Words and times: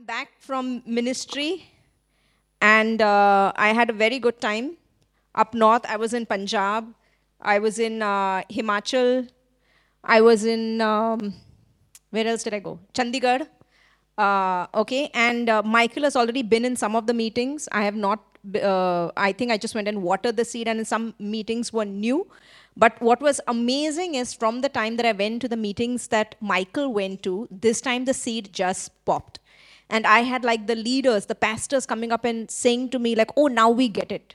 I'm 0.00 0.06
back 0.06 0.30
from 0.38 0.82
ministry 0.86 1.68
and 2.62 3.02
uh, 3.02 3.52
I 3.54 3.74
had 3.74 3.90
a 3.90 3.92
very 3.92 4.18
good 4.18 4.40
time. 4.40 4.78
Up 5.34 5.52
north, 5.52 5.84
I 5.86 5.96
was 5.96 6.14
in 6.14 6.24
Punjab, 6.24 6.86
I 7.42 7.58
was 7.58 7.78
in 7.78 8.00
uh, 8.00 8.40
Himachal, 8.50 9.28
I 10.02 10.22
was 10.22 10.46
in, 10.46 10.80
um, 10.80 11.34
where 12.08 12.26
else 12.26 12.44
did 12.44 12.54
I 12.54 12.60
go? 12.60 12.78
Chandigarh. 12.94 13.46
Uh, 14.16 14.68
okay, 14.74 15.10
and 15.12 15.50
uh, 15.50 15.62
Michael 15.62 16.04
has 16.04 16.16
already 16.16 16.42
been 16.42 16.64
in 16.64 16.76
some 16.76 16.96
of 16.96 17.06
the 17.06 17.12
meetings. 17.12 17.68
I 17.70 17.82
have 17.82 17.96
not, 17.96 18.24
uh, 18.54 19.10
I 19.18 19.32
think 19.32 19.52
I 19.52 19.58
just 19.58 19.74
went 19.74 19.86
and 19.86 20.02
watered 20.02 20.38
the 20.38 20.46
seed, 20.46 20.66
and 20.66 20.86
some 20.88 21.12
meetings 21.18 21.74
were 21.74 21.84
new. 21.84 22.26
But 22.74 22.98
what 23.02 23.20
was 23.20 23.38
amazing 23.48 24.14
is 24.14 24.32
from 24.32 24.62
the 24.62 24.70
time 24.70 24.96
that 24.96 25.04
I 25.04 25.12
went 25.12 25.42
to 25.42 25.48
the 25.48 25.58
meetings 25.58 26.08
that 26.08 26.36
Michael 26.40 26.90
went 26.90 27.22
to, 27.24 27.48
this 27.50 27.82
time 27.82 28.06
the 28.06 28.14
seed 28.14 28.50
just 28.54 28.92
popped. 29.04 29.40
And 29.90 30.06
I 30.06 30.20
had 30.20 30.44
like 30.44 30.66
the 30.66 30.76
leaders, 30.76 31.26
the 31.26 31.34
pastors 31.34 31.84
coming 31.84 32.12
up 32.12 32.24
and 32.24 32.50
saying 32.50 32.90
to 32.90 32.98
me, 32.98 33.14
like, 33.14 33.30
oh, 33.36 33.48
now 33.48 33.68
we 33.68 33.88
get 33.88 34.12
it. 34.12 34.34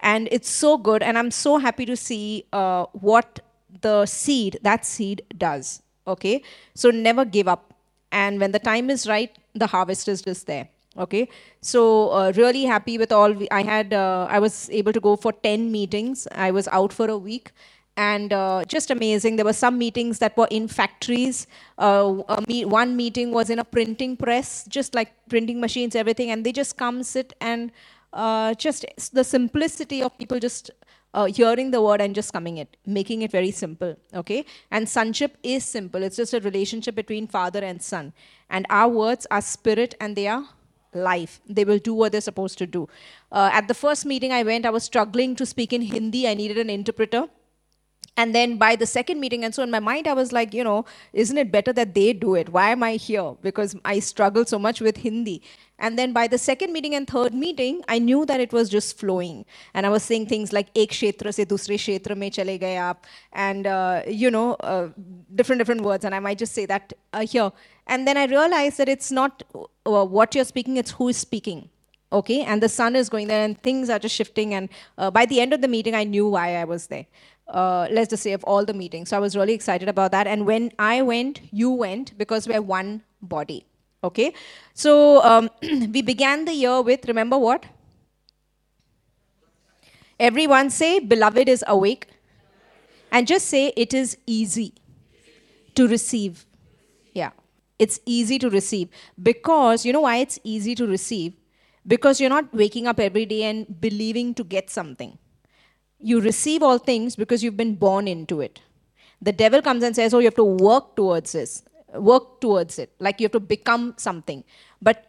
And 0.00 0.28
it's 0.30 0.48
so 0.48 0.76
good. 0.76 1.02
And 1.02 1.18
I'm 1.18 1.30
so 1.30 1.58
happy 1.58 1.86
to 1.86 1.96
see 1.96 2.44
uh, 2.52 2.84
what 2.92 3.40
the 3.80 4.06
seed, 4.06 4.58
that 4.62 4.84
seed 4.84 5.22
does. 5.36 5.82
Okay? 6.06 6.42
So 6.74 6.90
never 6.90 7.24
give 7.24 7.48
up. 7.48 7.74
And 8.12 8.38
when 8.40 8.52
the 8.52 8.58
time 8.58 8.90
is 8.90 9.06
right, 9.06 9.34
the 9.54 9.66
harvest 9.66 10.06
is 10.08 10.22
just 10.22 10.46
there. 10.46 10.68
Okay? 10.98 11.28
So 11.62 12.10
uh, 12.10 12.32
really 12.36 12.64
happy 12.64 12.98
with 12.98 13.12
all. 13.12 13.34
I 13.50 13.62
had, 13.62 13.94
uh, 13.94 14.26
I 14.28 14.38
was 14.38 14.68
able 14.70 14.92
to 14.92 15.00
go 15.00 15.16
for 15.16 15.32
10 15.32 15.72
meetings. 15.72 16.28
I 16.32 16.50
was 16.50 16.68
out 16.68 16.92
for 16.92 17.08
a 17.08 17.16
week 17.16 17.52
and 18.00 18.32
uh, 18.32 18.64
just 18.64 18.90
amazing. 18.90 19.36
There 19.36 19.44
were 19.44 19.60
some 19.60 19.76
meetings 19.76 20.18
that 20.20 20.36
were 20.36 20.48
in 20.50 20.68
factories. 20.68 21.46
Uh, 21.76 22.22
me 22.48 22.64
one 22.64 22.96
meeting 22.96 23.30
was 23.30 23.50
in 23.50 23.58
a 23.58 23.64
printing 23.64 24.16
press, 24.16 24.64
just 24.76 24.94
like 24.94 25.10
printing 25.28 25.60
machines, 25.60 25.94
everything, 25.94 26.30
and 26.30 26.46
they 26.46 26.52
just 26.60 26.76
come, 26.78 27.02
sit, 27.02 27.34
and 27.40 27.72
uh, 28.12 28.54
just 28.54 28.86
the 29.12 29.22
simplicity 29.22 30.02
of 30.02 30.16
people 30.16 30.38
just 30.38 30.70
uh, 31.12 31.26
hearing 31.26 31.70
the 31.72 31.82
word 31.82 32.00
and 32.00 32.14
just 32.14 32.32
coming 32.32 32.56
it, 32.56 32.78
making 32.86 33.20
it 33.20 33.30
very 33.30 33.50
simple, 33.50 33.94
okay? 34.14 34.44
And 34.70 34.88
sonship 34.88 35.36
is 35.42 35.64
simple. 35.64 36.02
It's 36.02 36.16
just 36.16 36.32
a 36.32 36.40
relationship 36.40 36.94
between 36.94 37.26
father 37.26 37.62
and 37.62 37.82
son. 37.82 38.12
And 38.48 38.66
our 38.70 38.88
words 38.88 39.26
are 39.30 39.42
spirit 39.42 39.94
and 40.00 40.16
they 40.16 40.26
are 40.28 40.44
life. 40.94 41.40
They 41.46 41.64
will 41.64 41.78
do 41.78 41.92
what 41.92 42.12
they're 42.12 42.20
supposed 42.20 42.56
to 42.58 42.66
do. 42.66 42.88
Uh, 43.30 43.50
at 43.52 43.68
the 43.68 43.74
first 43.74 44.06
meeting 44.06 44.32
I 44.32 44.42
went, 44.42 44.64
I 44.64 44.70
was 44.70 44.84
struggling 44.84 45.36
to 45.36 45.44
speak 45.44 45.74
in 45.74 45.82
Hindi. 45.82 46.26
I 46.26 46.34
needed 46.34 46.56
an 46.58 46.70
interpreter. 46.70 47.28
And 48.16 48.34
then 48.34 48.56
by 48.56 48.76
the 48.76 48.86
second 48.86 49.20
meeting, 49.20 49.44
and 49.44 49.54
so 49.54 49.62
in 49.62 49.70
my 49.70 49.78
mind, 49.78 50.06
I 50.06 50.12
was 50.12 50.32
like, 50.32 50.52
you 50.52 50.64
know, 50.64 50.84
isn't 51.12 51.38
it 51.38 51.50
better 51.50 51.72
that 51.72 51.94
they 51.94 52.12
do 52.12 52.34
it? 52.34 52.50
Why 52.50 52.70
am 52.70 52.82
I 52.82 52.92
here? 52.96 53.34
Because 53.40 53.74
I 53.84 54.00
struggle 54.00 54.44
so 54.44 54.58
much 54.58 54.80
with 54.80 54.98
Hindi. 54.98 55.42
And 55.78 55.98
then 55.98 56.12
by 56.12 56.26
the 56.26 56.36
second 56.36 56.72
meeting 56.72 56.94
and 56.94 57.08
third 57.08 57.32
meeting, 57.32 57.82
I 57.88 57.98
knew 57.98 58.26
that 58.26 58.38
it 58.38 58.52
was 58.52 58.68
just 58.68 58.98
flowing. 58.98 59.46
And 59.72 59.86
I 59.86 59.88
was 59.88 60.02
saying 60.02 60.26
things 60.26 60.52
like, 60.52 60.68
ek 60.74 60.90
kshetra 60.90 61.32
se 61.32 61.46
dusre 61.46 61.76
kshetra 61.76 62.16
mein 62.16 62.30
chale 62.30 62.58
gaye 62.58 62.76
aap. 62.76 62.96
And, 63.32 63.66
uh, 63.66 64.02
you 64.06 64.30
know, 64.30 64.54
uh, 64.54 64.88
different, 65.34 65.60
different 65.60 65.80
words. 65.80 66.04
And 66.04 66.14
I 66.14 66.18
might 66.18 66.36
just 66.38 66.52
say 66.52 66.66
that 66.66 66.92
uh, 67.14 67.20
here. 67.20 67.50
And 67.86 68.06
then 68.06 68.18
I 68.18 68.26
realized 68.26 68.76
that 68.78 68.88
it's 68.88 69.10
not 69.10 69.42
uh, 69.54 70.04
what 70.04 70.34
you're 70.34 70.44
speaking, 70.44 70.76
it's 70.76 70.90
who 70.90 71.08
is 71.08 71.16
speaking 71.16 71.70
okay 72.12 72.42
and 72.42 72.62
the 72.62 72.68
son 72.68 72.96
is 72.96 73.08
going 73.08 73.28
there 73.28 73.44
and 73.44 73.60
things 73.62 73.88
are 73.88 73.98
just 73.98 74.14
shifting 74.14 74.54
and 74.54 74.68
uh, 74.98 75.10
by 75.10 75.24
the 75.26 75.40
end 75.40 75.52
of 75.52 75.60
the 75.60 75.68
meeting 75.68 75.94
i 75.94 76.02
knew 76.02 76.26
why 76.26 76.56
i 76.56 76.64
was 76.64 76.88
there 76.88 77.06
uh, 77.50 77.88
let's 77.90 78.10
just 78.10 78.22
say, 78.22 78.32
of 78.32 78.44
all 78.44 78.64
the 78.64 78.74
meetings. 78.74 79.10
So 79.10 79.16
I 79.16 79.20
was 79.20 79.36
really 79.36 79.52
excited 79.54 79.88
about 79.88 80.12
that. 80.12 80.26
And 80.26 80.46
when 80.46 80.72
I 80.78 81.02
went, 81.02 81.40
you 81.52 81.70
went 81.70 82.16
because 82.18 82.48
we're 82.48 82.62
one 82.62 83.02
body. 83.22 83.66
Okay? 84.02 84.32
So 84.74 85.22
um, 85.22 85.50
we 85.62 86.02
began 86.02 86.44
the 86.44 86.54
year 86.54 86.80
with, 86.82 87.06
remember 87.06 87.38
what? 87.38 87.66
Everyone 90.18 90.70
say, 90.70 91.00
Beloved 91.00 91.48
is 91.48 91.64
awake. 91.66 92.06
And 93.12 93.26
just 93.26 93.48
say, 93.48 93.72
It 93.76 93.92
is 93.94 94.16
easy 94.26 94.74
to 95.74 95.88
receive. 95.88 96.46
Yeah. 97.14 97.30
It's 97.78 98.00
easy 98.04 98.38
to 98.38 98.50
receive. 98.50 98.88
Because, 99.20 99.84
you 99.86 99.92
know 99.92 100.02
why 100.02 100.18
it's 100.18 100.38
easy 100.44 100.74
to 100.74 100.86
receive? 100.86 101.34
Because 101.86 102.20
you're 102.20 102.30
not 102.30 102.52
waking 102.54 102.86
up 102.86 103.00
every 103.00 103.24
day 103.24 103.44
and 103.44 103.80
believing 103.80 104.34
to 104.34 104.44
get 104.44 104.68
something 104.70 105.18
you 106.00 106.20
receive 106.20 106.62
all 106.62 106.78
things 106.78 107.16
because 107.16 107.44
you've 107.44 107.56
been 107.58 107.76
born 107.76 108.08
into 108.08 108.40
it. 108.40 108.60
The 109.22 109.32
devil 109.32 109.62
comes 109.62 109.84
and 109.84 109.96
says, 109.96 110.14
Oh, 110.14 110.20
you 110.20 110.26
have 110.26 110.36
to 110.36 110.44
work 110.44 110.96
towards 110.96 111.32
this, 111.32 111.64
work 111.94 112.40
towards 112.40 112.78
it, 112.78 112.92
like 113.00 113.20
you 113.20 113.26
have 113.26 113.32
to 113.32 113.40
become 113.40 113.94
something. 113.98 114.44
But 114.82 115.06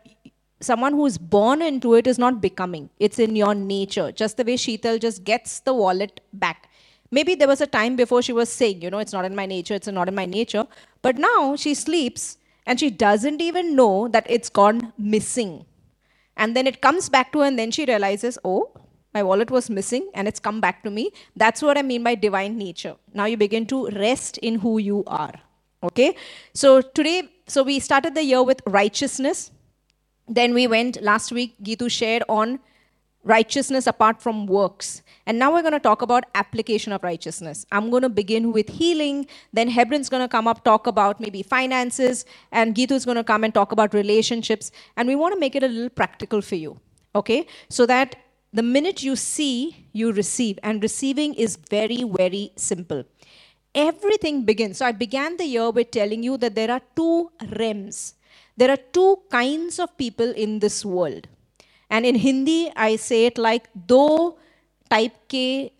someone 0.61 0.93
who 0.93 1.05
is 1.05 1.17
born 1.17 1.61
into 1.61 1.95
it 1.95 2.07
is 2.07 2.19
not 2.19 2.41
becoming, 2.41 2.89
it's 2.99 3.19
in 3.19 3.35
your 3.35 3.55
nature. 3.55 4.11
Just 4.11 4.37
the 4.37 4.43
way 4.45 4.55
Sheetal 4.55 4.99
just 5.01 5.23
gets 5.23 5.61
the 5.61 5.73
wallet 5.73 6.21
back. 6.33 6.69
Maybe 7.11 7.35
there 7.35 7.47
was 7.49 7.61
a 7.61 7.67
time 7.67 7.95
before 7.97 8.21
she 8.21 8.33
was 8.33 8.49
saying, 8.51 8.81
You 8.81 8.89
know, 8.91 8.99
it's 8.99 9.13
not 9.13 9.25
in 9.25 9.35
my 9.35 9.45
nature, 9.45 9.75
it's 9.75 9.87
not 9.87 10.09
in 10.09 10.15
my 10.15 10.25
nature. 10.25 10.67
But 11.01 11.17
now 11.17 11.55
she 11.55 11.73
sleeps 11.75 12.37
and 12.65 12.79
she 12.79 12.89
doesn't 12.91 13.41
even 13.41 13.75
know 13.75 14.07
that 14.09 14.25
it's 14.29 14.49
gone 14.49 14.93
missing. 14.97 15.65
And 16.37 16.55
then 16.55 16.67
it 16.67 16.81
comes 16.81 17.09
back 17.09 17.31
to 17.33 17.39
her, 17.39 17.45
and 17.45 17.59
then 17.59 17.71
she 17.71 17.85
realizes, 17.85 18.39
Oh, 18.45 18.71
my 19.13 19.23
wallet 19.23 19.51
was 19.51 19.69
missing 19.69 20.09
and 20.13 20.27
it's 20.27 20.39
come 20.39 20.61
back 20.61 20.83
to 20.83 20.89
me. 20.89 21.11
That's 21.35 21.61
what 21.61 21.77
I 21.77 21.81
mean 21.81 22.03
by 22.03 22.15
divine 22.15 22.57
nature. 22.57 22.95
Now 23.13 23.25
you 23.25 23.37
begin 23.37 23.65
to 23.67 23.89
rest 23.89 24.37
in 24.39 24.59
who 24.59 24.77
you 24.77 25.03
are. 25.07 25.33
Okay? 25.83 26.15
So 26.53 26.81
today, 26.81 27.29
so 27.47 27.63
we 27.63 27.79
started 27.79 28.15
the 28.15 28.23
year 28.23 28.43
with 28.43 28.61
righteousness. 28.65 29.51
Then 30.27 30.53
we 30.53 30.67
went 30.67 31.01
last 31.01 31.31
week, 31.31 31.55
Gitu 31.61 31.89
shared 31.89 32.23
on 32.29 32.59
righteousness 33.23 33.85
apart 33.87 34.21
from 34.21 34.47
works. 34.47 35.01
And 35.25 35.37
now 35.37 35.53
we're 35.53 35.61
going 35.61 35.73
to 35.73 35.79
talk 35.79 36.01
about 36.01 36.25
application 36.33 36.91
of 36.91 37.03
righteousness. 37.03 37.65
I'm 37.71 37.89
going 37.89 38.01
to 38.01 38.09
begin 38.09 38.51
with 38.51 38.69
healing, 38.69 39.27
then 39.53 39.69
Hebron's 39.69 40.09
going 40.09 40.23
to 40.23 40.27
come 40.27 40.47
up, 40.47 40.63
talk 40.63 40.87
about 40.87 41.19
maybe 41.19 41.43
finances, 41.43 42.25
and 42.51 42.73
Gitu's 42.73 43.05
going 43.05 43.17
to 43.17 43.23
come 43.23 43.43
and 43.43 43.53
talk 43.53 43.71
about 43.71 43.93
relationships. 43.93 44.71
And 44.97 45.07
we 45.07 45.15
want 45.15 45.33
to 45.33 45.39
make 45.39 45.55
it 45.55 45.63
a 45.63 45.67
little 45.67 45.89
practical 45.89 46.41
for 46.41 46.55
you, 46.55 46.79
okay? 47.15 47.45
So 47.69 47.85
that 47.85 48.15
the 48.52 48.62
minute 48.62 49.02
you 49.02 49.16
see, 49.16 49.86
you 49.92 50.12
receive. 50.12 50.58
And 50.62 50.82
receiving 50.82 51.34
is 51.34 51.56
very, 51.56 52.04
very 52.04 52.52
simple. 52.56 53.04
Everything 53.74 54.44
begins. 54.44 54.78
So 54.78 54.86
I 54.86 54.92
began 54.92 55.36
the 55.36 55.44
year 55.44 55.70
with 55.70 55.90
telling 55.90 56.22
you 56.22 56.36
that 56.38 56.54
there 56.54 56.70
are 56.70 56.80
two 56.94 57.30
realms. 57.58 58.14
There 58.56 58.70
are 58.70 58.78
two 58.92 59.18
kinds 59.30 59.78
of 59.78 59.96
people 59.98 60.30
in 60.30 60.58
this 60.60 60.84
world. 60.84 61.28
And 61.90 62.06
in 62.06 62.14
Hindi, 62.14 62.72
I 62.74 62.96
say 62.96 63.26
it 63.26 63.38
like 63.38 63.68
दो 63.74 64.36
type 64.90 65.16
के 65.30 65.70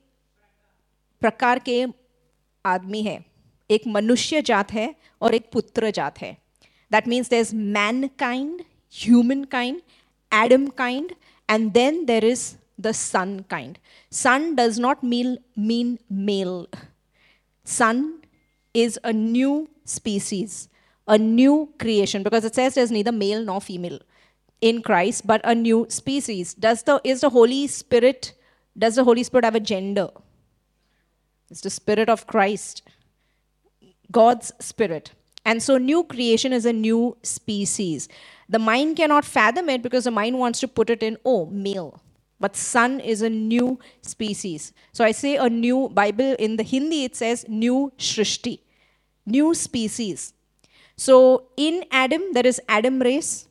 प्रकार 1.21 1.59
के 1.69 1.85
आदमी 2.67 3.03
है 3.03 3.25
एक 3.71 3.87
मनुष्य 3.87 4.43
जात 4.43 4.73
है 4.73 4.95
और 5.23 5.35
एक 5.35 5.51
पुत्र 5.53 5.91
जात 5.91 6.19
है 6.23 6.37
That 6.91 7.07
means 7.07 7.29
there's 7.29 7.53
mankind, 7.53 8.65
humankind, 8.89 9.83
Adam 10.31 10.71
kind, 10.71 11.15
and 11.49 11.75
then 11.75 12.07
there 12.07 12.25
is 12.25 12.57
the 12.82 12.94
son 12.94 13.46
kind. 13.50 13.80
Son 14.10 14.56
does 14.56 14.80
not 14.80 15.04
mean, 15.04 15.38
mean 15.56 16.00
male. 16.10 16.68
Son 17.64 18.22
is 18.74 19.00
a 19.04 19.14
new 19.14 19.70
species, 19.86 20.70
a 21.08 21.18
new 21.18 21.70
creation, 21.80 22.24
because 22.24 22.46
it 22.46 22.56
says 22.56 22.76
there's 22.76 22.92
neither 22.92 23.12
male 23.12 23.44
nor 23.44 23.62
female 23.62 24.00
in 24.62 24.82
Christ, 24.82 25.26
but 25.28 25.42
a 25.44 25.56
new 25.56 25.86
species. 25.90 26.54
Does 26.54 26.84
the 26.84 27.02
is 27.04 27.22
the 27.22 27.30
Holy 27.30 27.68
Spirit, 27.68 28.34
does 28.78 28.96
the 28.96 29.04
Holy 29.04 29.24
Spirit 29.24 29.46
have 29.46 29.56
a 29.56 29.60
gender? 29.60 30.10
It's 31.50 31.62
the 31.62 31.70
Spirit 31.70 32.10
of 32.10 32.28
Christ, 32.28 32.84
God's 34.12 34.54
Spirit. 34.60 35.12
And 35.44 35.62
so 35.62 35.78
new 35.78 36.04
creation 36.04 36.54
is 36.54 36.66
a 36.66 36.74
new 36.74 37.18
species. 37.24 38.08
The 38.48 38.60
mind 38.60 38.98
cannot 38.98 39.26
fathom 39.26 39.70
it 39.70 39.82
because 39.82 40.04
the 40.04 40.12
mind 40.12 40.38
wants 40.38 40.60
to 40.60 40.68
put 40.68 40.90
it 40.90 41.02
in, 41.02 41.18
oh, 41.26 41.48
male. 41.48 42.00
But 42.42 42.56
son 42.56 43.00
is 43.00 43.22
a 43.22 43.30
new 43.30 43.80
species. 44.02 44.74
So 44.92 45.06
I 45.06 45.12
say 45.12 45.38
a 45.38 45.48
new 45.48 45.90
Bible 45.90 46.36
in 46.40 46.58
the 46.58 46.64
Hindi, 46.64 47.04
it 47.06 47.16
says 47.16 47.46
new 47.48 47.94
Shrishti, 47.98 48.60
new 49.28 49.54
species. 49.54 50.34
So 50.98 51.48
in 51.56 51.86
Adam, 51.92 52.34
there 52.34 52.46
is 52.46 52.60
Adam 52.68 53.00
race 53.00 53.48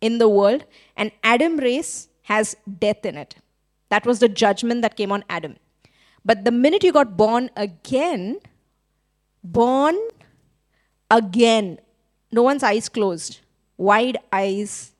in 0.00 0.18
the 0.18 0.28
world, 0.28 0.64
and 0.96 1.12
Adam 1.22 1.56
race 1.56 2.08
has 2.22 2.56
death 2.80 3.06
in 3.06 3.16
it. 3.16 3.36
That 3.90 4.04
was 4.04 4.18
the 4.18 4.28
judgment 4.28 4.82
that 4.82 4.96
came 4.96 5.12
on 5.12 5.24
Adam. 5.28 5.56
But 6.24 6.44
the 6.44 6.50
minute 6.50 6.82
you 6.82 6.92
got 6.92 7.16
born 7.16 7.50
again, 7.56 8.40
born 9.44 9.96
again, 11.10 11.78
no 12.32 12.42
one's 12.42 12.62
eyes 12.62 12.88
closed, 12.88 13.40
wide 13.76 14.18
eyes, 14.32 14.92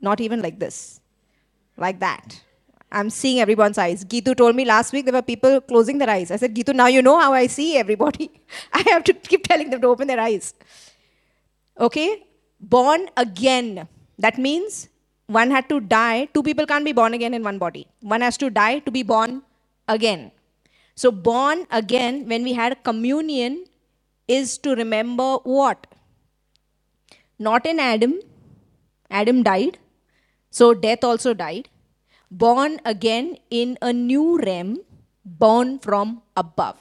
not 0.00 0.20
even 0.20 0.42
like 0.42 0.58
this, 0.60 1.00
like 1.76 1.98
that. 2.00 2.40
I'm 2.98 3.08
seeing 3.10 3.40
everyone's 3.40 3.78
eyes. 3.78 4.04
Gitu 4.04 4.34
told 4.40 4.54
me 4.54 4.64
last 4.64 4.92
week 4.92 5.06
there 5.06 5.14
were 5.18 5.28
people 5.32 5.60
closing 5.60 5.98
their 5.98 6.10
eyes. 6.10 6.30
I 6.30 6.36
said, 6.36 6.54
Gitu, 6.54 6.74
now 6.74 6.88
you 6.88 7.02
know 7.02 7.18
how 7.18 7.32
I 7.32 7.46
see 7.46 7.76
everybody. 7.78 8.30
I 8.72 8.82
have 8.90 9.04
to 9.04 9.14
keep 9.14 9.48
telling 9.48 9.70
them 9.70 9.80
to 9.80 9.88
open 9.88 10.08
their 10.08 10.20
eyes. 10.20 10.54
Okay? 11.80 12.24
Born 12.60 13.08
again. 13.16 13.88
That 14.18 14.38
means 14.38 14.88
one 15.26 15.50
had 15.50 15.68
to 15.70 15.80
die. 15.80 16.28
Two 16.34 16.42
people 16.42 16.66
can't 16.66 16.84
be 16.84 16.92
born 16.92 17.14
again 17.14 17.34
in 17.34 17.42
one 17.42 17.58
body. 17.58 17.86
One 18.00 18.20
has 18.20 18.36
to 18.44 18.50
die 18.50 18.80
to 18.80 18.90
be 18.90 19.02
born 19.02 19.42
again. 19.88 20.30
So, 20.94 21.10
born 21.10 21.66
again, 21.70 22.28
when 22.28 22.42
we 22.44 22.52
had 22.52 22.84
communion, 22.84 23.64
is 24.28 24.58
to 24.58 24.74
remember 24.74 25.36
what? 25.44 25.86
Not 27.38 27.66
in 27.66 27.80
Adam. 27.80 28.20
Adam 29.10 29.42
died. 29.42 29.78
So, 30.50 30.74
death 30.74 31.02
also 31.02 31.32
died. 31.34 31.68
Born 32.32 32.80
again 32.84 33.36
in 33.50 33.76
a 33.82 33.92
new 33.92 34.38
realm, 34.38 34.78
born 35.24 35.78
from 35.78 36.22
above 36.36 36.78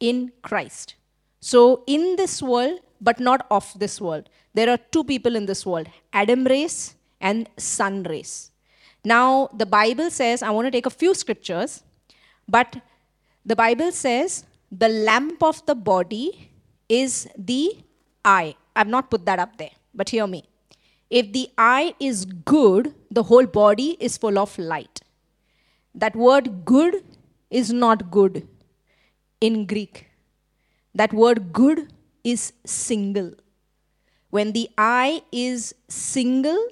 in 0.00 0.32
Christ. 0.42 0.94
So, 1.40 1.82
in 1.86 2.16
this 2.16 2.42
world, 2.42 2.80
but 3.00 3.20
not 3.20 3.46
of 3.50 3.72
this 3.78 4.00
world, 4.00 4.28
there 4.54 4.68
are 4.68 4.76
two 4.76 5.04
people 5.04 5.34
in 5.34 5.46
this 5.46 5.64
world 5.64 5.88
Adam 6.12 6.44
race 6.44 6.94
and 7.20 7.48
Son 7.56 8.02
race. 8.02 8.50
Now, 9.04 9.48
the 9.54 9.66
Bible 9.66 10.10
says, 10.10 10.42
I 10.42 10.50
want 10.50 10.66
to 10.66 10.70
take 10.70 10.86
a 10.86 10.90
few 10.90 11.14
scriptures, 11.14 11.82
but 12.46 12.76
the 13.46 13.56
Bible 13.56 13.92
says 13.92 14.44
the 14.70 14.88
lamp 14.88 15.42
of 15.42 15.64
the 15.66 15.74
body 15.74 16.50
is 16.88 17.28
the 17.36 17.78
eye. 18.24 18.54
I've 18.76 18.88
not 18.88 19.10
put 19.10 19.24
that 19.26 19.38
up 19.38 19.56
there, 19.56 19.70
but 19.94 20.08
hear 20.10 20.26
me. 20.26 20.44
If 21.10 21.32
the 21.32 21.48
eye 21.56 21.94
is 21.98 22.24
good, 22.24 22.94
the 23.10 23.22
whole 23.22 23.46
body 23.46 23.96
is 23.98 24.18
full 24.18 24.38
of 24.38 24.56
light. 24.58 25.00
That 25.94 26.14
word 26.14 26.64
good 26.64 27.02
is 27.50 27.72
not 27.72 28.10
good 28.10 28.46
in 29.40 29.66
Greek. 29.66 30.06
That 30.94 31.12
word 31.12 31.52
good 31.52 31.92
is 32.24 32.52
single. 32.66 33.32
When 34.30 34.52
the 34.52 34.68
eye 34.76 35.22
is 35.32 35.74
single, 35.88 36.68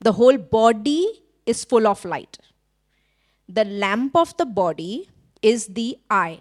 the 0.00 0.12
whole 0.12 0.38
body 0.38 1.22
is 1.44 1.64
full 1.64 1.86
of 1.86 2.04
light. 2.04 2.38
The 3.48 3.64
lamp 3.64 4.16
of 4.16 4.34
the 4.38 4.46
body 4.46 5.10
is 5.42 5.66
the 5.66 5.98
eye. 6.10 6.40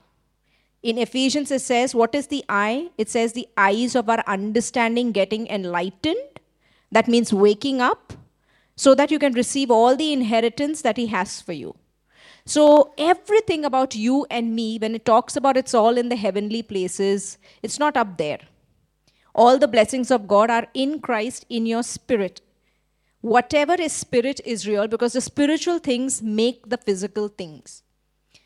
In 0.81 0.97
Ephesians, 0.97 1.51
it 1.51 1.61
says, 1.61 1.93
What 1.93 2.15
is 2.15 2.27
the 2.27 2.43
eye? 2.47 2.89
It 2.97 3.09
says, 3.09 3.33
The 3.33 3.47
eyes 3.57 3.95
of 3.95 4.09
our 4.09 4.23
understanding 4.25 5.11
getting 5.11 5.47
enlightened. 5.47 6.30
That 6.91 7.07
means 7.07 7.33
waking 7.33 7.81
up 7.81 8.13
so 8.75 8.95
that 8.95 9.11
you 9.11 9.19
can 9.19 9.33
receive 9.33 9.71
all 9.71 9.95
the 9.95 10.11
inheritance 10.11 10.81
that 10.81 10.97
He 10.97 11.07
has 11.07 11.41
for 11.41 11.53
you. 11.53 11.75
So, 12.45 12.93
everything 12.97 13.63
about 13.63 13.95
you 13.95 14.25
and 14.31 14.55
me, 14.55 14.79
when 14.79 14.95
it 14.95 15.05
talks 15.05 15.35
about 15.35 15.57
it's 15.57 15.75
all 15.75 15.97
in 15.97 16.09
the 16.09 16.15
heavenly 16.15 16.63
places, 16.63 17.37
it's 17.61 17.77
not 17.77 17.95
up 17.95 18.17
there. 18.17 18.39
All 19.35 19.59
the 19.59 19.67
blessings 19.67 20.09
of 20.09 20.27
God 20.27 20.49
are 20.49 20.67
in 20.73 20.99
Christ, 20.99 21.45
in 21.49 21.65
your 21.65 21.83
spirit. 21.83 22.41
Whatever 23.21 23.75
is 23.75 23.93
spirit 23.93 24.41
is 24.43 24.67
real 24.67 24.87
because 24.87 25.13
the 25.13 25.21
spiritual 25.21 25.77
things 25.77 26.21
make 26.23 26.67
the 26.67 26.77
physical 26.77 27.27
things. 27.27 27.83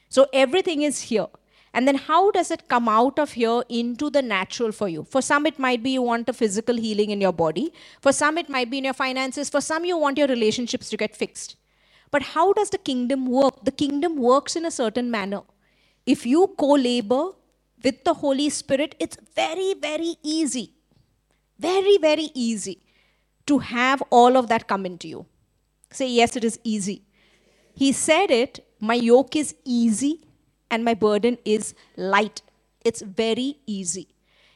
So, 0.09 0.27
everything 0.33 0.81
is 0.81 1.03
here. 1.03 1.27
And 1.75 1.86
then 1.86 1.95
how 1.95 2.31
does 2.31 2.51
it 2.51 2.69
come 2.69 2.88
out 2.88 3.19
of 3.19 3.33
here 3.33 3.62
into 3.68 4.10
the 4.10 4.22
natural 4.22 4.72
for 4.72 4.88
you? 4.88 5.04
For 5.04 5.22
some, 5.22 5.45
it 5.45 5.60
might 5.60 5.83
be 5.83 5.92
you 5.92 6.01
want 6.01 6.30
a 6.30 6.33
physical 6.33 6.77
healing 6.77 7.10
in 7.10 7.19
your 7.19 7.33
body. 7.33 7.74
For 8.00 8.13
some, 8.13 8.38
it 8.38 8.48
might 8.48 8.69
be 8.72 8.77
in 8.77 8.86
your 8.86 8.94
finances. 8.94 9.50
For 9.50 9.60
some, 9.60 9.83
you 9.83 9.98
want 9.98 10.18
your 10.18 10.30
relationships 10.30 10.89
to 10.92 10.95
get 10.95 11.13
fixed. 11.13 11.57
But 12.12 12.22
how 12.22 12.54
does 12.54 12.69
the 12.69 12.77
kingdom 12.77 13.25
work? 13.25 13.66
The 13.66 13.74
kingdom 13.74 14.16
works 14.16 14.56
in 14.56 14.66
a 14.66 14.72
certain 14.72 15.12
manner. 15.12 15.42
If 16.06 16.25
you 16.25 16.48
co 16.57 16.75
labor 16.75 17.31
with 17.83 18.06
the 18.06 18.13
Holy 18.13 18.50
Spirit, 18.50 18.95
it's 18.98 19.18
very, 19.36 19.74
very 19.74 20.16
easy. 20.24 20.72
Very, 21.60 21.98
very 21.98 22.30
easy 22.33 22.83
to 23.48 23.57
have 23.60 24.01
all 24.12 24.38
of 24.38 24.48
that 24.48 24.69
come 24.69 24.86
into 24.86 25.10
you. 25.10 25.25
Say, 25.92 26.07
yes, 26.07 26.38
it 26.38 26.45
is 26.45 26.57
easy. 26.63 27.04
He 27.74 27.92
said 27.92 28.31
it, 28.31 28.66
my 28.80 28.94
yoke 28.94 29.36
is 29.36 29.56
easy 29.66 30.22
and 30.71 30.83
my 30.83 30.94
burden 30.94 31.38
is 31.45 31.73
light. 31.95 32.41
It's 32.83 33.01
very 33.01 33.57
easy. 33.65 34.07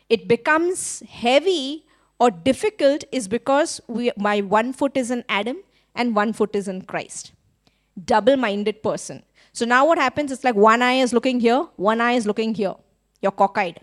It 0.10 0.28
becomes 0.28 1.02
heavy 1.08 1.86
or 2.20 2.32
difficult 2.32 3.04
is 3.12 3.28
because 3.28 3.80
we, 3.88 4.12
my 4.18 4.42
one 4.42 4.74
foot 4.74 4.98
is 4.98 5.12
in 5.12 5.24
Adam 5.30 5.58
and 5.96 6.16
one 6.16 6.34
foot 6.34 6.56
is 6.56 6.68
in 6.68 6.82
Christ. 6.84 7.32
Double 8.06 8.38
minded 8.38 8.82
person. 8.84 9.24
So 9.54 9.66
now 9.66 9.86
what 9.86 9.98
happens? 9.98 10.32
It's 10.32 10.44
like 10.44 10.56
one 10.56 10.82
eye 10.82 11.00
is 11.00 11.14
looking 11.14 11.40
here, 11.40 11.68
one 11.76 12.02
eye 12.02 12.14
is 12.14 12.26
looking 12.26 12.54
here. 12.54 12.76
You're 13.22 13.32
cockeyed. 13.32 13.80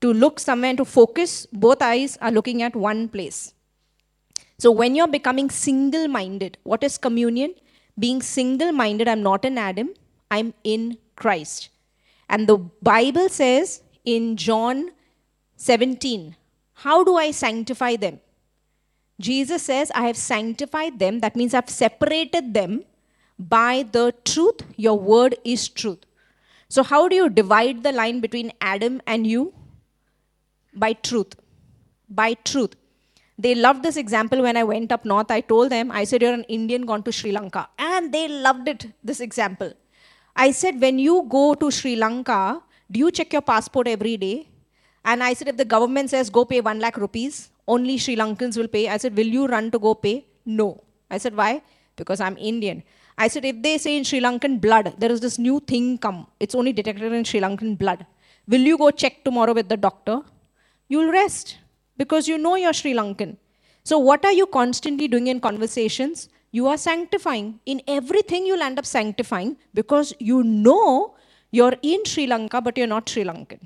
To 0.00 0.12
look 0.12 0.40
somewhere 0.40 0.74
to 0.76 0.84
focus, 0.84 1.46
both 1.52 1.82
eyes 1.82 2.16
are 2.20 2.30
looking 2.30 2.62
at 2.62 2.74
one 2.74 3.08
place. 3.08 3.52
So 4.58 4.70
when 4.70 4.94
you're 4.94 5.08
becoming 5.08 5.50
single 5.50 6.08
minded, 6.08 6.56
what 6.62 6.82
is 6.82 6.98
communion? 6.98 7.54
Being 7.98 8.22
single 8.22 8.72
minded, 8.72 9.08
I'm 9.08 9.22
not 9.22 9.44
in 9.44 9.58
Adam, 9.58 9.90
I'm 10.30 10.54
in 10.64 10.98
Christ. 11.20 11.68
And 12.28 12.48
the 12.48 12.58
Bible 12.92 13.28
says 13.28 13.82
in 14.04 14.36
John 14.36 14.90
17, 15.56 16.36
How 16.84 17.04
do 17.04 17.16
I 17.16 17.30
sanctify 17.30 17.96
them? 17.96 18.20
Jesus 19.20 19.64
says, 19.64 19.92
I 19.94 20.06
have 20.06 20.16
sanctified 20.16 20.98
them. 20.98 21.20
That 21.20 21.36
means 21.36 21.54
I've 21.54 21.68
separated 21.68 22.54
them 22.54 22.84
by 23.38 23.84
the 23.92 24.14
truth. 24.24 24.62
Your 24.76 24.98
word 24.98 25.36
is 25.44 25.68
truth. 25.68 26.04
So, 26.68 26.82
how 26.82 27.08
do 27.08 27.16
you 27.16 27.28
divide 27.28 27.82
the 27.82 27.92
line 27.92 28.20
between 28.20 28.52
Adam 28.60 29.02
and 29.06 29.26
you? 29.26 29.52
By 30.74 30.92
truth. 30.92 31.34
By 32.08 32.34
truth. 32.34 32.76
They 33.36 33.54
loved 33.54 33.82
this 33.82 33.96
example 33.96 34.42
when 34.42 34.56
I 34.56 34.64
went 34.64 34.92
up 34.92 35.04
north. 35.04 35.30
I 35.30 35.40
told 35.40 35.70
them, 35.70 35.90
I 35.90 36.04
said, 36.04 36.22
You're 36.22 36.34
an 36.34 36.44
Indian 36.44 36.86
gone 36.86 37.02
to 37.02 37.12
Sri 37.12 37.32
Lanka. 37.32 37.68
And 37.78 38.12
they 38.14 38.28
loved 38.28 38.68
it, 38.68 38.86
this 39.02 39.20
example. 39.20 39.72
I 40.42 40.52
said, 40.52 40.80
when 40.80 40.98
you 40.98 41.26
go 41.28 41.54
to 41.54 41.70
Sri 41.70 41.96
Lanka, 41.96 42.62
do 42.90 42.98
you 43.00 43.10
check 43.10 43.32
your 43.34 43.42
passport 43.42 43.86
every 43.86 44.16
day? 44.16 44.48
And 45.04 45.22
I 45.22 45.34
said, 45.34 45.48
if 45.48 45.56
the 45.58 45.66
government 45.66 46.08
says 46.08 46.30
go 46.30 46.44
pay 46.46 46.60
1 46.62 46.80
lakh 46.80 46.96
rupees, 46.96 47.50
only 47.68 47.98
Sri 47.98 48.16
Lankans 48.16 48.56
will 48.56 48.68
pay. 48.68 48.88
I 48.88 48.96
said, 48.96 49.14
will 49.14 49.26
you 49.26 49.46
run 49.46 49.70
to 49.70 49.78
go 49.78 49.94
pay? 49.94 50.24
No. 50.46 50.82
I 51.10 51.18
said, 51.18 51.36
why? 51.36 51.60
Because 51.94 52.20
I'm 52.20 52.38
Indian. 52.38 52.82
I 53.18 53.28
said, 53.28 53.44
if 53.44 53.60
they 53.62 53.76
say 53.76 53.98
in 53.98 54.04
Sri 54.04 54.20
Lankan 54.20 54.58
blood, 54.62 54.94
there 54.96 55.12
is 55.12 55.20
this 55.20 55.38
new 55.38 55.60
thing 55.60 55.98
come. 55.98 56.26
It's 56.38 56.54
only 56.54 56.72
detected 56.72 57.12
in 57.12 57.24
Sri 57.24 57.40
Lankan 57.40 57.76
blood. 57.76 58.06
Will 58.48 58.62
you 58.70 58.78
go 58.78 58.90
check 58.90 59.22
tomorrow 59.24 59.52
with 59.52 59.68
the 59.68 59.76
doctor? 59.76 60.22
You'll 60.88 61.12
rest 61.12 61.58
because 61.98 62.26
you 62.26 62.38
know 62.38 62.54
you're 62.54 62.72
Sri 62.72 62.94
Lankan. 62.94 63.36
So, 63.84 63.98
what 63.98 64.24
are 64.24 64.32
you 64.32 64.46
constantly 64.46 65.06
doing 65.06 65.26
in 65.26 65.38
conversations? 65.38 66.30
You 66.52 66.66
are 66.66 66.76
sanctifying. 66.76 67.60
In 67.66 67.82
everything, 67.86 68.46
you'll 68.46 68.62
end 68.62 68.78
up 68.78 68.86
sanctifying 68.86 69.56
because 69.74 70.12
you 70.18 70.42
know 70.42 71.14
you're 71.50 71.76
in 71.82 72.04
Sri 72.04 72.26
Lanka, 72.26 72.60
but 72.60 72.76
you're 72.76 72.86
not 72.86 73.08
Sri 73.08 73.24
Lankan. 73.24 73.60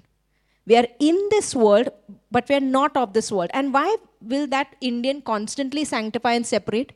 We 0.67 0.76
are 0.76 0.87
in 0.99 1.29
this 1.31 1.55
world, 1.55 1.88
but 2.31 2.49
we 2.49 2.55
are 2.55 2.61
not 2.61 2.97
of 2.97 3.12
this 3.12 3.31
world. 3.31 3.50
And 3.53 3.73
why 3.73 3.97
will 4.23 4.47
that 4.49 4.76
Indian 4.81 5.21
constantly 5.21 5.85
sanctify 5.85 6.33
and 6.33 6.47
separate? 6.47 6.93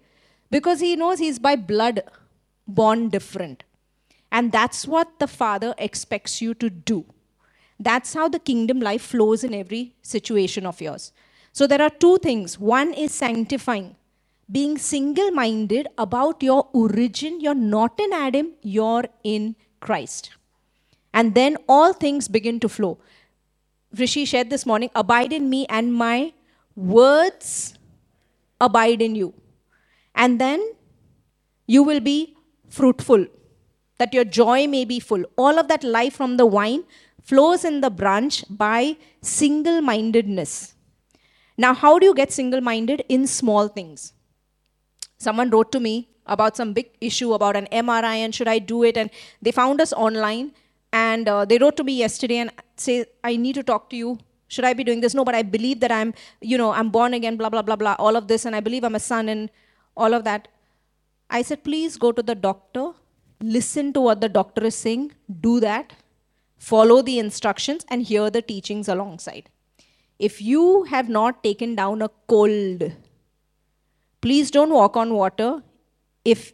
Because 0.51 0.81
he 0.81 0.97
knows 0.97 1.19
he's 1.19 1.39
by 1.39 1.57
blood 1.57 2.03
born 2.67 3.09
different. 3.11 3.65
And 4.33 4.53
that's 4.53 4.87
what 4.87 5.19
the 5.19 5.27
Father 5.27 5.75
expects 5.79 6.41
you 6.41 6.55
to 6.55 6.71
do. 6.71 7.05
That's 7.79 8.15
how 8.15 8.29
the 8.29 8.39
kingdom 8.39 8.81
life 8.81 9.03
flows 9.03 9.45
in 9.45 9.55
every 9.55 9.95
situation 10.03 10.67
of 10.67 10.81
yours. 10.81 11.13
So 11.53 11.67
there 11.67 11.81
are 11.81 11.91
two 11.91 12.19
things. 12.19 12.59
One 12.59 12.93
is 12.93 13.13
sanctifying 13.13 13.97
being 14.51 14.79
single 14.79 15.31
minded 15.31 15.89
about 15.99 16.43
your 16.43 16.69
origin. 16.73 17.41
You're 17.41 17.55
not 17.55 17.99
in 18.01 18.13
Adam, 18.13 18.53
you're 18.63 19.05
in 19.23 19.57
Christ. 19.81 20.31
And 21.13 21.35
then 21.35 21.57
all 21.69 21.93
things 21.93 22.29
begin 22.29 22.61
to 22.61 22.69
flow. 22.69 22.99
Rishi 23.97 24.25
shared 24.25 24.51
this 24.51 24.67
morning 24.67 24.91
Abide 24.95 25.33
in 25.33 25.49
me, 25.49 25.67
and 25.69 25.93
my 25.93 26.33
words 26.77 27.75
abide 28.61 29.03
in 29.03 29.15
you. 29.15 29.35
And 30.15 30.41
then 30.41 30.73
you 31.67 31.83
will 31.83 32.01
be 32.01 32.37
fruitful, 32.69 33.27
that 33.99 34.15
your 34.15 34.25
joy 34.25 34.67
may 34.67 34.85
be 34.85 35.01
full. 35.01 35.25
All 35.37 35.59
of 35.59 35.69
that 35.69 35.85
life 35.85 36.15
from 36.15 36.37
the 36.37 36.49
vine 36.49 36.85
flows 37.23 37.65
in 37.65 37.81
the 37.81 37.91
branch 37.91 38.45
by 38.49 38.97
single 39.21 39.81
mindedness. 39.81 40.75
Now, 41.57 41.75
how 41.75 41.99
do 41.99 42.07
you 42.07 42.15
get 42.15 42.33
single 42.33 42.61
minded? 42.61 43.05
In 43.09 43.27
small 43.27 43.69
things 43.69 44.13
someone 45.19 45.51
wrote 45.51 45.71
to 45.73 45.81
me 45.81 46.09
about 46.27 46.57
some 46.57 46.73
big 46.73 46.91
issue 47.01 47.33
about 47.33 47.57
an 47.57 47.67
MRI 47.73 48.17
and 48.25 48.35
should 48.35 48.49
I 48.49 48.59
do 48.59 48.85
it? 48.85 48.97
And 48.97 49.11
they 49.43 49.51
found 49.51 49.81
us 49.81 49.93
online 49.93 50.53
and 50.93 51.29
uh, 51.29 51.45
they 51.45 51.59
wrote 51.59 51.77
to 51.79 51.85
me 51.85 51.95
yesterday 51.99 52.39
and 52.39 52.53
say, 52.77 53.07
I 53.25 53.37
need 53.37 53.55
to 53.57 53.63
talk 53.63 53.91
to 53.91 53.97
you. 53.97 54.19
Should 54.49 54.65
I 54.65 54.73
be 54.73 54.85
doing 54.85 55.01
this? 55.01 55.15
No, 55.15 55.25
but 55.25 55.35
I 55.35 55.43
believe 55.43 55.81
that 55.81 55.93
I'm, 55.93 56.15
you 56.41 56.57
know, 56.57 56.73
I'm 56.73 56.89
born 56.89 57.13
again, 57.13 57.37
blah, 57.37 57.51
blah, 57.51 57.63
blah, 57.63 57.77
blah, 57.77 57.97
all 57.99 58.17
of 58.17 58.29
this, 58.29 58.47
and 58.47 58.57
I 58.57 58.61
believe 58.61 58.83
I'm 58.83 58.95
a 58.95 59.01
son 59.01 59.29
and 59.29 59.51
all 59.95 60.15
of 60.15 60.25
that. 60.25 60.49
I 61.29 61.43
said, 61.43 61.65
please 61.65 61.99
go 61.99 62.13
to 62.13 62.23
the 62.23 62.35
doctor, 62.35 62.93
listen 63.43 63.93
to 63.93 64.01
what 64.01 64.23
the 64.23 64.29
doctor 64.29 64.65
is 64.65 64.75
saying, 64.75 65.13
do 65.43 65.61
that, 65.61 65.93
follow 66.57 67.03
the 67.03 67.19
instructions, 67.19 67.85
and 67.89 68.03
hear 68.03 68.31
the 68.31 68.41
teachings 68.41 68.89
alongside. 68.89 69.51
If 70.19 70.41
you 70.41 70.85
have 70.85 71.11
not 71.11 71.45
taken 71.45 71.75
down 71.75 72.01
a 72.01 72.09
cold 72.27 72.93
Please 74.21 74.51
don't 74.51 74.71
walk 74.71 74.97
on 74.97 75.15
water 75.15 75.63
if 76.25 76.53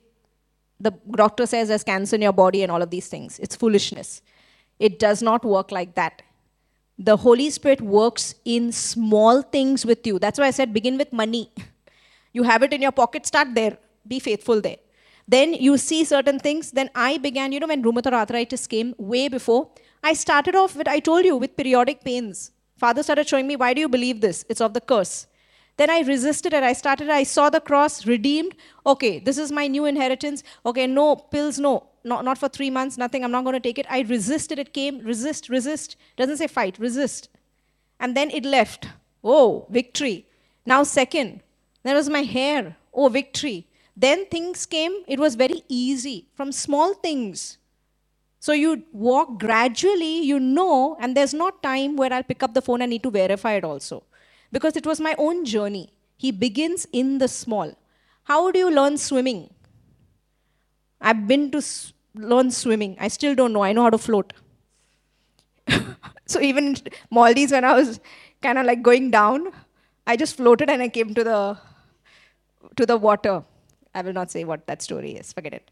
the 0.81 0.93
doctor 1.13 1.47
says 1.47 1.69
there's 1.69 1.85
cancer 1.85 2.17
in 2.17 2.23
your 2.23 2.33
body 2.33 2.63
and 2.63 2.71
all 2.71 2.83
of 2.83 2.91
these 2.91 3.09
things. 3.09 3.39
It's 3.39 3.57
foolishness. 3.57 4.23
It 4.79 4.99
does 4.99 5.23
not 5.23 5.45
work 5.45 5.71
like 5.73 5.95
that. 5.95 6.23
The 6.99 7.17
Holy 7.17 7.51
Spirit 7.51 7.81
works 7.81 8.35
in 8.45 8.71
small 8.71 9.43
things 9.43 9.85
with 9.87 10.07
you. 10.07 10.19
That's 10.19 10.39
why 10.39 10.47
I 10.47 10.51
said 10.51 10.73
begin 10.73 10.99
with 10.99 11.13
money. 11.13 11.51
You 12.33 12.43
have 12.43 12.63
it 12.63 12.73
in 12.73 12.83
your 12.83 12.93
pocket, 12.93 13.27
start 13.27 13.55
there. 13.55 13.79
Be 14.07 14.19
faithful 14.19 14.61
there. 14.61 14.77
Then 15.27 15.55
you 15.55 15.79
see 15.79 16.05
certain 16.05 16.39
things. 16.39 16.73
Then 16.73 16.91
I 16.95 17.19
began, 17.19 17.53
you 17.53 17.61
know, 17.61 17.67
when 17.67 17.83
rheumatoid 17.83 18.13
arthritis 18.13 18.67
came 18.67 18.95
way 18.99 19.29
before, 19.29 19.71
I 20.03 20.13
started 20.13 20.55
off 20.55 20.77
with, 20.77 20.87
I 20.87 20.99
told 21.01 21.25
you, 21.25 21.37
with 21.37 21.57
periodic 21.57 22.05
pains. 22.05 22.51
Father 22.77 23.03
started 23.03 23.27
showing 23.27 23.47
me, 23.47 23.57
why 23.57 23.73
do 23.73 23.81
you 23.81 23.89
believe 23.89 24.21
this? 24.21 24.45
It's 24.49 24.61
of 24.61 24.75
the 24.75 24.81
curse. 24.81 25.27
Then 25.77 25.91
I 25.91 26.01
resisted 26.01 26.53
it. 26.53 26.63
I 26.63 26.73
started, 26.73 27.11
I 27.11 27.25
saw 27.25 27.51
the 27.51 27.61
cross, 27.61 28.07
redeemed. 28.07 28.55
Okay, 28.87 29.19
this 29.19 29.39
is 29.39 29.51
my 29.51 29.67
new 29.67 29.87
inheritance. 29.87 30.43
Okay, 30.65 30.87
no, 30.87 31.17
pills, 31.17 31.59
no. 31.59 31.89
Not, 32.05 32.25
not 32.25 32.39
for 32.39 32.49
three 32.49 32.71
months, 32.71 32.99
nothing. 32.99 33.25
I'm 33.25 33.33
not 33.33 33.45
going 33.45 33.55
to 33.55 33.61
take 33.61 33.79
it. 33.79 33.87
I 33.89 34.03
resisted. 34.03 34.59
It 34.59 34.73
came, 34.73 34.99
resist, 35.01 35.49
resist. 35.49 35.97
Doesn't 36.17 36.37
say 36.37 36.47
fight, 36.47 36.79
resist. 36.79 37.29
And 37.99 38.17
then 38.17 38.31
it 38.31 38.45
left. 38.45 38.89
Oh, 39.25 39.67
victory. 39.71 40.27
Now, 40.67 40.83
second, 40.83 41.41
there 41.83 41.95
was 41.95 42.09
my 42.09 42.23
hair. 42.23 42.77
Oh, 42.93 43.09
victory. 43.09 43.67
Then 43.97 44.27
things 44.27 44.67
came. 44.67 44.93
It 45.09 45.19
was 45.19 45.35
very 45.35 45.63
easy 45.69 46.29
from 46.35 46.53
small 46.53 46.95
things. 46.95 47.59
So 48.39 48.53
you 48.53 48.85
walk 48.93 49.41
gradually, 49.41 50.21
you 50.21 50.39
know, 50.39 50.97
and 51.01 51.17
there's 51.17 51.33
not 51.33 51.63
time 51.63 51.97
where 51.97 52.13
I'll 52.13 52.23
pick 52.23 52.43
up 52.43 52.53
the 52.53 52.61
phone 52.61 52.83
and 52.83 52.91
need 52.91 53.03
to 53.05 53.11
verify 53.11 53.55
it 53.55 53.65
also 53.65 54.05
because 54.53 54.77
it 54.77 54.87
was 54.87 55.01
my 55.01 55.15
own 55.19 55.45
journey. 55.45 55.93
He 56.17 56.31
begins 56.31 56.87
in 56.93 57.19
the 57.19 57.29
small. 57.29 57.75
How 58.25 58.51
do 58.51 58.59
you 58.59 58.71
learn 58.71 58.99
swimming? 58.99 59.51
I've 61.01 61.27
been 61.27 61.51
to 61.53 61.59
s- 61.59 61.93
learn 62.15 62.51
swimming. 62.51 62.97
I 62.99 63.09
still 63.09 63.35
don't 63.35 63.53
know. 63.53 63.63
I 63.63 63.73
know 63.73 63.83
how 63.83 63.91
to 63.91 63.99
float. 63.99 64.33
so 66.27 66.41
even 66.41 66.77
Maldives, 67.11 67.53
when 67.53 67.65
I 67.65 67.75
was 67.75 68.01
kind 68.43 68.59
of 68.59 68.67
like 68.67 68.83
going 68.83 69.11
down, 69.11 69.49
I 70.07 70.17
just 70.17 70.37
floated 70.37 70.71
and 70.71 70.83
I 70.83 70.89
came 70.89 71.15
to 71.15 71.25
the 71.25 71.59
to 72.77 72.87
the 72.87 72.97
water. 72.97 73.45
I 73.95 74.03
will 74.03 74.13
not 74.13 74.31
say 74.31 74.45
what 74.45 74.67
that 74.67 74.83
story 74.83 75.13
is. 75.13 75.33
Forget 75.33 75.55
it. 75.55 75.71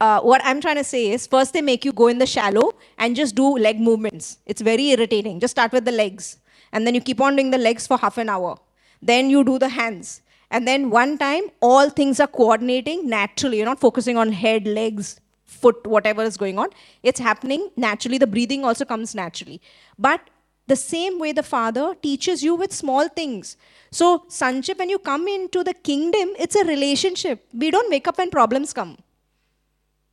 Uh, 0.00 0.20
what 0.20 0.40
I'm 0.44 0.60
trying 0.60 0.76
to 0.76 0.84
say 0.84 1.10
is, 1.10 1.26
first 1.26 1.52
they 1.52 1.60
make 1.60 1.84
you 1.84 1.92
go 1.92 2.06
in 2.08 2.18
the 2.18 2.26
shallow 2.26 2.72
and 2.98 3.16
just 3.16 3.34
do 3.34 3.56
leg 3.58 3.80
movements. 3.80 4.38
It's 4.46 4.60
very 4.60 4.90
irritating. 4.90 5.40
Just 5.40 5.52
start 5.52 5.72
with 5.72 5.84
the 5.84 5.92
legs 5.92 6.38
and 6.72 6.86
then 6.86 6.94
you 6.94 7.00
keep 7.00 7.20
on 7.20 7.36
doing 7.36 7.50
the 7.50 7.58
legs 7.58 7.86
for 7.86 7.98
half 7.98 8.18
an 8.18 8.28
hour. 8.28 8.58
Then 9.00 9.30
you 9.30 9.44
do 9.44 9.58
the 9.58 9.68
hands. 9.68 10.22
And 10.50 10.66
then 10.66 10.90
one 10.90 11.18
time, 11.18 11.44
all 11.60 11.90
things 11.90 12.20
are 12.20 12.26
coordinating 12.26 13.08
naturally. 13.08 13.58
You're 13.58 13.66
not 13.66 13.80
focusing 13.80 14.16
on 14.16 14.32
head, 14.32 14.66
legs, 14.66 15.20
foot, 15.44 15.86
whatever 15.86 16.22
is 16.22 16.36
going 16.36 16.58
on. 16.58 16.68
It's 17.02 17.20
happening 17.20 17.70
naturally. 17.76 18.18
The 18.18 18.26
breathing 18.26 18.64
also 18.64 18.84
comes 18.84 19.14
naturally. 19.14 19.60
But 19.98 20.20
the 20.66 20.76
same 20.76 21.18
way 21.18 21.32
the 21.32 21.42
Father 21.42 21.94
teaches 22.02 22.42
you 22.42 22.54
with 22.54 22.72
small 22.72 23.08
things. 23.08 23.56
So, 23.90 24.24
sonship, 24.28 24.78
when 24.78 24.90
you 24.90 24.98
come 24.98 25.26
into 25.26 25.64
the 25.64 25.74
kingdom, 25.74 26.30
it's 26.38 26.56
a 26.56 26.64
relationship. 26.64 27.46
We 27.52 27.70
don't 27.70 27.90
wake 27.90 28.06
up 28.06 28.18
when 28.18 28.30
problems 28.30 28.72
come. 28.72 28.98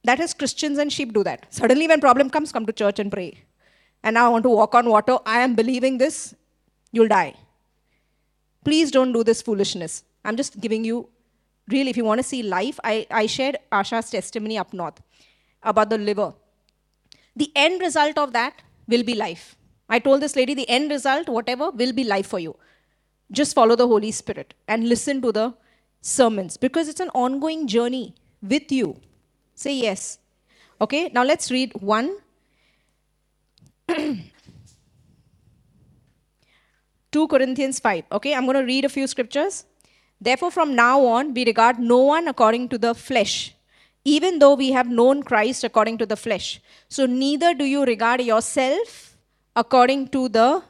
That 0.05 0.19
is 0.19 0.33
Christians 0.33 0.77
and 0.77 0.91
sheep 0.93 1.13
do 1.13 1.24
that. 1.24 1.53
Suddenly, 1.53 1.88
when 1.88 2.00
problem 2.00 2.29
comes, 2.29 2.51
come 2.51 2.65
to 2.65 2.74
church 2.74 3.00
and 3.00 3.12
pray. 3.12 3.43
And 4.03 4.13
now 4.13 4.27
I 4.27 4.29
want 4.29 4.43
to 4.43 4.50
walk 4.50 4.75
on 4.75 4.88
water. 4.88 5.17
I 5.25 5.39
am 5.39 5.55
believing 5.55 5.97
this 5.97 6.35
you'll 6.95 7.09
die. 7.09 7.33
Please 8.63 8.89
don't 8.89 9.11
do 9.11 9.23
this 9.23 9.41
foolishness. 9.41 10.03
I'm 10.23 10.37
just 10.37 10.59
giving 10.59 10.83
you, 10.83 11.09
really, 11.67 11.89
if 11.89 11.97
you 11.97 12.05
want 12.05 12.19
to 12.19 12.23
see 12.23 12.41
life, 12.41 12.79
I, 12.83 13.05
I 13.11 13.25
shared 13.27 13.57
Asha's 13.71 14.09
testimony 14.09 14.57
up 14.57 14.73
north 14.73 15.01
about 15.61 15.89
the 15.89 15.97
liver. 15.97 16.33
The 17.35 17.51
end 17.55 17.81
result 17.81 18.17
of 18.17 18.33
that 18.33 18.63
will 18.87 19.03
be 19.03 19.13
life. 19.13 19.55
I 19.89 19.99
told 19.99 20.21
this 20.21 20.35
lady, 20.35 20.53
the 20.53 20.67
end 20.69 20.89
result, 20.89 21.29
whatever, 21.29 21.69
will 21.69 21.93
be 21.93 22.03
life 22.03 22.27
for 22.27 22.39
you. 22.39 22.55
Just 23.31 23.53
follow 23.53 23.75
the 23.75 23.87
Holy 23.87 24.11
Spirit 24.11 24.53
and 24.67 24.89
listen 24.89 25.21
to 25.21 25.31
the 25.31 25.53
sermons 26.01 26.57
because 26.57 26.87
it's 26.87 26.99
an 26.99 27.09
ongoing 27.13 27.67
journey 27.67 28.15
with 28.41 28.71
you. 28.71 28.99
Say 29.53 29.75
yes. 29.75 30.19
Okay, 30.79 31.09
now 31.13 31.23
let's 31.23 31.51
read 31.51 31.73
1 31.75 32.17
2 37.15 37.27
Corinthians 37.29 37.79
5. 37.79 38.03
Okay, 38.12 38.36
I'm 38.36 38.45
going 38.45 38.57
to 38.57 38.65
read 38.65 38.84
a 38.84 38.89
few 38.89 39.07
scriptures. 39.07 39.63
Therefore, 40.19 40.51
from 40.51 40.75
now 40.75 41.05
on, 41.05 41.34
we 41.34 41.45
regard 41.45 41.79
no 41.79 42.00
one 42.00 42.27
according 42.27 42.69
to 42.69 42.77
the 42.77 42.93
flesh, 42.93 43.55
even 44.03 44.39
though 44.39 44.55
we 44.55 44.72
have 44.74 44.89
known 44.89 45.24
Christ 45.24 45.63
according 45.63 45.98
to 46.00 46.05
the 46.05 46.17
flesh. 46.17 46.62
So, 46.89 47.05
neither 47.05 47.53
do 47.53 47.63
you 47.63 47.86
regard 47.86 48.22
yourself 48.22 49.15
according 49.55 50.10
to 50.10 50.27
the 50.29 50.63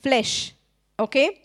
flesh. 0.00 0.54
Okay? 0.98 1.42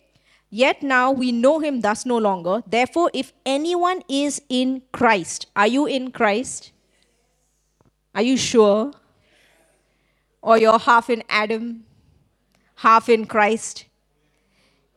Yet 0.48 0.82
now 0.82 1.12
we 1.12 1.32
know 1.32 1.58
him 1.60 1.80
thus 1.80 2.06
no 2.06 2.18
longer. 2.18 2.62
Therefore, 2.66 3.10
if 3.12 3.32
anyone 3.44 4.02
is 4.08 4.40
in 4.48 4.82
Christ, 4.92 5.46
are 5.54 5.66
you 5.66 5.86
in 5.86 6.10
Christ? 6.10 6.72
Are 8.14 8.22
you 8.22 8.36
sure? 8.36 8.92
Or 10.42 10.58
you're 10.58 10.78
half 10.78 11.10
in 11.10 11.22
Adam, 11.28 11.84
half 12.76 13.08
in 13.08 13.26
Christ? 13.26 13.84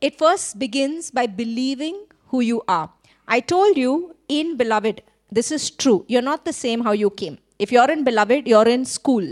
It 0.06 0.18
first 0.18 0.58
begins 0.58 1.10
by 1.10 1.26
believing 1.26 1.94
who 2.28 2.40
you 2.40 2.62
are. 2.68 2.90
I 3.26 3.40
told 3.40 3.78
you 3.78 4.14
in 4.28 4.58
Beloved, 4.58 5.00
this 5.32 5.50
is 5.50 5.70
true. 5.70 6.04
You're 6.08 6.28
not 6.30 6.44
the 6.44 6.52
same 6.52 6.82
how 6.82 6.92
you 6.92 7.08
came. 7.08 7.38
If 7.58 7.72
you're 7.72 7.90
in 7.90 8.04
Beloved, 8.04 8.46
you're 8.46 8.68
in 8.68 8.84
school, 8.84 9.26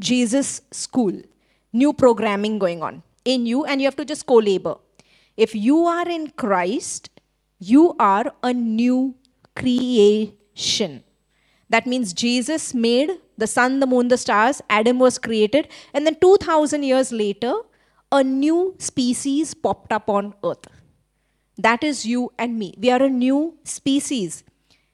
Jesus 0.00 0.62
school, 0.70 1.12
new 1.74 1.92
programming 1.92 2.58
going 2.58 2.82
on 2.82 3.02
in 3.26 3.44
you, 3.44 3.66
and 3.66 3.82
you 3.82 3.86
have 3.86 3.96
to 3.96 4.06
just 4.06 4.24
co 4.24 4.36
labor. 4.36 4.76
If 5.36 5.54
you 5.54 5.84
are 5.84 6.08
in 6.08 6.30
Christ, 6.30 7.10
you 7.58 7.94
are 7.98 8.32
a 8.42 8.54
new 8.54 9.14
creation. 9.54 11.04
That 11.68 11.86
means 11.86 12.14
Jesus 12.14 12.72
made 12.72 13.10
the 13.36 13.46
sun, 13.46 13.80
the 13.80 13.86
moon, 13.86 14.08
the 14.08 14.16
stars, 14.16 14.62
Adam 14.70 14.98
was 14.98 15.18
created, 15.18 15.68
and 15.92 16.06
then 16.06 16.16
2000 16.18 16.82
years 16.82 17.12
later, 17.12 17.52
a 18.14 18.22
new 18.22 18.74
species 18.78 19.54
popped 19.54 19.92
up 19.92 20.08
on 20.08 20.34
earth. 20.44 20.66
That 21.58 21.82
is 21.82 22.06
you 22.06 22.32
and 22.38 22.58
me. 22.58 22.74
We 22.78 22.90
are 22.90 23.02
a 23.02 23.08
new 23.08 23.58
species. 23.64 24.44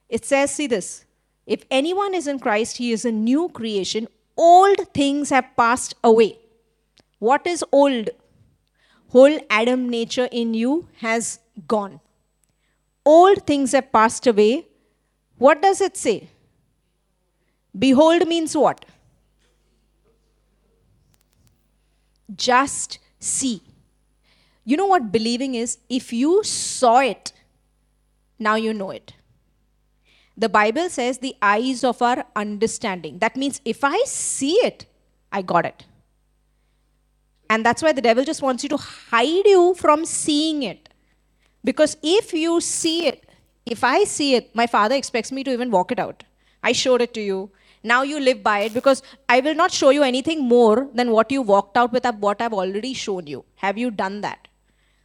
It 0.08 0.24
says, 0.24 0.54
see 0.54 0.66
this 0.66 1.04
if 1.46 1.64
anyone 1.70 2.14
is 2.14 2.26
in 2.26 2.38
Christ, 2.38 2.76
he 2.78 2.92
is 2.92 3.04
a 3.04 3.12
new 3.12 3.48
creation. 3.48 4.06
Old 4.36 4.78
things 4.94 5.30
have 5.30 5.46
passed 5.56 5.94
away. 6.04 6.38
What 7.18 7.46
is 7.46 7.64
old? 7.72 8.10
Whole 9.08 9.38
Adam 9.50 9.88
nature 9.88 10.28
in 10.30 10.54
you 10.54 10.88
has 10.98 11.40
gone. 11.66 12.00
Old 13.04 13.46
things 13.46 13.72
have 13.72 13.90
passed 13.90 14.28
away. 14.28 14.68
What 15.38 15.60
does 15.60 15.80
it 15.80 15.96
say? 15.96 16.28
Behold 17.76 18.28
means 18.28 18.56
what? 18.56 18.84
Just 22.36 22.99
see. 23.20 23.62
You 24.64 24.76
know 24.76 24.86
what 24.86 25.12
believing 25.12 25.54
is? 25.54 25.78
If 25.88 26.12
you 26.12 26.42
saw 26.42 26.98
it, 27.00 27.32
now 28.38 28.56
you 28.56 28.74
know 28.74 28.90
it. 28.90 29.14
The 30.36 30.48
Bible 30.48 30.88
says 30.88 31.18
the 31.18 31.36
eyes 31.42 31.84
of 31.84 32.00
our 32.00 32.24
understanding. 32.34 33.18
That 33.18 33.36
means 33.36 33.60
if 33.64 33.84
I 33.84 34.02
see 34.06 34.54
it, 34.54 34.86
I 35.30 35.42
got 35.42 35.66
it. 35.66 35.84
And 37.50 37.66
that's 37.66 37.82
why 37.82 37.92
the 37.92 38.00
devil 38.00 38.24
just 38.24 38.42
wants 38.42 38.62
you 38.62 38.68
to 38.70 38.76
hide 38.76 39.44
you 39.44 39.74
from 39.74 40.04
seeing 40.04 40.62
it. 40.62 40.88
Because 41.64 41.96
if 42.02 42.32
you 42.32 42.60
see 42.60 43.06
it, 43.06 43.28
if 43.66 43.84
I 43.84 44.04
see 44.04 44.34
it, 44.34 44.54
my 44.54 44.66
father 44.66 44.94
expects 44.94 45.30
me 45.30 45.44
to 45.44 45.52
even 45.52 45.70
walk 45.70 45.92
it 45.92 45.98
out. 45.98 46.24
I 46.62 46.72
showed 46.72 47.02
it 47.02 47.12
to 47.14 47.20
you. 47.20 47.50
Now 47.82 48.02
you 48.02 48.20
live 48.20 48.42
by 48.42 48.60
it 48.60 48.74
because 48.74 49.02
I 49.28 49.40
will 49.40 49.54
not 49.54 49.72
show 49.72 49.90
you 49.90 50.02
anything 50.02 50.44
more 50.44 50.88
than 50.92 51.10
what 51.10 51.32
you 51.32 51.42
walked 51.42 51.76
out 51.76 51.92
with 51.92 52.04
what 52.18 52.42
I've 52.42 52.52
already 52.52 52.92
shown 52.92 53.26
you. 53.26 53.44
Have 53.56 53.78
you 53.78 53.90
done 53.90 54.20
that? 54.20 54.48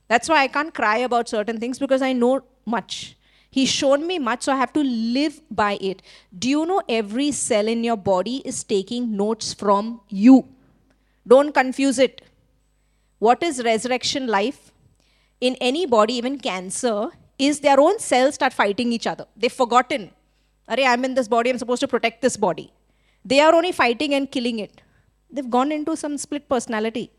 That's 0.07 0.29
why 0.29 0.43
I 0.43 0.47
can't 0.47 0.73
cry 0.73 0.97
about 0.97 1.29
certain 1.29 1.59
things 1.59 1.79
because 1.79 2.01
I 2.01 2.13
know 2.13 2.41
much. 2.65 3.17
He's 3.49 3.69
shown 3.69 4.05
me 4.05 4.19
much, 4.19 4.43
so 4.43 4.51
I 4.51 4.57
have 4.57 4.73
to 4.73 4.83
live 4.83 5.41
by 5.49 5.77
it. 5.79 6.01
Do 6.37 6.49
you 6.49 6.65
know 6.65 6.81
every 6.89 7.31
cell 7.31 7.67
in 7.69 7.85
your 7.85 7.95
body 7.95 8.41
is 8.43 8.63
taking 8.65 9.15
notes 9.15 9.53
from 9.53 10.01
you? 10.09 10.49
Don't 11.25 11.53
confuse 11.53 11.97
it. 11.97 12.21
What 13.19 13.41
is 13.41 13.63
resurrection 13.63 14.27
life? 14.27 14.73
In 15.39 15.55
any 15.61 15.85
body, 15.85 16.15
even 16.15 16.37
cancer, 16.37 17.07
is 17.39 17.61
their 17.61 17.79
own 17.79 17.97
cells 17.99 18.35
start 18.35 18.51
fighting 18.51 18.91
each 18.91 19.07
other. 19.07 19.25
They've 19.37 19.51
forgotten 19.51 20.11
Are 20.67 20.79
I'm 20.79 21.05
in 21.05 21.13
this 21.13 21.27
body, 21.27 21.49
I'm 21.49 21.57
supposed 21.57 21.81
to 21.81 21.87
protect 21.87 22.21
this 22.21 22.37
body. 22.37 22.73
They 23.23 23.39
are 23.39 23.53
only 23.53 23.71
fighting 23.71 24.13
and 24.13 24.31
killing 24.31 24.59
it. 24.59 24.81
They've 25.31 25.49
gone 25.49 25.71
into 25.71 25.95
some 25.95 26.17
split 26.17 26.49
personality. 26.49 27.11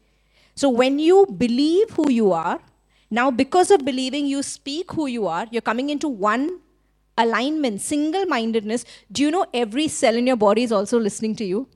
So 0.55 0.69
when 0.69 0.99
you 0.99 1.27
believe 1.27 1.91
who 1.91 2.11
you 2.11 2.33
are, 2.33 2.61
Now, 3.09 3.31
because 3.31 3.71
of 3.71 3.85
believing, 3.85 4.27
you 4.27 4.43
speak 4.43 4.93
who 4.93 5.07
you 5.07 5.27
are. 5.27 5.47
You're 5.51 5.63
coming 5.63 5.91
into 5.91 6.09
one 6.09 6.61
alignment, 7.17 7.81
single 7.81 8.27
mindedness. 8.27 8.85
Do 9.11 9.23
you 9.23 9.31
know 9.31 9.47
every 9.55 9.89
cell 9.89 10.17
in 10.17 10.27
your 10.27 10.37
body 10.37 10.65
is 10.65 10.73
also 10.73 10.99
listening 10.99 11.37
to 11.37 11.45
you? 11.45 11.69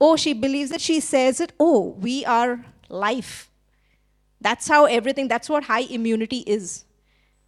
Oh, 0.00 0.16
she 0.16 0.32
believes 0.32 0.70
it, 0.70 0.80
she 0.80 1.00
says 1.00 1.40
it. 1.40 1.52
Oh, 1.58 1.96
we 2.00 2.24
are 2.24 2.64
life. 2.88 3.50
That's 4.40 4.68
how 4.68 4.86
everything, 4.86 5.28
that's 5.28 5.50
what 5.50 5.64
high 5.64 5.80
immunity 5.80 6.38
is 6.46 6.84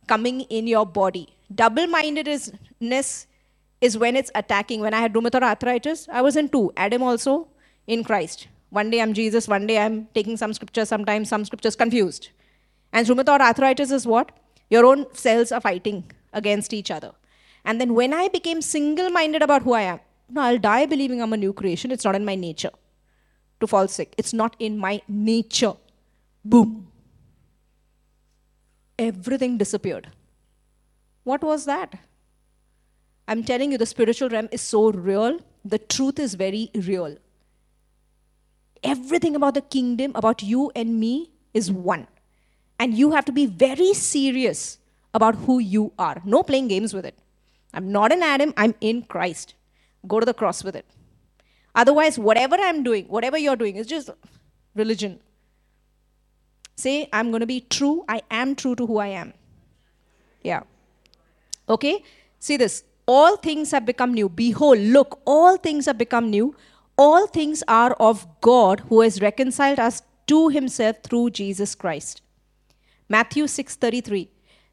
coming 0.07 0.43
in 0.43 0.67
your 0.67 0.85
body. 0.85 1.29
Double 1.55 1.87
mindedness 1.87 3.27
is 3.83 3.99
when 3.99 4.17
it's 4.17 4.31
attacking. 4.35 4.81
When 4.81 4.95
I 4.95 5.01
had 5.01 5.13
rheumatoid 5.13 5.43
arthritis, 5.43 6.09
I 6.11 6.23
was 6.23 6.37
in 6.37 6.49
two. 6.49 6.73
Adam 6.77 7.03
also 7.03 7.49
in 7.87 8.05
Christ. 8.05 8.47
One 8.71 8.89
day 8.91 9.03
I'm 9.03 9.13
Jesus, 9.13 9.49
one 9.49 9.67
day 9.67 9.79
I'm 9.79 10.07
taking 10.15 10.37
some 10.39 10.55
scripture, 10.55 10.87
sometimes 10.87 11.29
some 11.29 11.45
scriptures 11.45 11.77
confused. 11.77 12.31
And 12.93 13.07
rheumatoid 13.07 13.41
arthritis 13.41 13.91
is 13.91 14.07
what? 14.07 14.31
Your 14.71 14.87
own 14.87 15.05
cells 15.15 15.53
are 15.53 15.61
fighting 15.61 16.11
against 16.33 16.73
each 16.73 16.91
other. 16.91 17.13
And 17.65 17.81
then 17.81 17.93
when 17.95 18.15
I 18.15 18.29
became 18.29 18.63
single 18.63 19.11
minded 19.11 19.43
about 19.43 19.63
who 19.63 19.75
I 19.75 19.83
am, 19.83 20.01
no, 20.31 20.41
I'll 20.43 20.59
die 20.59 20.87
believing 20.87 21.21
I'm 21.21 21.33
a 21.33 21.37
new 21.37 21.53
creation. 21.53 21.91
It's 21.91 22.05
not 22.05 22.17
in 22.17 22.25
my 22.25 22.35
nature 22.35 22.71
to 23.61 23.67
fall 23.67 23.89
sick. 23.89 24.15
It's 24.17 24.33
not 24.33 24.57
in 24.59 24.79
my 24.79 25.03
nature. 25.09 25.75
Boom. 26.45 26.89
Everything 28.99 29.59
disappeared. 29.59 30.09
What 31.25 31.43
was 31.43 31.67
that? 31.67 31.99
I'm 33.29 33.45
telling 33.45 33.73
you, 33.73 33.79
the 33.79 33.87
spiritual 33.87 34.29
realm 34.29 34.49
is 34.51 34.61
so 34.61 34.91
real. 34.91 35.39
The 35.65 35.79
truth 35.79 36.19
is 36.19 36.35
very 36.35 36.71
real. 36.75 37.17
Everything 38.83 39.37
about 39.37 39.55
the 39.55 39.61
kingdom, 39.61 40.13
about 40.15 40.43
you 40.43 40.73
and 40.75 40.99
me, 40.99 41.31
is 41.55 41.71
one. 41.71 42.09
And 42.79 42.95
you 42.95 43.13
have 43.13 43.25
to 43.27 43.33
be 43.33 43.47
very 43.47 43.95
serious 43.95 44.79
about 45.15 45.37
who 45.37 45.61
you 45.61 45.93
are. 45.99 46.21
No 46.25 46.43
playing 46.43 46.69
games 46.69 46.93
with 46.93 47.07
it. 47.07 47.17
I'm 47.73 47.93
not 47.93 48.13
in 48.13 48.23
Adam, 48.23 48.53
I'm 48.57 48.75
in 48.81 49.03
Christ. 49.03 49.55
Go 50.07 50.19
to 50.21 50.27
the 50.27 50.35
cross 50.35 50.65
with 50.65 50.75
it. 50.75 50.85
Otherwise, 51.75 52.19
whatever 52.19 52.57
I'm 52.57 52.83
doing, 52.83 53.07
whatever 53.07 53.39
you're 53.39 53.57
doing, 53.57 53.77
is 53.77 53.87
just 53.87 54.11
religion. 54.75 55.21
Say, 56.77 57.09
I'm 57.13 57.31
going 57.31 57.41
to 57.41 57.47
be 57.47 57.61
true. 57.61 58.05
I 58.09 58.23
am 58.31 58.57
true 58.57 58.75
to 58.75 58.87
who 58.87 58.99
I 58.99 59.09
am. 59.09 59.33
Yeah. 60.43 60.63
Okay? 61.69 62.03
See 62.41 62.57
this. 62.57 62.83
All 63.15 63.37
things 63.37 63.73
have 63.73 63.85
become 63.85 64.15
new. 64.15 64.29
Behold, 64.29 64.79
look, 64.79 65.21
all 65.27 65.57
things 65.57 65.87
have 65.87 65.99
become 65.99 66.31
new. 66.31 66.55
All 66.97 67.27
things 67.27 67.63
are 67.69 67.93
of 67.95 68.27
God 68.41 68.81
who 68.89 69.01
has 69.03 69.21
reconciled 69.21 69.79
us 69.79 70.03
to 70.29 70.49
himself 70.49 71.03
through 71.03 71.31
Jesus 71.31 71.75
Christ. 71.75 72.23
Matthew 73.17 73.49
6:33 73.57 74.29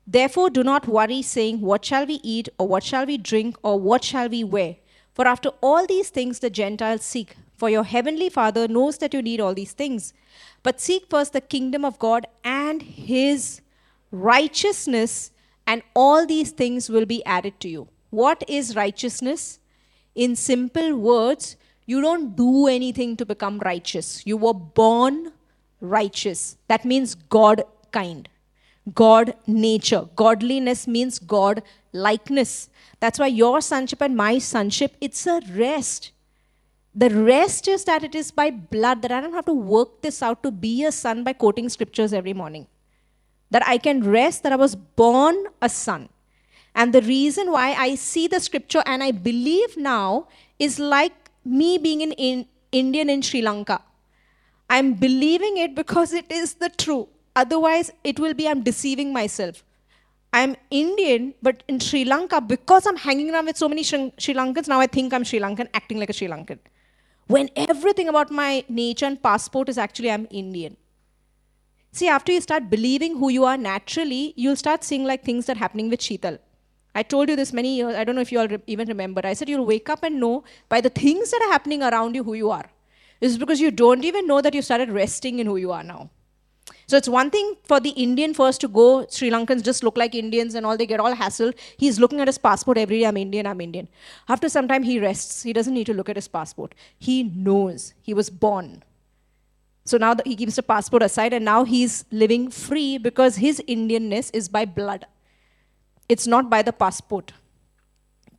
Therefore 0.08 0.50
do 0.60 0.64
not 0.70 0.88
worry 1.00 1.22
saying 1.32 1.60
what 1.72 1.92
shall 1.92 2.08
we 2.14 2.20
eat 2.36 2.54
or 2.58 2.68
what 2.68 2.90
shall 2.92 3.06
we 3.12 3.18
drink 3.18 3.58
or 3.62 3.76
what 3.90 4.10
shall 4.12 4.30
we 4.38 4.44
wear 4.56 4.78
for 5.20 5.28
after 5.28 5.50
all 5.60 5.86
these 5.86 6.10
things 6.22 6.40
the 6.40 6.50
Gentiles 6.50 7.04
seek. 7.04 7.36
For 7.62 7.70
your 7.70 7.84
heavenly 7.84 8.30
Father 8.40 8.68
knows 8.80 9.00
that 9.00 9.14
you 9.14 9.22
need 9.22 9.42
all 9.42 9.54
these 9.54 9.74
things. 9.74 10.14
But 10.64 10.80
seek 10.80 11.10
first 11.10 11.34
the 11.34 11.42
kingdom 11.42 11.84
of 11.84 12.00
God 12.00 12.26
and 12.44 12.82
his 12.82 13.62
righteousness, 14.12 15.32
and 15.68 15.84
all 15.94 16.26
these 16.26 16.52
things 16.52 16.90
will 16.90 17.06
be 17.18 17.26
added 17.26 17.60
to 17.66 17.78
you. 17.78 17.90
What 18.10 18.44
is 18.48 18.76
righteousness? 18.76 19.60
In 20.16 20.36
simple 20.36 20.96
words, 20.96 21.56
you 21.86 22.02
don't 22.02 22.36
do 22.36 22.68
anything 22.68 23.16
to 23.18 23.26
become 23.26 23.60
righteous. 23.60 24.26
You 24.26 24.38
were 24.38 24.54
born 24.54 25.32
righteous. 25.82 26.58
That 26.68 26.86
means 26.86 27.16
God 27.16 27.64
kind. 27.92 28.28
God 28.94 29.34
nature. 29.48 30.08
Godliness 30.16 30.88
means 30.88 31.20
God 31.20 31.62
likeness. 31.94 32.70
That's 33.00 33.20
why 33.20 33.28
your 33.28 33.62
sonship 33.62 34.02
and 34.02 34.16
my 34.16 34.40
sonship, 34.40 34.96
it's 35.00 35.26
a 35.28 35.42
rest. 35.54 36.12
The 36.96 37.10
rest 37.10 37.68
is 37.68 37.84
that 37.86 38.04
it 38.04 38.16
is 38.16 38.32
by 38.32 38.50
blood, 38.50 39.02
that 39.04 39.12
I 39.12 39.22
don't 39.22 39.34
have 39.34 39.46
to 39.46 39.54
work 39.54 40.02
this 40.02 40.22
out 40.22 40.44
to 40.44 40.52
be 40.52 40.84
a 40.86 40.92
son 40.92 41.24
by 41.24 41.34
quoting 41.34 41.70
scriptures 41.70 42.14
every 42.14 42.34
morning. 42.34 42.68
That 43.52 43.66
I 43.68 43.78
can 43.78 44.04
rest 44.04 44.44
that 44.44 44.52
I 44.52 44.58
was 44.58 44.76
born 44.76 45.36
a 45.62 45.70
son. 45.70 46.10
And 46.80 46.94
the 46.94 47.02
reason 47.02 47.52
why 47.52 47.74
I 47.74 47.96
see 47.96 48.28
the 48.34 48.40
scripture 48.40 48.82
and 48.86 49.04
I 49.04 49.12
believe 49.12 49.76
now 49.76 50.28
is 50.60 50.80
like 50.80 51.30
me 51.44 51.78
being 51.78 52.02
an 52.02 52.14
in 52.14 52.46
Indian 52.72 53.10
in 53.10 53.22
Sri 53.22 53.42
Lanka. 53.42 53.82
I'm 54.70 54.94
believing 54.94 55.58
it 55.58 55.76
because 55.76 56.14
it 56.14 56.32
is 56.32 56.54
the 56.54 56.70
truth. 56.70 57.08
Otherwise, 57.36 57.92
it 58.06 58.18
will 58.18 58.34
be 58.34 58.48
I'm 58.48 58.64
deceiving 58.64 59.12
myself. 59.12 59.62
I'm 60.32 60.56
Indian, 60.72 61.34
but 61.42 61.64
in 61.68 61.82
Sri 61.82 62.06
Lanka, 62.06 62.40
because 62.40 62.88
I'm 62.88 62.96
hanging 62.96 63.30
around 63.34 63.48
with 63.48 63.58
so 63.58 63.68
many 63.68 63.84
Sri, 63.84 64.34
Lankans, 64.40 64.70
now 64.70 64.80
I 64.80 64.88
think 64.88 65.14
I'm 65.14 65.26
Sri 65.26 65.40
Lankan, 65.40 65.68
acting 65.74 66.00
like 66.00 66.10
a 66.10 66.14
Sri 66.14 66.28
Lankan. 66.30 66.60
When 67.28 67.50
everything 67.58 68.08
about 68.08 68.32
my 68.32 68.64
nature 68.70 69.06
and 69.06 69.22
passport 69.22 69.68
is 69.68 69.78
actually 69.78 70.12
I'm 70.12 70.28
Indian. 70.30 70.78
See, 71.92 72.08
after 72.08 72.32
you 72.32 72.40
start 72.40 72.70
believing 72.70 73.18
who 73.18 73.30
you 73.30 73.44
are 73.44 73.58
naturally, 73.58 74.34
you'll 74.38 74.56
start 74.56 74.86
seeing 74.86 75.04
like 75.04 75.26
things 75.26 75.48
that 75.48 75.58
are 75.58 75.60
happening 75.60 75.90
with 75.90 76.00
Sheetal. 76.00 76.40
I 76.96 77.04
told 77.04 77.30
you 77.30 77.36
this 77.36 77.54
many 77.54 77.78
years, 77.78 77.96
I 77.96 78.04
don't 78.04 78.16
know 78.16 78.22
if 78.22 78.32
you 78.32 78.40
all 78.40 78.48
re- 78.48 78.62
even 78.68 78.88
remember. 78.88 79.22
I 79.24 79.34
said 79.34 79.50
you'll 79.50 79.66
wake 79.66 79.90
up 79.90 80.04
and 80.04 80.20
know 80.20 80.44
by 80.70 80.82
the 80.82 80.90
things 80.90 81.32
that 81.32 81.42
are 81.42 81.52
happening 81.52 81.84
around 81.84 82.16
you 82.16 82.24
who 82.24 82.34
you 82.34 82.50
are. 82.50 82.66
This 83.20 83.32
is 83.32 83.38
because 83.38 83.60
you 83.60 83.72
don't 83.72 84.04
even 84.04 84.26
know 84.28 84.42
that 84.42 84.54
you 84.54 84.62
started 84.62 84.90
resting 84.90 85.40
in 85.40 85.48
who 85.48 85.58
you 85.58 85.72
are 85.72 85.84
now. 85.84 86.10
So 86.88 86.98
it's 86.98 87.08
one 87.08 87.30
thing 87.30 87.56
for 87.64 87.80
the 87.80 87.92
Indian 87.92 88.34
first 88.34 88.62
to 88.62 88.68
go, 88.68 89.06
Sri 89.10 89.30
Lankans 89.30 89.64
just 89.64 89.84
look 89.84 89.96
like 89.96 90.16
Indians 90.16 90.56
and 90.56 90.66
all, 90.66 90.76
they 90.76 90.88
get 90.88 91.00
all 91.00 91.14
hassled. 91.14 91.54
He's 91.78 92.00
looking 92.00 92.20
at 92.20 92.28
his 92.28 92.40
passport 92.40 92.80
every 92.80 93.00
day, 93.00 93.06
I'm 93.06 93.18
Indian, 93.18 93.46
I'm 93.46 93.62
Indian. 93.62 93.88
After 94.28 94.50
some 94.50 94.68
time, 94.68 94.82
he 94.82 95.00
rests. 95.00 95.44
He 95.44 95.54
doesn't 95.54 95.74
need 95.74 95.86
to 95.86 95.94
look 95.94 96.10
at 96.10 96.16
his 96.16 96.28
passport. 96.28 96.74
He 96.98 97.24
knows 97.24 97.94
he 98.02 98.16
was 98.16 98.32
born. 98.32 98.84
So 99.86 99.98
now 99.98 100.16
he 100.26 100.36
keeps 100.36 100.56
the 100.56 100.64
passport 100.64 101.04
aside 101.04 101.34
and 101.34 101.46
now 101.46 101.64
he's 101.64 102.06
living 102.12 102.50
free 102.50 102.98
because 102.98 103.36
his 103.36 103.62
Indianness 103.68 104.32
is 104.34 104.50
by 104.50 104.66
blood. 104.66 105.06
It's 106.10 106.26
not 106.28 106.50
by 106.50 106.64
the 106.64 106.74
passport. 106.74 107.34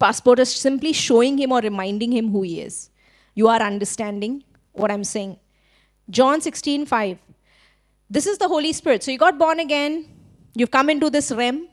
Passport 0.00 0.40
is 0.40 0.54
simply 0.54 0.92
showing 0.92 1.38
him 1.38 1.52
or 1.52 1.60
reminding 1.60 2.12
him 2.12 2.30
who 2.30 2.42
he 2.42 2.60
is. 2.60 2.90
You 3.34 3.48
are 3.48 3.62
understanding 3.62 4.42
what 4.72 4.90
I'm 4.90 5.04
saying. 5.04 5.38
John 6.10 6.40
16, 6.40 6.86
5. 6.86 7.18
This 8.08 8.26
is 8.26 8.38
the 8.38 8.48
Holy 8.48 8.72
Spirit. 8.72 9.04
So 9.04 9.12
you 9.12 9.18
got 9.18 9.38
born 9.38 9.60
again, 9.60 10.08
you've 10.54 10.72
come 10.72 10.90
into 10.90 11.10
this 11.10 11.30
realm, 11.30 11.68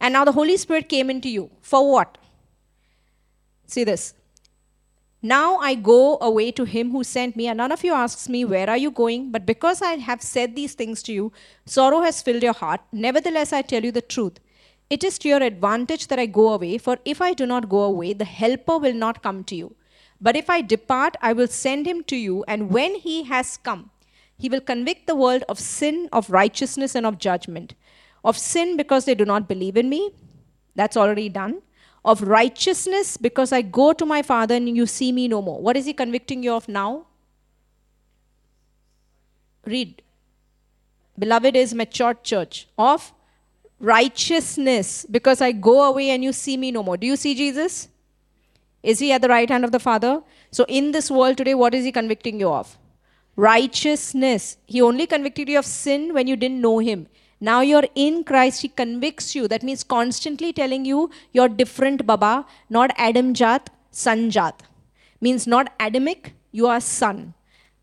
and 0.00 0.12
now 0.12 0.24
the 0.24 0.32
Holy 0.32 0.56
Spirit 0.56 0.88
came 0.88 1.08
into 1.08 1.28
you. 1.28 1.50
For 1.60 1.88
what? 1.88 2.18
See 3.66 3.84
this. 3.84 4.14
Now 5.22 5.58
I 5.58 5.74
go 5.74 6.18
away 6.20 6.50
to 6.52 6.64
him 6.64 6.90
who 6.90 7.04
sent 7.04 7.36
me, 7.36 7.46
and 7.46 7.58
none 7.58 7.70
of 7.70 7.84
you 7.84 7.92
asks 7.92 8.28
me, 8.28 8.44
Where 8.44 8.70
are 8.70 8.76
you 8.76 8.90
going? 8.90 9.30
But 9.30 9.46
because 9.46 9.82
I 9.82 9.94
have 9.94 10.22
said 10.22 10.56
these 10.56 10.74
things 10.74 11.02
to 11.04 11.12
you, 11.12 11.32
sorrow 11.66 12.00
has 12.02 12.22
filled 12.22 12.42
your 12.42 12.52
heart. 12.54 12.80
Nevertheless, 12.92 13.52
I 13.52 13.62
tell 13.62 13.84
you 13.84 13.92
the 13.92 14.00
truth. 14.00 14.38
It 14.90 15.04
is 15.04 15.18
to 15.18 15.28
your 15.28 15.42
advantage 15.42 16.06
that 16.08 16.18
I 16.18 16.26
go 16.26 16.52
away, 16.52 16.78
for 16.78 16.98
if 17.04 17.20
I 17.20 17.34
do 17.34 17.46
not 17.46 17.68
go 17.68 17.82
away, 17.82 18.14
the 18.14 18.24
Helper 18.24 18.78
will 18.78 18.94
not 18.94 19.22
come 19.22 19.44
to 19.44 19.54
you. 19.54 19.74
But 20.20 20.34
if 20.34 20.48
I 20.48 20.62
depart, 20.62 21.16
I 21.20 21.32
will 21.32 21.46
send 21.46 21.86
him 21.86 22.02
to 22.04 22.16
you, 22.16 22.44
and 22.48 22.70
when 22.70 22.94
he 22.94 23.24
has 23.24 23.56
come, 23.58 23.90
he 24.36 24.48
will 24.48 24.60
convict 24.60 25.06
the 25.06 25.14
world 25.14 25.44
of 25.48 25.58
sin, 25.58 26.08
of 26.12 26.30
righteousness, 26.30 26.94
and 26.94 27.04
of 27.04 27.18
judgment. 27.18 27.74
Of 28.24 28.38
sin 28.38 28.76
because 28.76 29.04
they 29.04 29.14
do 29.14 29.24
not 29.24 29.48
believe 29.48 29.76
in 29.76 29.88
me. 29.88 30.12
That's 30.74 30.96
already 30.96 31.28
done. 31.28 31.62
Of 32.04 32.22
righteousness 32.22 33.16
because 33.16 33.52
I 33.52 33.62
go 33.62 33.92
to 33.92 34.06
my 34.06 34.22
Father 34.22 34.54
and 34.54 34.76
you 34.76 34.86
see 34.86 35.12
me 35.12 35.28
no 35.28 35.42
more. 35.42 35.60
What 35.60 35.76
is 35.76 35.86
he 35.86 35.92
convicting 35.92 36.42
you 36.42 36.54
of 36.54 36.68
now? 36.68 37.06
Read. 39.66 40.02
Beloved 41.18 41.56
is 41.56 41.74
matured 41.74 42.22
church. 42.22 42.68
Of 42.78 43.12
righteousness 43.80 45.06
because 45.10 45.40
I 45.40 45.52
go 45.52 45.84
away 45.84 46.10
and 46.10 46.22
you 46.24 46.32
see 46.32 46.56
me 46.56 46.70
no 46.70 46.82
more. 46.82 46.96
Do 46.96 47.06
you 47.06 47.16
see 47.16 47.34
Jesus? 47.34 47.88
Is 48.82 48.98
he 48.98 49.12
at 49.12 49.22
the 49.22 49.28
right 49.28 49.48
hand 49.48 49.64
of 49.64 49.72
the 49.72 49.78
Father? 49.78 50.22
So, 50.50 50.64
in 50.68 50.92
this 50.92 51.10
world 51.10 51.36
today, 51.36 51.54
what 51.54 51.74
is 51.74 51.84
he 51.84 51.92
convicting 51.92 52.40
you 52.40 52.50
of? 52.50 52.78
righteousness. 53.38 54.56
He 54.66 54.82
only 54.82 55.06
convicted 55.06 55.48
you 55.48 55.58
of 55.60 55.64
sin 55.64 56.12
when 56.12 56.26
you 56.26 56.34
didn't 56.36 56.60
know 56.60 56.78
him. 56.80 57.06
Now 57.40 57.60
you're 57.60 57.86
in 57.94 58.24
Christ, 58.24 58.62
he 58.62 58.68
convicts 58.68 59.34
you. 59.36 59.46
That 59.46 59.62
means 59.62 59.84
constantly 59.84 60.52
telling 60.52 60.84
you 60.84 61.10
you're 61.32 61.48
different, 61.48 62.04
Baba, 62.04 62.44
not 62.68 62.90
Adam 62.96 63.32
Jat, 63.32 63.70
Son 63.92 64.28
Jat. 64.28 64.64
Means 65.20 65.46
not 65.46 65.72
Adamic, 65.78 66.34
you 66.50 66.66
are 66.66 66.80
son. 66.80 67.34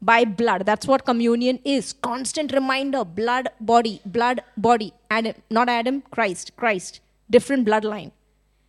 By 0.01 0.25
blood. 0.25 0.65
That's 0.65 0.88
what 0.88 1.05
communion 1.05 1.60
is. 1.63 1.93
Constant 1.93 2.53
reminder, 2.53 3.03
blood, 3.03 3.49
body, 3.60 4.01
blood, 4.05 4.41
body. 4.55 4.93
Adam, 5.10 5.34
not 5.49 5.69
Adam, 5.69 6.03
Christ, 6.12 6.51
Christ. 6.55 6.99
Different 7.29 7.67
bloodline. 7.67 8.12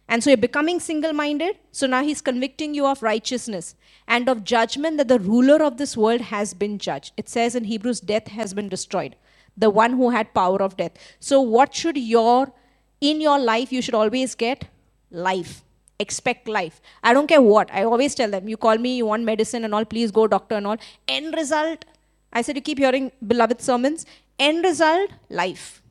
And 0.09 0.23
so 0.23 0.31
you're 0.31 0.37
becoming 0.37 0.81
single 0.81 1.13
minded. 1.13 1.59
So 1.73 1.87
now 1.87 2.03
he's 2.03 2.21
convicting 2.23 2.75
you 2.75 2.87
of 2.87 3.03
righteousness 3.03 3.75
and 4.07 4.29
of 4.29 4.45
judgment 4.45 4.99
that 4.99 5.09
the 5.09 5.19
ruler 5.19 5.63
of 5.63 5.79
this 5.79 5.97
world 5.97 6.21
has 6.21 6.55
been 6.55 6.79
judged. 6.79 7.13
It 7.17 7.29
says 7.29 7.55
in 7.55 7.65
Hebrews, 7.65 8.01
death 8.01 8.29
has 8.29 8.55
been 8.55 8.69
destroyed. 8.69 9.17
the 9.57 9.71
one 9.71 9.93
who 9.93 10.11
had 10.11 10.33
power 10.35 10.63
of 10.63 10.77
death. 10.77 10.93
So, 11.19 11.41
what 11.41 11.75
should 11.75 11.97
your, 11.97 12.53
in 13.01 13.21
your 13.21 13.39
life, 13.39 13.73
you 13.73 13.83
should 13.83 13.95
always 13.95 14.35
get 14.35 14.69
life. 15.11 15.65
Expect 15.99 16.47
life. 16.47 16.81
I 17.03 17.15
don't 17.15 17.27
care 17.27 17.41
what. 17.41 17.71
I 17.73 17.85
always 17.85 18.15
tell 18.15 18.31
them, 18.31 18.49
you 18.49 18.57
call 18.57 18.77
me, 18.77 18.97
you 18.97 19.07
want 19.07 19.25
medicine 19.25 19.65
and 19.65 19.75
all, 19.75 19.85
please 19.85 20.11
go 20.11 20.27
doctor 20.27 20.57
and 20.57 20.67
all. 20.67 20.77
End 21.09 21.35
result, 21.35 21.85
I 22.33 22.43
said, 22.43 22.57
you 22.57 22.63
keep 22.63 22.79
hearing 22.79 23.13
beloved 23.27 23.63
sermons. 23.63 24.05
End 24.39 24.63
result, 24.63 25.11
life. 25.31 25.83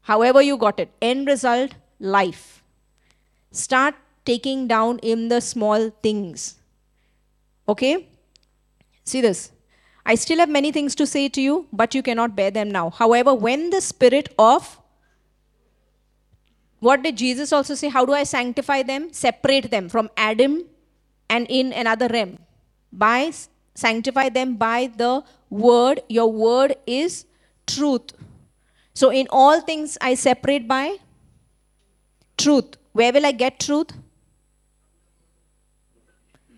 However, 0.00 0.42
you 0.42 0.56
got 0.56 0.80
it. 0.80 0.90
End 1.00 1.28
result, 1.28 1.76
life. 2.00 2.64
Start 3.52 3.94
taking 4.24 4.66
down 4.66 4.98
in 4.98 5.28
the 5.28 5.40
small 5.40 5.90
things. 6.02 6.56
Okay? 7.68 8.08
See 9.04 9.20
this. 9.20 9.52
I 10.04 10.16
still 10.16 10.38
have 10.38 10.48
many 10.48 10.72
things 10.72 10.96
to 10.96 11.06
say 11.06 11.28
to 11.28 11.40
you, 11.40 11.68
but 11.72 11.94
you 11.94 12.02
cannot 12.02 12.34
bear 12.34 12.50
them 12.50 12.68
now. 12.68 12.90
However, 12.90 13.32
when 13.32 13.70
the 13.70 13.80
spirit 13.80 14.34
of 14.36 14.80
what 16.82 17.04
did 17.04 17.16
Jesus 17.16 17.52
also 17.52 17.76
say? 17.76 17.88
How 17.88 18.04
do 18.04 18.12
I 18.12 18.24
sanctify 18.24 18.82
them? 18.82 19.12
Separate 19.12 19.70
them 19.70 19.88
from 19.88 20.10
Adam 20.16 20.64
and 21.30 21.46
in 21.48 21.72
another 21.72 22.08
realm. 22.08 22.38
By 22.92 23.30
sanctify 23.76 24.30
them 24.30 24.56
by 24.56 24.90
the 24.96 25.22
word. 25.48 26.00
Your 26.08 26.32
word 26.32 26.74
is 26.84 27.24
truth. 27.68 28.10
So 28.94 29.10
in 29.10 29.28
all 29.30 29.60
things 29.60 29.96
I 30.00 30.14
separate 30.14 30.66
by 30.66 30.96
truth. 32.36 32.76
Where 32.90 33.12
will 33.12 33.26
I 33.26 33.30
get 33.30 33.60
truth? 33.60 33.92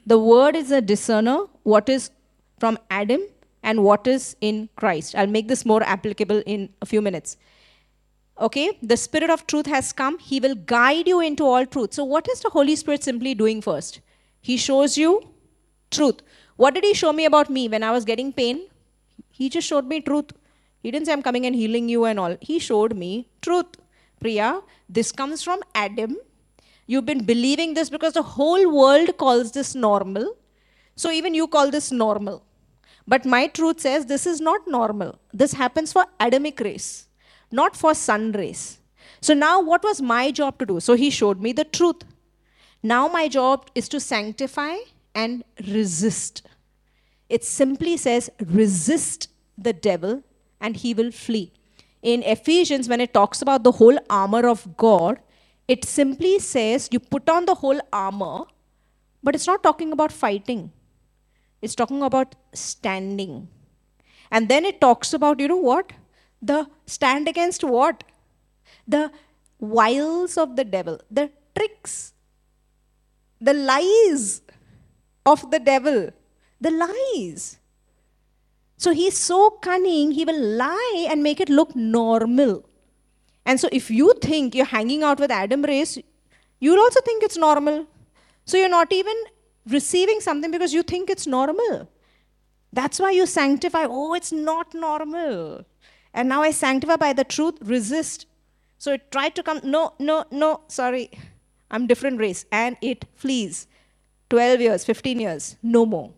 The 0.06 0.18
word 0.18 0.56
is 0.56 0.70
a 0.70 0.80
discerner, 0.80 1.48
what 1.64 1.90
is 1.90 2.10
from 2.58 2.78
Adam 2.88 3.20
and 3.62 3.84
what 3.84 4.06
is 4.06 4.36
in 4.40 4.70
Christ. 4.76 5.14
I'll 5.16 5.26
make 5.26 5.48
this 5.48 5.66
more 5.66 5.82
applicable 5.82 6.42
in 6.46 6.70
a 6.80 6.86
few 6.86 7.02
minutes. 7.02 7.36
Okay, 8.40 8.78
the 8.82 8.96
Spirit 8.96 9.30
of 9.30 9.46
truth 9.46 9.66
has 9.66 9.92
come. 9.92 10.18
He 10.18 10.40
will 10.40 10.54
guide 10.54 11.06
you 11.06 11.20
into 11.20 11.44
all 11.44 11.64
truth. 11.64 11.94
So, 11.94 12.04
what 12.04 12.28
is 12.28 12.40
the 12.40 12.50
Holy 12.50 12.74
Spirit 12.74 13.04
simply 13.04 13.34
doing 13.34 13.62
first? 13.62 14.00
He 14.40 14.56
shows 14.56 14.98
you 14.98 15.22
truth. 15.90 16.20
What 16.56 16.74
did 16.74 16.84
He 16.84 16.94
show 16.94 17.12
me 17.12 17.24
about 17.26 17.48
me 17.48 17.68
when 17.68 17.82
I 17.82 17.92
was 17.92 18.04
getting 18.04 18.32
pain? 18.32 18.66
He 19.30 19.48
just 19.48 19.68
showed 19.68 19.86
me 19.86 20.00
truth. 20.00 20.32
He 20.82 20.90
didn't 20.90 21.06
say, 21.06 21.12
I'm 21.12 21.22
coming 21.22 21.46
and 21.46 21.54
healing 21.54 21.88
you 21.88 22.04
and 22.04 22.18
all. 22.20 22.36
He 22.40 22.58
showed 22.58 22.94
me 22.94 23.28
truth. 23.40 23.66
Priya, 24.20 24.60
this 24.88 25.12
comes 25.12 25.42
from 25.42 25.60
Adam. 25.74 26.16
You've 26.86 27.06
been 27.06 27.24
believing 27.24 27.74
this 27.74 27.88
because 27.88 28.12
the 28.12 28.22
whole 28.22 28.70
world 28.74 29.16
calls 29.16 29.52
this 29.52 29.74
normal. 29.74 30.36
So 30.96 31.10
even 31.10 31.34
you 31.34 31.46
call 31.46 31.70
this 31.70 31.90
normal. 31.90 32.44
But 33.06 33.24
my 33.24 33.46
truth 33.48 33.80
says 33.80 34.06
this 34.06 34.26
is 34.26 34.40
not 34.40 34.66
normal. 34.66 35.18
This 35.32 35.52
happens 35.52 35.92
for 35.92 36.06
Adamic 36.20 36.60
race, 36.60 37.06
not 37.60 37.76
for 37.76 37.94
son 37.94 38.32
race. 38.32 38.78
So 39.20 39.34
now 39.34 39.60
what 39.60 39.82
was 39.82 40.02
my 40.02 40.30
job 40.30 40.58
to 40.58 40.66
do? 40.66 40.80
So 40.80 40.94
he 40.94 41.10
showed 41.10 41.40
me 41.40 41.52
the 41.52 41.64
truth. 41.64 42.02
Now 42.82 43.08
my 43.08 43.28
job 43.28 43.70
is 43.74 43.88
to 43.90 44.00
sanctify 44.00 44.76
and 45.14 45.44
resist. 45.66 46.42
It 47.28 47.44
simply 47.44 47.96
says 47.96 48.30
resist 48.38 49.28
the 49.56 49.72
devil 49.72 50.22
and 50.60 50.76
he 50.76 50.92
will 50.94 51.10
flee. 51.10 51.52
In 52.02 52.22
Ephesians, 52.22 52.88
when 52.88 53.00
it 53.00 53.14
talks 53.14 53.40
about 53.40 53.64
the 53.64 53.72
whole 53.72 53.98
armor 54.10 54.46
of 54.46 54.76
God, 54.76 55.20
it 55.66 55.84
simply 55.86 56.38
says 56.38 56.88
you 56.92 57.00
put 57.00 57.30
on 57.30 57.46
the 57.46 57.54
whole 57.54 57.80
armor, 57.92 58.44
but 59.22 59.34
it's 59.34 59.46
not 59.46 59.62
talking 59.62 59.92
about 59.92 60.12
fighting. 60.12 60.70
It's 61.62 61.74
talking 61.74 62.02
about 62.02 62.34
standing. 62.52 63.48
And 64.30 64.50
then 64.50 64.66
it 64.66 64.82
talks 64.82 65.14
about, 65.14 65.40
you 65.40 65.48
know 65.48 65.56
what? 65.56 65.92
The 66.50 66.68
stand 66.86 67.26
against 67.26 67.64
what? 67.64 68.04
The 68.86 69.10
wiles 69.58 70.36
of 70.36 70.56
the 70.56 70.64
devil, 70.64 71.00
the 71.10 71.30
tricks, 71.56 72.12
the 73.40 73.54
lies 73.54 74.42
of 75.24 75.50
the 75.50 75.58
devil, 75.58 76.10
the 76.60 76.70
lies. 76.70 77.58
So 78.76 78.92
he's 78.92 79.16
so 79.16 79.50
cunning, 79.68 80.10
he 80.10 80.26
will 80.26 80.42
lie 80.64 81.06
and 81.08 81.22
make 81.22 81.40
it 81.40 81.48
look 81.48 81.74
normal. 81.74 82.68
And 83.46 83.58
so 83.58 83.68
if 83.72 83.90
you 83.90 84.12
think 84.20 84.54
you're 84.54 84.66
hanging 84.66 85.02
out 85.02 85.18
with 85.18 85.30
Adam 85.30 85.62
race, 85.62 85.98
you'll 86.60 86.80
also 86.80 87.00
think 87.00 87.22
it's 87.22 87.38
normal. 87.38 87.86
So 88.44 88.58
you're 88.58 88.68
not 88.68 88.92
even 88.92 89.16
receiving 89.66 90.20
something 90.20 90.50
because 90.50 90.74
you 90.74 90.82
think 90.82 91.08
it's 91.08 91.26
normal. 91.26 91.88
That's 92.70 93.00
why 93.00 93.12
you 93.12 93.24
sanctify. 93.24 93.86
Oh, 93.88 94.12
it's 94.12 94.32
not 94.32 94.74
normal. 94.74 95.64
And 96.14 96.28
now 96.28 96.42
I 96.42 96.52
sanctify 96.52 96.96
by 96.96 97.12
the 97.12 97.24
truth, 97.24 97.58
resist. 97.60 98.26
So 98.78 98.92
it 98.92 99.10
tried 99.10 99.34
to 99.34 99.42
come, 99.42 99.60
no, 99.64 99.94
no, 99.98 100.24
no, 100.30 100.60
sorry, 100.68 101.10
I'm 101.70 101.86
different 101.86 102.20
race. 102.20 102.46
And 102.52 102.76
it 102.80 103.04
flees. 103.14 103.66
12 104.30 104.60
years, 104.60 104.84
15 104.84 105.20
years, 105.20 105.56
no 105.62 105.84
more. 105.84 106.12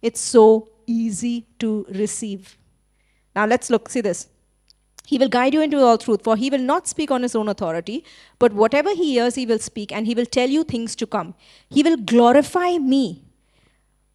It's 0.00 0.20
so 0.20 0.68
easy 0.86 1.46
to 1.58 1.84
receive. 1.90 2.56
Now 3.34 3.46
let's 3.46 3.68
look, 3.68 3.88
see 3.88 4.00
this. 4.00 4.28
He 5.06 5.18
will 5.18 5.28
guide 5.28 5.54
you 5.54 5.62
into 5.62 5.78
all 5.78 5.98
truth, 5.98 6.22
for 6.22 6.36
he 6.36 6.50
will 6.50 6.58
not 6.58 6.86
speak 6.86 7.10
on 7.10 7.22
his 7.22 7.34
own 7.34 7.48
authority, 7.48 8.04
but 8.38 8.52
whatever 8.52 8.90
he 8.90 9.14
hears, 9.14 9.34
he 9.36 9.46
will 9.46 9.58
speak, 9.58 9.90
and 9.90 10.06
he 10.06 10.14
will 10.14 10.26
tell 10.26 10.48
you 10.48 10.64
things 10.64 10.94
to 10.96 11.06
come. 11.06 11.34
He 11.70 11.82
will 11.82 11.96
glorify 11.96 12.76
me, 12.78 13.22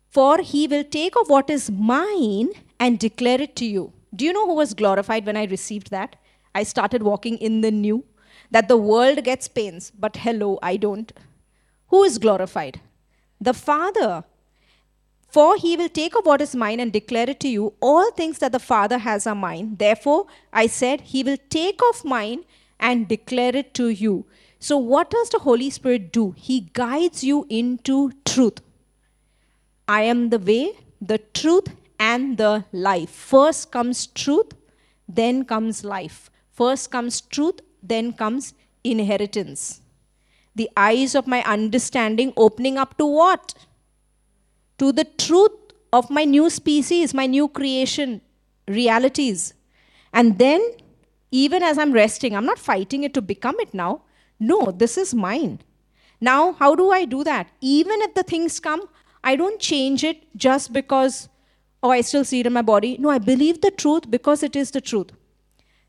for 0.10 0.38
he 0.38 0.67
will 0.67 0.84
take 0.84 1.15
of 1.15 1.30
what 1.30 1.49
is 1.49 1.71
mine 1.71 2.52
and 2.80 2.99
declare 2.99 3.41
it 3.41 3.56
to 3.58 3.65
you. 3.65 3.91
Do 4.15 4.26
you 4.26 4.34
know 4.34 4.45
who 4.45 4.56
was 4.56 4.73
glorified 4.73 5.26
when 5.26 5.38
I 5.38 5.45
received 5.45 5.91
that? 5.91 6.15
I 6.54 6.63
started 6.63 7.04
walking 7.04 7.38
in 7.38 7.62
the 7.62 7.71
new, 7.71 8.04
that 8.52 8.67
the 8.67 8.78
world 8.78 9.23
gets 9.23 9.47
pains, 9.47 9.91
but 9.97 10.17
hello, 10.17 10.60
I 10.62 10.78
don't. 10.78 11.12
Who 11.88 12.04
is 12.04 12.17
glorified? 12.17 12.80
The 13.41 13.54
Father 13.54 14.23
for 15.34 15.56
he 15.58 15.76
will 15.76 15.89
take 15.89 16.15
of 16.15 16.28
what 16.28 16.41
is 16.41 16.56
mine 16.56 16.80
and 16.80 16.93
declare 16.93 17.28
it 17.28 17.39
to 17.39 17.47
you. 17.47 17.73
All 17.82 18.12
things 18.12 18.38
that 18.38 18.52
the 18.52 18.60
Father 18.60 18.99
has 18.99 19.26
are 19.26 19.34
mine. 19.34 19.78
Therefore, 19.80 20.28
I 20.62 20.67
said, 20.67 21.02
He 21.02 21.23
will 21.23 21.38
take 21.49 21.80
of 21.89 22.06
mine 22.06 22.43
and 22.80 23.08
declare 23.08 23.56
it 23.56 23.73
to 23.73 23.88
you. 23.89 24.28
So, 24.60 24.78
what 24.78 25.10
does 25.10 25.30
the 25.30 25.39
Holy 25.39 25.71
Spirit 25.71 26.13
do? 26.13 26.36
He 26.38 26.69
guides 26.73 27.23
you 27.23 27.47
into 27.49 28.12
truth. 28.26 28.62
I 29.88 30.04
am 30.04 30.30
the 30.30 30.38
way, 30.38 30.73
the 31.02 31.17
truth, 31.17 31.69
and 32.11 32.37
the 32.37 32.53
life. 32.71 33.09
First 33.33 33.71
comes 33.75 34.07
truth, 34.23 34.53
then 35.19 35.43
comes 35.53 35.83
life. 35.83 36.29
First 36.61 36.91
comes 36.95 37.21
truth, 37.35 37.61
then 37.81 38.13
comes 38.23 38.53
inheritance. 38.83 39.81
The 40.55 40.69
eyes 40.77 41.15
of 41.15 41.27
my 41.35 41.43
understanding 41.43 42.33
opening 42.47 42.77
up 42.77 42.97
to 42.97 43.05
what? 43.19 43.53
to 44.83 44.91
the 44.91 45.05
truth 45.25 45.51
of 45.91 46.09
my 46.09 46.25
new 46.25 46.49
species, 46.49 47.13
my 47.13 47.25
new 47.25 47.47
creation 47.47 48.21
realities. 48.67 49.53
And 50.11 50.37
then, 50.37 50.61
even 51.31 51.63
as 51.63 51.77
I'm 51.77 51.93
resting, 51.93 52.35
I'm 52.35 52.45
not 52.45 52.59
fighting 52.59 53.03
it 53.03 53.13
to 53.13 53.21
become 53.21 53.55
it 53.59 53.73
now. 53.73 54.01
No, 54.39 54.71
this 54.71 54.97
is 54.97 55.13
mine. 55.13 55.59
Now, 56.19 56.53
how 56.53 56.75
do 56.75 56.91
I 56.91 57.05
do 57.05 57.23
that? 57.23 57.47
Even 57.61 58.01
if 58.01 58.13
the 58.13 58.23
things 58.23 58.59
come, 58.59 58.83
I 59.23 59.35
don't 59.35 59.59
change 59.59 60.03
it 60.03 60.23
just 60.35 60.73
because, 60.73 61.29
oh, 61.83 61.91
I 61.91 62.01
still 62.01 62.23
see 62.23 62.39
it 62.39 62.47
in 62.47 62.53
my 62.53 62.61
body. 62.61 62.97
No, 62.97 63.09
I 63.09 63.19
believe 63.19 63.61
the 63.61 63.69
truth 63.69 64.09
because 64.09 64.41
it 64.41 64.55
is 64.55 64.71
the 64.71 64.81
truth. 64.81 65.11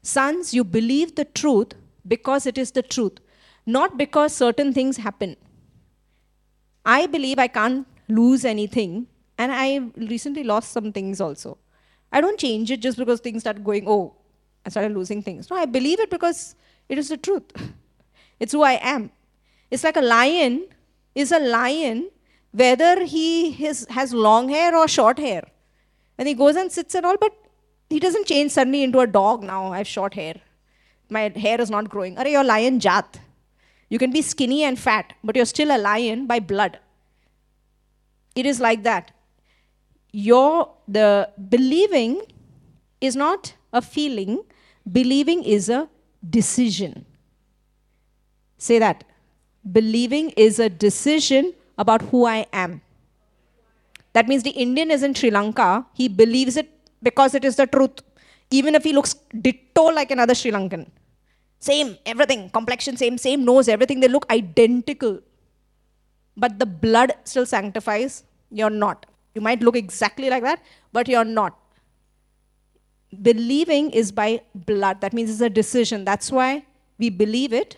Sons, 0.03 0.53
you 0.53 0.65
believe 0.65 1.15
the 1.15 1.25
truth 1.25 1.73
because 2.07 2.47
it 2.47 2.59
is 2.59 2.73
the 2.73 2.83
truth, 2.83 3.19
not 3.65 3.97
because 3.97 4.35
certain 4.35 4.75
things 4.75 4.99
happen. 4.99 5.37
I 6.85 7.07
believe 7.07 7.39
I 7.39 7.47
can't 7.49 7.87
lose 8.09 8.45
anything. 8.45 9.07
And 9.39 9.51
I 9.53 9.91
recently 9.97 10.45
lost 10.45 10.73
some 10.73 10.93
things 10.93 11.21
also. 11.21 11.59
I 12.13 12.21
don't 12.21 12.39
change 12.39 12.71
it 12.71 12.81
just 12.81 12.99
because 12.99 13.21
things 13.21 13.43
start 13.43 13.65
going, 13.65 13.85
oh, 13.89 14.15
I 14.67 14.69
started 14.69 14.93
losing 14.93 15.23
things. 15.23 15.51
No, 15.51 15.57
I 15.57 15.65
believe 15.65 16.01
it 16.01 16.11
because 16.11 16.55
it 16.89 16.99
is 16.99 17.09
the 17.09 17.17
truth. 17.17 17.45
it's 18.41 18.53
who 18.53 18.63
I 18.63 18.79
am. 18.83 19.11
It's 19.71 19.83
like 19.83 19.97
a 19.97 20.03
lion 20.03 20.67
is 21.15 21.33
a 21.33 21.39
lion 21.39 22.11
whether 22.53 23.05
he 23.05 23.53
has, 23.53 23.87
has 23.91 24.13
long 24.13 24.49
hair 24.49 24.77
or 24.77 24.87
short 24.87 25.19
hair. 25.19 25.45
And 26.19 26.29
he 26.29 26.35
goes 26.35 26.57
and 26.57 26.71
sits 26.71 26.95
and 26.95 27.05
all, 27.05 27.17
but 27.17 27.33
he 27.91 27.99
doesn't 27.99 28.27
change 28.27 28.53
suddenly 28.53 28.83
into 28.83 29.01
a 29.01 29.07
dog 29.07 29.43
now. 29.43 29.73
I 29.73 29.79
have 29.79 29.87
short 29.87 30.15
hair. 30.15 30.35
My 31.11 31.33
hair 31.37 31.61
is 31.61 31.71
not 31.71 31.89
growing. 31.89 32.19
Are 32.19 32.27
you're 32.27 32.45
lion 32.45 32.81
jat. 32.81 33.21
You 33.89 33.99
can 33.99 34.11
be 34.11 34.23
skinny 34.23 34.63
and 34.65 34.79
fat, 34.79 35.13
but 35.23 35.37
you're 35.37 35.45
still 35.45 35.71
a 35.71 35.79
lion 35.79 36.27
by 36.27 36.41
blood. 36.41 36.79
It 38.35 38.47
is 38.47 38.61
like 38.61 38.83
that. 38.85 39.13
Your 40.13 40.71
the 40.89 41.31
believing 41.49 42.23
is 43.01 43.17
not 43.17 43.55
a 43.73 43.83
feeling, 43.83 44.43
believing 44.91 45.43
is 45.45 45.69
a 45.69 45.89
decision. 46.29 47.05
Say 48.59 48.79
that. 48.79 49.05
Believing 49.71 50.31
is 50.31 50.59
a 50.59 50.69
decision 50.69 51.53
about 51.79 52.03
who 52.03 52.25
I 52.25 52.47
am. 52.53 52.81
That 54.15 54.29
means 54.29 54.43
the 54.43 54.51
Indian 54.51 54.91
is 54.91 55.03
in 55.03 55.15
Sri 55.15 55.31
Lanka, 55.31 55.87
he 55.93 56.09
believes 56.09 56.57
it 56.57 56.71
because 57.03 57.35
it 57.35 57.45
is 57.45 57.57
the 57.57 57.67
truth. 57.67 58.01
even 58.59 58.75
if 58.79 58.85
he 58.85 58.93
looks 58.97 59.15
ditto 59.45 59.85
like 59.99 60.11
another 60.15 60.35
Sri 60.41 60.51
Lankan. 60.57 60.83
Same, 61.59 61.97
everything, 62.07 62.51
complexion 62.51 62.97
same, 62.97 63.17
same 63.19 63.45
nose, 63.45 63.69
everything, 63.69 64.01
they 64.01 64.09
look 64.09 64.27
identical. 64.31 65.19
But 66.37 66.59
the 66.59 66.67
blood 66.67 67.15
still 67.25 67.47
sanctifies, 67.47 68.23
you're 68.51 68.71
not. 68.85 69.07
You 69.35 69.41
might 69.41 69.63
look 69.63 69.77
exactly 69.77 70.31
like 70.31 70.43
that, 70.43 70.61
but 70.93 71.09
you're 71.09 71.25
not. 71.25 71.59
Believing 73.23 73.91
is 73.91 74.13
by 74.13 74.43
blood. 74.55 75.01
That 75.01 75.13
means 75.13 75.31
it's 75.31 75.41
a 75.41 75.51
decision. 75.51 76.05
That's 76.05 76.31
why 76.31 76.65
we 76.99 77.11
believe 77.11 77.53
it 77.53 77.77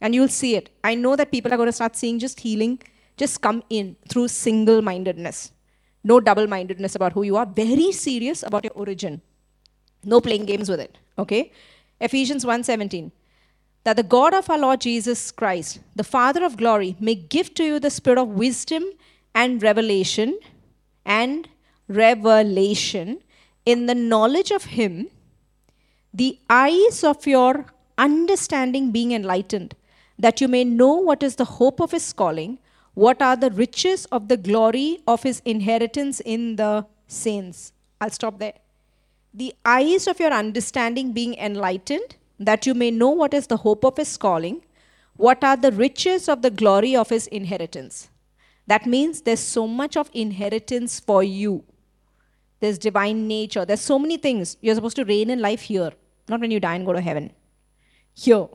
and 0.00 0.14
you'll 0.14 0.28
see 0.28 0.54
it. 0.56 0.70
I 0.84 0.94
know 0.94 1.16
that 1.16 1.32
people 1.32 1.52
are 1.52 1.56
going 1.56 1.68
to 1.68 1.72
start 1.80 1.96
seeing 1.96 2.18
just 2.18 2.40
healing 2.40 2.80
just 3.24 3.40
come 3.46 3.62
in 3.78 3.96
through 4.08 4.28
single 4.28 4.80
mindedness. 4.90 5.52
No 6.12 6.18
double 6.28 6.46
mindedness 6.46 6.94
about 6.98 7.12
who 7.16 7.22
you 7.28 7.36
are. 7.40 7.46
Very 7.46 7.90
serious 7.92 8.42
about 8.42 8.64
your 8.68 8.76
origin. 8.84 9.20
No 10.12 10.20
playing 10.20 10.46
games 10.46 10.68
with 10.68 10.80
it. 10.86 10.98
Okay? 11.24 11.42
Ephesians 12.00 12.44
1:17. 12.44 13.10
That 13.84 13.96
the 14.00 14.08
God 14.16 14.34
of 14.38 14.48
our 14.52 14.58
Lord 14.64 14.80
Jesus 14.80 15.20
Christ, 15.40 15.80
the 16.00 16.08
Father 16.14 16.42
of 16.48 16.56
glory, 16.62 16.90
may 17.08 17.14
give 17.36 17.48
to 17.58 17.64
you 17.68 17.78
the 17.84 17.94
spirit 17.98 18.18
of 18.22 18.36
wisdom 18.44 18.84
and 19.42 19.62
revelation 19.68 20.38
and 21.04 21.48
revelation 21.88 23.08
in 23.72 23.86
the 23.86 23.94
knowledge 23.94 24.50
of 24.58 24.64
him, 24.78 25.08
the 26.22 26.38
eyes 26.48 26.98
of 27.12 27.26
your 27.26 27.66
understanding 27.98 28.90
being 28.96 29.12
enlightened, 29.12 29.74
that 30.18 30.40
you 30.40 30.48
may 30.48 30.64
know 30.64 30.94
what 31.08 31.22
is 31.22 31.36
the 31.36 31.50
hope 31.58 31.80
of 31.80 31.92
his 31.96 32.12
calling, 32.12 32.58
what 32.94 33.22
are 33.22 33.36
the 33.36 33.50
riches 33.50 34.04
of 34.06 34.28
the 34.28 34.36
glory 34.36 35.00
of 35.06 35.22
his 35.22 35.40
inheritance 35.44 36.20
in 36.20 36.56
the 36.56 36.86
saints. 37.06 37.72
I'll 38.00 38.10
stop 38.10 38.38
there. 38.38 38.54
The 39.32 39.54
eyes 39.64 40.06
of 40.06 40.20
your 40.20 40.32
understanding 40.32 41.12
being 41.12 41.34
enlightened, 41.34 42.16
that 42.38 42.66
you 42.66 42.74
may 42.74 42.90
know 42.90 43.10
what 43.10 43.32
is 43.32 43.46
the 43.46 43.58
hope 43.58 43.84
of 43.84 43.96
his 43.96 44.16
calling, 44.16 44.62
what 45.16 45.42
are 45.44 45.56
the 45.56 45.72
riches 45.72 46.28
of 46.28 46.42
the 46.42 46.50
glory 46.50 46.94
of 46.96 47.08
his 47.08 47.26
inheritance. 47.28 48.10
That 48.66 48.86
means 48.86 49.22
there's 49.22 49.40
so 49.40 49.66
much 49.66 49.96
of 49.96 50.10
inheritance 50.12 51.00
for 51.00 51.22
you. 51.22 51.64
There's 52.60 52.78
divine 52.78 53.26
nature. 53.26 53.64
There's 53.64 53.80
so 53.80 53.98
many 53.98 54.16
things. 54.16 54.56
You're 54.60 54.74
supposed 54.74 54.96
to 54.96 55.04
reign 55.04 55.30
in 55.30 55.40
life 55.40 55.62
here, 55.62 55.92
not 56.28 56.40
when 56.40 56.50
you 56.50 56.60
die 56.60 56.76
and 56.76 56.86
go 56.86 56.92
to 56.92 57.00
heaven. 57.00 57.32
Here 58.14 58.46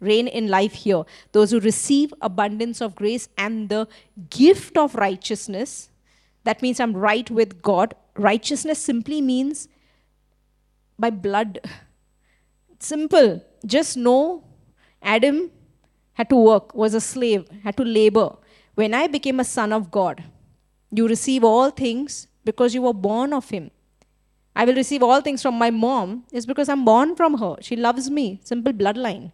reign 0.00 0.28
in 0.28 0.48
life 0.48 0.72
here. 0.72 1.04
Those 1.32 1.50
who 1.50 1.60
receive 1.60 2.12
abundance 2.20 2.80
of 2.80 2.94
grace 2.94 3.28
and 3.36 3.68
the 3.68 3.88
gift 4.30 4.76
of 4.76 4.94
righteousness. 4.94 5.90
That 6.44 6.62
means 6.62 6.80
I'm 6.80 6.96
right 6.96 7.30
with 7.30 7.62
God. 7.62 7.94
Righteousness 8.16 8.78
simply 8.78 9.20
means 9.20 9.68
by 10.98 11.10
blood. 11.10 11.60
Simple. 12.78 13.42
Just 13.66 13.96
know 13.96 14.44
Adam 15.02 15.50
had 16.14 16.28
to 16.30 16.36
work, 16.36 16.74
was 16.74 16.94
a 16.94 17.00
slave, 17.00 17.48
had 17.62 17.76
to 17.76 17.84
labor. 17.84 18.36
When 18.74 18.94
I 18.94 19.06
became 19.06 19.40
a 19.40 19.44
son 19.44 19.72
of 19.72 19.90
God, 19.90 20.22
you 20.90 21.06
receive 21.08 21.44
all 21.44 21.70
things 21.70 22.28
because 22.44 22.74
you 22.74 22.82
were 22.82 22.92
born 22.92 23.32
of 23.32 23.50
him. 23.50 23.70
I 24.54 24.64
will 24.64 24.74
receive 24.74 25.02
all 25.02 25.20
things 25.20 25.42
from 25.42 25.54
my 25.54 25.70
mom 25.70 26.24
is 26.32 26.46
because 26.46 26.68
I'm 26.68 26.84
born 26.84 27.14
from 27.14 27.38
her. 27.38 27.56
She 27.60 27.76
loves 27.76 28.10
me. 28.10 28.40
Simple 28.42 28.72
bloodline. 28.72 29.32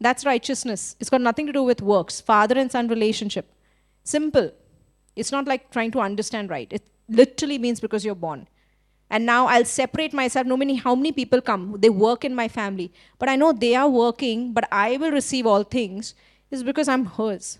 That's 0.00 0.24
righteousness. 0.24 0.96
It's 1.00 1.10
got 1.10 1.20
nothing 1.20 1.46
to 1.46 1.52
do 1.52 1.62
with 1.62 1.82
works, 1.82 2.20
father 2.20 2.56
and 2.58 2.70
son 2.70 2.88
relationship. 2.88 3.52
Simple. 4.04 4.52
It's 5.16 5.32
not 5.32 5.46
like 5.46 5.70
trying 5.70 5.90
to 5.92 6.00
understand 6.00 6.50
right. 6.50 6.72
It 6.72 6.86
literally 7.08 7.58
means 7.58 7.80
because 7.80 8.04
you're 8.04 8.14
born. 8.14 8.48
And 9.10 9.24
now 9.24 9.46
I'll 9.46 9.64
separate 9.64 10.12
myself. 10.12 10.46
No 10.46 10.56
many 10.56 10.76
how 10.76 10.94
many 10.94 11.12
people 11.12 11.40
come. 11.40 11.76
They 11.78 11.88
work 11.88 12.24
in 12.24 12.34
my 12.34 12.46
family. 12.46 12.92
But 13.18 13.28
I 13.28 13.36
know 13.36 13.52
they 13.52 13.74
are 13.74 13.88
working, 13.88 14.52
but 14.52 14.68
I 14.70 14.96
will 14.98 15.10
receive 15.10 15.46
all 15.46 15.64
things 15.64 16.14
is 16.50 16.62
because 16.62 16.88
I'm 16.88 17.04
hers. 17.04 17.58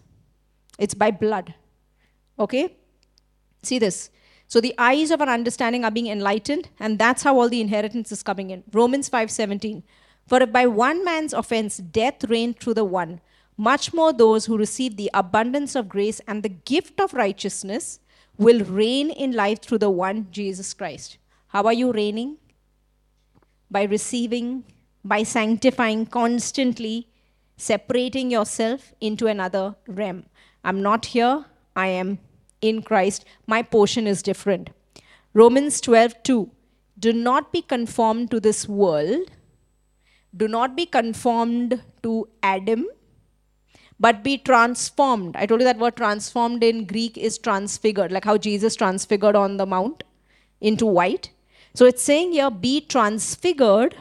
It's 0.78 0.94
by 0.94 1.10
blood. 1.10 1.54
Okay? 2.38 2.76
See 3.62 3.78
this. 3.78 4.10
So 4.46 4.60
the 4.60 4.74
eyes 4.78 5.10
of 5.10 5.20
our 5.20 5.28
understanding 5.28 5.84
are 5.84 5.90
being 5.90 6.06
enlightened, 6.06 6.68
and 6.80 6.98
that's 6.98 7.22
how 7.22 7.38
all 7.38 7.48
the 7.48 7.60
inheritance 7.60 8.12
is 8.12 8.22
coming 8.22 8.50
in. 8.50 8.64
Romans 8.72 9.10
5:17. 9.10 9.82
For 10.28 10.42
if 10.42 10.52
by 10.52 10.66
one 10.66 11.02
man's 11.06 11.32
offense 11.32 11.78
death 11.78 12.24
reigned 12.24 12.60
through 12.60 12.74
the 12.74 12.84
one, 12.84 13.22
much 13.56 13.94
more 13.94 14.12
those 14.12 14.44
who 14.44 14.58
receive 14.58 14.96
the 14.96 15.10
abundance 15.14 15.74
of 15.74 15.88
grace 15.88 16.20
and 16.28 16.42
the 16.42 16.50
gift 16.50 17.00
of 17.00 17.14
righteousness 17.14 17.98
will 18.36 18.62
reign 18.64 19.10
in 19.10 19.32
life 19.32 19.62
through 19.62 19.78
the 19.78 19.90
one 19.90 20.28
Jesus 20.30 20.74
Christ. 20.74 21.16
How 21.48 21.64
are 21.64 21.72
you 21.72 21.92
reigning? 21.92 22.36
By 23.70 23.84
receiving, 23.84 24.64
by 25.02 25.22
sanctifying 25.22 26.04
constantly, 26.04 27.08
separating 27.56 28.30
yourself 28.30 28.92
into 29.00 29.28
another 29.28 29.76
realm. 29.86 30.26
I'm 30.62 30.82
not 30.82 31.06
here, 31.06 31.46
I 31.74 31.86
am 31.86 32.18
in 32.60 32.82
Christ. 32.82 33.24
My 33.46 33.62
portion 33.62 34.06
is 34.06 34.22
different. 34.22 34.70
Romans 35.32 35.80
12 35.80 36.22
2. 36.22 36.50
Do 36.98 37.12
not 37.14 37.50
be 37.50 37.62
conformed 37.62 38.30
to 38.32 38.40
this 38.40 38.68
world 38.68 39.30
do 40.36 40.48
not 40.48 40.76
be 40.76 40.86
conformed 40.86 41.82
to 42.02 42.28
Adam, 42.42 42.86
but 43.98 44.22
be 44.22 44.38
transformed. 44.38 45.36
I 45.36 45.46
told 45.46 45.60
you 45.60 45.64
that 45.64 45.78
word 45.78 45.96
transformed 45.96 46.62
in 46.62 46.84
Greek 46.84 47.16
is 47.16 47.38
transfigured, 47.38 48.12
like 48.12 48.24
how 48.24 48.36
Jesus 48.36 48.76
transfigured 48.76 49.34
on 49.34 49.56
the 49.56 49.66
mount 49.66 50.04
into 50.60 50.86
white. 50.86 51.30
So 51.74 51.86
it's 51.86 52.02
saying 52.02 52.32
here, 52.32 52.50
be 52.50 52.80
transfigured 52.80 53.96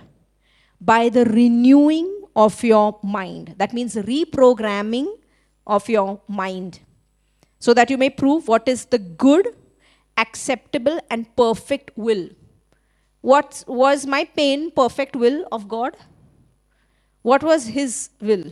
by 0.79 1.09
the 1.09 1.25
renewing 1.25 2.23
of 2.35 2.63
your 2.63 2.99
mind. 3.01 3.55
That 3.57 3.73
means 3.73 3.95
reprogramming 3.95 5.07
of 5.65 5.89
your 5.89 6.21
mind. 6.27 6.79
So 7.59 7.73
that 7.73 7.89
you 7.89 7.97
may 7.97 8.11
prove 8.11 8.47
what 8.47 8.67
is 8.67 8.85
the 8.85 8.99
good, 8.99 9.55
acceptable, 10.17 10.99
and 11.09 11.35
perfect 11.35 11.91
will. 11.95 12.29
What 13.21 13.63
was 13.67 14.05
my 14.05 14.25
pain 14.25 14.69
perfect 14.71 15.15
will 15.15 15.47
of 15.51 15.67
God? 15.67 15.97
What 17.27 17.43
was 17.43 17.67
his 17.67 18.09
will? 18.21 18.45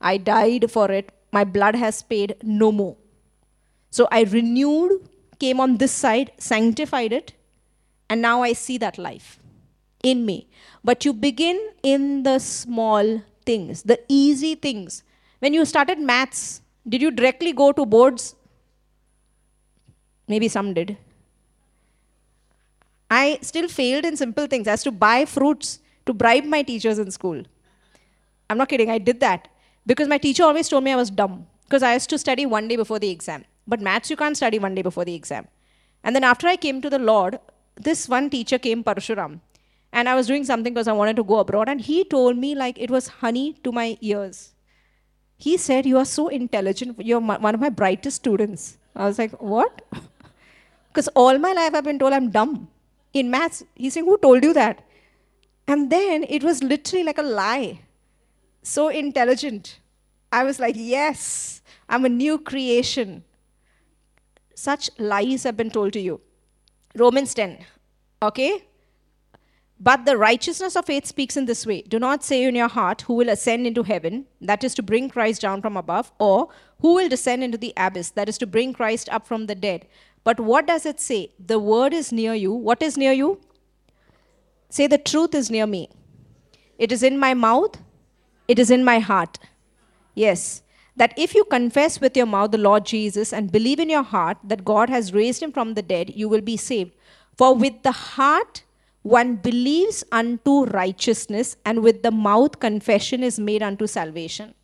I 0.00 0.16
died 0.16 0.68
for 0.68 0.90
it. 0.90 1.12
My 1.30 1.44
blood 1.44 1.76
has 1.76 2.02
paid 2.02 2.34
no 2.42 2.72
more. 2.72 2.96
So 3.90 4.08
I 4.10 4.24
renewed, 4.24 5.08
came 5.38 5.60
on 5.60 5.76
this 5.76 5.92
side, 5.92 6.32
sanctified 6.36 7.12
it, 7.12 7.34
and 8.10 8.20
now 8.20 8.42
I 8.42 8.52
see 8.52 8.78
that 8.78 8.98
life 8.98 9.38
in 10.02 10.26
me. 10.26 10.48
But 10.82 11.04
you 11.04 11.12
begin 11.12 11.60
in 11.84 12.24
the 12.24 12.40
small 12.40 13.22
things, 13.46 13.84
the 13.84 14.00
easy 14.08 14.56
things. 14.56 15.04
When 15.38 15.54
you 15.54 15.64
started 15.64 16.00
maths, 16.00 16.62
did 16.88 17.00
you 17.00 17.12
directly 17.12 17.52
go 17.52 17.70
to 17.70 17.86
boards? 17.86 18.34
Maybe 20.26 20.48
some 20.48 20.74
did. 20.74 20.96
I 23.08 23.38
still 23.42 23.68
failed 23.68 24.04
in 24.04 24.16
simple 24.16 24.48
things 24.48 24.66
as 24.66 24.82
to 24.82 24.90
buy 24.90 25.26
fruits 25.26 25.78
to 26.06 26.12
bribe 26.12 26.44
my 26.44 26.62
teachers 26.62 26.98
in 26.98 27.12
school. 27.12 27.44
I'm 28.48 28.58
not 28.58 28.68
kidding, 28.68 28.90
I 28.90 28.98
did 28.98 29.20
that. 29.20 29.48
Because 29.86 30.08
my 30.08 30.18
teacher 30.18 30.44
always 30.44 30.68
told 30.68 30.84
me 30.84 30.92
I 30.92 30.96
was 30.96 31.10
dumb. 31.10 31.46
Because 31.64 31.82
I 31.82 31.94
used 31.94 32.10
to 32.10 32.18
study 32.18 32.46
one 32.46 32.68
day 32.68 32.76
before 32.76 32.98
the 32.98 33.10
exam. 33.10 33.44
But 33.66 33.80
maths, 33.80 34.10
you 34.10 34.16
can't 34.16 34.36
study 34.36 34.58
one 34.58 34.74
day 34.74 34.82
before 34.82 35.04
the 35.04 35.14
exam. 35.14 35.46
And 36.02 36.14
then 36.14 36.24
after 36.24 36.46
I 36.46 36.56
came 36.56 36.80
to 36.82 36.90
the 36.90 36.98
Lord, 36.98 37.38
this 37.76 38.08
one 38.08 38.30
teacher 38.30 38.58
came, 38.58 38.84
Parshuram. 38.84 39.40
And 39.92 40.08
I 40.08 40.14
was 40.14 40.26
doing 40.26 40.44
something 40.44 40.74
because 40.74 40.88
I 40.88 40.92
wanted 40.92 41.16
to 41.16 41.24
go 41.24 41.38
abroad. 41.38 41.68
And 41.68 41.80
he 41.80 42.04
told 42.04 42.36
me 42.36 42.54
like 42.54 42.78
it 42.78 42.90
was 42.90 43.08
honey 43.08 43.54
to 43.64 43.72
my 43.72 43.96
ears. 44.00 44.52
He 45.36 45.56
said, 45.56 45.86
You 45.86 45.98
are 45.98 46.04
so 46.04 46.28
intelligent. 46.28 46.98
You're 46.98 47.20
one 47.20 47.54
of 47.54 47.60
my 47.60 47.70
brightest 47.70 48.16
students. 48.16 48.78
I 48.94 49.06
was 49.06 49.18
like, 49.18 49.32
What? 49.40 49.82
Because 50.88 51.08
all 51.08 51.38
my 51.38 51.52
life 51.52 51.74
I've 51.74 51.84
been 51.84 51.98
told 51.98 52.12
I'm 52.12 52.30
dumb. 52.30 52.68
In 53.12 53.28
maths, 53.30 53.64
he's 53.74 53.94
saying, 53.94 54.06
Who 54.06 54.18
told 54.18 54.44
you 54.44 54.52
that? 54.52 54.84
And 55.66 55.90
then 55.90 56.24
it 56.28 56.44
was 56.44 56.62
literally 56.62 57.04
like 57.04 57.18
a 57.18 57.22
lie 57.22 57.80
so 58.64 58.88
intelligent. 58.88 59.78
I 60.32 60.42
was 60.42 60.58
like, 60.58 60.74
yes, 60.76 61.62
I'm 61.88 62.04
a 62.04 62.08
new 62.08 62.38
creation. 62.38 63.22
Such 64.54 64.90
lies 64.98 65.44
have 65.44 65.56
been 65.56 65.70
told 65.70 65.92
to 65.92 66.00
you. 66.00 66.20
Romans 66.96 67.34
10, 67.34 67.58
okay? 68.22 68.64
But 69.78 70.06
the 70.06 70.16
righteousness 70.16 70.76
of 70.76 70.86
faith 70.86 71.04
speaks 71.04 71.36
in 71.36 71.46
this 71.46 71.66
way 71.66 71.82
Do 71.82 71.98
not 71.98 72.24
say 72.24 72.44
in 72.44 72.54
your 72.54 72.68
heart, 72.68 73.02
Who 73.02 73.14
will 73.14 73.28
ascend 73.28 73.66
into 73.66 73.82
heaven, 73.82 74.26
that 74.40 74.64
is 74.64 74.74
to 74.76 74.82
bring 74.82 75.10
Christ 75.10 75.42
down 75.42 75.60
from 75.60 75.76
above, 75.76 76.12
or 76.18 76.48
Who 76.80 76.94
will 76.94 77.08
descend 77.08 77.44
into 77.44 77.58
the 77.58 77.72
abyss, 77.76 78.10
that 78.10 78.28
is 78.28 78.38
to 78.38 78.46
bring 78.46 78.72
Christ 78.72 79.08
up 79.10 79.26
from 79.26 79.46
the 79.46 79.54
dead. 79.54 79.86
But 80.22 80.40
what 80.40 80.66
does 80.66 80.86
it 80.86 81.00
say? 81.00 81.32
The 81.38 81.58
word 81.58 81.92
is 81.92 82.12
near 82.12 82.34
you. 82.34 82.52
What 82.52 82.82
is 82.82 82.96
near 82.96 83.12
you? 83.12 83.40
Say, 84.70 84.86
The 84.86 84.98
truth 84.98 85.34
is 85.34 85.50
near 85.50 85.66
me. 85.66 85.90
It 86.78 86.90
is 86.90 87.02
in 87.02 87.18
my 87.18 87.34
mouth 87.34 87.76
it 88.48 88.58
is 88.58 88.70
in 88.70 88.84
my 88.84 88.98
heart. 88.98 89.38
Yes, 90.14 90.62
that 90.96 91.14
if 91.16 91.34
you 91.34 91.44
confess 91.44 92.00
with 92.00 92.16
your 92.16 92.26
mouth 92.26 92.50
the 92.52 92.58
Lord 92.58 92.86
Jesus 92.86 93.32
and 93.32 93.50
believe 93.50 93.80
in 93.80 93.90
your 93.90 94.02
heart 94.02 94.38
that 94.44 94.64
God 94.64 94.88
has 94.90 95.12
raised 95.12 95.42
him 95.42 95.52
from 95.52 95.74
the 95.74 95.82
dead, 95.82 96.14
you 96.14 96.28
will 96.28 96.40
be 96.40 96.56
saved. 96.56 96.92
For 97.36 97.54
with 97.54 97.82
the 97.82 97.92
heart 97.92 98.62
one 99.02 99.36
believes 99.36 100.02
unto 100.12 100.64
righteousness, 100.64 101.56
and 101.66 101.82
with 101.82 102.02
the 102.02 102.10
mouth 102.10 102.58
confession 102.58 103.22
is 103.22 103.38
made 103.38 103.62
unto 103.62 103.86
salvation. 103.86 104.54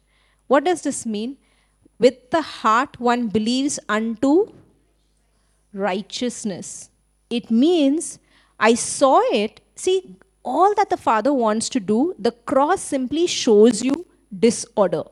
What 0.46 0.64
does 0.64 0.82
this 0.82 1.04
mean? 1.04 1.36
With 1.98 2.30
the 2.30 2.40
heart 2.40 2.98
one 2.98 3.28
believes 3.28 3.78
unto 3.86 4.52
righteousness. 5.74 6.90
It 7.28 7.50
means 7.50 8.18
I 8.58 8.74
saw 8.74 9.20
it. 9.32 9.60
See, 9.74 10.16
all 10.44 10.74
that 10.74 10.90
the 10.90 10.96
Father 10.96 11.32
wants 11.32 11.68
to 11.70 11.80
do, 11.80 12.14
the 12.18 12.32
cross 12.32 12.80
simply 12.80 13.26
shows 13.26 13.82
you 13.82 14.06
disorder. 14.38 15.04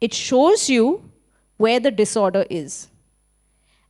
It 0.00 0.14
shows 0.14 0.68
you 0.68 1.10
where 1.56 1.78
the 1.78 1.90
disorder 1.90 2.44
is. 2.48 2.88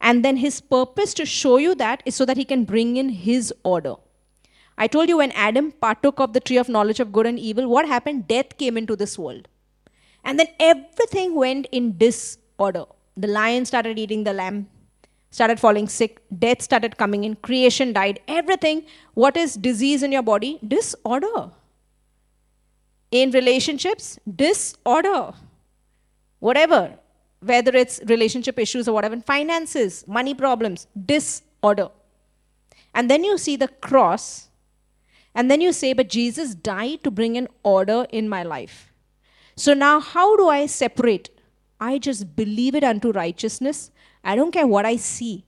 And 0.00 0.24
then 0.24 0.38
his 0.38 0.60
purpose 0.60 1.14
to 1.14 1.26
show 1.26 1.58
you 1.58 1.74
that 1.76 2.02
is 2.04 2.14
so 2.14 2.24
that 2.24 2.36
he 2.36 2.44
can 2.44 2.64
bring 2.64 2.96
in 2.96 3.10
his 3.10 3.52
order. 3.64 3.94
I 4.76 4.86
told 4.86 5.08
you 5.08 5.18
when 5.18 5.30
Adam 5.32 5.72
partook 5.72 6.18
of 6.20 6.32
the 6.32 6.40
tree 6.40 6.56
of 6.56 6.68
knowledge 6.68 7.00
of 7.00 7.12
good 7.12 7.26
and 7.26 7.38
evil, 7.38 7.68
what 7.68 7.86
happened? 7.86 8.26
Death 8.26 8.56
came 8.56 8.78
into 8.78 8.96
this 8.96 9.18
world. 9.18 9.46
And 10.24 10.38
then 10.38 10.48
everything 10.58 11.34
went 11.34 11.66
in 11.70 11.98
disorder. 11.98 12.86
The 13.16 13.28
lion 13.28 13.66
started 13.66 13.98
eating 13.98 14.24
the 14.24 14.32
lamb, 14.32 14.68
started 15.30 15.60
falling 15.60 15.88
sick, 15.88 16.20
death 16.38 16.62
started 16.62 16.96
coming 16.96 17.24
in, 17.24 17.36
creation 17.36 17.92
died, 17.92 18.20
everything. 18.26 18.84
What 19.14 19.36
is 19.36 19.54
disease 19.54 20.02
in 20.02 20.12
your 20.12 20.22
body? 20.22 20.58
Disorder. 20.66 21.50
In 23.10 23.30
relationships, 23.30 24.18
disorder. 24.36 25.32
Whatever 26.38 26.98
whether 27.40 27.74
it's 27.74 28.00
relationship 28.06 28.58
issues 28.58 28.86
or 28.86 28.92
whatever, 28.92 29.14
in 29.14 29.22
finances, 29.22 30.04
money 30.06 30.34
problems, 30.34 30.86
disorder. 31.06 31.88
And 32.94 33.10
then 33.10 33.24
you 33.24 33.38
see 33.38 33.56
the 33.56 33.68
cross, 33.68 34.48
and 35.34 35.50
then 35.50 35.60
you 35.60 35.72
say, 35.72 35.92
But 35.92 36.08
Jesus 36.08 36.54
died 36.54 37.02
to 37.04 37.10
bring 37.10 37.36
an 37.36 37.48
order 37.62 38.06
in 38.10 38.28
my 38.28 38.42
life. 38.42 38.92
So 39.56 39.74
now, 39.74 40.00
how 40.00 40.36
do 40.36 40.48
I 40.48 40.66
separate? 40.66 41.30
I 41.80 41.98
just 41.98 42.36
believe 42.36 42.74
it 42.74 42.84
unto 42.84 43.10
righteousness. 43.10 43.90
I 44.24 44.36
don't 44.36 44.52
care 44.52 44.66
what 44.66 44.86
I 44.86 44.96
see. 44.96 45.44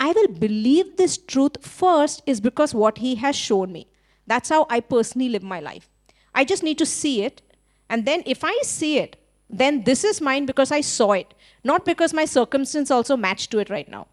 I 0.00 0.12
will 0.12 0.28
believe 0.28 0.96
this 0.96 1.18
truth 1.18 1.64
first, 1.64 2.22
is 2.26 2.40
because 2.40 2.74
what 2.74 2.98
He 2.98 3.16
has 3.16 3.36
shown 3.36 3.72
me. 3.72 3.88
That's 4.26 4.48
how 4.48 4.66
I 4.70 4.80
personally 4.80 5.28
live 5.28 5.42
my 5.42 5.60
life. 5.60 5.88
I 6.34 6.44
just 6.44 6.62
need 6.62 6.78
to 6.78 6.86
see 6.86 7.22
it. 7.22 7.42
And 7.88 8.04
then, 8.04 8.22
if 8.26 8.44
I 8.44 8.56
see 8.62 8.98
it, 8.98 9.16
then 9.48 9.84
this 9.84 10.04
is 10.04 10.20
mine 10.20 10.44
because 10.46 10.70
I 10.70 10.82
saw 10.82 11.12
it, 11.12 11.32
not 11.64 11.84
because 11.84 12.12
my 12.12 12.26
circumstance 12.26 12.90
also 12.90 13.16
matched 13.16 13.50
to 13.52 13.58
it 13.58 13.70
right 13.70 13.88
now. 13.88 14.06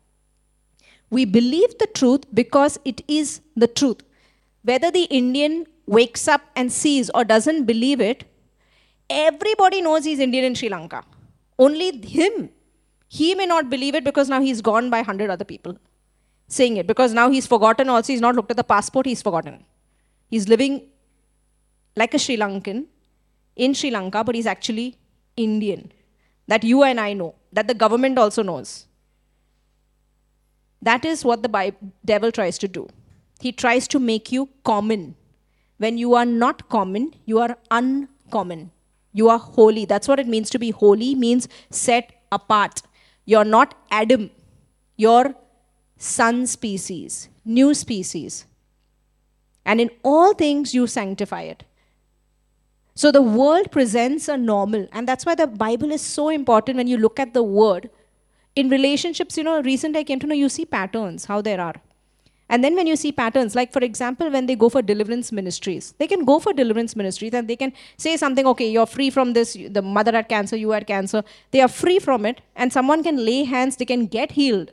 We 1.10 1.26
believe 1.26 1.78
the 1.78 1.88
truth 1.88 2.24
because 2.34 2.80
it 2.86 3.02
is 3.08 3.42
the 3.56 3.68
truth. 3.68 4.02
Whether 4.64 4.92
the 4.92 5.04
Indian 5.04 5.68
wakes 5.86 6.28
up 6.28 6.42
and 6.56 6.72
sees 6.72 7.12
or 7.14 7.24
doesn't 7.24 7.66
believe 7.66 8.02
it, 8.02 8.24
everybody 9.10 9.82
knows 9.82 10.06
he's 10.06 10.20
Indian 10.20 10.46
in 10.46 10.56
Sri 10.56 10.70
Lanka. 10.70 11.04
Only 11.60 12.02
him. 12.06 12.50
He 13.08 13.36
may 13.36 13.46
not 13.46 13.70
believe 13.70 13.96
it 13.96 14.04
because 14.04 14.30
now 14.30 14.42
he's 14.42 14.62
gone 14.62 14.90
by 14.90 14.98
100 14.98 15.30
other 15.30 15.46
people 15.46 15.78
saying 16.48 16.78
it. 16.78 16.88
Because 16.88 17.14
now 17.14 17.30
he's 17.30 17.48
forgotten 17.48 17.90
also, 17.90 18.14
he's 18.14 18.22
not 18.22 18.36
looked 18.36 18.52
at 18.52 18.58
the 18.58 18.64
passport, 18.64 19.06
he's 19.06 19.22
forgotten. 19.22 19.64
He's 20.30 20.48
living 20.48 20.84
like 21.96 22.14
a 22.14 22.20
Sri 22.20 22.38
Lankan 22.38 22.86
in 23.56 23.74
Sri 23.74 23.92
Lanka, 23.92 24.24
but 24.24 24.36
he's 24.36 24.46
actually 24.46 24.98
Indian 25.38 25.92
that 26.48 26.64
you 26.64 26.84
and 26.84 27.00
I 27.00 27.14
know, 27.14 27.36
that 27.52 27.68
the 27.68 27.74
government 27.74 28.18
also 28.18 28.44
knows. 28.44 28.86
That 30.82 31.04
is 31.04 31.26
what 31.26 31.42
the 31.42 31.50
Bible, 31.50 31.78
devil 32.04 32.32
tries 32.32 32.58
to 32.60 32.68
do. 32.68 32.88
He 33.40 33.52
tries 33.52 33.88
to 33.90 34.00
make 34.00 34.32
you 34.32 34.50
common. 34.64 35.16
When 35.78 35.98
you 35.98 36.14
are 36.14 36.26
not 36.26 36.70
common, 36.70 37.14
you 37.26 37.40
are 37.40 37.58
uncommon. 37.72 38.72
You 39.12 39.30
are 39.30 39.40
holy. 39.40 39.86
That's 39.86 40.08
what 40.08 40.20
it 40.20 40.28
means 40.28 40.50
to 40.52 40.60
be 40.60 40.70
holy, 40.70 41.16
means 41.16 41.48
set 41.70 42.24
apart. 42.32 42.82
You're 43.26 43.46
not 43.46 43.76
Adam. 43.90 44.30
You're 44.96 45.36
son 45.98 46.46
species, 46.48 47.30
new 47.44 47.74
species. 47.74 48.46
And 49.66 49.82
in 49.82 49.90
all 50.04 50.34
things 50.34 50.74
you 50.74 50.88
sanctify 50.88 51.42
it. 51.42 51.64
So 52.94 53.12
the 53.12 53.22
world 53.22 53.72
presents 53.72 54.30
a 54.30 54.38
normal, 54.38 54.88
and 54.94 55.08
that's 55.08 55.26
why 55.26 55.36
the 55.36 55.48
Bible 55.48 55.92
is 55.92 56.02
so 56.02 56.30
important 56.30 56.78
when 56.78 56.88
you 56.88 56.98
look 56.98 57.20
at 57.20 57.34
the 57.34 57.44
word. 57.44 57.90
In 58.56 58.70
relationships, 58.70 59.36
you 59.36 59.44
know, 59.44 59.62
recently 59.62 60.00
I 60.00 60.04
came 60.04 60.20
to 60.20 60.28
know 60.28 60.36
you 60.36 60.48
see 60.48 60.66
patterns, 60.66 61.26
how 61.26 61.42
there 61.42 61.60
are. 61.60 61.76
And 62.48 62.64
then 62.64 62.76
when 62.76 62.86
you 62.86 62.96
see 62.96 63.12
patterns, 63.12 63.56
like 63.56 63.74
for 63.74 63.80
example, 63.80 64.30
when 64.30 64.46
they 64.46 64.56
go 64.56 64.70
for 64.70 64.82
deliverance 64.82 65.32
ministries, 65.32 65.96
they 65.98 66.06
can 66.06 66.26
go 66.26 66.40
for 66.40 66.54
deliverance 66.54 66.96
ministries 66.96 67.34
and 67.34 67.48
they 67.48 67.56
can 67.56 67.74
say 67.98 68.18
something, 68.18 68.46
okay, 68.46 68.70
you're 68.70 68.86
free 68.86 69.10
from 69.10 69.34
this, 69.34 69.58
the 69.70 69.82
mother 69.82 70.12
had 70.12 70.30
cancer, 70.30 70.56
you 70.56 70.70
had 70.70 70.86
cancer. 70.86 71.24
They 71.52 71.62
are 71.62 71.68
free 71.68 71.98
from 71.98 72.26
it, 72.26 72.42
and 72.56 72.72
someone 72.72 73.04
can 73.04 73.26
lay 73.26 73.46
hands, 73.46 73.78
they 73.78 73.86
can 73.86 74.06
get 74.06 74.34
healed. 74.34 74.72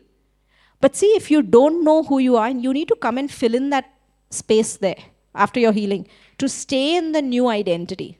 But 0.82 0.96
see, 0.96 1.06
if 1.14 1.30
you 1.30 1.42
don't 1.42 1.82
know 1.82 2.02
who 2.02 2.18
you 2.18 2.36
are, 2.36 2.50
you 2.50 2.72
need 2.74 2.88
to 2.88 2.96
come 2.96 3.16
and 3.16 3.30
fill 3.30 3.54
in 3.54 3.70
that 3.70 3.90
space 4.28 4.76
there 4.76 4.96
after 5.34 5.58
your 5.58 5.72
healing 5.72 6.06
to 6.38 6.48
stay 6.48 6.96
in 6.96 7.12
the 7.12 7.22
new 7.22 7.48
identity. 7.48 8.18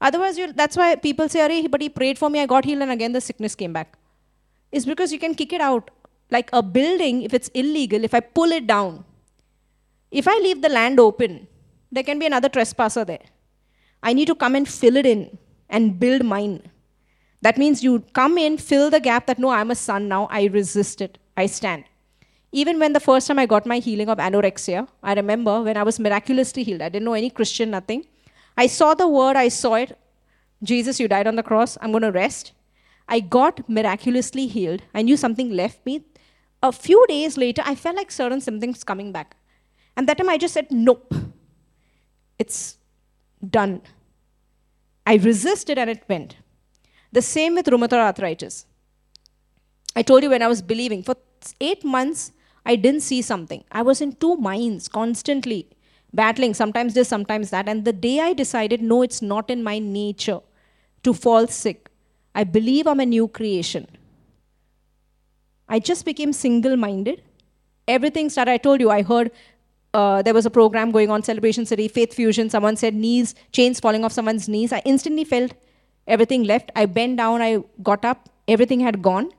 Otherwise, 0.00 0.38
that's 0.54 0.76
why 0.76 0.94
people 0.94 1.28
say, 1.28 1.40
Arey, 1.40 1.68
but 1.68 1.80
he 1.80 1.88
prayed 1.88 2.18
for 2.18 2.30
me, 2.30 2.40
I 2.40 2.46
got 2.46 2.64
healed, 2.64 2.82
and 2.82 2.92
again 2.92 3.12
the 3.12 3.20
sickness 3.20 3.54
came 3.54 3.72
back. 3.72 3.98
It's 4.70 4.84
because 4.84 5.12
you 5.12 5.18
can 5.18 5.34
kick 5.34 5.52
it 5.52 5.60
out. 5.60 5.90
Like 6.36 6.50
a 6.52 6.62
building, 6.76 7.22
if 7.22 7.32
it's 7.38 7.50
illegal, 7.62 8.04
if 8.08 8.14
I 8.18 8.20
pull 8.20 8.52
it 8.58 8.66
down, 8.74 9.04
if 10.20 10.26
I 10.34 10.36
leave 10.46 10.60
the 10.66 10.74
land 10.78 10.98
open, 11.08 11.32
there 11.94 12.06
can 12.08 12.18
be 12.18 12.26
another 12.26 12.48
trespasser 12.48 13.04
there. 13.04 13.26
I 14.02 14.12
need 14.12 14.28
to 14.32 14.34
come 14.34 14.54
and 14.58 14.68
fill 14.68 14.96
it 15.02 15.06
in 15.14 15.20
and 15.68 15.98
build 15.98 16.24
mine. 16.24 16.56
That 17.46 17.58
means 17.58 17.84
you 17.84 17.92
come 18.20 18.38
in, 18.38 18.56
fill 18.58 18.90
the 18.90 19.00
gap 19.00 19.26
that 19.28 19.38
no, 19.38 19.50
I'm 19.50 19.70
a 19.70 19.74
son 19.74 20.08
now, 20.08 20.22
I 20.38 20.44
resist 20.58 21.00
it, 21.06 21.18
I 21.36 21.46
stand. 21.46 21.84
Even 22.60 22.78
when 22.78 22.92
the 22.96 23.04
first 23.06 23.26
time 23.28 23.40
I 23.42 23.46
got 23.46 23.66
my 23.72 23.78
healing 23.86 24.08
of 24.08 24.18
anorexia, 24.26 24.80
I 25.02 25.14
remember 25.14 25.54
when 25.62 25.76
I 25.76 25.82
was 25.82 25.98
miraculously 26.06 26.62
healed. 26.62 26.82
I 26.82 26.88
didn't 26.88 27.04
know 27.04 27.14
any 27.20 27.30
Christian, 27.30 27.70
nothing. 27.76 28.04
I 28.56 28.66
saw 28.68 28.94
the 28.94 29.08
word, 29.08 29.36
I 29.36 29.48
saw 29.48 29.74
it. 29.74 29.98
Jesus, 30.62 31.00
you 31.00 31.08
died 31.08 31.26
on 31.26 31.36
the 31.40 31.42
cross. 31.42 31.76
I'm 31.80 31.92
going 31.96 32.06
to 32.08 32.12
rest. 32.12 32.52
I 33.08 33.20
got 33.20 33.68
miraculously 33.68 34.46
healed. 34.46 34.82
I 34.94 35.02
knew 35.02 35.16
something 35.16 35.50
left 35.62 35.84
me. 35.84 35.96
A 36.64 36.72
few 36.72 37.04
days 37.08 37.36
later, 37.36 37.62
I 37.66 37.74
felt 37.74 37.96
like 37.96 38.10
certain 38.10 38.40
something's 38.40 38.84
coming 38.84 39.12
back. 39.12 39.36
And 39.98 40.08
that 40.08 40.16
time 40.16 40.30
I 40.30 40.38
just 40.38 40.54
said, 40.54 40.68
nope. 40.70 41.14
It's 42.38 42.78
done. 43.56 43.82
I 45.06 45.16
resisted 45.16 45.76
and 45.76 45.90
it 45.90 46.04
went. 46.08 46.36
The 47.12 47.20
same 47.20 47.54
with 47.54 47.66
rheumatoid 47.66 48.04
arthritis. 48.06 48.64
I 49.94 50.00
told 50.00 50.22
you 50.22 50.30
when 50.30 50.40
I 50.40 50.48
was 50.48 50.62
believing, 50.62 51.02
for 51.02 51.16
eight 51.60 51.84
months, 51.84 52.32
I 52.64 52.76
didn't 52.76 53.02
see 53.02 53.20
something. 53.20 53.62
I 53.70 53.82
was 53.82 54.00
in 54.00 54.14
two 54.14 54.36
minds 54.36 54.88
constantly, 54.88 55.68
battling, 56.14 56.54
sometimes 56.54 56.94
this, 56.94 57.08
sometimes 57.08 57.50
that. 57.50 57.68
And 57.68 57.84
the 57.84 57.92
day 57.92 58.20
I 58.20 58.32
decided, 58.32 58.80
no, 58.80 59.02
it's 59.02 59.20
not 59.20 59.50
in 59.50 59.62
my 59.62 59.78
nature 59.78 60.40
to 61.02 61.12
fall 61.12 61.46
sick, 61.46 61.90
I 62.34 62.44
believe 62.44 62.86
I'm 62.86 63.00
a 63.00 63.06
new 63.06 63.28
creation. 63.28 63.86
I 65.68 65.78
just 65.78 66.04
became 66.04 66.32
single 66.32 66.76
minded. 66.76 67.22
Everything 67.88 68.30
started, 68.30 68.52
I 68.52 68.56
told 68.56 68.80
you, 68.80 68.90
I 68.90 69.02
heard 69.02 69.30
uh, 69.92 70.22
there 70.22 70.34
was 70.34 70.46
a 70.46 70.50
program 70.50 70.90
going 70.90 71.10
on, 71.10 71.22
Celebration 71.22 71.64
City, 71.64 71.88
Faith 71.88 72.14
Fusion. 72.14 72.50
Someone 72.50 72.76
said 72.76 72.94
knees, 72.94 73.34
chains 73.52 73.80
falling 73.80 74.04
off 74.04 74.12
someone's 74.12 74.48
knees. 74.48 74.72
I 74.72 74.82
instantly 74.84 75.24
felt 75.24 75.54
everything 76.06 76.44
left. 76.44 76.72
I 76.74 76.86
bent 76.86 77.16
down, 77.16 77.40
I 77.40 77.62
got 77.82 78.04
up, 78.04 78.28
everything 78.48 78.80
had 78.80 79.02
gone. 79.02 79.30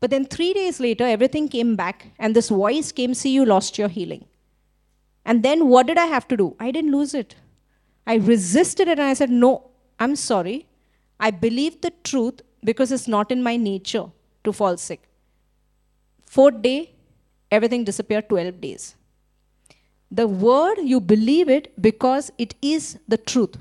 But 0.00 0.10
then 0.10 0.24
three 0.24 0.52
days 0.52 0.80
later, 0.80 1.04
everything 1.04 1.48
came 1.48 1.76
back, 1.76 2.08
and 2.18 2.34
this 2.34 2.48
voice 2.48 2.90
came, 2.90 3.14
See, 3.14 3.30
you 3.30 3.44
lost 3.44 3.78
your 3.78 3.88
healing. 3.88 4.24
And 5.24 5.44
then 5.44 5.68
what 5.68 5.86
did 5.86 5.98
I 5.98 6.06
have 6.06 6.26
to 6.28 6.36
do? 6.36 6.56
I 6.58 6.72
didn't 6.72 6.90
lose 6.90 7.14
it. 7.14 7.36
I 8.06 8.16
resisted 8.16 8.88
it 8.88 8.98
and 8.98 9.08
I 9.08 9.14
said, 9.14 9.30
No, 9.30 9.70
I'm 10.00 10.16
sorry. 10.16 10.66
I 11.20 11.30
believe 11.30 11.80
the 11.80 11.92
truth 12.02 12.40
because 12.64 12.90
it's 12.90 13.06
not 13.06 13.30
in 13.30 13.42
my 13.42 13.56
nature 13.56 14.06
to 14.42 14.52
fall 14.52 14.76
sick. 14.76 15.08
Fourth 16.34 16.62
day, 16.62 16.94
everything 17.50 17.84
disappeared 17.84 18.26
12 18.30 18.58
days. 18.58 18.94
The 20.10 20.26
word, 20.26 20.78
you 20.82 20.98
believe 20.98 21.50
it 21.50 21.74
because 21.78 22.30
it 22.38 22.54
is 22.62 22.98
the 23.06 23.18
truth. 23.18 23.56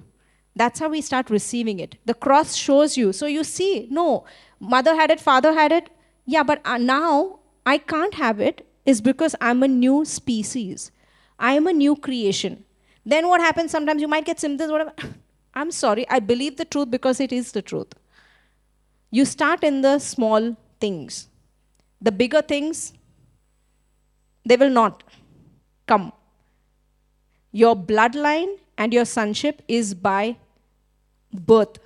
That's 0.55 0.79
how 0.79 0.87
we 0.87 1.01
start 1.01 1.29
receiving 1.29 1.79
it. 1.79 1.97
The 2.05 2.13
cross 2.13 2.55
shows 2.55 2.95
you. 2.95 3.11
So 3.11 3.25
you 3.25 3.43
see, 3.43 3.89
no, 3.91 4.23
mother 4.61 4.95
had 4.95 5.11
it, 5.11 5.19
father 5.19 5.51
had 5.51 5.73
it, 5.73 5.89
yeah, 6.25 6.43
but 6.43 6.61
uh, 6.63 6.77
now 6.77 7.39
I 7.65 7.77
can't 7.77 8.13
have 8.13 8.39
it 8.39 8.65
is 8.85 9.01
because 9.01 9.35
I'm 9.41 9.63
a 9.63 9.67
new 9.67 10.05
species. 10.05 10.91
I 11.37 11.55
am 11.55 11.67
a 11.67 11.73
new 11.73 11.97
creation. 11.97 12.63
Then 13.05 13.27
what 13.27 13.41
happens? 13.41 13.71
Sometimes 13.71 14.01
you 14.01 14.07
might 14.07 14.23
get 14.23 14.39
symptoms, 14.39 14.71
whatever. 14.71 14.93
I'm 15.53 15.71
sorry, 15.71 16.07
I 16.09 16.19
believe 16.19 16.55
the 16.55 16.63
truth 16.63 16.89
because 16.89 17.19
it 17.19 17.33
is 17.33 17.51
the 17.51 17.61
truth. 17.61 17.93
You 19.09 19.25
start 19.25 19.61
in 19.65 19.81
the 19.81 19.99
small 19.99 20.55
things. 20.79 21.27
The 22.01 22.11
bigger 22.11 22.41
things, 22.41 22.93
they 24.45 24.57
will 24.57 24.69
not 24.69 25.03
come. 25.85 26.11
Your 27.51 27.75
bloodline 27.75 28.57
and 28.77 28.93
your 28.93 29.05
sonship 29.05 29.61
is 29.67 29.93
by 29.93 30.37
birth. 31.31 31.77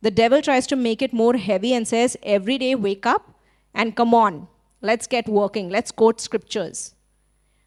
The 0.00 0.10
devil 0.10 0.42
tries 0.42 0.66
to 0.68 0.76
make 0.76 1.02
it 1.02 1.12
more 1.12 1.36
heavy 1.36 1.72
and 1.72 1.86
says, 1.86 2.16
every 2.22 2.58
day 2.58 2.74
wake 2.74 3.06
up 3.06 3.38
and 3.74 3.94
come 3.94 4.12
on, 4.12 4.48
let's 4.80 5.06
get 5.06 5.28
working, 5.28 5.70
let's 5.70 5.92
quote 5.92 6.20
scriptures. 6.20 6.94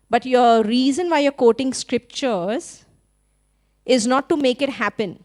But 0.09 0.25
your 0.25 0.63
reason 0.63 1.09
why 1.09 1.19
you're 1.19 1.31
quoting 1.31 1.73
scriptures 1.73 2.85
is 3.85 4.05
not 4.05 4.27
to 4.29 4.35
make 4.35 4.61
it 4.61 4.69
happen. 4.69 5.23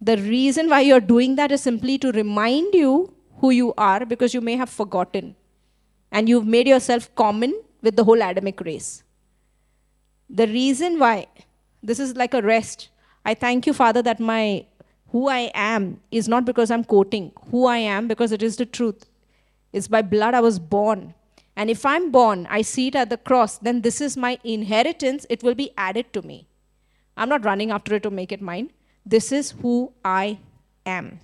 The 0.00 0.16
reason 0.18 0.68
why 0.68 0.80
you're 0.80 1.00
doing 1.00 1.36
that 1.36 1.50
is 1.52 1.62
simply 1.62 1.96
to 1.98 2.12
remind 2.12 2.74
you 2.74 3.14
who 3.40 3.50
you 3.50 3.72
are 3.76 4.04
because 4.04 4.34
you 4.34 4.40
may 4.40 4.56
have 4.56 4.70
forgotten 4.70 5.34
and 6.12 6.28
you've 6.28 6.46
made 6.46 6.68
yourself 6.68 7.14
common 7.14 7.54
with 7.82 7.96
the 7.96 8.04
whole 8.04 8.22
Adamic 8.22 8.60
race. 8.60 9.02
The 10.28 10.46
reason 10.46 10.98
why 10.98 11.26
this 11.82 11.98
is 11.98 12.16
like 12.16 12.34
a 12.34 12.42
rest. 12.42 12.88
I 13.24 13.34
thank 13.34 13.66
you, 13.66 13.72
Father, 13.72 14.02
that 14.02 14.20
my 14.20 14.66
who 15.08 15.28
I 15.28 15.50
am 15.54 16.00
is 16.10 16.28
not 16.28 16.44
because 16.44 16.70
I'm 16.70 16.84
quoting 16.84 17.32
who 17.50 17.66
I 17.66 17.78
am 17.78 18.06
because 18.08 18.32
it 18.32 18.42
is 18.42 18.56
the 18.56 18.66
truth. 18.66 19.06
It's 19.72 19.88
by 19.88 20.02
blood 20.02 20.34
I 20.34 20.40
was 20.40 20.58
born. 20.58 21.14
And 21.56 21.68
if 21.68 21.84
I'm 21.84 22.10
born, 22.10 22.46
I 22.48 22.62
see 22.62 22.88
it 22.88 22.94
at 22.94 23.10
the 23.10 23.16
cross, 23.16 23.58
then 23.58 23.80
this 23.82 24.00
is 24.00 24.16
my 24.16 24.38
inheritance. 24.44 25.26
It 25.28 25.42
will 25.42 25.54
be 25.54 25.72
added 25.76 26.12
to 26.12 26.22
me. 26.22 26.46
I'm 27.16 27.28
not 27.28 27.44
running 27.44 27.70
after 27.70 27.94
it 27.96 28.02
to 28.04 28.10
make 28.10 28.32
it 28.32 28.40
mine. 28.40 28.70
This 29.04 29.32
is 29.32 29.50
who 29.62 29.92
I 30.04 30.38
am. 30.86 31.20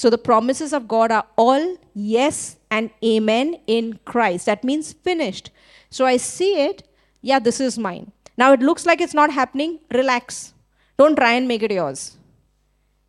So 0.00 0.08
the 0.08 0.16
promises 0.16 0.72
of 0.72 0.88
God 0.88 1.12
are 1.12 1.26
all 1.36 1.76
yes 1.92 2.56
and 2.70 2.88
amen 3.04 3.60
in 3.66 3.98
Christ. 4.06 4.46
That 4.46 4.64
means 4.64 4.94
finished. 4.94 5.50
So 5.90 6.06
I 6.06 6.16
see 6.16 6.52
it, 6.62 6.88
yeah, 7.20 7.38
this 7.38 7.60
is 7.60 7.78
mine. 7.78 8.10
Now 8.38 8.54
it 8.54 8.60
looks 8.60 8.86
like 8.86 9.02
it's 9.02 9.12
not 9.12 9.30
happening. 9.30 9.78
Relax. 9.92 10.54
Don't 10.96 11.16
try 11.16 11.32
and 11.34 11.46
make 11.46 11.62
it 11.62 11.70
yours. 11.70 12.16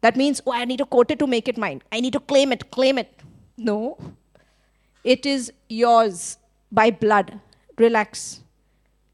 That 0.01 0.17
means, 0.17 0.41
oh, 0.45 0.51
I 0.51 0.65
need 0.65 0.79
to 0.79 0.85
quote 0.85 1.11
it 1.11 1.19
to 1.19 1.27
make 1.27 1.47
it 1.47 1.57
mine. 1.57 1.81
I 1.93 2.01
need 2.01 2.11
to 2.11 2.19
claim 2.19 2.51
it, 2.51 2.69
claim 2.71 2.97
it. 2.97 3.21
No. 3.55 3.97
It 5.05 5.25
is 5.25 5.49
yours 5.69 6.39
by 6.73 6.91
blood. 6.91 7.39
Relax. 7.77 8.41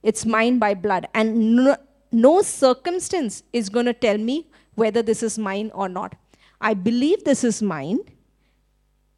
It's 0.02 0.26
mine 0.26 0.58
by 0.58 0.74
blood. 0.74 1.08
And 1.14 1.58
no, 1.58 1.78
no 2.12 2.42
circumstance 2.42 3.44
is 3.54 3.70
going 3.70 3.86
to 3.86 3.94
tell 3.94 4.18
me 4.18 4.48
whether 4.74 5.04
this 5.04 5.22
is 5.22 5.38
mine 5.38 5.70
or 5.76 5.88
not. 5.88 6.16
I 6.60 6.74
believe 6.74 7.24
this 7.24 7.44
is 7.44 7.62
mine 7.62 8.00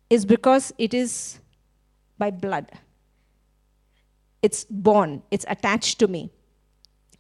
is 0.09 0.25
because 0.25 0.73
it 0.77 0.93
is 0.93 1.39
by 2.17 2.31
blood. 2.31 2.69
It's 4.41 4.65
born, 4.65 5.21
it's 5.31 5.45
attached 5.47 5.99
to 5.99 6.07
me. 6.07 6.31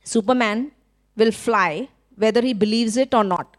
Superman 0.03 0.71
will 1.15 1.31
fly 1.31 1.89
whether 2.15 2.41
he 2.41 2.53
believes 2.53 2.97
it 2.97 3.13
or 3.13 3.23
not. 3.23 3.55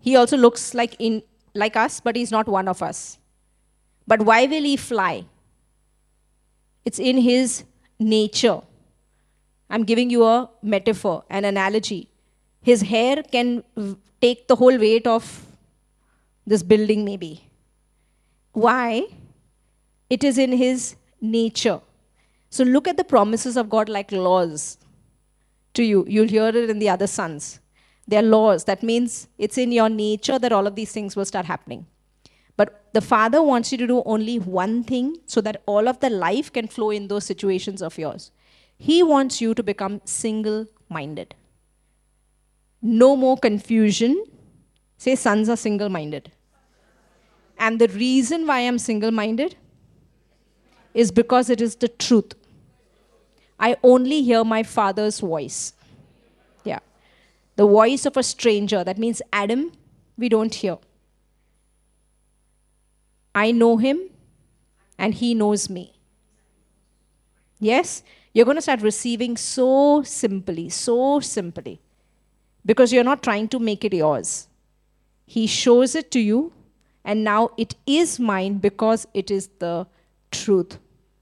He 0.00 0.16
also 0.16 0.36
looks 0.36 0.74
like, 0.74 0.96
in, 0.98 1.22
like 1.54 1.76
us, 1.76 2.00
but 2.00 2.16
he's 2.16 2.30
not 2.30 2.48
one 2.48 2.68
of 2.68 2.82
us. 2.82 3.18
But 4.06 4.22
why 4.22 4.46
will 4.46 4.62
he 4.62 4.76
fly? 4.76 5.24
It's 6.84 6.98
in 6.98 7.18
his 7.18 7.64
nature. 7.98 8.60
I'm 9.68 9.84
giving 9.84 10.10
you 10.10 10.24
a 10.24 10.48
metaphor, 10.62 11.24
an 11.28 11.44
analogy. 11.44 12.08
His 12.62 12.82
hair 12.82 13.22
can 13.22 13.64
take 14.20 14.46
the 14.48 14.56
whole 14.56 14.78
weight 14.78 15.06
of 15.06 15.45
this 16.46 16.62
building, 16.62 17.04
maybe. 17.04 17.50
Why? 18.52 19.06
It 20.08 20.22
is 20.24 20.38
in 20.38 20.52
his 20.52 20.96
nature. 21.20 21.80
So 22.50 22.64
look 22.64 22.88
at 22.88 22.96
the 22.96 23.04
promises 23.04 23.56
of 23.56 23.68
God 23.68 23.88
like 23.88 24.12
laws 24.12 24.78
to 25.74 25.82
you. 25.82 26.04
You'll 26.08 26.28
hear 26.28 26.48
it 26.48 26.70
in 26.70 26.78
the 26.78 26.88
other 26.88 27.06
sons. 27.06 27.60
They're 28.08 28.22
laws. 28.22 28.64
That 28.64 28.82
means 28.82 29.28
it's 29.36 29.58
in 29.58 29.72
your 29.72 29.88
nature 29.88 30.38
that 30.38 30.52
all 30.52 30.66
of 30.66 30.76
these 30.76 30.92
things 30.92 31.16
will 31.16 31.24
start 31.24 31.46
happening. 31.46 31.86
But 32.56 32.84
the 32.92 33.00
Father 33.00 33.42
wants 33.42 33.72
you 33.72 33.78
to 33.78 33.86
do 33.86 34.02
only 34.06 34.38
one 34.38 34.84
thing 34.84 35.16
so 35.26 35.40
that 35.42 35.62
all 35.66 35.88
of 35.88 36.00
the 36.00 36.08
life 36.08 36.52
can 36.52 36.68
flow 36.68 36.90
in 36.90 37.08
those 37.08 37.24
situations 37.24 37.82
of 37.82 37.98
yours. 37.98 38.30
He 38.78 39.02
wants 39.02 39.40
you 39.40 39.54
to 39.54 39.62
become 39.62 40.00
single 40.04 40.66
minded. 40.88 41.34
No 42.80 43.16
more 43.16 43.36
confusion. 43.36 44.24
Say, 44.98 45.14
sons 45.14 45.48
are 45.48 45.56
single 45.56 45.88
minded. 45.88 46.32
And 47.58 47.80
the 47.80 47.88
reason 47.88 48.46
why 48.46 48.60
I'm 48.60 48.78
single 48.78 49.10
minded 49.10 49.56
is 50.94 51.10
because 51.10 51.50
it 51.50 51.60
is 51.60 51.76
the 51.76 51.88
truth. 51.88 52.34
I 53.58 53.76
only 53.82 54.22
hear 54.22 54.44
my 54.44 54.62
father's 54.62 55.20
voice. 55.20 55.72
Yeah. 56.64 56.80
The 57.56 57.66
voice 57.66 58.06
of 58.06 58.16
a 58.16 58.22
stranger. 58.22 58.84
That 58.84 58.98
means 58.98 59.22
Adam, 59.32 59.72
we 60.18 60.28
don't 60.28 60.54
hear. 60.54 60.78
I 63.34 63.52
know 63.52 63.76
him 63.76 64.00
and 64.98 65.14
he 65.14 65.34
knows 65.34 65.68
me. 65.68 65.92
Yes? 67.58 68.02
You're 68.32 68.44
going 68.44 68.56
to 68.56 68.62
start 68.62 68.82
receiving 68.82 69.36
so 69.36 70.02
simply, 70.02 70.68
so 70.68 71.20
simply, 71.20 71.80
because 72.64 72.92
you're 72.92 73.04
not 73.04 73.22
trying 73.22 73.48
to 73.48 73.58
make 73.58 73.84
it 73.84 73.94
yours. 73.94 74.45
He 75.26 75.46
shows 75.46 75.94
it 75.94 76.10
to 76.12 76.20
you, 76.20 76.52
and 77.04 77.24
now 77.24 77.50
it 77.56 77.74
is 77.86 78.18
mine 78.18 78.58
because 78.58 79.06
it 79.12 79.30
is 79.30 79.48
the 79.58 79.86
truth. 80.30 80.78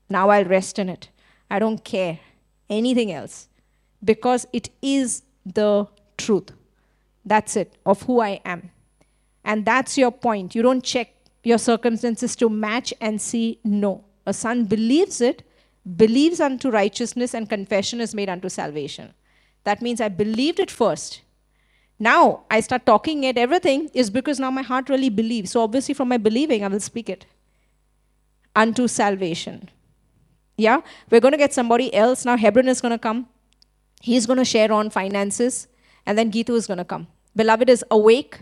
Now 0.09 0.28
I'll 0.28 0.44
rest 0.44 0.78
in 0.78 0.88
it. 0.88 1.09
I 1.50 1.59
don't 1.59 1.82
care 1.82 2.20
anything 2.68 3.12
else 3.12 3.48
because 4.02 4.46
it 4.52 4.70
is 4.82 5.22
the 5.44 5.86
truth. 6.18 6.50
That's 7.24 7.57
it, 7.57 7.76
of 7.86 8.02
who 8.02 8.20
I 8.20 8.40
am. 8.44 8.70
And 9.44 9.64
that's 9.64 9.96
your 9.96 10.11
point. 10.11 10.55
You 10.55 10.62
don't 10.62 10.84
check 10.84 11.14
your 11.42 11.59
circumstances 11.59 12.36
to 12.36 12.48
match 12.48 12.92
and 13.00 13.20
see 13.20 13.59
no. 13.64 14.05
A 14.26 14.32
son 14.32 14.64
believes 14.64 15.20
it 15.20 15.42
believes 15.96 16.40
unto 16.40 16.70
righteousness 16.70 17.34
and 17.34 17.48
confession 17.48 18.00
is 18.00 18.14
made 18.14 18.28
unto 18.28 18.48
salvation. 18.48 19.12
That 19.64 19.82
means 19.82 20.00
I 20.00 20.09
believed 20.09 20.59
it 20.59 20.70
first. 20.70 21.20
Now 22.07 22.44
I 22.50 22.61
start 22.61 22.86
talking 22.86 23.24
it, 23.24 23.38
everything 23.38 23.90
is 24.02 24.11
because 24.11 24.40
now 24.44 24.50
my 24.50 24.62
heart 24.70 24.88
really 24.94 25.11
believes. 25.20 25.52
So 25.52 25.62
obviously, 25.62 25.94
from 25.94 26.09
my 26.09 26.18
believing, 26.18 26.64
I 26.64 26.68
will 26.68 26.80
speak 26.80 27.09
it 27.09 27.26
unto 28.55 28.88
salvation. 28.88 29.70
Yeah, 30.57 30.80
we're 31.11 31.20
going 31.20 31.32
to 31.32 31.42
get 31.44 31.52
somebody 31.52 31.92
else 31.94 32.24
now. 32.24 32.36
Hebron 32.36 32.68
is 32.68 32.80
going 32.80 32.92
to 32.92 32.98
come. 32.98 33.26
He's 34.00 34.26
going 34.26 34.38
to 34.38 34.44
share 34.44 34.70
on 34.72 34.90
finances, 34.90 35.66
and 36.07 36.18
then 36.18 36.30
Geetu 36.30 36.55
is 36.62 36.66
going 36.66 36.78
to 36.78 36.84
come. 36.84 37.07
Beloved 37.34 37.70
is 37.70 37.84
awake, 37.90 38.38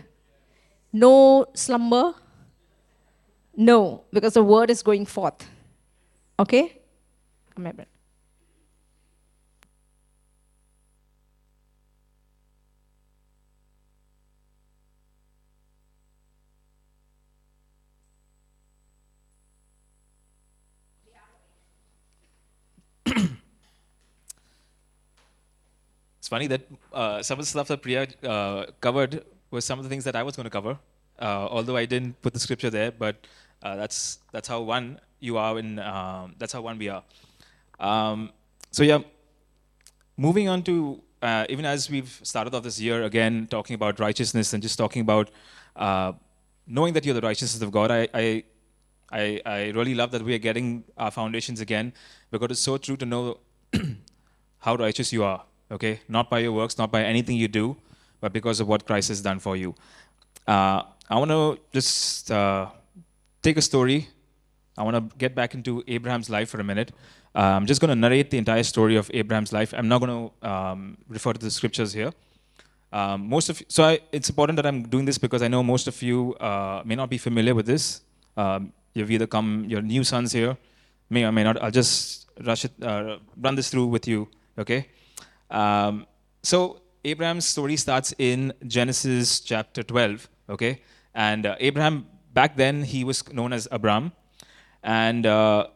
no 0.91 1.45
slumber. 1.53 2.13
No, 3.55 4.03
because 4.11 4.33
the 4.33 4.43
word 4.43 4.71
is 4.71 4.81
going 4.81 5.05
forth. 5.05 5.47
Okay? 6.39 6.79
commitment. 7.53 7.92
It's 26.23 26.29
funny 26.29 26.47
that 26.47 26.61
uh, 26.93 27.21
some 27.21 27.37
of 27.37 27.43
the 27.43 27.49
stuff 27.49 27.67
that 27.67 27.81
Priya 27.81 28.07
uh, 28.23 28.67
covered 28.79 29.25
was 29.51 29.65
some 29.65 29.77
of 29.77 29.83
the 29.83 29.89
things 29.89 30.05
that 30.05 30.15
I 30.15 30.23
was 30.23 30.37
going 30.37 30.45
to 30.45 30.49
cover, 30.49 30.79
uh, 31.19 31.47
although 31.51 31.75
I 31.75 31.83
didn't 31.83 32.21
put 32.21 32.33
the 32.33 32.39
scripture 32.39 32.69
there, 32.69 32.93
but 32.93 33.27
uh, 33.61 33.75
that's, 33.75 34.19
that's 34.31 34.47
how 34.47 34.61
one 34.61 35.01
you 35.19 35.35
are 35.35 35.57
and 35.57 35.81
um, 35.81 36.33
that's 36.39 36.53
how 36.53 36.61
one 36.61 36.77
we 36.77 36.87
are. 36.87 37.03
Um, 37.77 38.31
so 38.71 38.83
yeah, 38.83 38.99
moving 40.15 40.47
on 40.47 40.63
to 40.63 41.03
uh, 41.21 41.45
even 41.49 41.65
as 41.65 41.89
we've 41.89 42.21
started 42.23 42.55
off 42.55 42.63
this 42.63 42.79
year 42.79 43.03
again 43.03 43.47
talking 43.47 43.73
about 43.73 43.99
righteousness 43.99 44.53
and 44.53 44.63
just 44.63 44.77
talking 44.77 45.01
about 45.01 45.29
uh, 45.75 46.13
knowing 46.65 46.93
that 46.93 47.03
you're 47.03 47.15
the 47.15 47.27
righteousness 47.27 47.61
of 47.61 47.69
God, 47.69 47.91
I, 47.91 48.07
I, 48.13 48.43
I, 49.11 49.41
I 49.45 49.59
really 49.71 49.93
love 49.93 50.11
that 50.11 50.21
we 50.21 50.33
are 50.35 50.45
getting 50.49 50.85
our 50.97 51.11
foundations 51.11 51.59
again 51.59 51.91
because 52.31 52.51
it's 52.51 52.61
so 52.61 52.77
true 52.77 52.95
to 52.95 53.05
know 53.05 53.39
how 54.59 54.75
righteous 54.75 55.11
you 55.11 55.25
are. 55.25 55.43
Okay, 55.73 55.99
not 56.07 56.29
by 56.29 56.39
your 56.39 56.51
works, 56.51 56.77
not 56.77 56.91
by 56.91 57.03
anything 57.03 57.35
you 57.35 57.47
do, 57.47 57.75
but 58.21 58.31
because 58.31 58.59
of 58.59 58.67
what 58.67 58.85
Christ 58.85 59.09
has 59.09 59.21
done 59.21 59.39
for 59.39 59.57
you. 59.57 59.73
Uh, 60.47 60.83
I 61.09 61.17
want 61.17 61.31
to 61.31 61.59
just 61.73 62.31
uh, 62.31 62.67
take 63.41 63.57
a 63.57 63.61
story. 63.61 64.07
I 64.77 64.83
want 64.83 64.95
to 64.97 65.17
get 65.17 65.33
back 65.33 65.55
into 65.55 65.83
Abraham's 65.87 66.29
life 66.29 66.49
for 66.49 66.59
a 66.59 66.63
minute. 66.63 66.91
Uh, 67.35 67.57
I'm 67.57 67.65
just 67.65 67.81
going 67.81 67.89
to 67.89 67.95
narrate 67.95 68.29
the 68.29 68.37
entire 68.37 68.61
story 68.63 68.95
of 68.95 69.09
Abraham's 69.13 69.51
life. 69.51 69.73
I'm 69.75 69.87
not 69.87 69.99
going 69.99 70.13
to 70.29 70.47
um, 70.47 70.97
refer 71.07 71.33
to 71.33 71.39
the 71.39 71.49
scriptures 71.49 71.91
here. 71.91 72.11
Um, 72.91 73.27
most 73.27 73.49
of 73.49 73.59
so 73.67 73.83
I, 73.83 73.99
it's 74.11 74.29
important 74.29 74.55
that 74.57 74.67
I'm 74.67 74.83
doing 74.83 75.05
this 75.05 75.17
because 75.17 75.41
I 75.41 75.47
know 75.47 75.63
most 75.63 75.87
of 75.87 75.99
you 76.03 76.35
uh, 76.35 76.83
may 76.85 76.93
not 76.93 77.09
be 77.09 77.17
familiar 77.17 77.55
with 77.55 77.65
this. 77.65 78.01
Um, 78.37 78.71
you've 78.93 79.09
either 79.09 79.25
come, 79.25 79.65
your 79.67 79.81
new 79.81 80.03
sons 80.03 80.31
here, 80.31 80.55
may 81.09 81.23
or 81.25 81.31
may 81.31 81.43
not. 81.43 81.61
I'll 81.63 81.71
just 81.71 82.29
rush 82.45 82.65
it, 82.65 82.71
uh, 82.83 83.17
run 83.41 83.55
this 83.55 83.71
through 83.71 83.87
with 83.87 84.07
you. 84.07 84.27
Okay. 84.59 84.87
Um, 85.53 86.07
so 86.41 86.81
Abraham's 87.05 87.45
story 87.45 87.77
starts 87.77 88.13
in 88.17 88.53
Genesis 88.67 89.39
chapter 89.39 89.83
12. 89.83 90.27
Okay, 90.49 90.81
and 91.13 91.45
uh, 91.45 91.55
Abraham 91.59 92.07
back 92.33 92.57
then 92.57 92.83
he 92.83 93.03
was 93.03 93.31
known 93.31 93.53
as 93.53 93.67
Abram, 93.71 94.11
and 94.83 95.25
uh, 95.25 95.67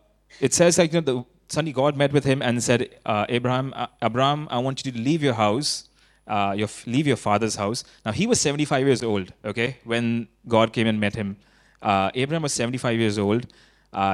it 0.42 0.54
says 0.54 0.78
like 0.78 0.92
you 0.92 1.02
know, 1.02 1.06
the 1.06 1.26
suddenly 1.48 1.72
God 1.72 1.96
met 1.96 2.12
with 2.12 2.26
him 2.26 2.42
and 2.42 2.62
said, 2.62 2.90
uh, 3.06 3.26
Abraham, 3.30 3.74
uh, 3.74 3.88
Abraham, 4.02 4.50
I 4.52 4.58
want 4.58 4.86
you 4.86 4.92
to 4.92 5.00
leave 5.00 5.24
your 5.24 5.34
house, 5.34 5.88
uh, 6.28 6.54
your, 6.58 6.68
leave 6.86 7.08
your 7.08 7.16
father's 7.16 7.56
house. 7.56 7.86
Now 8.06 8.12
he 8.12 8.28
was 8.28 8.42
75 8.42 8.86
years 8.86 9.02
old. 9.02 9.32
Okay, 9.46 9.78
when 9.86 10.28
God 10.48 10.74
came 10.74 10.88
and 10.88 11.00
met 11.00 11.16
him, 11.16 11.38
uh, 11.82 12.12
Abraham 12.16 12.42
was 12.42 12.52
75 12.52 13.00
years 13.00 13.18
old. 13.18 13.48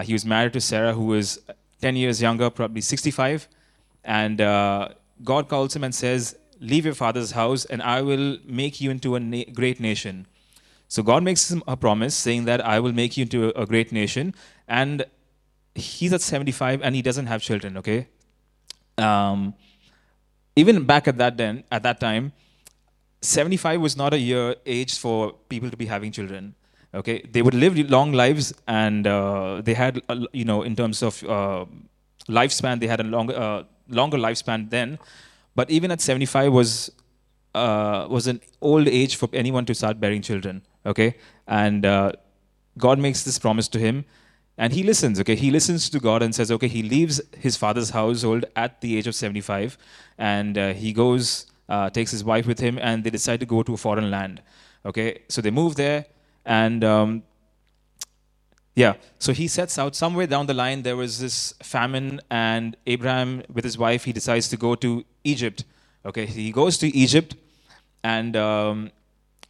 He 0.03 0.13
was 0.13 0.25
married 0.25 0.53
to 0.53 0.61
Sarah, 0.61 0.93
who 0.93 1.05
was 1.05 1.39
10 1.81 1.95
years 1.95 2.21
younger, 2.21 2.49
probably 2.51 2.81
65, 2.81 3.47
and 4.03 4.39
God 5.23 5.49
calls 5.49 5.75
him 5.75 5.83
and 5.83 5.93
says, 5.93 6.35
"Leave 6.59 6.85
your 6.85 6.95
father's 6.95 7.31
house, 7.31 7.65
and 7.65 7.81
I 7.81 8.01
will 8.01 8.37
make 8.45 8.79
you 8.81 8.91
into 8.91 9.15
a 9.15 9.19
na- 9.19 9.49
great 9.53 9.79
nation." 9.79 10.27
So 10.87 11.01
God 11.01 11.23
makes 11.23 11.49
him 11.51 11.63
a 11.67 11.75
promise 11.75 12.15
saying 12.15 12.45
that 12.45 12.63
I 12.63 12.79
will 12.79 12.93
make 12.93 13.17
you 13.17 13.23
into 13.23 13.45
a, 13.49 13.63
a 13.63 13.65
great 13.65 13.91
nation. 13.91 14.35
And 14.67 15.05
he's 15.75 16.13
at 16.13 16.21
75 16.21 16.81
and 16.81 16.95
he 16.95 17.01
doesn't 17.01 17.25
have 17.25 17.41
children, 17.41 17.77
okay? 17.77 18.07
Um, 18.97 19.55
even 20.55 20.85
back 20.85 21.07
at 21.07 21.17
that 21.17 21.37
then, 21.37 21.63
at 21.71 21.83
that 21.83 21.99
time, 21.99 22.31
75 23.21 23.81
was 23.81 23.97
not 23.97 24.13
a 24.13 24.19
year 24.19 24.55
age 24.65 24.97
for 24.99 25.33
people 25.49 25.71
to 25.71 25.77
be 25.77 25.85
having 25.87 26.11
children. 26.11 26.55
Okay, 26.93 27.23
they 27.31 27.41
would 27.41 27.55
live 27.55 27.75
long 27.89 28.11
lives, 28.11 28.53
and 28.67 29.07
uh, 29.07 29.61
they 29.63 29.73
had, 29.73 29.99
a, 30.09 30.27
you 30.31 30.45
know, 30.45 30.61
in 30.61 30.75
terms 30.75 31.01
of 31.01 31.23
uh, 31.23 31.65
lifespan, 32.29 32.79
they 32.79 32.85
had 32.85 32.99
a 32.99 33.03
longer, 33.03 33.35
uh, 33.35 33.63
longer 33.89 34.17
lifespan 34.17 34.69
then. 34.69 34.99
But 35.55 35.69
even 35.69 35.91
at 35.91 36.01
75 36.01 36.51
was 36.51 36.91
uh, 37.55 38.07
was 38.09 38.27
an 38.27 38.41
old 38.61 38.87
age 38.87 39.15
for 39.15 39.29
anyone 39.33 39.65
to 39.65 39.75
start 39.75 39.99
bearing 39.99 40.21
children. 40.21 40.63
Okay, 40.85 41.15
and 41.47 41.85
uh, 41.85 42.13
God 42.77 42.99
makes 42.99 43.23
this 43.23 43.39
promise 43.39 43.67
to 43.69 43.79
him, 43.79 44.05
and 44.57 44.73
he 44.73 44.83
listens. 44.83 45.19
Okay, 45.19 45.35
he 45.35 45.51
listens 45.51 45.89
to 45.89 45.99
God 45.99 46.23
and 46.23 46.33
says, 46.33 46.51
okay, 46.51 46.67
he 46.67 46.83
leaves 46.83 47.21
his 47.37 47.55
father's 47.55 47.91
household 47.91 48.45
at 48.55 48.81
the 48.81 48.97
age 48.97 49.07
of 49.07 49.15
75, 49.15 49.77
and 50.17 50.57
uh, 50.57 50.73
he 50.73 50.93
goes, 50.93 51.45
uh, 51.69 51.89
takes 51.89 52.11
his 52.11 52.23
wife 52.23 52.47
with 52.47 52.59
him, 52.59 52.77
and 52.81 53.03
they 53.03 53.09
decide 53.09 53.39
to 53.39 53.45
go 53.45 53.63
to 53.63 53.73
a 53.73 53.77
foreign 53.77 54.09
land. 54.11 54.41
Okay, 54.85 55.21
so 55.29 55.41
they 55.41 55.51
move 55.51 55.75
there, 55.75 56.05
and 56.45 56.83
um, 56.83 57.23
yeah, 58.75 58.93
so 59.19 59.33
he 59.33 59.47
sets 59.47 59.77
out 59.77 59.95
somewhere 59.95 60.27
down 60.27 60.47
the 60.47 60.53
line. 60.53 60.81
There 60.81 60.97
was 60.97 61.19
this 61.19 61.53
famine, 61.61 62.21
and 62.31 62.75
Abraham, 62.87 63.43
with 63.51 63.63
his 63.63 63.77
wife, 63.77 64.05
he 64.05 64.13
decides 64.13 64.49
to 64.49 64.57
go 64.57 64.75
to 64.75 65.05
Egypt. 65.23 65.63
Okay, 66.05 66.25
he 66.25 66.51
goes 66.51 66.77
to 66.79 66.87
Egypt, 66.87 67.35
and 68.03 68.35
um, 68.35 68.91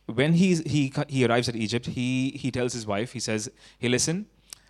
when 0.05 0.33
he, 0.33 0.55
he, 0.55 0.93
he 1.07 1.25
arrives 1.25 1.49
at 1.49 1.55
Egypt, 1.55 1.87
he, 1.87 2.31
he 2.31 2.51
tells 2.51 2.73
his 2.73 2.85
wife, 2.85 3.13
he 3.13 3.19
says, 3.19 3.49
Hey, 3.79 3.89
listen, 3.89 4.27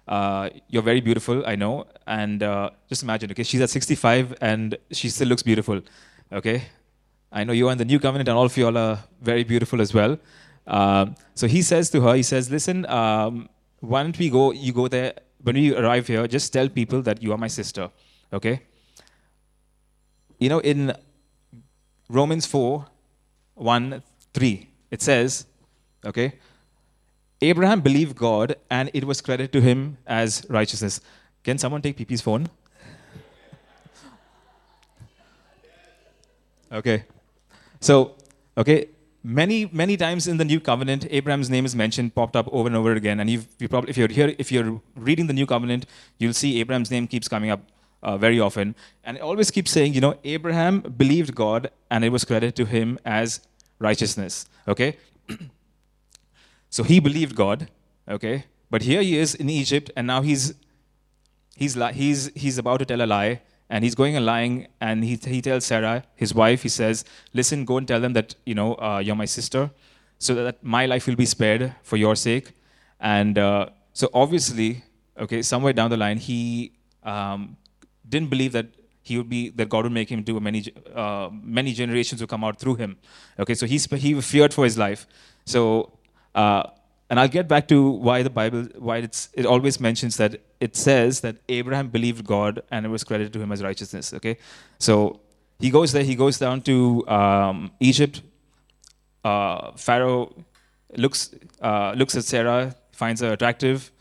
uh, 0.07 0.49
you're 0.69 0.83
very 0.83 1.01
beautiful, 1.01 1.45
I 1.45 1.55
know. 1.55 1.87
And 2.05 2.43
uh, 2.43 2.71
just 2.87 3.03
imagine, 3.03 3.31
okay, 3.31 3.43
she's 3.43 3.61
at 3.61 3.69
65 3.69 4.35
and 4.41 4.77
she 4.91 5.09
still 5.09 5.27
looks 5.27 5.43
beautiful, 5.43 5.81
okay? 6.31 6.63
I 7.31 7.43
know 7.43 7.53
you 7.53 7.67
are 7.67 7.71
in 7.71 7.77
the 7.77 7.85
new 7.85 7.99
covenant 7.99 8.29
and 8.29 8.37
all 8.37 8.45
of 8.45 8.55
you 8.55 8.67
all 8.67 8.77
are 8.77 8.99
very 9.21 9.43
beautiful 9.43 9.81
as 9.81 9.93
well. 9.93 10.17
Um, 10.67 11.15
so 11.35 11.47
he 11.47 11.61
says 11.61 11.89
to 11.89 12.01
her, 12.01 12.13
he 12.15 12.23
says, 12.23 12.49
listen, 12.51 12.85
um, 12.85 13.49
why 13.83 14.01
don't 14.01 14.17
we 14.17 14.29
go, 14.29 14.51
you 14.51 14.71
go 14.71 14.87
there, 14.87 15.13
when 15.41 15.55
we 15.55 15.75
arrive 15.75 16.07
here, 16.07 16.25
just 16.25 16.53
tell 16.53 16.69
people 16.69 17.01
that 17.01 17.21
you 17.21 17.33
are 17.33 17.37
my 17.37 17.49
sister, 17.49 17.89
okay? 18.31 18.61
You 20.39 20.47
know, 20.47 20.59
in 20.59 20.93
Romans 22.07 22.45
4, 22.45 22.85
1, 23.55 24.01
3, 24.33 24.69
it 24.89 25.01
says, 25.01 25.45
okay, 26.05 26.39
Abraham 27.41 27.81
believed 27.81 28.15
God 28.15 28.55
and 28.69 28.89
it 28.93 29.03
was 29.03 29.19
credited 29.19 29.51
to 29.51 29.59
him 29.59 29.97
as 30.07 30.45
righteousness. 30.49 31.01
Can 31.43 31.57
someone 31.57 31.81
take 31.81 31.97
PP's 31.97 32.21
phone? 32.21 32.47
okay. 36.71 37.03
So, 37.81 38.15
okay, 38.57 38.87
many 39.23 39.69
many 39.71 39.95
times 39.95 40.27
in 40.27 40.37
the 40.37 40.45
new 40.45 40.59
covenant 40.59 41.05
abraham's 41.09 41.49
name 41.49 41.65
is 41.65 41.75
mentioned 41.75 42.13
popped 42.13 42.35
up 42.35 42.47
over 42.51 42.67
and 42.67 42.75
over 42.75 42.91
again 42.91 43.21
and 43.21 43.29
you've, 43.29 43.47
you 43.57 43.69
probably 43.69 43.89
if 43.89 43.97
you're 43.97 44.09
here 44.09 44.35
if 44.37 44.51
you're 44.51 44.81
reading 44.95 45.27
the 45.27 45.33
new 45.33 45.45
covenant 45.45 45.85
you'll 46.17 46.33
see 46.33 46.59
abraham's 46.59 46.91
name 46.91 47.07
keeps 47.07 47.29
coming 47.29 47.49
up 47.49 47.61
uh, 48.01 48.17
very 48.17 48.37
often 48.37 48.75
and 49.05 49.15
it 49.15 49.21
always 49.21 49.49
keeps 49.49 49.71
saying 49.71 49.93
you 49.93 50.01
know 50.01 50.13
abraham 50.25 50.81
believed 50.81 51.33
god 51.33 51.71
and 51.89 52.03
it 52.03 52.09
was 52.09 52.25
credited 52.25 52.53
to 52.53 52.65
him 52.65 52.99
as 53.05 53.39
righteousness. 53.83 54.47
Okay? 54.67 54.97
so 56.69 56.83
he 56.83 56.99
believed 56.99 57.35
God. 57.35 57.69
Okay? 58.07 58.45
But 58.69 58.81
here 58.83 59.01
he 59.01 59.17
is 59.17 59.35
in 59.35 59.49
Egypt, 59.49 59.91
and 59.95 60.07
now 60.07 60.21
he's 60.21 60.55
he's 61.55 61.75
he's 61.93 62.31
he's 62.33 62.57
about 62.57 62.79
to 62.79 62.85
tell 62.85 63.01
a 63.03 63.05
lie, 63.05 63.41
and 63.69 63.83
he's 63.83 63.95
going 63.95 64.15
and 64.15 64.25
lying, 64.25 64.67
and 64.81 65.03
he 65.03 65.15
he 65.15 65.41
tells 65.41 65.65
Sarah, 65.65 66.03
his 66.15 66.33
wife, 66.33 66.63
he 66.63 66.69
says, 66.69 67.05
"Listen, 67.33 67.65
go 67.65 67.77
and 67.77 67.87
tell 67.87 67.99
them 67.99 68.13
that 68.13 68.35
you 68.45 68.55
know 68.55 68.75
uh, 68.75 68.99
you're 69.03 69.15
my 69.15 69.25
sister, 69.25 69.71
so 70.19 70.35
that 70.35 70.63
my 70.63 70.85
life 70.85 71.07
will 71.07 71.15
be 71.15 71.25
spared 71.25 71.73
for 71.83 71.97
your 71.97 72.15
sake." 72.15 72.53
And 72.99 73.37
uh, 73.37 73.69
so 73.93 74.09
obviously, 74.13 74.83
okay, 75.17 75.41
somewhere 75.41 75.73
down 75.73 75.89
the 75.89 75.97
line, 75.97 76.17
he 76.17 76.73
um, 77.03 77.57
didn't 78.07 78.29
believe 78.29 78.51
that 78.53 78.67
he 79.01 79.17
would 79.17 79.29
be 79.29 79.49
that 79.49 79.69
God 79.69 79.83
would 79.83 79.91
make 79.91 80.09
him 80.09 80.23
do 80.23 80.39
many 80.39 80.65
uh, 80.95 81.29
many 81.31 81.73
generations 81.73 82.21
would 82.21 82.29
come 82.29 82.43
out 82.43 82.59
through 82.59 82.75
him. 82.75 82.97
Okay, 83.39 83.53
so 83.53 83.65
he 83.65 83.77
he 83.97 84.19
feared 84.21 84.53
for 84.53 84.63
his 84.63 84.77
life. 84.77 85.05
So 85.45 85.97
uh, 86.35 86.63
and 87.13 87.19
I'll 87.19 87.27
get 87.27 87.47
back 87.47 87.67
to 87.67 87.91
why 87.91 88.23
the 88.23 88.31
Bible 88.31 88.63
why 88.79 88.97
it 88.97 89.45
always 89.45 89.79
mentions 89.79 90.17
that 90.17 90.41
it 90.59 90.75
says 90.75 91.19
that 91.19 91.35
Abraham 91.47 91.89
believed 91.89 92.25
God 92.25 92.63
and 92.71 92.87
it 92.87 92.89
was 92.89 93.03
credited 93.03 93.31
to 93.33 93.39
him 93.39 93.51
as 93.51 93.61
righteousness. 93.61 94.15
Okay, 94.15 94.37
so 94.79 95.19
he 95.59 95.69
goes 95.69 95.91
there. 95.91 96.01
He 96.03 96.15
goes 96.15 96.39
down 96.39 96.63
to 96.63 97.07
um, 97.07 97.69
Egypt. 97.79 98.23
Uh, 99.23 99.73
Pharaoh 99.73 100.33
looks 100.97 101.29
uh, 101.61 101.93
looks 101.95 102.15
at 102.15 102.23
Sarah, 102.23 102.75
finds 102.91 103.21
her 103.21 103.33
attractive 103.33 103.91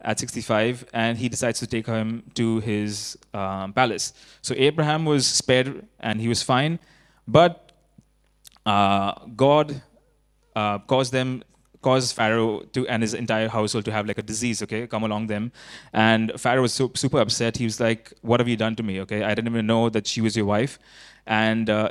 at 0.00 0.18
65, 0.18 0.86
and 0.94 1.18
he 1.18 1.28
decides 1.28 1.58
to 1.58 1.66
take 1.66 1.86
him 1.86 2.22
to 2.36 2.60
his 2.60 3.18
um, 3.34 3.74
palace. 3.74 4.14
So 4.40 4.54
Abraham 4.56 5.04
was 5.04 5.26
spared 5.26 5.86
and 6.00 6.22
he 6.22 6.26
was 6.26 6.42
fine, 6.42 6.78
but 7.28 7.70
uh, 8.64 9.12
God 9.36 9.82
uh, 10.56 10.78
caused 10.78 11.12
them 11.12 11.42
caused 11.82 12.16
Pharaoh 12.16 12.60
to 12.72 12.86
and 12.88 13.02
his 13.02 13.14
entire 13.14 13.48
household 13.48 13.84
to 13.84 13.92
have 13.92 14.06
like 14.06 14.18
a 14.18 14.22
disease, 14.22 14.62
okay, 14.62 14.86
come 14.86 15.02
along 15.02 15.26
them. 15.26 15.52
And 15.92 16.32
Pharaoh 16.36 16.62
was 16.62 16.72
so, 16.72 16.90
super 16.94 17.20
upset. 17.20 17.56
He 17.56 17.64
was 17.64 17.80
like, 17.80 18.12
"What 18.22 18.40
have 18.40 18.48
you 18.48 18.56
done 18.56 18.76
to 18.76 18.82
me? 18.82 19.00
Okay, 19.00 19.22
I 19.22 19.34
didn't 19.34 19.48
even 19.52 19.66
know 19.66 19.90
that 19.90 20.06
she 20.06 20.20
was 20.20 20.36
your 20.36 20.46
wife." 20.46 20.78
And 21.26 21.68
uh, 21.68 21.90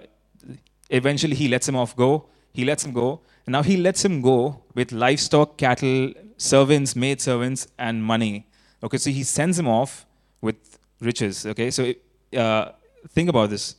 eventually, 0.89 1.35
he 1.35 1.47
lets 1.47 1.67
him 1.67 1.75
off 1.75 1.95
go. 1.95 2.25
He 2.53 2.65
lets 2.65 2.85
him 2.85 2.93
go, 2.93 3.21
and 3.45 3.53
now 3.53 3.63
he 3.63 3.77
lets 3.77 4.03
him 4.03 4.21
go 4.21 4.63
with 4.73 4.91
livestock, 4.91 5.57
cattle, 5.57 6.13
servants, 6.37 6.95
maid 6.95 7.21
servants, 7.21 7.67
and 7.77 8.03
money. 8.03 8.47
Okay, 8.83 8.97
so 8.97 9.09
he 9.09 9.23
sends 9.23 9.59
him 9.59 9.67
off 9.67 10.05
with 10.41 10.79
riches. 10.99 11.45
Okay, 11.45 11.71
so 11.71 11.93
uh, 12.35 12.71
think 13.09 13.29
about 13.29 13.49
this. 13.49 13.75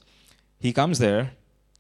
He 0.58 0.72
comes 0.72 0.98
there. 0.98 1.32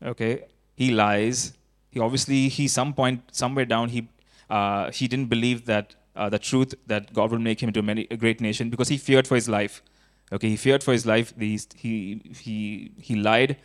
Okay, 0.04 0.44
he 0.74 0.90
lies. 0.90 1.52
He 1.90 2.00
obviously 2.00 2.48
he 2.48 2.68
some 2.68 2.94
point 2.94 3.22
somewhere 3.30 3.64
down 3.64 3.90
he 3.90 4.08
uh, 4.52 4.92
he 4.92 5.08
didn't 5.08 5.30
believe 5.30 5.64
that 5.64 5.94
uh, 6.14 6.28
the 6.28 6.38
truth 6.38 6.74
that 6.86 7.12
God 7.14 7.30
would 7.30 7.40
make 7.40 7.62
him 7.62 7.70
into 7.70 7.80
a, 7.80 7.82
many, 7.82 8.06
a 8.10 8.18
great 8.18 8.40
nation 8.40 8.68
because 8.68 8.88
he 8.88 8.98
feared 8.98 9.26
for 9.26 9.34
his 9.34 9.48
life. 9.48 9.82
Okay, 10.30 10.50
he 10.50 10.56
feared 10.56 10.84
for 10.84 10.92
his 10.92 11.06
life. 11.06 11.32
He 11.38 11.58
he 11.74 12.20
he, 12.38 12.92
he 12.98 13.14
lied, 13.16 13.56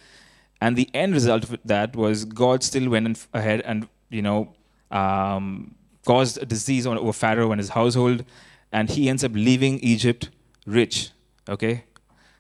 and 0.62 0.78
the 0.78 0.90
end 0.94 1.14
result 1.14 1.44
of 1.44 1.60
that 1.66 1.96
was 1.96 2.24
God 2.26 2.64
still 2.64 2.90
went 2.90 3.28
ahead 3.34 3.62
and 3.66 3.88
you 4.10 4.22
know 4.22 4.54
um, 4.92 5.76
caused 6.06 6.42
a 6.42 6.46
disease 6.46 6.88
on 6.88 6.98
over 6.98 7.14
Pharaoh 7.14 7.52
and 7.52 7.60
his 7.60 7.70
household, 7.70 8.24
and 8.72 8.90
he 8.90 9.10
ends 9.10 9.24
up 9.24 9.34
leaving 9.34 9.80
Egypt 9.80 10.30
rich. 10.66 11.12
Okay, 11.50 11.84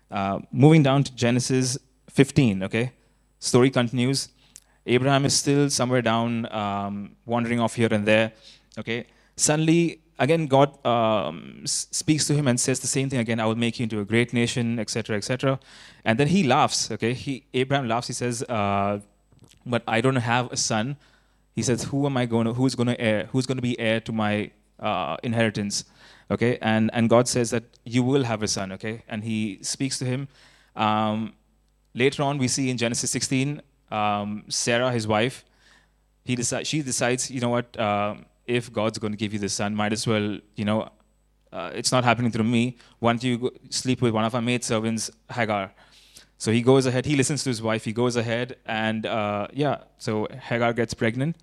uh, 0.10 0.40
moving 0.52 0.84
down 0.84 1.04
to 1.04 1.16
Genesis 1.16 1.78
15. 2.10 2.64
Okay, 2.64 2.92
story 3.40 3.70
continues. 3.70 4.30
Abraham 4.88 5.26
is 5.26 5.36
still 5.36 5.70
somewhere 5.70 6.02
down, 6.02 6.52
um, 6.52 7.16
wandering 7.26 7.60
off 7.60 7.76
here 7.76 7.90
and 7.92 8.06
there. 8.06 8.32
Okay, 8.80 9.06
suddenly 9.36 10.02
again 10.20 10.48
God 10.48 10.84
um, 10.86 11.62
speaks 11.66 12.26
to 12.28 12.34
him 12.34 12.48
and 12.48 12.60
says 12.60 12.80
the 12.80 12.88
same 12.88 13.10
thing 13.10 13.20
again. 13.20 13.40
I 13.40 13.46
will 13.46 13.56
make 13.56 13.80
you 13.80 13.84
into 13.84 14.00
a 14.00 14.06
great 14.06 14.34
nation, 14.34 14.80
etc., 14.80 15.18
etc. 15.18 15.60
And 16.06 16.20
then 16.20 16.28
he 16.28 16.44
laughs. 16.44 16.92
Okay, 16.92 17.14
he 17.14 17.46
Abraham 17.54 17.88
laughs. 17.88 18.08
He 18.08 18.14
says, 18.14 18.44
uh, 18.44 19.00
"But 19.66 19.84
I 19.88 20.02
don't 20.02 20.16
have 20.16 20.52
a 20.52 20.58
son." 20.58 20.98
He 21.54 21.64
says, 21.64 21.86
"Who 21.86 22.06
am 22.06 22.18
I 22.18 22.26
going 22.26 22.46
to? 22.46 22.54
Who's 22.54 22.76
going 22.76 22.88
to 22.88 23.00
heir? 23.00 23.30
Who's 23.32 23.46
going 23.46 23.58
to 23.58 23.62
be 23.62 23.80
heir 23.80 24.00
to 24.02 24.12
my 24.12 24.52
uh, 24.80 25.18
inheritance?" 25.24 25.86
Okay, 26.30 26.58
and 26.62 26.90
and 26.94 27.10
God 27.10 27.28
says 27.28 27.50
that 27.52 27.64
you 27.84 28.04
will 28.04 28.24
have 28.24 28.44
a 28.44 28.48
son. 28.48 28.72
Okay, 28.74 29.04
and 29.08 29.24
He 29.24 29.60
speaks 29.62 30.00
to 30.00 30.06
him. 30.06 30.28
Um, 30.76 31.34
later 31.94 32.22
on, 32.24 32.38
we 32.38 32.48
see 32.48 32.70
in 32.70 32.78
Genesis 32.78 33.10
16, 33.12 33.62
um, 33.92 34.44
Sarah, 34.50 34.92
his 34.92 35.08
wife, 35.08 35.46
he 36.24 36.36
deci- 36.36 36.66
she 36.66 36.82
decides, 36.82 37.32
you 37.32 37.40
know 37.40 37.50
what, 37.50 37.80
um, 37.80 38.26
if 38.46 38.72
God's 38.72 38.98
going 38.98 39.14
to 39.14 39.18
give 39.18 39.34
you 39.34 39.40
the 39.40 39.50
son, 39.50 39.76
might 39.76 39.94
as 39.94 40.06
well, 40.06 40.40
you 40.56 40.66
know, 40.66 40.90
uh, 41.52 41.72
it's 41.74 41.92
not 41.92 42.04
happening 42.04 42.32
through 42.32 42.44
me. 42.44 42.78
Why 43.00 43.14
don't 43.14 43.24
you 43.24 43.52
sleep 43.70 44.02
with 44.02 44.14
one 44.14 44.26
of 44.26 44.36
our 44.36 44.42
maidservants, 44.42 45.10
Hagar? 45.32 45.72
So 46.38 46.52
he 46.52 46.62
goes 46.62 46.86
ahead, 46.86 47.06
he 47.06 47.16
listens 47.16 47.44
to 47.44 47.50
his 47.50 47.62
wife, 47.62 47.84
he 47.86 47.94
goes 47.94 48.16
ahead, 48.16 48.58
and 48.66 49.06
uh, 49.06 49.48
yeah, 49.54 49.78
so 49.98 50.28
Hagar 50.50 50.74
gets 50.74 50.94
pregnant. 50.94 51.36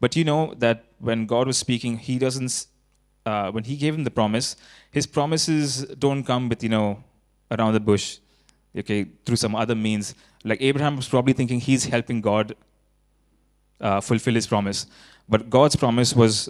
But 0.00 0.16
you 0.16 0.24
know 0.24 0.54
that 0.58 0.84
when 0.98 1.26
God 1.26 1.46
was 1.46 1.58
speaking, 1.58 1.98
he 1.98 2.18
doesn't, 2.18 2.66
uh, 3.26 3.50
when 3.50 3.64
he 3.64 3.76
gave 3.76 3.94
him 3.94 4.04
the 4.04 4.10
promise, 4.10 4.56
his 4.90 5.06
promises 5.06 5.84
don't 5.98 6.24
come 6.24 6.48
with, 6.48 6.62
you 6.62 6.70
know, 6.70 7.04
around 7.50 7.74
the 7.74 7.80
bush, 7.80 8.18
okay, 8.76 9.04
through 9.26 9.36
some 9.36 9.54
other 9.54 9.74
means. 9.74 10.14
Like 10.44 10.60
Abraham 10.62 10.96
was 10.96 11.08
probably 11.08 11.32
thinking 11.32 11.60
he's 11.60 11.84
helping 11.84 12.20
God 12.20 12.54
uh, 13.80 14.00
fulfill 14.00 14.34
his 14.34 14.46
promise. 14.46 14.86
But 15.28 15.50
God's 15.50 15.76
promise 15.76 16.14
was 16.14 16.48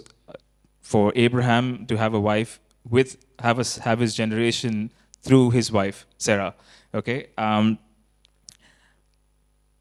for 0.81 1.11
Abraham 1.15 1.85
to 1.87 1.97
have 1.97 2.13
a 2.13 2.19
wife 2.19 2.59
with, 2.89 3.17
have, 3.39 3.59
a, 3.59 3.81
have 3.81 3.99
his 3.99 4.15
generation 4.15 4.91
through 5.21 5.51
his 5.51 5.71
wife, 5.71 6.05
Sarah. 6.17 6.55
Okay? 6.93 7.27
Um, 7.37 7.77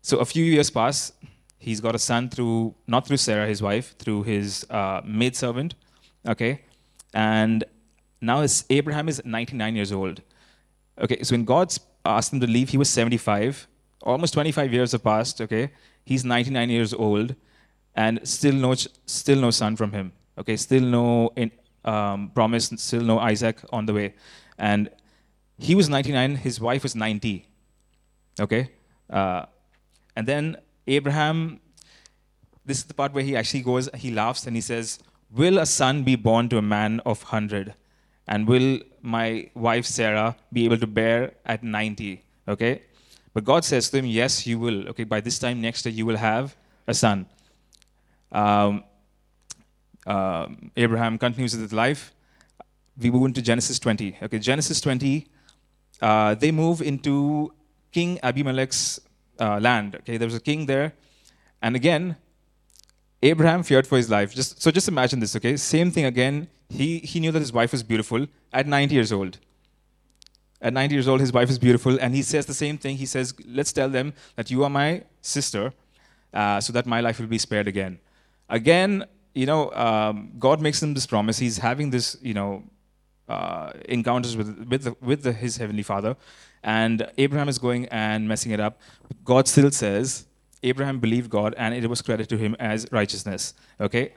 so 0.03 0.19
a 0.19 0.25
few 0.25 0.45
years 0.45 0.71
pass. 0.71 1.13
He's 1.59 1.81
got 1.81 1.95
a 1.95 1.99
son 1.99 2.29
through, 2.31 2.75
not 2.87 3.07
through 3.07 3.19
Sarah, 3.19 3.47
his 3.47 3.63
wife, 3.63 3.97
through 3.99 4.23
his 4.25 4.67
uh, 4.71 5.03
maidservant. 5.05 5.75
Okay? 6.27 6.63
And 7.13 7.65
now 8.21 8.45
Abraham 8.69 9.09
is 9.09 9.23
99 9.25 9.77
years 9.77 9.93
old. 9.93 10.23
Okay, 10.99 11.23
so 11.23 11.35
when 11.35 11.45
God 11.45 11.75
asked 12.05 12.33
him 12.33 12.41
to 12.41 12.47
leave, 12.47 12.69
he 12.69 12.79
was 12.79 12.89
75. 12.91 13.67
Almost 14.03 14.35
25 14.35 14.73
years 14.73 14.93
have 14.93 15.05
passed. 15.05 15.41
Okay, 15.41 15.71
he's 16.05 16.25
99 16.25 16.71
years 16.71 16.95
old, 16.95 17.35
and 17.95 18.21
still 18.25 18.55
no, 18.55 18.75
still 18.75 19.41
no 19.41 19.51
son 19.51 19.77
from 19.77 19.93
him. 19.93 20.13
Okay, 20.39 20.57
still 20.57 20.83
no 20.83 21.33
in, 21.37 21.51
um, 21.85 22.31
promise, 22.35 22.73
still 22.77 23.03
no 23.03 23.19
Isaac 23.19 23.61
on 23.71 23.87
the 23.87 23.93
way, 23.93 24.15
and 24.59 24.91
he 25.59 25.75
was 25.75 25.89
99. 25.89 26.37
His 26.37 26.61
wife 26.61 26.83
was 26.83 26.95
90. 26.95 27.47
Okay, 28.41 28.71
uh, 29.11 29.47
and 30.17 30.27
then 30.27 30.57
Abraham. 30.87 31.61
This 32.65 32.79
is 32.79 32.85
the 32.85 32.95
part 32.95 33.13
where 33.13 33.25
he 33.25 33.37
actually 33.37 33.63
goes. 33.63 33.89
He 33.95 34.11
laughs 34.13 34.47
and 34.47 34.55
he 34.55 34.61
says, 34.63 34.99
"Will 35.31 35.59
a 35.59 35.67
son 35.67 36.05
be 36.05 36.15
born 36.15 36.49
to 36.51 36.59
a 36.59 36.63
man 36.63 37.01
of 37.01 37.23
hundred?" 37.25 37.75
and 38.31 38.47
will 38.47 38.79
my 39.03 39.51
wife 39.55 39.85
Sarah 39.85 40.37
be 40.53 40.65
able 40.65 40.79
to 40.79 40.87
bear 40.87 41.33
at 41.45 41.65
90? 41.65 42.23
Okay? 42.49 42.83
But 43.33 43.45
God 43.45 43.65
says 43.65 43.91
to 43.91 43.99
him, 43.99 44.07
Yes, 44.07 44.47
you 44.47 44.59
will. 44.59 44.89
Okay, 44.89 45.05
by 45.05 45.21
this 45.21 45.39
time 45.39 45.61
next 45.61 45.87
year, 45.87 45.95
you 45.95 46.07
will 46.07 46.17
have 46.17 46.57
a 46.87 46.95
son. 46.95 47.27
Um, 48.33 48.85
uh, 50.07 50.47
Abraham 50.77 51.19
continues 51.19 51.53
with 51.53 51.63
his 51.63 51.73
life. 51.73 52.13
We 53.01 53.11
move 53.11 53.27
into 53.27 53.43
Genesis 53.43 53.79
20. 53.79 54.19
Okay, 54.23 54.39
Genesis 54.39 54.81
20, 54.81 55.27
uh, 56.03 56.35
they 56.35 56.51
move 56.51 56.83
into 56.83 57.53
King 57.93 58.19
Abimelech's 58.23 59.01
uh, 59.39 59.59
land. 59.61 59.97
Okay, 59.97 60.17
there 60.17 60.27
was 60.27 60.35
a 60.35 60.41
king 60.41 60.67
there. 60.67 60.93
And 61.63 61.77
again, 61.77 62.17
Abraham 63.23 63.63
feared 63.63 63.87
for 63.87 63.97
his 63.97 64.11
life. 64.11 64.35
Just, 64.35 64.61
so 64.63 64.71
just 64.71 64.89
imagine 64.89 65.21
this, 65.21 65.37
okay? 65.37 65.57
Same 65.57 65.91
thing 65.91 66.05
again 66.05 66.49
he, 66.71 66.99
he 66.99 67.21
knew 67.21 67.33
that 67.33 67.41
his 67.41 67.53
wife 67.53 67.73
was 67.73 67.83
beautiful 67.83 68.27
at 68.53 68.67
90 68.67 68.95
years 68.95 69.13
old. 69.13 69.39
At 70.63 70.73
90 70.75 70.95
years 70.95 71.09
old, 71.09 71.21
his 71.21 71.33
wife 71.33 71.49
is 71.49 71.59
beautiful, 71.59 71.99
and 72.01 72.15
he 72.15 72.23
says 72.23 72.45
the 72.47 72.55
same 72.55 72.77
thing. 72.77 72.97
He 72.97 73.07
says, 73.07 73.35
Let's 73.47 73.73
tell 73.73 73.89
them 73.89 74.13
that 74.37 74.51
you 74.51 74.63
are 74.65 74.71
my 74.71 75.03
sister, 75.23 75.73
uh, 76.35 76.61
so 76.61 76.73
that 76.73 76.87
my 76.87 77.01
life 77.01 77.19
will 77.19 77.27
be 77.27 77.39
spared 77.39 77.67
again. 77.67 77.99
Again, 78.49 79.05
you 79.35 79.47
know, 79.47 79.73
um, 79.73 80.33
God 80.39 80.61
makes 80.61 80.83
him 80.83 80.93
this 80.95 81.07
promise. 81.07 81.39
He's 81.39 81.59
having 81.59 81.91
this, 81.91 82.17
you 82.21 82.35
know, 82.35 82.65
uh, 83.29 83.73
encounters 83.89 84.37
with, 84.37 84.67
with, 84.69 84.83
the, 84.83 84.97
with 85.01 85.23
the, 85.23 85.33
his 85.33 85.57
heavenly 85.57 85.83
father, 85.83 86.17
and 86.63 87.09
Abraham 87.17 87.49
is 87.49 87.59
going 87.59 87.87
and 87.87 88.29
messing 88.29 88.53
it 88.53 88.61
up. 88.61 88.81
God 89.25 89.49
still 89.49 89.71
says, 89.71 90.27
Abraham 90.63 90.99
believed 90.99 91.31
God, 91.31 91.55
and 91.57 91.75
it 91.75 91.89
was 91.89 92.03
credited 92.03 92.29
to 92.31 92.37
him 92.37 92.55
as 92.59 92.87
righteousness. 92.93 93.55
Okay? 93.81 94.13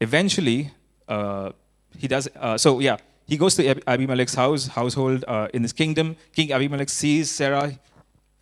Eventually, 0.00 0.70
uh, 1.08 1.50
he 1.98 2.06
does. 2.08 2.28
Uh, 2.36 2.56
so 2.56 2.78
yeah, 2.78 2.98
he 3.32 3.38
goes 3.38 3.54
to 3.54 3.66
Abimelech's 3.86 4.34
house, 4.34 4.66
household 4.66 5.24
uh, 5.26 5.48
in 5.54 5.62
his 5.62 5.72
kingdom. 5.72 6.16
King 6.36 6.52
Abimelech 6.52 6.90
sees 6.90 7.30
Sarah, 7.30 7.78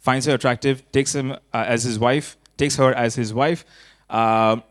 finds 0.00 0.26
her 0.26 0.34
attractive, 0.34 0.82
takes 0.90 1.14
him 1.14 1.30
uh, 1.30 1.36
as 1.54 1.84
his 1.84 1.96
wife, 1.96 2.36
takes 2.56 2.74
her 2.74 2.92
as 2.92 3.14
his 3.14 3.32
wife. 3.32 3.64
Um, 4.10 4.64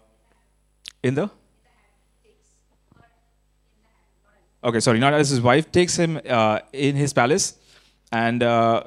in 1.01 1.15
the 1.15 1.29
okay, 4.61 4.81
sorry, 4.81 4.99
not 4.99 5.13
as 5.13 5.29
his 5.29 5.39
wife, 5.39 5.71
takes 5.71 5.95
him 5.95 6.19
uh, 6.27 6.59
in 6.73 6.97
his 6.97 7.13
palace, 7.13 7.57
and 8.11 8.43
uh, 8.43 8.83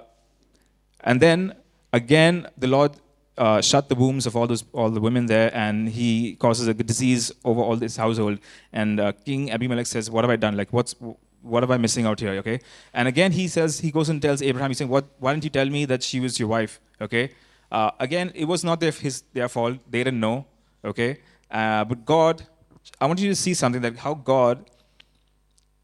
and 1.00 1.18
then 1.18 1.54
again 1.94 2.46
the 2.58 2.66
Lord 2.66 2.92
uh, 3.38 3.60
shut 3.60 3.88
the 3.88 3.94
wombs 3.94 4.26
of 4.26 4.36
all 4.36 4.46
those 4.46 4.64
all 4.72 4.90
the 4.90 5.00
women 5.00 5.26
there, 5.26 5.50
and 5.54 5.88
he 5.88 6.36
causes 6.36 6.68
a 6.68 6.74
disease 6.74 7.32
over 7.44 7.60
all 7.60 7.76
this 7.76 7.96
household. 7.96 8.38
And 8.72 9.00
uh, 9.00 9.12
King 9.12 9.50
Abimelech 9.50 9.86
says, 9.86 10.10
"What 10.10 10.24
have 10.24 10.30
I 10.30 10.36
done? 10.36 10.56
Like, 10.56 10.72
what's 10.72 10.94
what 11.40 11.62
am 11.62 11.70
I 11.70 11.78
missing 11.78 12.06
out 12.06 12.20
here?" 12.20 12.32
Okay. 12.42 12.60
And 12.92 13.08
again, 13.08 13.32
he 13.32 13.48
says 13.48 13.80
he 13.80 13.90
goes 13.90 14.08
and 14.08 14.20
tells 14.20 14.42
Abraham, 14.42 14.70
he's 14.70 14.78
saying, 14.78 14.90
"What? 14.90 15.06
Why 15.18 15.32
didn't 15.32 15.44
you 15.44 15.50
tell 15.50 15.68
me 15.68 15.84
that 15.86 16.02
she 16.02 16.20
was 16.20 16.38
your 16.38 16.48
wife?" 16.48 16.80
Okay. 17.00 17.30
Uh, 17.70 17.90
again, 17.98 18.32
it 18.34 18.44
was 18.44 18.64
not 18.64 18.80
their 18.80 18.92
his 18.92 19.22
their 19.32 19.48
fault. 19.48 19.78
They 19.90 20.04
didn't 20.04 20.20
know. 20.20 20.46
Okay. 20.84 21.18
Uh, 21.50 21.84
but 21.84 22.04
God, 22.04 22.42
I 23.00 23.06
want 23.06 23.20
you 23.20 23.28
to 23.28 23.36
see 23.36 23.54
something 23.54 23.82
that 23.82 23.96
how 23.96 24.14
God 24.14 24.70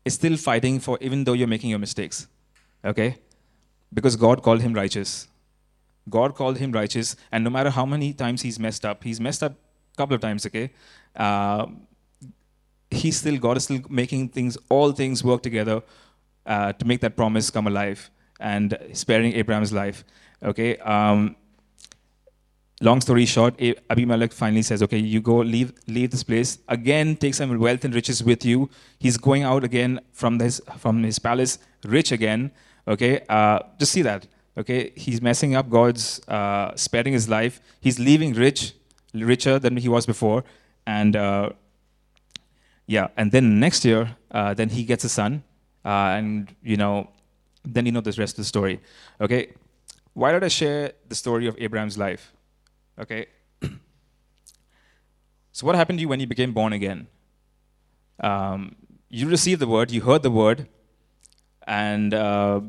is 0.05 0.15
still 0.15 0.37
fighting 0.37 0.81
for, 0.81 0.99
even 1.01 1.25
though 1.25 1.33
you're 1.33 1.49
making 1.49 1.71
your 1.71 1.79
mistakes. 1.79 2.27
Okay. 2.85 3.17
Because 3.93 4.17
God 4.17 4.43
called 4.43 4.61
him 4.61 4.75
righteous. 4.75 5.29
God 6.11 6.35
called 6.35 6.59
him 6.59 6.73
righteous, 6.73 7.17
and 7.33 7.45
no 7.45 7.51
matter 7.51 7.71
how 7.71 7.87
many 7.87 8.13
times 8.13 8.43
he's 8.43 8.59
messed 8.59 8.85
up, 8.85 9.05
he's 9.05 9.21
messed 9.21 9.43
up 9.43 9.53
a 9.53 9.97
couple 9.97 10.15
of 10.15 10.21
times, 10.21 10.47
okay? 10.47 10.71
Uh, 11.17 11.67
he's 12.91 13.19
still, 13.19 13.37
God 13.39 13.57
is 13.57 13.65
still 13.65 13.81
making 13.89 14.29
things, 14.31 14.57
all 14.69 14.93
things 14.93 15.23
work 15.23 15.43
together 15.43 15.83
uh, 16.47 16.73
to 16.73 16.87
make 16.87 17.01
that 17.01 17.17
promise 17.17 17.51
come 17.51 17.67
alive 17.67 18.11
and 18.41 18.79
sparing 18.93 19.33
Abraham's 19.35 19.73
life, 19.73 20.05
okay? 20.43 20.77
Um, 20.79 21.37
long 22.81 23.01
story 23.01 23.27
short, 23.27 23.61
Abimelech 23.91 24.33
finally 24.33 24.63
says, 24.63 24.83
okay, 24.83 24.99
you 24.99 25.21
go, 25.21 25.39
leave, 25.39 25.73
leave 25.87 26.11
this 26.11 26.23
place. 26.23 26.59
Again, 26.69 27.17
take 27.17 27.35
some 27.35 27.57
wealth 27.59 27.85
and 27.85 27.95
riches 27.95 28.23
with 28.23 28.45
you. 28.45 28.71
He's 28.99 29.17
going 29.17 29.43
out 29.43 29.65
again 29.65 30.01
from 30.13 30.39
this, 30.39 30.61
from 30.79 31.03
his 31.03 31.19
palace, 31.19 31.59
rich 31.85 32.13
again, 32.13 32.53
okay? 32.87 33.21
Uh, 33.29 33.61
just 33.79 33.93
see 33.93 34.03
that 34.03 34.27
Okay, 34.59 34.93
he's 34.97 35.23
messing 35.23 35.55
up 35.55 35.71
God's, 35.71 36.21
uh, 36.27 36.75
sparing 36.75 37.13
his 37.13 37.29
life. 37.29 37.61
He's 37.81 38.01
leaving 38.01 38.33
rich, 38.33 38.75
richer 39.15 39.61
than 39.61 39.77
he 39.77 39.89
was 39.89 40.05
before, 40.05 40.43
and 40.85 41.15
uh, 41.15 41.51
yeah. 42.87 43.09
And 43.17 43.31
then 43.31 43.61
next 43.61 43.85
year, 43.85 44.17
uh, 44.33 44.55
then 44.55 44.69
he 44.71 44.83
gets 44.83 45.05
a 45.05 45.09
son, 45.09 45.45
uh, 45.85 46.19
and 46.19 46.53
you 46.61 46.77
know, 46.77 47.09
then 47.65 47.87
you 47.87 47.93
know 47.93 48.01
the 48.01 48.11
rest 48.19 48.33
of 48.33 48.43
the 48.43 48.45
story. 48.45 48.81
Okay, 49.21 49.53
why 50.15 50.33
did 50.33 50.43
I 50.43 50.49
share 50.49 50.93
the 51.09 51.15
story 51.15 51.47
of 51.47 51.55
Abraham's 51.59 51.97
life? 51.97 52.33
Okay. 52.99 53.27
so 55.53 55.67
what 55.67 55.77
happened 55.77 55.99
to 55.99 56.01
you 56.01 56.09
when 56.09 56.19
you 56.19 56.27
became 56.27 56.53
born 56.53 56.73
again? 56.73 57.07
Um, 58.19 58.75
you 59.09 59.29
received 59.29 59.61
the 59.61 59.69
word, 59.69 59.93
you 59.93 60.01
heard 60.01 60.25
the 60.25 60.31
word, 60.33 60.67
and 61.69 62.13
uh, 62.13 62.61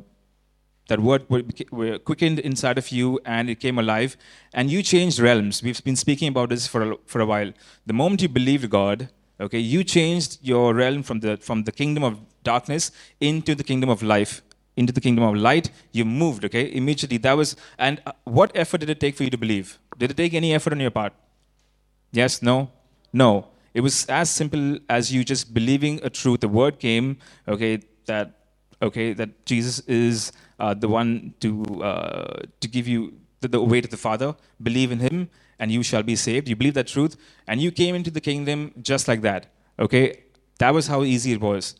that 0.89 0.99
word 0.99 1.23
were 1.29 1.99
quickened 1.99 2.39
inside 2.39 2.77
of 2.77 2.89
you 2.89 3.19
and 3.25 3.49
it 3.49 3.59
came 3.59 3.77
alive. 3.77 4.17
And 4.53 4.71
you 4.71 4.81
changed 4.83 5.19
realms. 5.19 5.61
We've 5.63 5.83
been 5.83 5.95
speaking 5.95 6.27
about 6.27 6.49
this 6.49 6.67
for 6.67 6.81
a, 6.91 6.97
for 7.05 7.21
a 7.21 7.25
while. 7.25 7.53
The 7.85 7.93
moment 7.93 8.21
you 8.21 8.29
believed 8.29 8.69
god 8.69 9.09
okay 9.41 9.59
you 9.59 9.83
changed 9.83 10.37
your 10.41 10.73
realm 10.73 11.01
from 11.01 11.21
the 11.21 11.37
from 11.37 11.63
the 11.63 11.71
kingdom 11.71 12.03
of 12.03 12.19
darkness 12.43 12.91
into 13.21 13.55
the 13.55 13.63
kingdom 13.63 13.89
of 13.89 14.01
life 14.03 14.41
into 14.75 14.93
the 14.93 15.01
kingdom 15.01 15.23
of 15.25 15.35
light. 15.35 15.71
You 15.91 16.05
moved 16.05 16.45
okay 16.45 16.65
immediately. 16.81 17.17
That 17.17 17.35
was 17.41 17.55
and 17.77 18.01
uh, 18.05 18.13
what 18.23 18.51
effort 18.55 18.79
did 18.79 18.89
it 18.89 18.99
take 18.99 19.15
for 19.15 19.23
you 19.23 19.29
to 19.29 19.37
believe? 19.37 19.77
Did 19.97 20.11
it 20.11 20.17
take 20.17 20.33
any 20.33 20.53
effort 20.53 20.73
on 20.73 20.79
your 20.79 20.91
part? 20.91 21.13
Yes 22.11 22.41
no? 22.41 22.71
No. 23.13 23.47
It 23.73 23.81
was 23.81 24.05
as 24.07 24.29
simple 24.29 24.79
as 24.89 25.13
you 25.13 25.23
just 25.23 25.53
believing 25.53 25.99
a 26.03 26.09
truth. 26.09 26.39
The 26.39 26.47
word 26.47 26.79
came 26.79 27.17
okay 27.47 27.81
that 28.05 28.38
okay 28.81 29.13
that 29.13 29.45
jesus 29.45 29.79
is 29.87 30.31
uh, 30.59 30.73
the 30.73 30.87
one 30.87 31.33
to, 31.39 31.63
uh, 31.81 32.41
to 32.59 32.67
give 32.67 32.87
you 32.87 33.13
the, 33.41 33.47
the 33.47 33.61
way 33.61 33.81
to 33.81 33.87
the 33.87 33.97
Father. 33.97 34.35
Believe 34.61 34.91
in 34.91 34.99
Him, 34.99 35.29
and 35.57 35.71
you 35.71 35.83
shall 35.83 36.03
be 36.03 36.15
saved. 36.15 36.47
You 36.47 36.55
believe 36.55 36.73
that 36.75 36.87
truth, 36.87 37.15
and 37.47 37.61
you 37.61 37.71
came 37.71 37.95
into 37.95 38.11
the 38.11 38.21
kingdom 38.21 38.73
just 38.81 39.07
like 39.07 39.21
that. 39.21 39.47
Okay? 39.77 40.23
That 40.59 40.73
was 40.73 40.87
how 40.87 41.03
easy 41.03 41.31
it 41.31 41.41
was. 41.41 41.75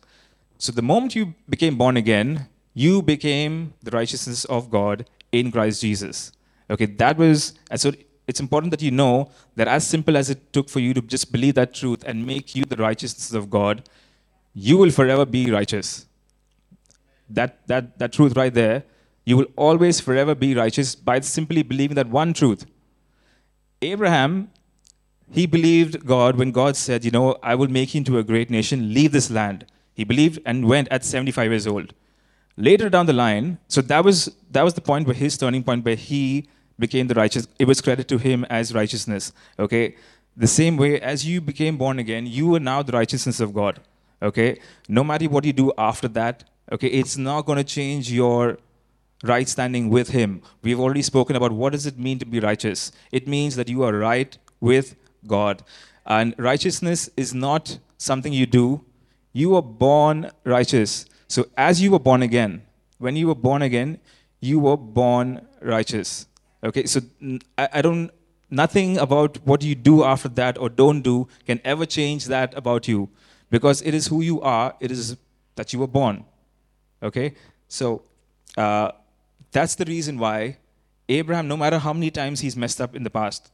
So 0.58 0.72
the 0.72 0.82
moment 0.82 1.14
you 1.14 1.34
became 1.48 1.76
born 1.76 1.96
again, 1.96 2.48
you 2.74 3.02
became 3.02 3.74
the 3.82 3.90
righteousness 3.90 4.44
of 4.46 4.70
God 4.70 5.08
in 5.32 5.50
Christ 5.50 5.80
Jesus. 5.80 6.32
Okay, 6.70 6.86
that 6.86 7.16
was, 7.16 7.54
and 7.70 7.80
so 7.80 7.92
it's 8.28 8.38
important 8.38 8.70
that 8.70 8.80
you 8.80 8.90
know 8.90 9.30
that 9.56 9.66
as 9.66 9.86
simple 9.86 10.16
as 10.16 10.30
it 10.30 10.52
took 10.52 10.68
for 10.68 10.78
you 10.78 10.94
to 10.94 11.00
just 11.00 11.32
believe 11.32 11.54
that 11.54 11.74
truth 11.74 12.04
and 12.06 12.24
make 12.24 12.54
you 12.54 12.62
the 12.64 12.76
righteousness 12.76 13.32
of 13.32 13.50
God, 13.50 13.88
you 14.54 14.76
will 14.78 14.90
forever 14.90 15.26
be 15.26 15.50
righteous. 15.50 16.06
That, 17.30 17.66
that, 17.68 17.98
that 17.98 18.12
truth 18.12 18.36
right 18.36 18.52
there, 18.52 18.84
you 19.24 19.36
will 19.36 19.46
always 19.56 20.00
forever 20.00 20.34
be 20.34 20.54
righteous 20.54 20.94
by 20.94 21.20
simply 21.20 21.62
believing 21.62 21.94
that 21.94 22.08
one 22.08 22.32
truth. 22.32 22.66
Abraham, 23.82 24.50
he 25.30 25.46
believed 25.46 26.04
God 26.04 26.36
when 26.36 26.50
God 26.50 26.76
said, 26.76 27.04
You 27.04 27.10
know, 27.10 27.36
I 27.42 27.54
will 27.54 27.68
make 27.68 27.94
you 27.94 27.98
into 27.98 28.18
a 28.18 28.24
great 28.24 28.50
nation, 28.50 28.92
leave 28.92 29.12
this 29.12 29.30
land. 29.30 29.66
He 29.94 30.04
believed 30.04 30.40
and 30.44 30.66
went 30.66 30.88
at 30.90 31.04
75 31.04 31.50
years 31.50 31.66
old. 31.66 31.94
Later 32.56 32.88
down 32.90 33.06
the 33.06 33.12
line, 33.12 33.58
so 33.68 33.80
that 33.80 34.04
was 34.04 34.30
that 34.50 34.64
was 34.64 34.74
the 34.74 34.80
point 34.80 35.06
where 35.06 35.14
his 35.14 35.38
turning 35.38 35.62
point 35.62 35.84
where 35.84 35.94
he 35.94 36.48
became 36.78 37.06
the 37.06 37.14
righteous. 37.14 37.46
It 37.58 37.66
was 37.66 37.80
credited 37.80 38.08
to 38.08 38.18
him 38.18 38.44
as 38.50 38.74
righteousness. 38.74 39.32
Okay, 39.58 39.96
the 40.36 40.46
same 40.46 40.76
way 40.76 41.00
as 41.00 41.26
you 41.26 41.40
became 41.40 41.76
born 41.78 41.98
again, 41.98 42.26
you 42.26 42.54
are 42.54 42.60
now 42.60 42.82
the 42.82 42.92
righteousness 42.92 43.40
of 43.40 43.54
God. 43.54 43.80
Okay, 44.22 44.60
no 44.88 45.04
matter 45.04 45.26
what 45.26 45.44
you 45.44 45.52
do 45.52 45.72
after 45.78 46.08
that, 46.08 46.44
okay, 46.70 46.88
it's 46.88 47.16
not 47.16 47.46
going 47.46 47.58
to 47.58 47.64
change 47.64 48.12
your 48.12 48.58
right 49.22 49.48
standing 49.48 49.90
with 49.90 50.10
Him. 50.10 50.42
We've 50.62 50.80
already 50.80 51.02
spoken 51.02 51.36
about 51.36 51.52
what 51.52 51.72
does 51.72 51.86
it 51.86 51.98
mean 51.98 52.18
to 52.20 52.26
be 52.26 52.40
righteous. 52.40 52.92
It 53.12 53.28
means 53.28 53.56
that 53.56 53.68
you 53.68 53.82
are 53.82 53.92
right 53.92 54.36
with 54.60 54.96
God, 55.26 55.62
and 56.06 56.34
righteousness 56.38 57.10
is 57.16 57.34
not 57.34 57.78
something 57.98 58.32
you 58.32 58.46
do. 58.46 58.84
You 59.32 59.54
are 59.56 59.62
born 59.62 60.30
righteous. 60.44 61.06
So, 61.28 61.46
as 61.56 61.80
you 61.80 61.90
were 61.92 61.98
born 61.98 62.22
again, 62.22 62.62
when 62.98 63.16
you 63.16 63.28
were 63.28 63.34
born 63.34 63.62
again, 63.62 64.00
you 64.40 64.58
were 64.58 64.76
born 64.76 65.46
righteous. 65.60 66.26
Okay, 66.62 66.84
so 66.86 67.00
I 67.56 67.80
don't, 67.80 68.10
nothing 68.50 68.98
about 68.98 69.38
what 69.46 69.62
you 69.62 69.74
do 69.74 70.04
after 70.04 70.28
that 70.28 70.58
or 70.58 70.68
don't 70.68 71.00
do 71.00 71.28
can 71.46 71.60
ever 71.64 71.86
change 71.86 72.26
that 72.26 72.54
about 72.56 72.86
you 72.86 73.08
because 73.48 73.80
it 73.82 73.94
is 73.94 74.08
who 74.08 74.20
you 74.20 74.40
are, 74.42 74.74
it 74.80 74.90
is 74.90 75.16
that 75.56 75.72
you 75.72 75.78
were 75.78 75.86
born. 75.86 76.24
Okay, 77.02 77.34
so 77.68 78.02
uh, 78.56 78.92
that's 79.52 79.74
the 79.74 79.84
reason 79.84 80.18
why 80.18 80.58
Abraham, 81.08 81.48
no 81.48 81.56
matter 81.56 81.78
how 81.78 81.92
many 81.92 82.10
times 82.10 82.40
he's 82.40 82.56
messed 82.56 82.80
up 82.80 82.94
in 82.94 83.02
the 83.02 83.10
past, 83.10 83.50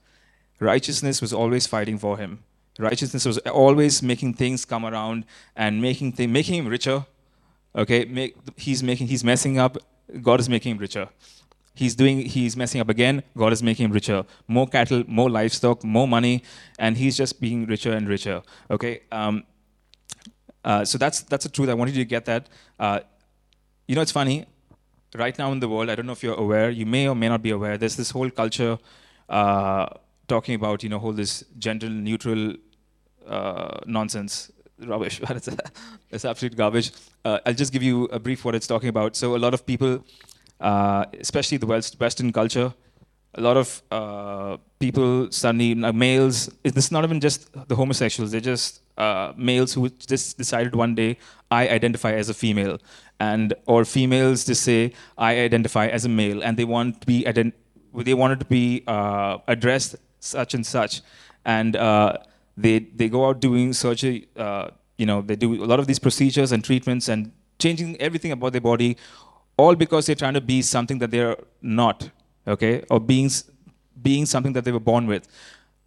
righteousness 0.61 1.21
was 1.21 1.33
always 1.33 1.67
fighting 1.67 1.99
for 1.99 2.19
him. 2.19 2.43
Righteousness 2.79 3.25
was 3.25 3.39
always 3.39 4.03
making 4.03 4.35
things 4.35 4.65
come 4.65 4.85
around 4.85 5.25
and 5.55 5.81
making, 5.81 6.13
th- 6.13 6.29
making 6.29 6.57
him 6.57 6.67
richer 6.67 7.07
Okay, 7.77 8.07
make, 8.07 8.35
he's 8.57 8.83
making, 8.83 9.09
he's 9.09 9.23
messing 9.23 9.59
up. 9.59 9.77
God 10.23 10.41
is 10.41 10.49
making 10.49 10.73
him 10.73 10.79
richer. 10.79 11.09
He's 11.75 11.95
doing, 11.95 12.21
he's 12.21 12.57
messing 12.57 12.81
up 12.81 12.89
again. 12.89 13.23
God 13.37 13.53
is 13.53 13.63
making 13.63 13.85
him 13.85 13.93
richer. 13.93 14.25
More 14.49 14.67
cattle, 14.67 15.05
more 15.07 15.29
livestock, 15.29 15.85
more 15.85 16.09
money, 16.09 16.43
and 16.79 16.97
he's 16.97 17.19
just 17.19 17.39
being 17.39 17.67
richer 17.67 17.93
and 17.93 18.09
richer. 18.09 18.43
Okay. 18.71 19.03
Um, 19.13 19.45
uh, 20.65 20.87
so 20.87 20.97
that's 20.97 21.21
that's 21.23 21.45
the 21.45 21.51
truth. 21.51 21.69
I 21.69 21.75
wanted 21.75 21.95
you 21.95 22.03
to 22.03 22.09
get 22.09 22.25
that. 22.25 22.49
Uh, 22.81 23.01
you 23.87 23.95
know, 23.95 24.03
it's 24.03 24.13
funny. 24.13 24.47
Right 25.15 25.39
now 25.39 25.53
in 25.53 25.61
the 25.61 25.69
world, 25.69 25.89
I 25.89 25.95
don't 25.95 26.07
know 26.07 26.13
if 26.13 26.23
you're 26.23 26.35
aware. 26.35 26.69
You 26.71 26.85
may 26.85 27.09
or 27.09 27.15
may 27.15 27.29
not 27.29 27.43
be 27.43 27.51
aware. 27.51 27.79
There's 27.79 27.97
this 27.97 28.11
whole 28.11 28.29
culture 28.31 28.79
uh, 29.29 29.87
talking 30.29 30.55
about 30.55 30.83
you 30.83 30.89
know 30.89 30.99
whole 30.99 31.13
this 31.13 31.45
gender 31.59 31.89
neutral 31.89 32.55
uh, 33.27 33.79
nonsense 33.87 34.51
rubbish. 34.79 35.21
it's, 35.31 35.49
it's 36.11 36.25
absolute 36.25 36.57
garbage. 36.57 36.93
Uh, 37.25 37.39
I'll 37.47 37.55
just 37.55 37.73
give 37.73 37.83
you 37.83 38.05
a 38.05 38.19
brief 38.19 38.45
what 38.45 38.55
it's 38.55 38.67
talking 38.67 38.89
about. 38.89 39.17
So 39.17 39.37
a 39.37 39.39
lot 39.39 39.55
of 39.55 39.65
people, 39.65 40.05
uh, 40.61 41.07
especially 41.19 41.59
the 41.59 41.67
West, 41.67 41.99
Western 41.99 42.33
culture, 42.33 42.75
a 43.35 43.41
lot 43.41 43.57
of 43.57 43.83
uh, 43.91 44.57
people 44.79 45.31
suddenly 45.31 45.75
males. 45.75 46.51
It's 46.65 46.91
not 46.91 47.05
even 47.05 47.21
just 47.21 47.53
the 47.69 47.77
homosexuals. 47.77 48.33
They're 48.33 48.41
just 48.41 48.81
uh, 48.97 49.33
males 49.37 49.75
who 49.75 49.89
just 49.91 50.39
decided 50.39 50.75
one 50.75 50.95
day 50.95 51.19
I 51.51 51.69
identify 51.69 52.13
as 52.13 52.29
a 52.29 52.35
female, 52.35 52.79
and 53.21 53.55
or 53.67 53.85
females 53.85 54.45
just 54.45 54.63
say 54.63 54.93
I 55.17 55.39
identify 55.41 55.87
as 55.87 56.05
a 56.05 56.09
male, 56.09 56.43
and 56.43 56.57
they 56.57 56.65
want 56.65 57.01
to 57.01 57.07
be 57.07 57.25
ident- 57.25 57.55
they 57.95 58.15
wanted 58.15 58.41
to 58.41 58.47
be 58.47 58.83
uh, 58.87 59.39
addressed 59.49 59.97
such 60.21 60.55
and 60.55 60.67
such, 60.67 61.03
and 61.45 61.77
they, 62.57 62.79
they 62.79 63.09
go 63.09 63.29
out 63.29 63.41
doing 63.41 63.73
surgery, 63.73 64.29
uh, 64.37 64.69
you 64.97 65.07
know, 65.07 65.21
they 65.21 65.37
do 65.37 65.63
a 65.63 65.67
lot 65.67 65.79
of 65.79 65.87
these 65.87 65.99
procedures 65.99 66.53
and 66.53 66.65
treatments 66.65 67.09
and 67.09 67.33
changing 67.59 68.01
everything 68.01 68.33
about 68.33 68.53
their 68.53 68.61
body, 68.61 68.97
all 69.57 69.75
because 69.75 70.07
they're 70.07 70.17
trying 70.17 70.35
to 70.35 70.41
be 70.41 70.63
something 70.63 70.99
that 70.99 71.11
they're 71.11 71.37
not, 71.61 72.11
okay, 72.47 72.83
or 72.91 72.99
being, 72.99 73.31
being 74.01 74.27
something 74.27 74.53
that 74.55 74.65
they 74.65 74.73
were 74.73 74.81
born 74.81 75.07
with. 75.07 75.29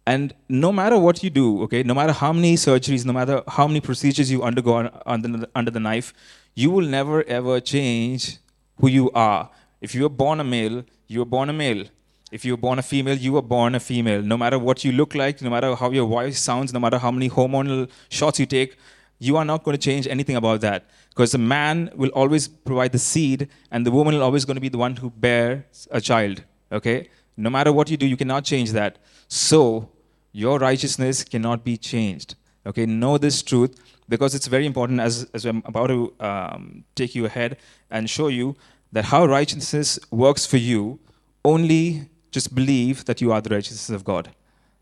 And 0.06 0.32
no 0.48 0.72
matter 0.72 0.98
what 0.98 1.22
you 1.22 1.30
do, 1.30 1.62
okay, 1.62 1.82
no 1.82 1.94
matter 1.94 2.12
how 2.12 2.32
many 2.32 2.54
surgeries, 2.54 3.04
no 3.04 3.12
matter 3.12 3.42
how 3.46 3.66
many 3.66 3.80
procedures 3.80 4.30
you 4.30 4.42
undergo 4.42 4.90
under 5.06 5.28
the, 5.28 5.48
under 5.54 5.70
the 5.70 5.80
knife, 5.80 6.14
you 6.54 6.70
will 6.70 6.86
never 6.86 7.22
ever 7.24 7.60
change 7.60 8.38
who 8.78 8.88
you 8.88 9.10
are. 9.12 9.50
If 9.80 9.94
you 9.94 10.02
were 10.02 10.08
born 10.08 10.40
a 10.40 10.44
male, 10.44 10.84
you 11.06 11.20
were 11.20 11.24
born 11.24 11.50
a 11.50 11.52
male. 11.52 11.84
If 12.30 12.44
you 12.44 12.52
were 12.52 12.58
born 12.58 12.78
a 12.78 12.82
female, 12.82 13.16
you 13.16 13.32
were 13.32 13.42
born 13.42 13.74
a 13.74 13.80
female. 13.80 14.22
No 14.22 14.36
matter 14.36 14.58
what 14.58 14.84
you 14.84 14.92
look 14.92 15.14
like, 15.14 15.42
no 15.42 15.50
matter 15.50 15.74
how 15.74 15.90
your 15.90 16.06
voice 16.06 16.38
sounds, 16.38 16.72
no 16.72 16.78
matter 16.78 16.98
how 16.98 17.10
many 17.10 17.28
hormonal 17.28 17.90
shots 18.08 18.38
you 18.38 18.46
take, 18.46 18.76
you 19.18 19.36
are 19.36 19.44
not 19.44 19.64
going 19.64 19.76
to 19.76 19.82
change 19.82 20.06
anything 20.06 20.36
about 20.36 20.60
that. 20.60 20.84
Because 21.08 21.32
the 21.32 21.38
man 21.38 21.90
will 21.94 22.10
always 22.10 22.46
provide 22.46 22.92
the 22.92 22.98
seed, 22.98 23.48
and 23.70 23.84
the 23.84 23.90
woman 23.90 24.14
is 24.14 24.20
always 24.20 24.44
going 24.44 24.54
to 24.54 24.60
be 24.60 24.68
the 24.68 24.78
one 24.78 24.96
who 24.96 25.10
bears 25.10 25.88
a 25.90 26.00
child. 26.00 26.44
Okay? 26.70 27.08
No 27.36 27.50
matter 27.50 27.72
what 27.72 27.90
you 27.90 27.96
do, 27.96 28.06
you 28.06 28.16
cannot 28.16 28.44
change 28.44 28.72
that. 28.72 28.98
So, 29.26 29.90
your 30.32 30.58
righteousness 30.58 31.24
cannot 31.24 31.64
be 31.64 31.76
changed. 31.76 32.36
Okay? 32.64 32.86
Know 32.86 33.18
this 33.18 33.42
truth 33.42 33.74
because 34.10 34.34
it's 34.34 34.48
very 34.48 34.66
important 34.66 35.00
as, 35.00 35.24
as 35.32 35.46
I'm 35.46 35.62
about 35.64 35.86
to 35.86 36.12
um, 36.20 36.84
take 36.96 37.14
you 37.14 37.24
ahead 37.26 37.56
and 37.90 38.10
show 38.10 38.28
you 38.28 38.56
that 38.92 39.06
how 39.06 39.24
righteousness 39.24 39.98
works 40.10 40.44
for 40.44 40.56
you 40.56 40.98
only 41.44 42.08
just 42.32 42.54
believe 42.54 43.04
that 43.04 43.20
you 43.20 43.32
are 43.32 43.40
the 43.40 43.50
righteousness 43.50 43.88
of 43.90 44.04
God. 44.04 44.30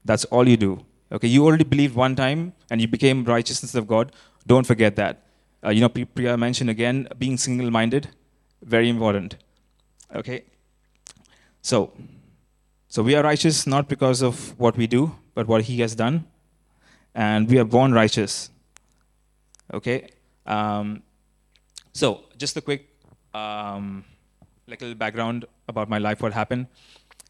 That's 0.04 0.24
all 0.26 0.48
you 0.48 0.56
do. 0.56 0.84
Okay, 1.12 1.28
you 1.28 1.44
already 1.44 1.64
believed 1.64 1.94
one 1.94 2.16
time 2.16 2.52
and 2.70 2.80
you 2.80 2.88
became 2.88 3.24
righteousness 3.24 3.74
of 3.74 3.86
God. 3.86 4.12
Don't 4.46 4.66
forget 4.66 4.96
that. 4.96 5.22
Uh, 5.64 5.70
you 5.70 5.80
know, 5.80 5.88
Priya 5.88 6.36
mentioned 6.36 6.70
again 6.70 7.08
being 7.18 7.36
single 7.36 7.70
minded, 7.70 8.08
very 8.62 8.88
important. 8.88 9.36
Okay, 10.14 10.44
so 11.60 11.92
so 12.88 13.02
we 13.02 13.14
are 13.14 13.22
righteous 13.22 13.66
not 13.66 13.88
because 13.88 14.22
of 14.22 14.58
what 14.58 14.76
we 14.76 14.86
do, 14.86 15.14
but 15.34 15.46
what 15.46 15.64
He 15.64 15.80
has 15.80 15.94
done, 15.94 16.26
and 17.14 17.50
we 17.50 17.58
are 17.58 17.64
born 17.64 17.92
righteous. 17.92 18.50
Okay, 19.72 20.08
um, 20.46 21.02
so 21.92 22.22
just 22.38 22.56
a 22.56 22.62
quick 22.62 22.88
um, 23.34 24.04
little 24.66 24.94
background 24.94 25.44
about 25.68 25.90
my 25.90 25.98
life, 25.98 26.22
what 26.22 26.32
happened. 26.32 26.68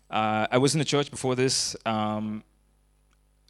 Uh, 0.08 0.46
I 0.50 0.58
was 0.58 0.74
in 0.74 0.80
a 0.80 0.84
church 0.84 1.10
before 1.10 1.34
this. 1.34 1.74
Um, 1.84 2.44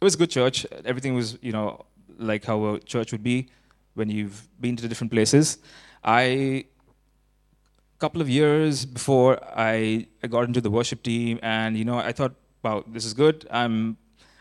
it 0.01 0.03
was 0.03 0.15
a 0.15 0.17
good 0.17 0.31
church. 0.31 0.65
Everything 0.85 1.13
was, 1.13 1.37
you 1.41 1.51
know, 1.51 1.85
like 2.17 2.45
how 2.45 2.65
a 2.65 2.79
church 2.79 3.11
would 3.11 3.23
be 3.23 3.49
when 3.93 4.09
you've 4.09 4.47
been 4.59 4.75
to 4.77 4.87
different 4.87 5.11
places. 5.11 5.59
I, 6.03 6.23
a 6.23 6.65
couple 7.99 8.21
of 8.21 8.29
years 8.29 8.85
before, 8.85 9.39
I, 9.55 10.07
I 10.23 10.27
got 10.27 10.45
into 10.45 10.61
the 10.61 10.71
worship 10.71 11.03
team, 11.03 11.39
and 11.43 11.77
you 11.77 11.85
know, 11.85 11.97
I 11.99 12.11
thought, 12.11 12.33
wow, 12.63 12.83
this 12.87 13.05
is 13.05 13.13
good. 13.13 13.47
I'm, 13.51 13.97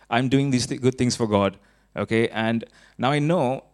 I'm 0.09 0.30
doing 0.30 0.51
these 0.51 0.66
th- 0.66 0.80
good 0.80 0.96
things 0.96 1.16
for 1.16 1.26
God. 1.26 1.59
Okay, 1.96 2.28
and 2.28 2.64
now 2.96 3.11
I 3.11 3.18
know 3.18 3.64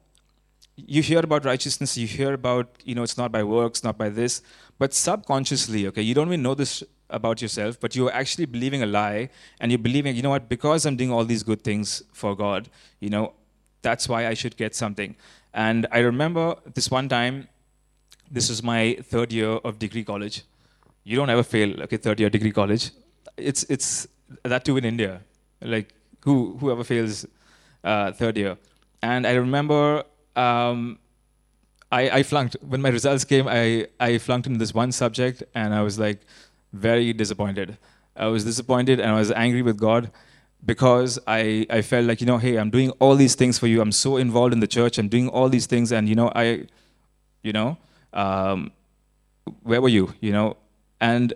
you 0.76 1.02
hear 1.02 1.20
about 1.20 1.44
righteousness, 1.44 1.96
you 1.96 2.06
hear 2.06 2.34
about, 2.34 2.68
you 2.84 2.94
know, 2.94 3.02
it's 3.02 3.16
not 3.16 3.30
by 3.30 3.42
works, 3.42 3.84
not 3.84 3.96
by 3.96 4.08
this, 4.08 4.42
but 4.78 4.92
subconsciously, 4.92 5.86
okay, 5.86 6.02
you 6.02 6.14
don't 6.14 6.26
even 6.28 6.42
know 6.42 6.54
this 6.54 6.82
about 7.10 7.40
yourself, 7.40 7.78
but 7.78 7.94
you're 7.94 8.12
actually 8.12 8.44
believing 8.44 8.82
a 8.82 8.86
lie, 8.86 9.30
and 9.60 9.70
you're 9.70 9.78
believing, 9.78 10.16
you 10.16 10.22
know 10.22 10.30
what, 10.30 10.48
because 10.48 10.84
I'm 10.84 10.96
doing 10.96 11.12
all 11.12 11.24
these 11.24 11.42
good 11.42 11.62
things 11.62 12.02
for 12.12 12.34
God, 12.34 12.68
you 12.98 13.10
know, 13.10 13.34
that's 13.82 14.08
why 14.08 14.26
I 14.26 14.34
should 14.34 14.56
get 14.56 14.74
something. 14.74 15.14
And 15.52 15.86
I 15.92 15.98
remember 15.98 16.56
this 16.74 16.90
one 16.90 17.08
time, 17.08 17.48
this 18.30 18.48
was 18.48 18.62
my 18.62 18.96
third 19.02 19.32
year 19.32 19.50
of 19.50 19.78
degree 19.78 20.02
college. 20.02 20.42
You 21.04 21.16
don't 21.16 21.30
ever 21.30 21.42
fail, 21.42 21.82
okay, 21.82 21.98
third 21.98 22.18
year 22.18 22.30
degree 22.30 22.50
college. 22.50 22.90
It's, 23.36 23.62
it's 23.64 24.08
that 24.42 24.64
too 24.64 24.76
in 24.76 24.84
India. 24.84 25.20
Like, 25.60 25.94
who, 26.20 26.56
whoever 26.58 26.82
fails 26.82 27.26
uh, 27.84 28.10
third 28.12 28.38
year. 28.38 28.56
And 29.02 29.26
I 29.26 29.34
remember 29.34 30.04
um, 30.36 30.98
I, 31.90 32.10
I 32.10 32.22
flunked. 32.22 32.56
When 32.60 32.82
my 32.82 32.88
results 32.88 33.24
came, 33.24 33.46
I, 33.48 33.86
I 34.00 34.18
flunked 34.18 34.46
in 34.46 34.58
this 34.58 34.74
one 34.74 34.92
subject, 34.92 35.42
and 35.54 35.74
I 35.74 35.82
was 35.82 35.98
like 35.98 36.20
very 36.72 37.12
disappointed. 37.12 37.78
I 38.16 38.26
was 38.26 38.44
disappointed 38.44 39.00
and 39.00 39.10
I 39.10 39.18
was 39.18 39.30
angry 39.32 39.62
with 39.62 39.78
God 39.78 40.10
because 40.64 41.18
I, 41.26 41.66
I 41.68 41.82
felt 41.82 42.06
like, 42.06 42.20
you 42.20 42.26
know, 42.26 42.38
hey, 42.38 42.56
I'm 42.56 42.70
doing 42.70 42.90
all 43.00 43.16
these 43.16 43.34
things 43.34 43.58
for 43.58 43.66
you. 43.66 43.80
I'm 43.80 43.92
so 43.92 44.16
involved 44.16 44.52
in 44.52 44.60
the 44.60 44.66
church. 44.66 44.98
I'm 44.98 45.08
doing 45.08 45.28
all 45.28 45.48
these 45.48 45.66
things. 45.66 45.92
And, 45.92 46.08
you 46.08 46.14
know, 46.14 46.30
I, 46.34 46.66
you 47.42 47.52
know, 47.52 47.76
um, 48.12 48.72
where 49.62 49.80
were 49.80 49.88
you, 49.88 50.14
you 50.20 50.32
know? 50.32 50.56
And 51.00 51.34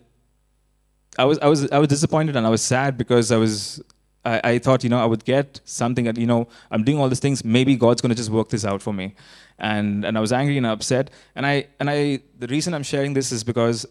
I 1.18 1.24
was, 1.24 1.38
I 1.40 1.48
was, 1.48 1.70
I 1.70 1.78
was 1.78 1.88
disappointed 1.88 2.36
and 2.36 2.46
I 2.46 2.50
was 2.50 2.62
sad 2.62 2.96
because 2.96 3.32
I 3.32 3.36
was, 3.36 3.82
I, 4.24 4.40
I 4.44 4.58
thought, 4.58 4.84
you 4.84 4.90
know, 4.90 4.98
I 4.98 5.06
would 5.06 5.24
get 5.24 5.60
something 5.64 6.04
that, 6.04 6.16
you 6.16 6.26
know, 6.26 6.48
I'm 6.70 6.84
doing 6.84 6.98
all 6.98 7.08
these 7.08 7.20
things. 7.20 7.44
Maybe 7.44 7.76
God's 7.76 8.00
going 8.00 8.10
to 8.10 8.16
just 8.16 8.30
work 8.30 8.48
this 8.48 8.64
out 8.64 8.82
for 8.82 8.92
me. 8.92 9.14
And, 9.58 10.04
and 10.04 10.16
I 10.16 10.20
was 10.20 10.32
angry 10.32 10.56
and 10.56 10.66
upset. 10.66 11.10
And 11.34 11.46
I, 11.46 11.66
and 11.80 11.90
I, 11.90 12.20
the 12.38 12.46
reason 12.48 12.74
I'm 12.74 12.82
sharing 12.82 13.14
this 13.14 13.32
is 13.32 13.42
because 13.44 13.86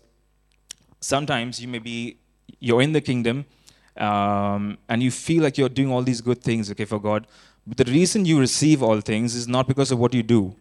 sometimes 0.99 1.61
you 1.61 1.67
may 1.67 1.79
be, 1.79 2.17
you're 2.59 2.81
in 2.81 2.93
the 2.93 3.01
kingdom 3.01 3.45
um, 3.97 4.77
and 4.89 5.01
you 5.01 5.11
feel 5.11 5.43
like 5.43 5.57
you're 5.57 5.69
doing 5.69 5.91
all 5.91 6.01
these 6.01 6.21
good 6.21 6.41
things, 6.41 6.71
okay, 6.71 6.85
for 6.85 6.99
God. 6.99 7.27
But 7.65 7.77
the 7.77 7.91
reason 7.91 8.25
you 8.25 8.39
receive 8.39 8.81
all 8.81 9.01
things 9.01 9.35
is 9.35 9.47
not 9.47 9.67
because 9.67 9.91
of 9.91 9.99
what 9.99 10.13
you 10.13 10.23
do. 10.23 10.55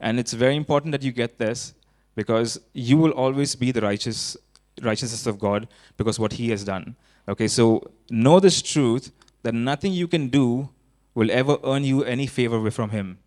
And 0.00 0.20
it's 0.20 0.32
very 0.32 0.54
important 0.54 0.92
that 0.92 1.02
you 1.02 1.12
get 1.12 1.38
this 1.38 1.74
because 2.14 2.60
you 2.72 2.96
will 2.96 3.10
always 3.12 3.54
be 3.56 3.72
the 3.72 3.80
righteous 3.80 4.36
righteousness 4.82 5.26
of 5.26 5.38
God 5.38 5.68
because 5.96 6.18
what 6.18 6.32
he 6.32 6.50
has 6.50 6.64
done. 6.64 6.96
Okay, 7.28 7.48
so 7.48 7.90
know 8.10 8.38
this 8.40 8.60
truth 8.60 9.10
that 9.42 9.54
nothing 9.54 9.92
you 9.92 10.06
can 10.06 10.28
do 10.28 10.68
will 11.14 11.30
ever 11.30 11.58
earn 11.64 11.84
you 11.84 12.04
any 12.04 12.26
favor 12.26 12.70
from 12.70 12.90
him. 12.90 13.18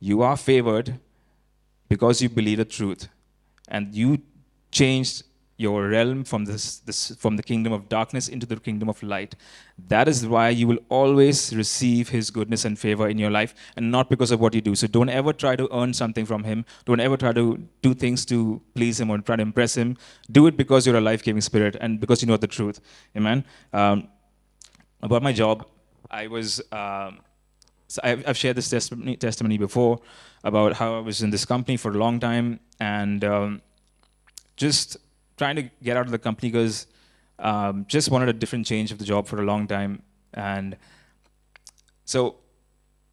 You 0.00 0.22
are 0.22 0.36
favored 0.36 0.98
because 1.88 2.20
you 2.20 2.28
believe 2.28 2.58
the 2.58 2.64
truth 2.64 3.08
and 3.68 3.94
you 3.94 4.18
changed 4.70 5.22
your 5.56 5.88
realm 5.88 6.24
from 6.24 6.44
this, 6.44 6.78
this 6.80 7.14
from 7.16 7.36
the 7.36 7.42
kingdom 7.42 7.72
of 7.72 7.88
darkness 7.88 8.28
into 8.28 8.46
the 8.46 8.56
kingdom 8.56 8.88
of 8.88 9.02
light. 9.02 9.36
That 9.88 10.08
is 10.08 10.26
why 10.26 10.48
you 10.48 10.66
will 10.66 10.78
always 10.88 11.54
receive 11.54 12.08
his 12.08 12.30
goodness 12.30 12.64
and 12.64 12.78
favor 12.78 13.08
in 13.08 13.18
your 13.18 13.30
life 13.30 13.54
and 13.76 13.90
not 13.90 14.10
because 14.10 14.30
of 14.30 14.40
what 14.40 14.54
you 14.54 14.60
do. 14.60 14.74
So 14.74 14.86
don't 14.86 15.08
ever 15.08 15.32
try 15.32 15.56
to 15.56 15.68
earn 15.72 15.94
something 15.94 16.26
from 16.26 16.44
him. 16.44 16.64
Don't 16.84 17.00
ever 17.00 17.16
try 17.16 17.32
to 17.32 17.58
do 17.82 17.94
things 17.94 18.24
to 18.26 18.60
please 18.74 19.00
him 19.00 19.10
or 19.10 19.18
try 19.18 19.36
to 19.36 19.42
impress 19.42 19.76
him. 19.76 19.96
Do 20.30 20.46
it 20.46 20.56
because 20.56 20.86
you're 20.86 20.96
a 20.96 21.00
life-giving 21.00 21.42
spirit 21.42 21.76
and 21.80 22.00
because 22.00 22.20
you 22.20 22.28
know 22.28 22.36
the 22.36 22.48
truth. 22.48 22.80
Amen? 23.16 23.44
Um, 23.72 24.08
about 25.02 25.22
my 25.22 25.32
job 25.32 25.66
i 26.10 26.26
was 26.26 26.60
um, 26.72 27.20
so 27.88 28.00
I've, 28.02 28.36
shared 28.36 28.56
this 28.56 28.70
testimony, 28.70 29.16
testimony 29.16 29.58
before 29.58 30.00
about 30.42 30.74
how 30.74 30.96
i 30.96 31.00
was 31.00 31.22
in 31.22 31.30
this 31.30 31.44
company 31.44 31.76
for 31.76 31.90
a 31.90 31.98
long 32.04 32.18
time 32.18 32.60
and 32.80 33.24
um, 33.24 33.62
just 34.56 34.96
trying 35.36 35.56
to 35.56 35.70
get 35.82 35.96
out 35.96 36.06
of 36.06 36.12
the 36.12 36.18
company 36.18 36.50
because 36.50 36.86
um, 37.38 37.84
just 37.88 38.10
wanted 38.10 38.28
a 38.28 38.32
different 38.32 38.66
change 38.66 38.92
of 38.92 38.98
the 38.98 39.04
job 39.04 39.26
for 39.26 39.40
a 39.40 39.44
long 39.44 39.66
time. 39.66 40.02
And 40.32 40.76
so 42.04 42.36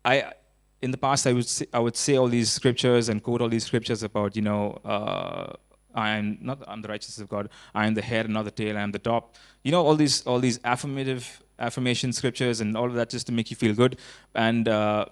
I, 0.03 0.33
in 0.81 0.91
the 0.91 0.97
past, 0.97 1.27
I 1.27 1.33
would 1.33 1.47
say, 1.47 1.65
I 1.73 1.79
would 1.79 1.95
say 1.95 2.15
all 2.15 2.27
these 2.27 2.51
scriptures 2.51 3.09
and 3.09 3.21
quote 3.21 3.41
all 3.41 3.49
these 3.49 3.65
scriptures 3.65 4.03
about 4.03 4.35
you 4.35 4.41
know 4.41 4.79
uh, 4.83 5.53
I 5.93 6.11
am 6.11 6.37
not 6.41 6.63
I'm 6.67 6.81
the 6.81 6.87
righteousness 6.87 7.19
of 7.19 7.29
God. 7.29 7.49
I 7.73 7.85
am 7.85 7.93
the 7.93 8.01
head 8.01 8.25
and 8.25 8.33
not 8.33 8.45
the 8.45 8.51
tail. 8.51 8.77
I 8.77 8.81
am 8.81 8.91
the 8.91 8.99
top. 8.99 9.35
You 9.63 9.71
know 9.71 9.85
all 9.85 9.95
these 9.95 10.25
all 10.25 10.39
these 10.39 10.59
affirmative 10.63 11.43
affirmation 11.59 12.11
scriptures 12.11 12.61
and 12.61 12.75
all 12.75 12.85
of 12.85 12.95
that 12.95 13.09
just 13.09 13.27
to 13.27 13.31
make 13.31 13.49
you 13.51 13.55
feel 13.55 13.73
good. 13.73 13.97
And 14.33 14.67
uh, 14.67 15.05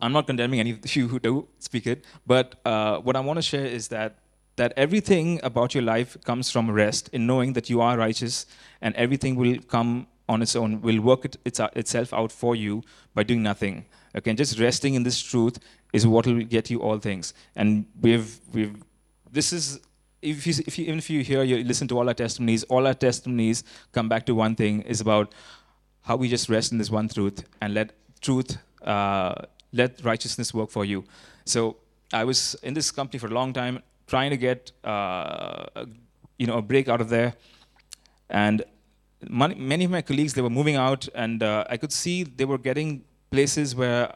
I'm 0.00 0.12
not 0.12 0.26
condemning 0.26 0.60
any 0.60 0.70
of 0.72 0.96
you 0.96 1.08
who 1.08 1.18
do 1.18 1.48
speak 1.58 1.86
it, 1.86 2.04
but 2.26 2.60
uh, 2.64 2.98
what 2.98 3.16
I 3.16 3.20
want 3.20 3.38
to 3.38 3.42
share 3.42 3.66
is 3.66 3.88
that 3.88 4.18
that 4.56 4.72
everything 4.76 5.40
about 5.42 5.74
your 5.74 5.82
life 5.82 6.16
comes 6.24 6.50
from 6.50 6.70
rest 6.70 7.08
in 7.12 7.26
knowing 7.26 7.54
that 7.54 7.68
you 7.68 7.80
are 7.80 7.96
righteous 7.98 8.46
and 8.80 8.94
everything 8.94 9.36
will 9.36 9.58
come 9.68 10.06
on 10.28 10.42
its 10.42 10.56
own, 10.56 10.80
will 10.80 11.00
work 11.00 11.24
it, 11.24 11.36
its, 11.44 11.60
itself 11.74 12.12
out 12.14 12.32
for 12.32 12.56
you 12.56 12.82
by 13.14 13.22
doing 13.22 13.42
nothing. 13.42 13.84
Okay, 14.16 14.30
and 14.30 14.38
just 14.38 14.58
resting 14.58 14.94
in 14.94 15.02
this 15.02 15.20
truth 15.20 15.58
is 15.92 16.06
what 16.06 16.26
will 16.26 16.42
get 16.44 16.70
you 16.70 16.80
all 16.80 16.98
things. 16.98 17.34
And 17.56 17.86
we've, 18.00 18.40
we've 18.52 18.76
this 19.30 19.52
is, 19.52 19.80
if 20.22 20.46
you, 20.46 20.54
if 20.66 20.78
you, 20.78 20.84
even 20.84 20.98
if 20.98 21.10
you 21.10 21.24
hear, 21.24 21.42
you 21.42 21.64
listen 21.64 21.88
to 21.88 21.98
all 21.98 22.08
our 22.08 22.14
testimonies, 22.14 22.62
all 22.64 22.86
our 22.86 22.94
testimonies 22.94 23.64
come 23.92 24.08
back 24.08 24.24
to 24.26 24.34
one 24.34 24.54
thing, 24.54 24.82
is 24.82 25.00
about 25.00 25.34
how 26.02 26.16
we 26.16 26.28
just 26.28 26.48
rest 26.48 26.70
in 26.70 26.78
this 26.78 26.90
one 26.90 27.08
truth 27.08 27.44
and 27.60 27.74
let 27.74 27.92
truth, 28.20 28.56
uh, 28.84 29.34
let 29.72 30.02
righteousness 30.04 30.54
work 30.54 30.70
for 30.70 30.84
you. 30.84 31.04
So 31.44 31.76
I 32.12 32.24
was 32.24 32.54
in 32.62 32.74
this 32.74 32.90
company 32.92 33.18
for 33.18 33.26
a 33.26 33.34
long 33.34 33.52
time 33.52 33.82
trying 34.06 34.30
to 34.30 34.36
get 34.36 34.72
uh, 34.84 35.66
you 36.38 36.46
know 36.46 36.58
a 36.58 36.62
break 36.62 36.88
out 36.88 37.00
of 37.00 37.08
there, 37.08 37.34
and 38.28 38.64
many, 39.28 39.54
many 39.54 39.84
of 39.84 39.90
my 39.90 40.02
colleagues 40.02 40.34
they 40.34 40.42
were 40.42 40.50
moving 40.50 40.76
out, 40.76 41.08
and 41.14 41.42
uh, 41.42 41.64
I 41.68 41.76
could 41.76 41.92
see 41.92 42.24
they 42.24 42.44
were 42.44 42.58
getting 42.58 43.04
places 43.30 43.74
where 43.74 44.12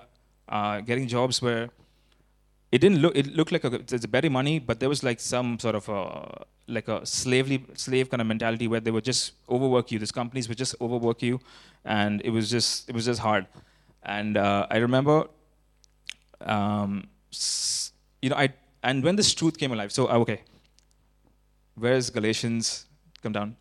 uh, 0.49 0.81
getting 0.81 1.07
jobs 1.07 1.43
where 1.43 1.71
it 2.71 2.79
didn't 2.81 2.99
look 2.99 3.17
it 3.17 3.27
looked 3.35 3.53
like 3.53 3.65
a, 3.65 3.75
it's 3.75 4.07
better 4.07 4.31
money, 4.31 4.59
but 4.59 4.81
there 4.81 4.89
was 4.89 5.03
like 5.03 5.21
some 5.21 5.59
sort 5.59 5.75
of 5.75 5.89
a 5.89 6.45
like 6.67 6.89
a 6.89 7.05
slavely 7.07 7.65
slave 7.75 8.11
kind 8.11 8.21
of 8.21 8.27
mentality 8.27 8.69
where 8.69 8.81
they 8.81 8.91
would 8.91 9.05
just 9.05 9.33
overwork 9.49 9.91
you. 9.91 9.99
These 9.99 10.13
companies 10.13 10.49
would 10.49 10.59
just 10.59 10.75
overwork 10.81 11.23
you, 11.23 11.41
and 11.85 12.21
it 12.25 12.31
was 12.31 12.51
just 12.51 12.89
it 12.89 12.95
was 12.95 13.07
just 13.07 13.21
hard. 13.21 13.47
And 14.03 14.37
uh, 14.37 14.67
I 14.71 14.77
remember, 14.79 15.27
um, 16.41 17.09
you 18.23 18.31
know, 18.31 18.37
I 18.37 18.53
and 18.83 19.03
when 19.03 19.17
this 19.17 19.35
truth 19.35 19.59
came 19.59 19.73
alive, 19.73 19.93
so 19.93 20.09
uh, 20.09 20.19
okay, 20.19 20.43
where's 21.75 22.11
Galatians? 22.11 22.87
Come 23.23 23.33
down. 23.33 23.57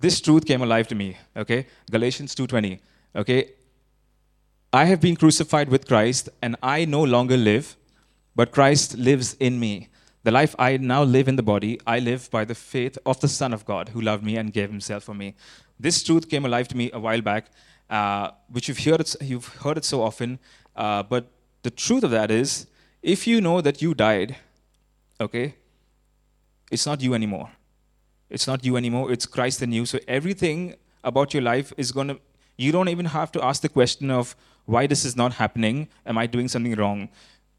This 0.00 0.20
truth 0.20 0.44
came 0.44 0.62
alive 0.62 0.86
to 0.88 0.94
me. 0.94 1.16
Okay, 1.36 1.66
Galatians 1.90 2.34
2:20. 2.34 2.80
Okay, 3.16 3.52
I 4.72 4.84
have 4.86 5.00
been 5.00 5.16
crucified 5.16 5.68
with 5.68 5.86
Christ, 5.86 6.28
and 6.42 6.56
I 6.62 6.84
no 6.84 7.02
longer 7.02 7.36
live, 7.36 7.76
but 8.34 8.52
Christ 8.52 8.98
lives 8.98 9.34
in 9.34 9.58
me. 9.60 9.88
The 10.24 10.30
life 10.30 10.54
I 10.58 10.78
now 10.78 11.02
live 11.02 11.28
in 11.28 11.36
the 11.36 11.42
body, 11.42 11.78
I 11.86 11.98
live 11.98 12.30
by 12.30 12.46
the 12.46 12.54
faith 12.54 12.96
of 13.04 13.20
the 13.20 13.28
Son 13.28 13.52
of 13.52 13.66
God 13.66 13.90
who 13.90 14.00
loved 14.00 14.24
me 14.24 14.36
and 14.36 14.52
gave 14.52 14.70
himself 14.70 15.04
for 15.04 15.14
me. 15.14 15.34
This 15.78 16.02
truth 16.02 16.30
came 16.30 16.46
alive 16.46 16.66
to 16.68 16.76
me 16.76 16.90
a 16.92 16.98
while 16.98 17.20
back, 17.20 17.50
uh, 17.90 18.30
which 18.48 18.68
you've 18.68 18.78
heard, 18.78 19.00
it, 19.00 19.14
you've 19.20 19.46
heard 19.46 19.76
it 19.76 19.84
so 19.84 20.02
often. 20.02 20.38
Uh, 20.74 21.02
but 21.02 21.30
the 21.62 21.70
truth 21.70 22.04
of 22.04 22.10
that 22.10 22.30
is, 22.30 22.66
if 23.04 23.26
you 23.26 23.40
know 23.40 23.60
that 23.60 23.82
you 23.82 23.94
died, 23.94 24.36
okay, 25.20 25.54
it's 26.72 26.86
not 26.86 27.02
you 27.02 27.12
anymore. 27.12 27.50
It's 28.30 28.46
not 28.46 28.64
you 28.64 28.76
anymore, 28.78 29.12
it's 29.12 29.26
Christ 29.26 29.62
in 29.62 29.72
you. 29.72 29.84
So 29.84 29.98
everything 30.08 30.74
about 31.04 31.34
your 31.34 31.42
life 31.42 31.72
is 31.76 31.92
going 31.92 32.08
to, 32.08 32.18
you 32.56 32.72
don't 32.72 32.88
even 32.88 33.04
have 33.04 33.30
to 33.32 33.44
ask 33.44 33.60
the 33.60 33.68
question 33.68 34.10
of 34.10 34.34
why 34.64 34.86
this 34.86 35.04
is 35.04 35.16
not 35.16 35.34
happening. 35.34 35.88
Am 36.06 36.16
I 36.16 36.26
doing 36.26 36.48
something 36.48 36.74
wrong? 36.76 37.10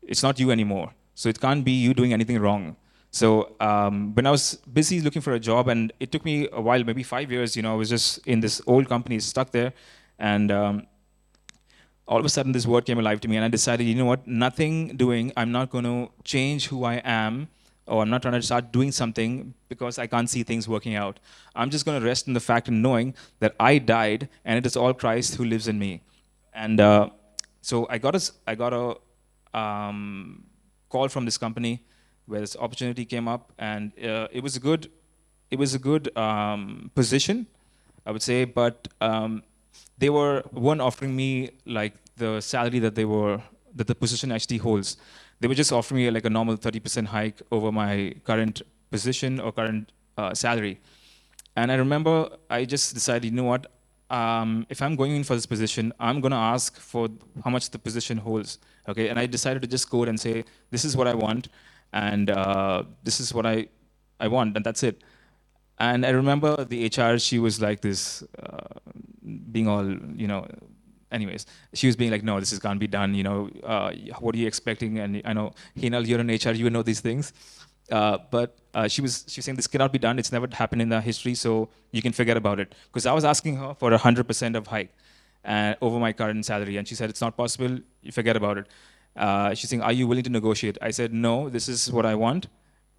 It's 0.01 0.23
not 0.23 0.39
you 0.39 0.49
anymore. 0.49 0.93
So 1.13 1.29
it 1.29 1.39
can't 1.39 1.63
be 1.63 1.71
you 1.71 1.93
doing 1.93 2.11
anything 2.11 2.39
wrong. 2.39 2.75
So 3.11 3.55
um, 3.59 4.15
when 4.15 4.25
I 4.25 4.31
was 4.31 4.55
busy 4.73 4.99
looking 4.99 5.21
for 5.21 5.33
a 5.33 5.39
job, 5.39 5.67
and 5.67 5.93
it 5.99 6.11
took 6.11 6.25
me 6.25 6.49
a 6.51 6.59
while, 6.59 6.83
maybe 6.83 7.03
five 7.03 7.31
years, 7.31 7.55
you 7.55 7.61
know, 7.61 7.73
I 7.73 7.75
was 7.75 7.89
just 7.89 8.25
in 8.25 8.39
this 8.39 8.61
old 8.65 8.89
company, 8.89 9.19
stuck 9.19 9.51
there. 9.51 9.73
And 10.17 10.51
um, 10.51 10.87
all 12.07 12.19
of 12.19 12.25
a 12.25 12.29
sudden 12.29 12.51
this 12.51 12.67
word 12.67 12.85
came 12.85 12.99
alive 12.99 13.19
to 13.19 13.27
me 13.27 13.35
and 13.35 13.45
i 13.45 13.47
decided 13.47 13.85
you 13.85 13.95
know 13.95 14.05
what 14.05 14.25
nothing 14.27 14.95
doing 14.95 15.31
i'm 15.37 15.51
not 15.51 15.69
going 15.69 15.83
to 15.83 16.11
change 16.23 16.67
who 16.67 16.83
i 16.83 16.95
am 17.03 17.47
or 17.87 18.01
i'm 18.01 18.09
not 18.09 18.21
trying 18.21 18.33
to 18.33 18.41
start 18.41 18.71
doing 18.71 18.91
something 18.91 19.53
because 19.69 19.97
i 19.97 20.07
can't 20.07 20.29
see 20.29 20.43
things 20.43 20.67
working 20.67 20.95
out. 20.95 21.19
I'm 21.55 21.69
just 21.69 21.85
going 21.85 21.99
to 21.99 22.05
rest 22.05 22.27
in 22.27 22.33
the 22.33 22.39
fact 22.39 22.67
and 22.67 22.81
knowing 22.81 23.13
that 23.39 23.55
i 23.59 23.77
died 23.77 24.29
and 24.43 24.57
it 24.57 24.65
is 24.65 24.75
all 24.75 24.93
christ 24.93 25.35
who 25.35 25.45
lives 25.45 25.67
in 25.67 25.79
me. 25.79 26.01
And 26.53 26.79
uh, 26.79 27.09
so 27.61 27.87
i 27.89 27.97
got 27.97 28.15
a 28.15 28.31
i 28.47 28.55
got 28.55 28.73
a 28.73 29.57
um, 29.57 30.43
call 30.89 31.07
from 31.07 31.25
this 31.25 31.37
company 31.37 31.83
where 32.25 32.41
this 32.41 32.55
opportunity 32.55 33.05
came 33.05 33.27
up 33.27 33.51
and 33.57 33.91
uh, 34.03 34.27
it 34.31 34.41
was 34.43 34.55
a 34.55 34.59
good 34.59 34.91
it 35.51 35.59
was 35.59 35.73
a 35.73 35.79
good 35.79 36.15
um, 36.17 36.91
position 36.95 37.45
i 38.05 38.11
would 38.11 38.21
say 38.21 38.45
but 38.45 38.87
um, 39.01 39.43
they 39.97 40.09
were 40.09 40.43
one 40.51 40.81
offering 40.81 41.15
me 41.15 41.51
like 41.65 41.93
the 42.17 42.41
salary 42.41 42.79
that 42.79 42.95
they 42.95 43.05
were 43.05 43.41
that 43.75 43.87
the 43.87 43.95
position 43.95 44.31
actually 44.31 44.57
holds. 44.57 44.97
They 45.39 45.47
were 45.47 45.55
just 45.55 45.71
offering 45.71 45.97
me 46.03 46.09
like 46.09 46.25
a 46.25 46.29
normal 46.29 46.57
30% 46.57 47.07
hike 47.07 47.41
over 47.51 47.71
my 47.71 48.15
current 48.23 48.61
position 48.89 49.39
or 49.39 49.51
current 49.51 49.91
uh, 50.17 50.33
salary. 50.33 50.79
And 51.57 51.71
I 51.71 51.75
remember 51.75 52.29
I 52.49 52.65
just 52.65 52.93
decided, 52.93 53.25
you 53.25 53.31
know 53.31 53.43
what? 53.43 53.71
Um, 54.09 54.65
if 54.69 54.81
I'm 54.81 54.95
going 54.95 55.15
in 55.15 55.23
for 55.23 55.35
this 55.35 55.45
position, 55.45 55.91
I'm 55.99 56.21
going 56.21 56.31
to 56.31 56.37
ask 56.37 56.77
for 56.79 57.09
how 57.43 57.49
much 57.49 57.69
the 57.71 57.79
position 57.79 58.17
holds. 58.17 58.59
Okay, 58.87 59.09
and 59.09 59.17
I 59.17 59.25
decided 59.25 59.61
to 59.63 59.67
just 59.67 59.89
go 59.89 60.03
and 60.03 60.19
say, 60.19 60.45
this 60.69 60.85
is 60.85 60.95
what 60.95 61.07
I 61.07 61.15
want, 61.15 61.49
and 61.91 62.29
uh, 62.29 62.83
this 63.03 63.19
is 63.19 63.33
what 63.33 63.45
I, 63.47 63.67
I 64.19 64.27
want, 64.27 64.55
and 64.55 64.63
that's 64.63 64.83
it. 64.83 65.01
And 65.79 66.05
I 66.05 66.09
remember 66.09 66.63
the 66.63 66.85
HR, 66.85 67.17
she 67.17 67.39
was 67.39 67.59
like 67.59 67.81
this, 67.81 68.23
uh, 68.41 68.79
being 69.51 69.67
all, 69.67 69.85
you 70.15 70.27
know, 70.27 70.47
anyways, 71.11 71.45
she 71.73 71.87
was 71.87 71.95
being 71.95 72.11
like, 72.11 72.23
no, 72.23 72.39
this 72.39 72.51
is 72.51 72.59
can't 72.59 72.79
be 72.79 72.87
done, 72.87 73.13
you 73.13 73.23
know, 73.23 73.49
uh, 73.63 73.91
what 74.19 74.35
are 74.35 74.37
you 74.37 74.47
expecting? 74.47 74.99
And 74.99 75.21
I 75.25 75.33
know, 75.33 75.53
Hinal, 75.77 76.07
you're 76.07 76.19
in 76.19 76.27
HR, 76.27 76.55
you 76.55 76.69
know 76.69 76.83
these 76.83 77.01
things. 77.01 77.33
Uh, 77.91 78.17
but 78.31 78.57
uh, 78.73 78.87
she 78.87 79.01
was 79.01 79.25
she 79.27 79.39
was 79.39 79.45
saying 79.45 79.55
this 79.55 79.67
cannot 79.67 79.91
be 79.93 79.99
done. 79.99 80.17
It's 80.17 80.31
never 80.31 80.47
happened 80.51 80.81
in 80.81 80.89
the 80.89 81.01
history, 81.01 81.35
so 81.35 81.69
you 81.91 82.01
can 82.01 82.13
forget 82.13 82.35
about 82.35 82.59
it. 82.59 82.73
Because 82.87 83.05
I 83.05 83.13
was 83.13 83.23
asking 83.23 83.57
her 83.57 83.75
for 83.75 83.93
a 83.93 83.97
hundred 83.97 84.27
percent 84.27 84.55
of 84.55 84.65
hike 84.67 84.91
uh, 85.45 85.75
over 85.81 85.99
my 85.99 86.11
current 86.11 86.43
salary, 86.45 86.77
and 86.77 86.87
she 86.87 86.95
said 86.95 87.11
it's 87.11 87.21
not 87.21 87.37
possible. 87.37 87.77
You 88.01 88.11
forget 88.11 88.35
about 88.35 88.57
it. 88.57 88.67
Uh, 89.15 89.53
she's 89.53 89.69
saying, 89.69 89.81
are 89.81 89.93
you 89.93 90.07
willing 90.07 90.23
to 90.23 90.31
negotiate? 90.31 90.77
I 90.81 90.91
said 90.91 91.13
no. 91.13 91.47
This 91.47 91.69
is 91.69 91.91
what 91.91 92.05
I 92.05 92.15
want, 92.15 92.47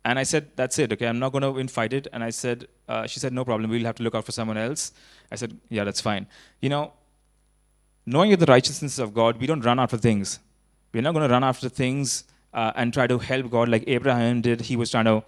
And 0.07 0.21
I 0.21 0.23
said, 0.23 0.51
that's 0.55 0.79
it, 0.79 0.93
okay, 0.93 1.09
I'm 1.09 1.19
not 1.19 1.33
going 1.33 1.43
to 1.43 1.53
infight 1.63 1.93
it. 1.93 2.07
And 2.13 2.23
I 2.23 2.31
said, 2.31 2.69
uh, 2.89 3.09
she 3.09 3.19
said, 3.19 3.33
no 3.33 3.45
problem, 3.45 3.69
we'll 3.69 3.85
have 3.85 3.97
to 3.97 4.05
look 4.05 4.15
out 4.15 4.25
for 4.25 4.31
someone 4.31 4.57
else. 4.57 4.93
I 5.33 5.35
said, 5.35 5.59
yeah, 5.69 5.83
that's 5.83 6.01
fine. 6.01 6.29
You 6.61 6.69
know, 6.69 6.93
knowing 8.07 8.31
the 8.37 8.47
righteousness 8.47 9.01
of 9.01 9.13
God, 9.13 9.41
we 9.41 9.49
don't 9.49 9.63
run 9.63 9.81
after 9.81 9.97
things. 9.97 10.39
We're 10.93 11.03
not 11.03 11.13
going 11.13 11.29
to 11.29 11.33
run 11.33 11.43
after 11.43 11.69
things 11.69 12.23
uh, 12.55 12.73
and 12.77 12.95
try 12.95 13.09
to 13.09 13.19
help 13.19 13.51
God 13.51 13.69
like 13.69 13.83
Abraham 13.89 14.43
did. 14.43 14.61
He 14.61 14.77
was 14.77 14.93
trying 14.93 15.07
to 15.07 15.25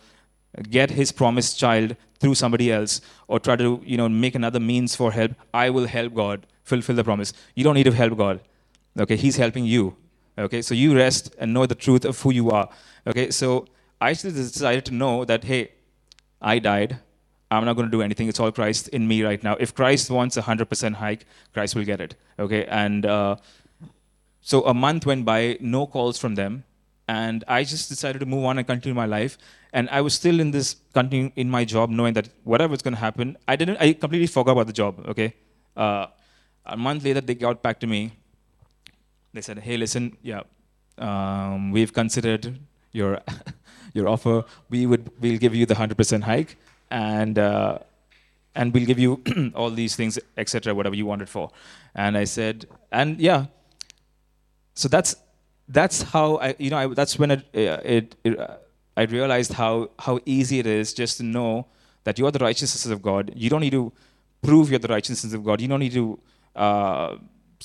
get 0.71 0.91
his 0.91 1.11
promised 1.13 1.59
child 1.59 1.97
through 2.21 2.37
somebody 2.37 2.71
else 2.73 3.01
or 3.27 3.41
try 3.41 3.57
to 3.57 3.81
you 3.85 3.97
know 3.97 4.09
make 4.09 4.35
another 4.35 4.59
means 4.59 4.97
for 4.97 5.13
help 5.13 5.33
i 5.55 5.69
will 5.71 5.87
help 5.87 6.15
god 6.15 6.47
fulfill 6.65 6.97
the 6.97 7.05
promise 7.05 7.33
you 7.55 7.63
don't 7.63 7.75
need 7.75 7.85
to 7.85 7.93
help 7.93 8.17
god 8.17 8.41
okay 8.99 9.17
he's 9.17 9.37
helping 9.37 9.65
you 9.65 9.95
okay 10.39 10.63
so 10.63 10.75
you 10.75 10.97
rest 10.97 11.35
and 11.39 11.53
know 11.53 11.67
the 11.67 11.75
truth 11.75 12.05
of 12.05 12.21
who 12.23 12.33
you 12.33 12.51
are 12.51 12.69
okay 13.07 13.31
so 13.31 13.67
i 14.01 14.13
just 14.13 14.35
decided 14.35 14.85
to 14.85 14.95
know 14.95 15.25
that 15.25 15.45
hey 15.45 15.71
i 16.41 16.59
died 16.59 16.99
i'm 17.51 17.65
not 17.65 17.75
going 17.75 17.87
to 17.87 17.97
do 17.97 18.03
anything 18.03 18.29
it's 18.29 18.41
all 18.41 18.53
christ 18.53 18.89
in 18.89 19.07
me 19.09 19.23
right 19.23 19.43
now 19.43 19.57
if 19.59 19.75
christ 19.75 20.11
wants 20.11 20.37
a 20.37 20.43
100% 20.43 20.95
hike 20.95 21.25
christ 21.53 21.75
will 21.75 21.85
get 21.85 22.01
it 22.01 22.15
okay 22.39 22.65
and 22.67 23.07
uh, 23.07 23.37
so 24.41 24.63
a 24.65 24.75
month 24.75 25.07
went 25.07 25.25
by 25.25 25.57
no 25.61 25.87
calls 25.87 26.19
from 26.19 26.35
them 26.35 26.65
and 27.09 27.45
i 27.49 27.63
just 27.65 27.89
decided 27.89 28.19
to 28.19 28.27
move 28.27 28.45
on 28.45 28.59
and 28.59 28.67
continue 28.67 28.95
my 28.95 29.07
life 29.07 29.39
and 29.73 29.89
I 29.91 30.01
was 30.01 30.15
still 30.15 30.41
in 30.41 30.51
this 30.51 30.77
continuing 30.95 31.33
in 31.37 31.51
my 31.51 31.65
job, 31.65 31.91
knowing 31.91 32.15
that 32.15 32.29
whatever 32.45 32.71
was 32.71 32.83
going 32.83 32.95
to 32.95 33.01
happen, 33.01 33.37
I 33.47 33.57
didn't. 33.57 33.77
I 33.79 33.93
completely 33.93 34.27
forgot 34.27 34.53
about 34.53 34.67
the 34.67 34.73
job. 34.73 35.05
Okay, 35.09 35.35
uh, 35.77 36.07
a 36.65 36.77
month 36.77 37.05
later, 37.05 37.21
they 37.21 37.35
got 37.35 37.63
back 37.63 37.81
to 37.81 37.87
me. 37.87 38.13
They 39.33 39.41
said, 39.41 39.59
"Hey, 39.59 39.77
listen, 39.77 40.17
yeah, 40.23 40.43
um, 40.97 41.71
we've 41.71 41.93
considered 41.93 42.59
your 42.93 43.21
your 43.95 44.09
offer. 44.09 44.45
We 44.71 44.87
would 44.87 45.11
we'll 45.21 45.39
give 45.39 45.55
you 45.55 45.67
the 45.67 45.75
hundred 45.75 45.97
percent 45.97 46.25
hike, 46.25 46.57
and 46.91 47.39
uh, 47.39 47.79
and 48.55 48.73
we'll 48.73 48.87
give 48.87 48.99
you 48.99 49.23
all 49.55 49.71
these 49.71 49.97
things, 49.97 50.19
etc. 50.37 50.75
Whatever 50.75 50.97
you 50.97 51.07
wanted 51.07 51.29
for." 51.29 51.51
And 51.95 52.17
I 52.17 52.25
said, 52.25 52.67
and 52.93 53.19
yeah, 53.19 53.47
so 54.75 54.89
that's 54.89 55.17
that's 55.69 56.03
how 56.03 56.37
I, 56.37 56.55
you 56.59 56.71
know, 56.71 56.79
I, 56.79 56.87
that's 56.95 57.19
when 57.19 57.31
it 57.31 57.45
it. 57.53 58.17
it 58.25 58.39
uh, 58.39 58.57
I 58.99 59.03
realized 59.03 59.53
how, 59.53 59.91
how 60.01 60.19
easy 60.27 60.59
it 60.59 60.67
is 60.67 60.93
just 60.93 61.19
to 61.19 61.23
know 61.23 61.67
that 62.03 62.19
you're 62.19 62.33
the 62.33 62.41
righteousness 62.41 62.85
of 62.87 63.01
God. 63.01 63.33
You 63.37 63.49
don't 63.49 63.61
need 63.61 63.71
to 63.71 63.93
prove 64.43 64.71
you're 64.71 64.81
the 64.81 64.89
righteousness 64.89 65.33
of 65.33 65.45
God. 65.45 65.61
You 65.61 65.69
don't 65.69 65.79
need 65.79 65.93
to 65.93 66.19
uh, 66.57 67.17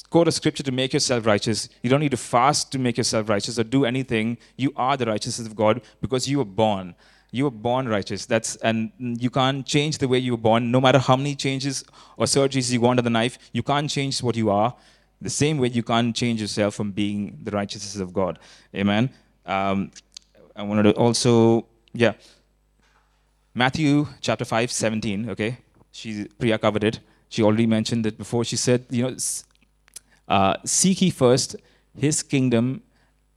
quote 0.10 0.28
a 0.28 0.32
scripture 0.32 0.64
to 0.64 0.72
make 0.72 0.94
yourself 0.94 1.26
righteous. 1.26 1.70
You 1.82 1.90
don't 1.90 2.00
need 2.00 2.12
to 2.12 2.18
fast 2.18 2.72
to 2.72 2.80
make 2.80 2.98
yourself 2.98 3.30
righteous 3.30 3.60
or 3.60 3.64
do 3.64 3.86
anything. 3.86 4.38
You 4.58 4.74
are 4.76 4.98
the 4.98 5.06
righteousness 5.06 5.48
of 5.48 5.56
God 5.56 5.82
because 6.02 6.28
you 6.28 6.40
were 6.40 6.46
born. 6.46 6.96
You 7.32 7.46
were 7.46 7.52
born 7.52 7.88
righteous. 7.88 8.26
That's 8.26 8.56
and 8.58 8.92
you 9.00 9.30
can't 9.30 9.66
change 9.66 9.98
the 9.98 10.08
way 10.08 10.20
you 10.20 10.34
were 10.34 10.46
born. 10.50 10.72
No 10.72 10.80
matter 10.80 11.00
how 11.00 11.16
many 11.16 11.36
changes 11.36 11.84
or 12.18 12.26
surgeries 12.26 12.72
you 12.72 12.80
go 12.80 12.90
under 12.90 13.02
the 13.02 13.10
knife, 13.10 13.38
you 13.52 13.64
can't 13.64 13.90
change 13.90 14.22
what 14.22 14.36
you 14.36 14.50
are. 14.50 14.76
The 15.22 15.30
same 15.30 15.58
way 15.58 15.70
you 15.70 15.84
can't 15.84 16.16
change 16.16 16.42
yourself 16.42 16.76
from 16.76 16.92
being 16.92 17.40
the 17.42 17.52
righteousness 17.52 17.96
of 17.98 18.14
God. 18.14 18.40
Amen. 18.76 19.10
Um, 19.46 19.92
I 20.56 20.64
wanted 20.64 20.84
to 20.84 20.92
also, 20.94 21.66
yeah, 21.94 22.14
Matthew 23.56 24.08
chapter 24.22 24.46
5, 24.46 24.72
17, 24.72 25.30
okay? 25.30 25.58
She, 25.92 26.26
Priya 26.40 26.58
covered 26.58 26.84
it. 26.84 27.00
She 27.30 27.42
already 27.42 27.68
mentioned 27.68 28.06
it 28.06 28.18
before. 28.18 28.44
She 28.44 28.58
said, 28.58 28.86
you 28.90 29.04
know, 29.04 29.16
uh, 30.28 30.56
seek 30.66 31.02
ye 31.02 31.10
first 31.10 31.56
his 31.98 32.24
kingdom 32.24 32.82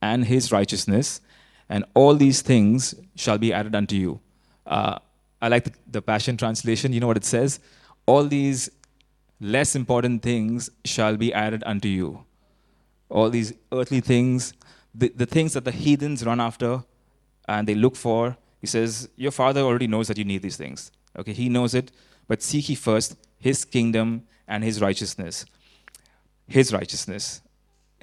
and 0.00 0.24
his 0.24 0.52
righteousness, 0.52 1.20
and 1.68 1.84
all 1.94 2.14
these 2.14 2.42
things 2.42 2.94
shall 3.16 3.38
be 3.38 3.52
added 3.52 3.74
unto 3.74 3.96
you. 3.96 4.20
Uh, 4.66 4.98
I 5.40 5.48
like 5.48 5.64
the, 5.64 5.72
the 5.90 6.02
Passion 6.02 6.36
Translation. 6.36 6.92
You 6.92 7.00
know 7.00 7.06
what 7.06 7.16
it 7.16 7.24
says? 7.24 7.60
All 8.06 8.24
these 8.24 8.70
less 9.40 9.74
important 9.76 10.22
things 10.22 10.70
shall 10.84 11.16
be 11.16 11.32
added 11.32 11.62
unto 11.66 11.88
you. 11.88 12.24
All 13.08 13.30
these 13.30 13.52
earthly 13.72 14.00
things, 14.00 14.52
the, 14.94 15.08
the 15.08 15.26
things 15.26 15.52
that 15.52 15.64
the 15.64 15.72
heathens 15.72 16.24
run 16.24 16.40
after, 16.40 16.82
and 17.48 17.68
they 17.68 17.74
look 17.74 17.96
for, 17.96 18.36
he 18.60 18.66
says, 18.66 19.08
Your 19.16 19.30
father 19.30 19.60
already 19.60 19.86
knows 19.86 20.08
that 20.08 20.18
you 20.18 20.24
need 20.24 20.42
these 20.42 20.56
things. 20.56 20.90
Okay, 21.18 21.32
he 21.32 21.48
knows 21.48 21.74
it, 21.74 21.92
but 22.26 22.42
seek 22.42 22.68
ye 22.68 22.74
first 22.74 23.16
his 23.38 23.64
kingdom 23.64 24.22
and 24.48 24.64
his 24.64 24.80
righteousness. 24.80 25.44
His 26.46 26.72
righteousness. 26.72 27.40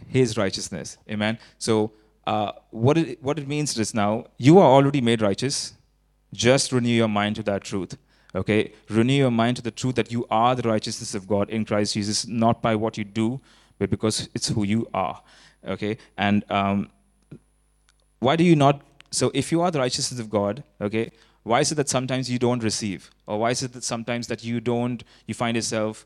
His 0.08 0.38
righteousness. 0.38 0.98
Amen. 1.10 1.38
So, 1.58 1.92
uh, 2.26 2.54
what, 2.72 2.98
it, 2.98 3.22
what 3.22 3.38
it 3.38 3.48
means 3.48 3.78
is 3.78 3.94
now, 3.94 4.26
you 4.38 4.60
are 4.60 4.70
already 4.70 5.02
made 5.02 5.22
righteous. 5.22 5.74
Just 6.34 6.72
renew 6.72 6.90
your 6.90 7.08
mind 7.08 7.36
to 7.36 7.44
that 7.44 7.64
truth. 7.64 7.98
Okay? 8.34 8.74
Renew 8.90 9.14
your 9.14 9.32
mind 9.32 9.58
to 9.58 9.64
the 9.64 9.72
truth 9.72 9.96
that 9.96 10.12
you 10.12 10.26
are 10.30 10.56
the 10.56 10.68
righteousness 10.68 11.14
of 11.16 11.28
God 11.28 11.50
in 11.50 11.66
Christ 11.66 11.94
Jesus, 11.94 12.26
not 12.26 12.62
by 12.62 12.76
what 12.76 12.98
you 12.98 13.04
do, 13.04 13.42
but 13.78 13.90
because 13.90 14.30
it's 14.34 14.48
who 14.48 14.64
you 14.64 14.88
are. 14.94 15.22
Okay? 15.68 15.98
And 16.18 16.50
um, 16.50 16.90
why 18.20 18.36
do 18.36 18.44
you 18.44 18.56
not 18.56 18.82
so 19.14 19.30
if 19.36 19.52
you 19.52 19.62
are 19.62 19.70
the 19.70 19.78
righteousness 19.78 20.20
of 20.20 20.30
God, 20.30 20.64
okay, 20.82 21.12
why 21.44 21.60
is 21.60 21.72
it 21.72 21.76
that 21.76 21.88
sometimes 21.88 22.32
you 22.32 22.40
don't 22.40 22.64
receive? 22.64 23.12
Or 23.28 23.38
why 23.38 23.52
is 23.52 23.62
it 23.62 23.74
that 23.74 23.84
sometimes 23.84 24.26
that 24.28 24.44
you 24.44 24.60
don't, 24.60 25.04
you 25.28 25.36
find 25.36 25.56
yourself 25.56 26.04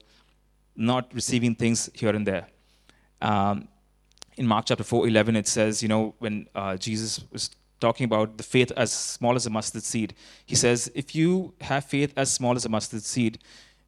not 0.77 1.13
receiving 1.13 1.55
things 1.55 1.89
here 1.93 2.11
and 2.11 2.25
there? 2.25 2.47
Um, 3.21 3.67
in 4.37 4.47
Mark 4.47 4.65
chapter 4.67 4.83
4, 4.83 5.07
11, 5.07 5.35
it 5.35 5.47
says, 5.47 5.81
you 5.81 5.89
know, 5.89 6.13
when 6.19 6.47
uh, 6.55 6.77
Jesus 6.77 7.23
was 7.31 7.49
talking 7.79 8.05
about 8.05 8.37
the 8.37 8.43
faith 8.43 8.71
as 8.77 8.91
small 8.91 9.35
as 9.35 9.45
a 9.45 9.49
mustard 9.49 9.83
seed, 9.83 10.13
he 10.45 10.55
says, 10.55 10.91
if 10.95 11.15
you 11.15 11.53
have 11.61 11.83
faith 11.85 12.13
as 12.15 12.31
small 12.31 12.55
as 12.55 12.65
a 12.65 12.69
mustard 12.69 13.03
seed, 13.03 13.39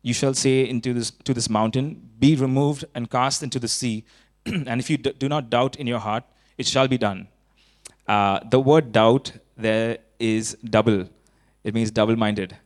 you 0.02 0.14
shall 0.14 0.34
say 0.34 0.68
into 0.68 0.94
this, 0.94 1.12
to 1.12 1.34
this 1.34 1.50
mountain, 1.50 2.10
be 2.20 2.36
removed 2.36 2.86
and 2.96 3.10
cast 3.10 3.44
into 3.44 3.60
the 3.60 3.68
sea. 3.68 4.06
and 4.46 4.80
if 4.80 4.90
you 4.90 4.98
do 4.98 5.30
not 5.30 5.50
doubt 5.50 5.76
in 5.76 5.88
your 5.88 6.00
heart, 6.00 6.24
it 6.58 6.66
shall 6.66 6.88
be 6.88 6.98
done. 6.98 7.28
Uh, 8.08 8.40
the 8.50 8.60
word 8.60 8.92
doubt 8.92 9.34
there 9.56 10.00
is 10.20 10.58
double. 10.64 11.08
It 11.64 11.74
means 11.74 11.92
double-minded. 11.92 12.58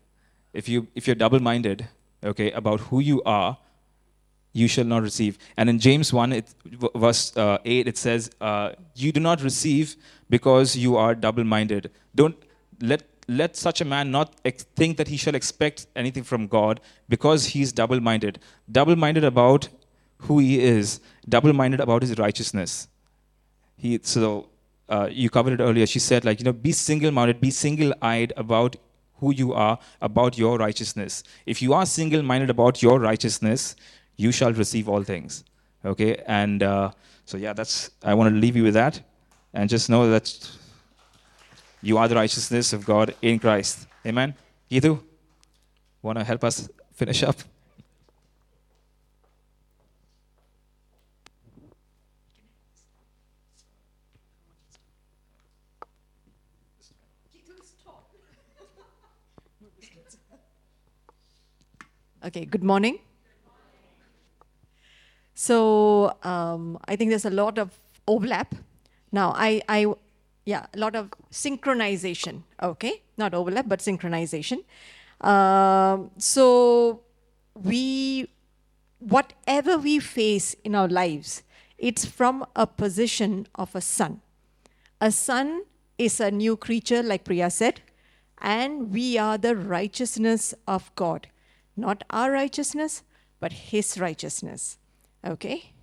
If 0.53 0.69
you 0.69 0.87
if 0.95 1.07
you're 1.07 1.15
double-minded, 1.15 1.87
okay, 2.23 2.51
about 2.51 2.79
who 2.81 2.99
you 2.99 3.21
are, 3.23 3.57
you 4.53 4.67
shall 4.67 4.85
not 4.85 5.01
receive. 5.01 5.37
And 5.57 5.69
in 5.69 5.79
James 5.79 6.13
1, 6.13 6.31
it, 6.33 6.53
verse 6.95 7.35
uh, 7.35 7.57
8, 7.65 7.87
it 7.87 7.97
says, 7.97 8.29
uh, 8.39 8.73
You 8.95 9.11
do 9.11 9.19
not 9.19 9.41
receive 9.41 9.95
because 10.29 10.75
you 10.75 10.95
are 10.95 11.15
double 11.15 11.43
minded. 11.43 11.91
Don't 12.15 12.35
let, 12.79 13.03
let 13.27 13.55
such 13.57 13.81
a 13.81 13.85
man 13.85 14.11
not 14.11 14.35
ex- 14.45 14.63
think 14.75 14.97
that 14.97 15.07
he 15.07 15.17
shall 15.17 15.35
expect 15.35 15.87
anything 15.95 16.23
from 16.23 16.47
God 16.47 16.79
because 17.09 17.47
he's 17.47 17.71
double 17.71 17.99
minded. 17.99 18.39
Double 18.71 18.95
minded 18.95 19.23
about 19.23 19.69
who 20.19 20.39
he 20.39 20.61
is, 20.63 21.01
double 21.27 21.51
minded 21.51 21.79
about 21.79 22.01
his 22.01 22.17
righteousness. 22.17 22.87
He, 23.75 23.99
so 24.03 24.49
uh, 24.87 25.09
you 25.11 25.29
covered 25.29 25.59
it 25.59 25.63
earlier. 25.63 25.85
She 25.85 25.99
said, 25.99 26.23
like, 26.23 26.39
you 26.39 26.45
know, 26.45 26.53
be 26.53 26.71
single 26.71 27.11
minded, 27.11 27.41
be 27.41 27.51
single 27.51 27.93
eyed 28.01 28.31
about 28.37 28.75
who 29.17 29.33
you 29.33 29.53
are, 29.53 29.79
about 30.01 30.37
your 30.37 30.57
righteousness. 30.57 31.23
If 31.45 31.61
you 31.61 31.73
are 31.73 31.85
single 31.85 32.21
minded 32.21 32.49
about 32.49 32.81
your 32.81 32.99
righteousness, 32.99 33.75
you 34.23 34.31
shall 34.31 34.53
receive 34.53 34.87
all 34.87 35.03
things. 35.03 35.43
Okay? 35.83 36.23
And 36.25 36.63
uh, 36.63 36.91
so, 37.25 37.37
yeah, 37.37 37.53
that's, 37.53 37.91
I 38.03 38.13
want 38.13 38.33
to 38.33 38.39
leave 38.39 38.55
you 38.55 38.63
with 38.63 38.73
that. 38.73 39.01
And 39.53 39.69
just 39.69 39.89
know 39.89 40.09
that 40.09 40.49
you 41.81 41.97
are 41.97 42.07
the 42.07 42.15
righteousness 42.15 42.73
of 42.73 42.85
God 42.85 43.13
in 43.21 43.37
Christ. 43.37 43.87
Amen? 44.05 44.33
Gitu, 44.71 44.99
want 46.01 46.17
to 46.17 46.23
help 46.23 46.43
us 46.43 46.69
finish 46.93 47.21
up? 47.23 47.35
Okay, 62.25 62.45
good 62.45 62.63
morning. 62.63 62.99
So 65.33 66.15
um, 66.23 66.77
I 66.87 66.95
think 66.95 67.09
there's 67.09 67.25
a 67.25 67.29
lot 67.29 67.57
of 67.57 67.71
overlap. 68.07 68.55
Now, 69.11 69.33
I, 69.35 69.61
I, 69.67 69.87
yeah, 70.45 70.65
a 70.73 70.77
lot 70.77 70.95
of 70.95 71.11
synchronization. 71.31 72.43
Okay, 72.61 73.01
not 73.17 73.33
overlap, 73.33 73.67
but 73.67 73.79
synchronization. 73.79 74.63
Um, 75.21 76.11
so 76.17 77.01
we, 77.55 78.29
whatever 78.99 79.77
we 79.77 79.99
face 79.99 80.55
in 80.63 80.75
our 80.75 80.87
lives, 80.87 81.43
it's 81.77 82.05
from 82.05 82.45
a 82.55 82.67
position 82.67 83.47
of 83.55 83.75
a 83.75 83.81
son. 83.81 84.21
A 85.01 85.11
son 85.11 85.63
is 85.97 86.19
a 86.19 86.31
new 86.31 86.55
creature, 86.55 87.03
like 87.03 87.23
Priya 87.23 87.49
said, 87.49 87.81
and 88.39 88.91
we 88.91 89.17
are 89.17 89.37
the 89.37 89.55
righteousness 89.55 90.53
of 90.67 90.93
God. 90.95 91.27
Not 91.75 92.03
our 92.09 92.31
righteousness, 92.31 93.03
but 93.39 93.53
His 93.53 93.97
righteousness. 93.99 94.77
Okay? 95.25 95.73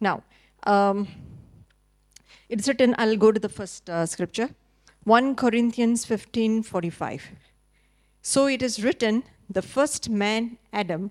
Now, 0.00 0.22
um, 0.64 1.08
it's 2.48 2.68
written, 2.68 2.94
I'll 2.98 3.16
go 3.16 3.32
to 3.32 3.40
the 3.40 3.48
first 3.48 3.88
uh, 3.88 4.06
scripture. 4.06 4.50
1 5.04 5.34
Corinthians 5.34 6.06
15:45. 6.06 7.20
So 8.22 8.46
it 8.46 8.62
is 8.62 8.82
written, 8.82 9.22
the 9.50 9.60
first 9.60 10.08
man, 10.08 10.56
Adam, 10.72 11.10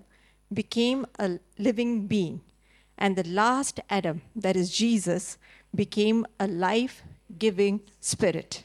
became 0.52 1.06
a 1.18 1.38
living 1.58 2.06
being, 2.08 2.40
and 2.98 3.14
the 3.14 3.28
last 3.28 3.78
Adam, 3.88 4.22
that 4.34 4.56
is 4.56 4.70
Jesus, 4.70 5.38
became 5.74 6.26
a 6.40 6.48
life-giving 6.48 7.80
spirit. 8.00 8.64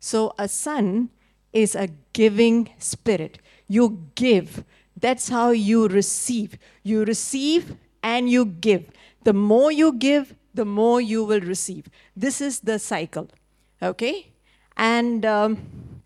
So 0.00 0.34
a 0.38 0.48
son 0.48 1.10
is 1.52 1.74
a 1.74 1.88
giving 2.12 2.70
spirit. 2.78 3.38
You 3.68 4.08
give. 4.14 4.64
That's 5.00 5.28
how 5.28 5.50
you 5.50 5.88
receive. 5.88 6.58
You 6.82 7.04
receive 7.04 7.76
and 8.02 8.28
you 8.28 8.44
give. 8.44 8.90
The 9.24 9.32
more 9.32 9.70
you 9.70 9.92
give, 9.92 10.34
the 10.54 10.64
more 10.64 11.00
you 11.00 11.24
will 11.24 11.40
receive. 11.40 11.88
This 12.16 12.40
is 12.40 12.60
the 12.60 12.78
cycle. 12.78 13.28
Okay? 13.80 14.32
And 14.76 15.24
um, 15.24 16.02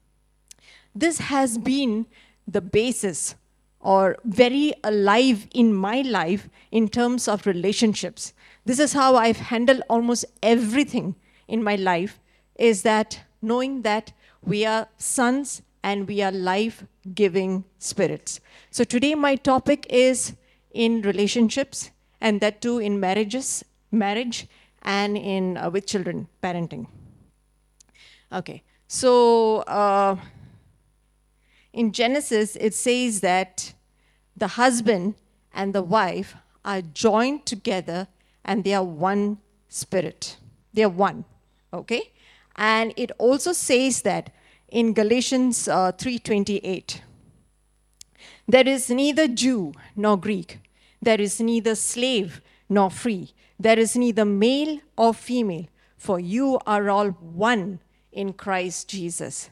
this 0.95 1.19
has 1.19 1.57
been 1.57 2.07
the 2.47 2.61
basis 2.61 3.35
or 3.81 4.17
very 4.25 4.75
alive 4.85 5.49
in 5.55 5.73
my 5.73 6.03
life 6.03 6.49
in 6.71 6.89
terms 6.89 7.29
of 7.29 7.47
relationships. 7.47 8.33
This 8.65 8.79
is 8.79 8.93
how 8.93 9.17
I've 9.17 9.39
handled 9.39 9.83
almost 9.89 10.25
everything 10.43 11.17
in 11.49 11.63
my 11.63 11.77
life 11.77 12.21
is 12.57 12.83
that 12.83 13.21
knowing 13.41 13.83
that 13.83 14.13
we 14.45 14.65
are 14.65 14.89
sons 14.99 15.63
and 15.83 16.07
we 16.09 16.23
are 16.23 16.33
life 16.33 16.85
giving 17.15 17.65
spirits. 17.79 18.41
So 18.71 18.85
today 18.85 19.15
my 19.15 19.37
topic 19.37 19.87
is 19.91 20.35
in 20.73 21.03
relationships 21.03 21.91
and 22.21 22.41
that 22.41 22.61
too 22.61 22.79
in 22.79 23.01
marriages, 23.01 23.65
marriage 23.91 24.47
and 24.83 25.17
in 25.17 25.57
uh, 25.57 25.71
with 25.71 25.87
children, 25.87 26.29
parenting. 26.43 26.87
Okay. 28.33 28.63
So 28.87 29.59
uh, 29.61 30.17
in 31.73 31.93
Genesis, 31.93 32.57
it 32.57 32.75
says 32.75 33.21
that 33.21 33.75
the 34.37 34.49
husband 34.49 35.15
and 35.53 35.75
the 35.75 35.83
wife 35.83 36.37
are 36.65 36.83
joined 36.83 37.47
together 37.47 38.09
and 38.45 38.65
they 38.65 38.75
are 38.75 38.85
one 38.85 39.39
spirit. 39.69 40.37
They 40.73 40.85
are 40.85 40.89
one. 40.89 41.25
Okay? 41.73 42.13
And 42.57 42.93
it 42.97 43.11
also 43.19 43.53
says 43.53 44.03
that 44.03 44.31
in 44.73 44.95
Galatians 44.95 45.69
uh, 45.69 45.93
3:28, 45.93 47.03
there 48.49 48.67
is 48.67 48.89
neither 48.89 49.29
Jew 49.29 49.73
nor 49.95 50.17
Greek, 50.17 50.59
there 51.01 51.21
is 51.21 51.41
neither 51.41 51.75
slave 51.75 52.41
nor 52.71 52.91
free, 52.91 53.33
there 53.61 53.79
is 53.79 53.95
neither 53.95 54.25
male 54.25 54.81
or 54.97 55.13
female, 55.13 55.67
for 55.99 56.19
you 56.19 56.59
are 56.67 56.89
all 56.89 57.11
one 57.11 57.81
in 58.13 58.33
Christ 58.33 58.89
Jesus. 58.89 59.51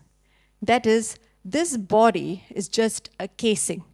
That 0.62 0.86
is, 0.86 1.18
this 1.44 1.76
body 1.76 2.44
is 2.50 2.68
just 2.68 3.10
a 3.20 3.28
casing, 3.28 3.84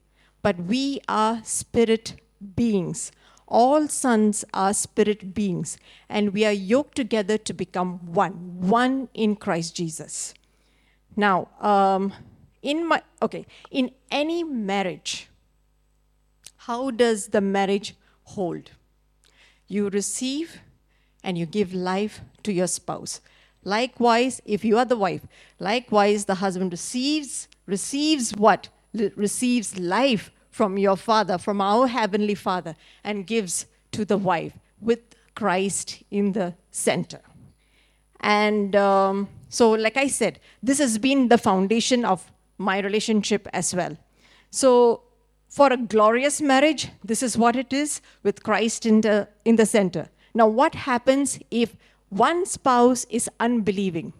but 0.42 0.60
we 0.60 1.00
are 1.08 1.42
spirit 1.42 2.14
beings. 2.54 3.10
All 3.48 3.88
sons 3.88 4.44
are 4.54 4.72
spirit 4.72 5.34
beings, 5.34 5.76
and 6.08 6.32
we 6.32 6.44
are 6.44 6.52
yoked 6.52 6.94
together 6.94 7.36
to 7.38 7.52
become 7.52 8.14
one, 8.14 8.60
one 8.60 9.08
in 9.12 9.34
Christ 9.34 9.74
Jesus. 9.74 10.34
Now, 11.16 11.48
um, 11.60 12.12
in 12.62 12.86
my 12.86 13.02
okay, 13.22 13.46
in 13.70 13.90
any 14.10 14.44
marriage, 14.44 15.28
how 16.56 16.90
does 16.90 17.28
the 17.28 17.40
marriage 17.40 17.94
hold? 18.24 18.70
You 19.66 19.88
receive 19.88 20.60
and 21.24 21.38
you 21.38 21.46
give 21.46 21.72
life 21.72 22.20
to 22.42 22.52
your 22.52 22.66
spouse. 22.66 23.20
Likewise, 23.64 24.40
if 24.44 24.64
you 24.64 24.78
are 24.78 24.84
the 24.84 24.96
wife, 24.96 25.26
likewise 25.58 26.26
the 26.26 26.36
husband 26.36 26.70
receives 26.70 27.48
receives 27.66 28.32
what? 28.36 28.68
L- 28.98 29.10
receives 29.16 29.78
life 29.78 30.30
from 30.50 30.78
your 30.78 30.96
father, 30.96 31.38
from 31.38 31.60
our 31.60 31.86
heavenly 31.86 32.34
father, 32.34 32.76
and 33.02 33.26
gives 33.26 33.66
to 33.92 34.04
the 34.04 34.16
wife 34.16 34.52
with 34.80 35.00
Christ 35.34 36.02
in 36.10 36.32
the 36.32 36.54
center. 36.70 37.20
And 38.20 38.74
um, 38.74 39.28
so, 39.56 39.70
like 39.70 39.96
I 39.96 40.08
said, 40.08 40.38
this 40.62 40.80
has 40.80 40.98
been 40.98 41.28
the 41.28 41.38
foundation 41.38 42.04
of 42.04 42.30
my 42.58 42.78
relationship 42.80 43.48
as 43.54 43.74
well. 43.74 43.96
So, 44.50 45.04
for 45.48 45.72
a 45.72 45.78
glorious 45.78 46.42
marriage, 46.42 46.90
this 47.02 47.22
is 47.22 47.38
what 47.38 47.56
it 47.56 47.72
is 47.72 48.02
with 48.22 48.42
Christ 48.42 48.84
in 48.84 49.00
the, 49.00 49.28
in 49.46 49.56
the 49.56 49.64
center. 49.64 50.10
Now, 50.34 50.46
what 50.46 50.74
happens 50.74 51.38
if 51.50 51.74
one 52.10 52.44
spouse 52.44 53.06
is 53.08 53.30
unbelieving? 53.40 54.12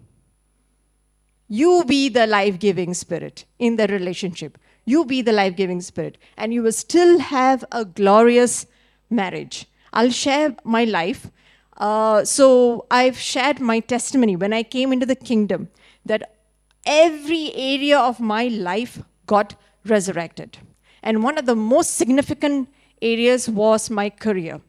You 1.47 1.83
be 1.85 2.09
the 2.09 2.25
life 2.25 2.57
giving 2.57 2.95
spirit 2.95 3.45
in 3.59 3.75
the 3.75 3.85
relationship. 3.85 4.57
You 4.85 5.05
be 5.05 5.21
the 5.21 5.33
life 5.33 5.55
giving 5.55 5.81
spirit, 5.81 6.17
and 6.35 6.51
you 6.51 6.63
will 6.63 6.71
still 6.71 7.19
have 7.19 7.63
a 7.71 7.85
glorious 7.85 8.65
marriage. 9.11 9.67
I'll 9.93 10.09
share 10.09 10.55
my 10.63 10.85
life. 10.85 11.29
Uh, 11.77 12.25
so, 12.25 12.85
I've 12.89 13.17
shared 13.17 13.59
my 13.59 13.79
testimony 13.79 14.35
when 14.35 14.51
I 14.51 14.63
came 14.63 14.91
into 14.91 15.05
the 15.05 15.15
kingdom 15.15 15.69
that 16.05 16.37
every 16.85 17.53
area 17.53 17.99
of 17.99 18.19
my 18.19 18.47
life 18.47 19.03
got 19.27 19.55
resurrected. 19.85 20.57
And 21.03 21.21
one 21.21 21.37
of 21.37 21.45
the 21.45 21.55
most 21.55 21.95
significant 21.95 22.69
areas 23.01 23.47
was 23.47 23.89
my 23.89 24.09
career. 24.09 24.61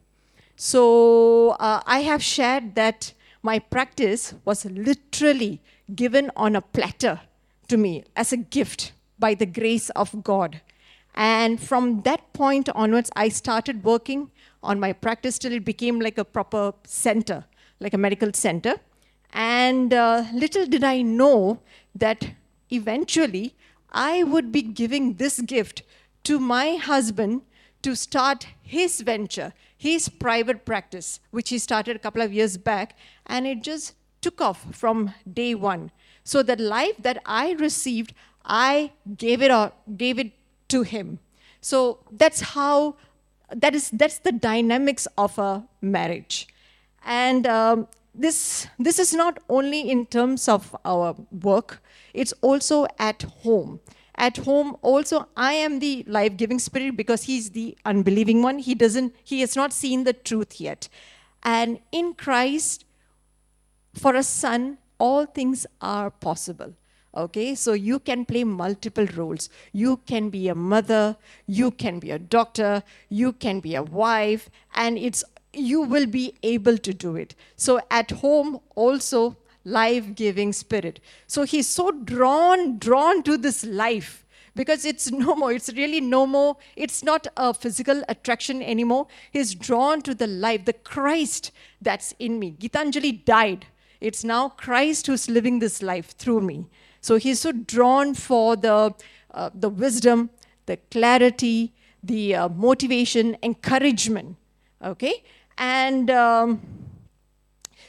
So 0.57 1.51
uh, 1.61 1.83
I 1.87 2.01
have 2.01 2.23
shared 2.23 2.75
that 2.75 3.13
my 3.43 3.61
practice 3.61 4.35
was 4.45 4.65
literally 4.65 5.63
given 5.95 6.31
on 6.37 6.57
a 6.57 6.61
platter 6.61 7.21
to 7.69 7.77
me 7.77 8.05
as 8.17 8.33
a 8.33 8.37
gift 8.37 8.93
by 9.19 9.35
the 9.35 9.47
grace 9.47 9.91
of 9.91 10.25
God. 10.25 10.61
And 11.15 11.61
from 11.61 12.03
that 12.03 12.33
point 12.33 12.69
onwards, 12.71 13.11
I 13.15 13.29
started 13.29 13.85
working 13.85 14.31
on 14.63 14.81
my 14.81 14.93
practice 14.93 15.39
till 15.39 15.53
it 15.53 15.65
became 15.65 16.01
like 16.01 16.19
a 16.19 16.25
proper 16.25 16.73
center, 16.85 17.45
like 17.81 17.95
a 17.95 17.99
medical 17.99 18.33
center. 18.33 18.75
And 19.33 19.93
uh, 19.93 20.25
little 20.33 20.67
did 20.67 20.85
I 20.85 21.03
know 21.03 21.61
that 21.95 22.31
eventually 22.71 23.55
I 23.91 24.23
would 24.23 24.53
be 24.53 24.63
giving 24.63 25.15
this 25.15 25.41
gift 25.41 25.83
to 26.25 26.39
my 26.39 26.77
husband 26.77 27.43
to 27.83 27.95
start 27.95 28.47
his 28.63 29.01
venture, 29.01 29.53
his 29.77 30.09
private 30.09 30.65
practice, 30.65 31.21
which 31.31 31.51
he 31.51 31.59
started 31.59 31.97
a 31.97 31.99
couple 32.01 32.23
of 32.23 32.33
years 32.33 32.57
back, 32.57 32.97
and 33.27 33.47
it 33.47 33.63
just 33.63 33.95
took 34.21 34.41
off 34.41 34.75
from 34.75 35.15
day 35.33 35.55
one. 35.55 35.91
So 36.25 36.43
the 36.43 36.57
life 36.57 36.97
that 36.99 37.23
I 37.25 37.53
received, 37.53 38.13
I 38.45 38.93
gave 39.17 39.41
it 39.41 39.51
or 39.51 39.73
gave 39.97 40.19
it 40.19 40.33
to 40.69 40.83
him. 40.83 41.21
So 41.61 42.01
that's 42.11 42.41
how 42.41 42.97
that 43.55 43.75
is 43.75 43.91
that's 43.91 44.19
the 44.19 44.33
dynamics 44.33 45.07
of 45.17 45.39
a 45.39 45.65
marriage, 45.81 46.49
and 47.05 47.47
um, 47.47 47.89
this 48.15 48.67
this 48.79 48.99
is 48.99 49.15
not 49.15 49.39
only 49.49 49.91
in 49.91 50.07
terms 50.07 50.49
of 50.49 50.77
our 50.85 51.15
work; 51.31 51.83
it's 52.15 52.33
also 52.41 52.87
at 52.99 53.23
home. 53.23 53.81
At 54.21 54.39
home 54.39 54.77
also 54.83 55.29
i 55.37 55.53
am 55.53 55.79
the 55.79 56.05
life-giving 56.09 56.59
spirit 56.59 56.97
because 56.97 57.23
he's 57.23 57.51
the 57.51 57.79
unbelieving 57.85 58.43
one. 58.43 58.59
He 58.59 58.75
doesn't 58.75 59.15
he 59.23 59.41
has 59.43 59.55
not 59.55 59.73
seen 59.73 60.03
the 60.03 60.13
truth 60.13 60.61
yet. 60.61 60.89
And 61.45 61.79
in 61.93 62.15
christ 62.15 62.85
for 63.95 64.17
a 64.17 64.25
son 64.25 64.79
all 64.99 65.25
things 65.25 65.67
are 65.81 66.11
possible 66.11 66.75
okay 67.25 67.55
so 67.55 67.73
you 67.73 67.99
can 67.99 68.25
play 68.25 68.45
multiple 68.45 69.07
roles. 69.17 69.49
You 69.73 69.99
can 70.07 70.31
be 70.31 70.49
a 70.49 70.55
mother 70.55 71.17
you 71.47 71.71
can 71.71 71.99
be 71.99 72.11
a 72.11 72.19
doctor 72.19 72.83
you 73.09 73.33
can 73.33 73.61
be 73.61 73.75
a 73.75 73.83
wife 73.83 74.49
and 74.75 74.99
it's 74.99 75.25
you 75.53 75.81
will 75.81 76.07
be 76.07 76.35
able 76.43 76.79
to 76.79 76.95
do 76.95 77.17
it. 77.17 77.35
So 77.57 77.81
at 77.91 78.11
home 78.11 78.61
also 78.75 79.37
life-giving 79.65 80.53
spirit. 80.53 81.01
So 81.27 81.43
he's 81.43 81.67
so 81.67 81.91
drawn 81.91 82.79
drawn 82.79 83.23
to 83.25 83.37
this 83.37 83.65
life 83.65 84.25
because 84.55 84.85
it's 84.85 85.11
no 85.25 85.35
more 85.35 85.53
it's 85.53 85.73
really 85.75 86.01
no 86.01 86.27
more. 86.27 86.57
It's 86.77 87.03
not 87.03 87.27
a 87.37 87.55
physical 87.55 88.03
attraction 88.09 88.63
anymore. 88.63 89.07
He's 89.31 89.55
drawn 89.55 90.03
to 90.03 90.15
the 90.15 90.27
life 90.27 90.65
the 90.65 90.73
christ 90.73 91.51
that's 91.81 92.15
in 92.19 92.39
me. 92.39 92.53
Gitanjali 92.59 93.25
died. 93.25 93.67
It's 94.01 94.23
now 94.23 94.51
christ 94.51 95.07
who's 95.07 95.29
living 95.29 95.59
this 95.59 95.83
life 95.83 96.17
through 96.17 96.43
me 96.43 96.67
so 97.01 97.17
he's 97.17 97.41
so 97.41 97.53
drawn 97.53 98.15
for 98.15 98.57
the 98.57 98.95
uh, 99.33 99.51
the 99.55 99.69
wisdom 99.69 100.31
the 100.67 100.77
clarity 100.91 101.73
the 102.03 102.35
uh, 102.35 102.49
motivation 102.49 103.37
encouragement 103.43 104.37
okay? 104.83 105.25
And 105.57 106.09
um, 106.11 106.61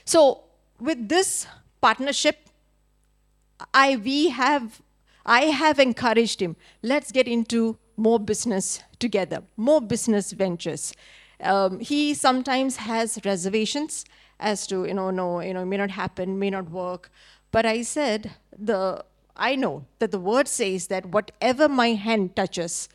so 0.05 0.43
with 0.79 1.07
this 1.09 1.45
partnership 1.81 2.37
i 3.73 3.97
we 3.97 4.29
have 4.29 4.81
i 5.25 5.41
have 5.61 5.79
encouraged 5.79 6.41
him 6.41 6.55
let's 6.81 7.11
get 7.11 7.27
into 7.27 7.77
more 7.97 8.19
business 8.19 8.81
together 8.99 9.43
more 9.57 9.81
business 9.81 10.31
ventures. 10.31 10.93
Um, 11.41 11.79
he 11.79 12.13
sometimes 12.13 12.77
has 12.77 13.19
reservations 13.23 14.05
as 14.39 14.65
to 14.67 14.85
you 14.85 14.93
know 14.93 15.09
no 15.09 15.41
you 15.41 15.53
know 15.53 15.61
it 15.61 15.65
may 15.65 15.77
not 15.77 15.91
happen 15.91 16.39
may 16.39 16.49
not 16.49 16.69
work 16.69 17.11
But 17.51 17.65
I 17.65 17.81
said, 17.81 18.31
the 18.57 19.03
I 19.35 19.55
know 19.55 19.85
that 19.99 20.11
the 20.11 20.19
word 20.19 20.47
says 20.47 20.87
that 20.87 21.05
whatever 21.05 21.69
my 21.69 21.93
hand 21.93 22.35
touches, 22.35 22.89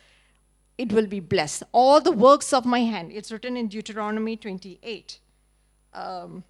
it 0.77 0.93
will 0.93 1.07
be 1.07 1.19
blessed. 1.19 1.63
All 1.71 1.99
the 1.99 2.11
works 2.11 2.53
of 2.53 2.65
my 2.65 2.81
hand. 2.81 3.11
It's 3.11 3.31
written 3.31 3.57
in 3.57 3.67
Deuteronomy 3.67 4.37
28. 4.37 5.19
Um, 5.93 6.43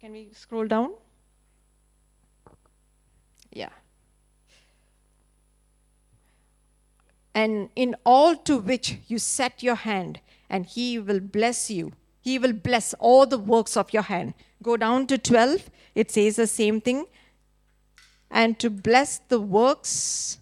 can 0.00 0.12
we 0.12 0.30
scroll 0.32 0.66
down? 0.66 0.94
Yeah. 3.52 3.68
And 7.34 7.68
in 7.76 7.96
all 8.04 8.34
to 8.36 8.58
which 8.58 8.98
you 9.08 9.18
set 9.18 9.62
your 9.62 9.74
hand, 9.74 10.20
and 10.48 10.66
he 10.66 10.98
will 10.98 11.20
bless 11.20 11.70
you. 11.70 11.92
He 12.20 12.38
will 12.38 12.52
bless 12.52 12.94
all 12.94 13.26
the 13.26 13.38
works 13.38 13.76
of 13.76 13.92
your 13.92 14.02
hand. 14.02 14.34
Go 14.62 14.76
down 14.76 15.06
to 15.08 15.18
12, 15.18 15.70
it 15.94 16.10
says 16.10 16.36
the 16.36 16.46
same 16.46 16.80
thing. 16.80 17.06
And 18.30 18.58
to 18.60 18.70
bless 18.70 19.18
the 19.18 19.40
works, 19.40 20.38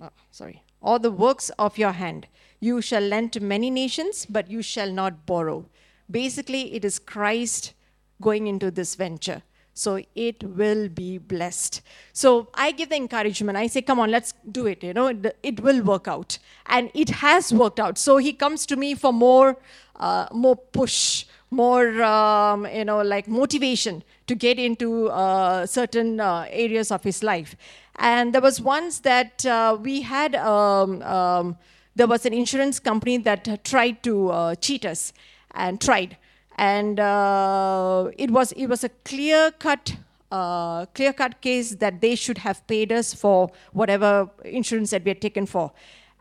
oh, 0.00 0.10
sorry, 0.30 0.62
all 0.80 0.98
the 0.98 1.10
works 1.10 1.50
of 1.58 1.76
your 1.76 1.92
hand. 1.92 2.26
You 2.60 2.80
shall 2.80 3.02
lend 3.02 3.32
to 3.34 3.40
many 3.40 3.70
nations, 3.70 4.26
but 4.26 4.50
you 4.50 4.62
shall 4.62 4.92
not 4.92 5.26
borrow. 5.26 5.66
Basically, 6.10 6.74
it 6.74 6.84
is 6.84 6.98
Christ 6.98 7.74
going 8.20 8.46
into 8.46 8.70
this 8.70 8.94
venture. 8.94 9.42
So 9.74 10.00
it 10.14 10.42
will 10.42 10.88
be 10.88 11.18
blessed. 11.18 11.80
So 12.12 12.48
I 12.54 12.72
give 12.72 12.90
the 12.90 12.96
encouragement. 12.96 13.56
I 13.56 13.66
say, 13.66 13.82
come 13.82 14.00
on, 14.00 14.10
let's 14.10 14.34
do 14.50 14.66
it. 14.66 14.82
You 14.82 14.92
know, 14.92 15.08
it, 15.42 15.60
will 15.60 15.82
work 15.82 16.08
out. 16.08 16.38
And 16.66 16.90
it 16.94 17.10
has 17.10 17.52
worked 17.52 17.80
out. 17.80 17.96
So 17.96 18.18
he 18.18 18.32
comes 18.32 18.66
to 18.66 18.76
me 18.76 18.94
for 18.94 19.12
more, 19.12 19.56
uh, 19.96 20.26
more 20.32 20.56
push, 20.56 21.24
more, 21.50 22.02
um, 22.02 22.66
you 22.66 22.84
know, 22.84 23.00
like 23.00 23.26
motivation 23.26 24.02
to 24.26 24.34
get 24.34 24.58
into 24.58 25.08
uh, 25.08 25.66
certain 25.66 26.20
uh, 26.20 26.46
areas 26.50 26.90
of 26.90 27.02
his 27.02 27.22
life. 27.22 27.56
And 27.96 28.34
there 28.34 28.40
was 28.40 28.60
once 28.60 29.00
that 29.00 29.44
uh, 29.46 29.76
we 29.80 30.02
had, 30.02 30.34
um, 30.34 31.02
um, 31.02 31.56
there 31.94 32.06
was 32.06 32.24
an 32.26 32.32
insurance 32.32 32.80
company 32.80 33.18
that 33.18 33.64
tried 33.64 34.02
to 34.02 34.30
uh, 34.30 34.54
cheat 34.56 34.84
us 34.84 35.12
and 35.52 35.80
tried 35.80 36.16
and 36.60 37.00
uh, 37.00 38.10
it 38.18 38.30
was 38.30 38.52
it 38.52 38.66
was 38.66 38.84
a 38.84 38.90
clear 39.10 39.50
cut 39.52 39.96
uh, 40.30 40.84
clear 40.94 41.12
cut 41.12 41.40
case 41.40 41.70
that 41.76 42.00
they 42.02 42.14
should 42.14 42.38
have 42.38 42.64
paid 42.66 42.92
us 42.92 43.14
for 43.14 43.50
whatever 43.72 44.28
insurance 44.44 44.90
that 44.90 45.02
we 45.04 45.10
had 45.10 45.22
taken 45.22 45.46
for. 45.46 45.72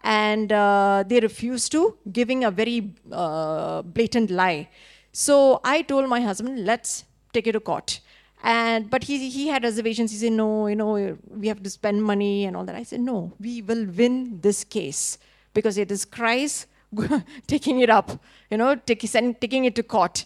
And 0.01 0.51
uh, 0.53 1.03
they 1.05 1.19
refused 1.19 1.73
to 1.73 1.97
giving 2.11 2.45
a 2.45 2.51
very 2.51 2.93
uh, 3.11 3.81
blatant 3.81 4.31
lie. 4.31 4.69
So 5.11 5.59
i 5.65 5.81
told 5.81 6.07
my 6.07 6.21
husband 6.21 6.65
let's 6.65 7.03
take 7.33 7.45
it 7.47 7.51
to 7.51 7.59
court. 7.59 7.99
And 8.41 8.89
but 8.89 9.03
he 9.03 9.29
he 9.29 9.47
had 9.49 9.63
reservations. 9.63 10.11
He 10.11 10.17
said 10.17 10.31
no 10.31 10.67
you 10.67 10.77
know 10.77 11.17
we 11.43 11.49
have 11.49 11.61
to 11.63 11.69
spend 11.69 12.01
money 12.01 12.45
and 12.45 12.55
all 12.55 12.63
that. 12.63 12.75
I 12.75 12.83
said 12.83 13.01
no 13.01 13.33
we 13.41 13.61
will 13.61 13.85
win 14.01 14.39
this 14.39 14.63
case 14.63 15.17
because 15.53 15.77
it 15.77 15.91
is 15.91 16.05
christ 16.05 16.67
taking 17.47 17.79
it 17.79 17.89
up, 17.89 18.19
you 18.49 18.57
know, 18.57 18.75
take, 18.75 19.01
send, 19.07 19.39
taking 19.41 19.65
it 19.65 19.75
to 19.75 19.83
court. 19.83 20.25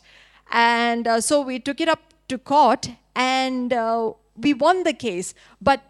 And 0.51 1.07
uh, 1.07 1.21
so 1.21 1.41
we 1.41 1.59
took 1.59 1.81
it 1.81 1.87
up 1.87 1.99
to 2.27 2.37
court 2.37 2.89
and 3.15 3.73
uh, 3.73 4.13
we 4.35 4.53
won 4.53 4.83
the 4.83 4.93
case. 4.93 5.33
But 5.61 5.81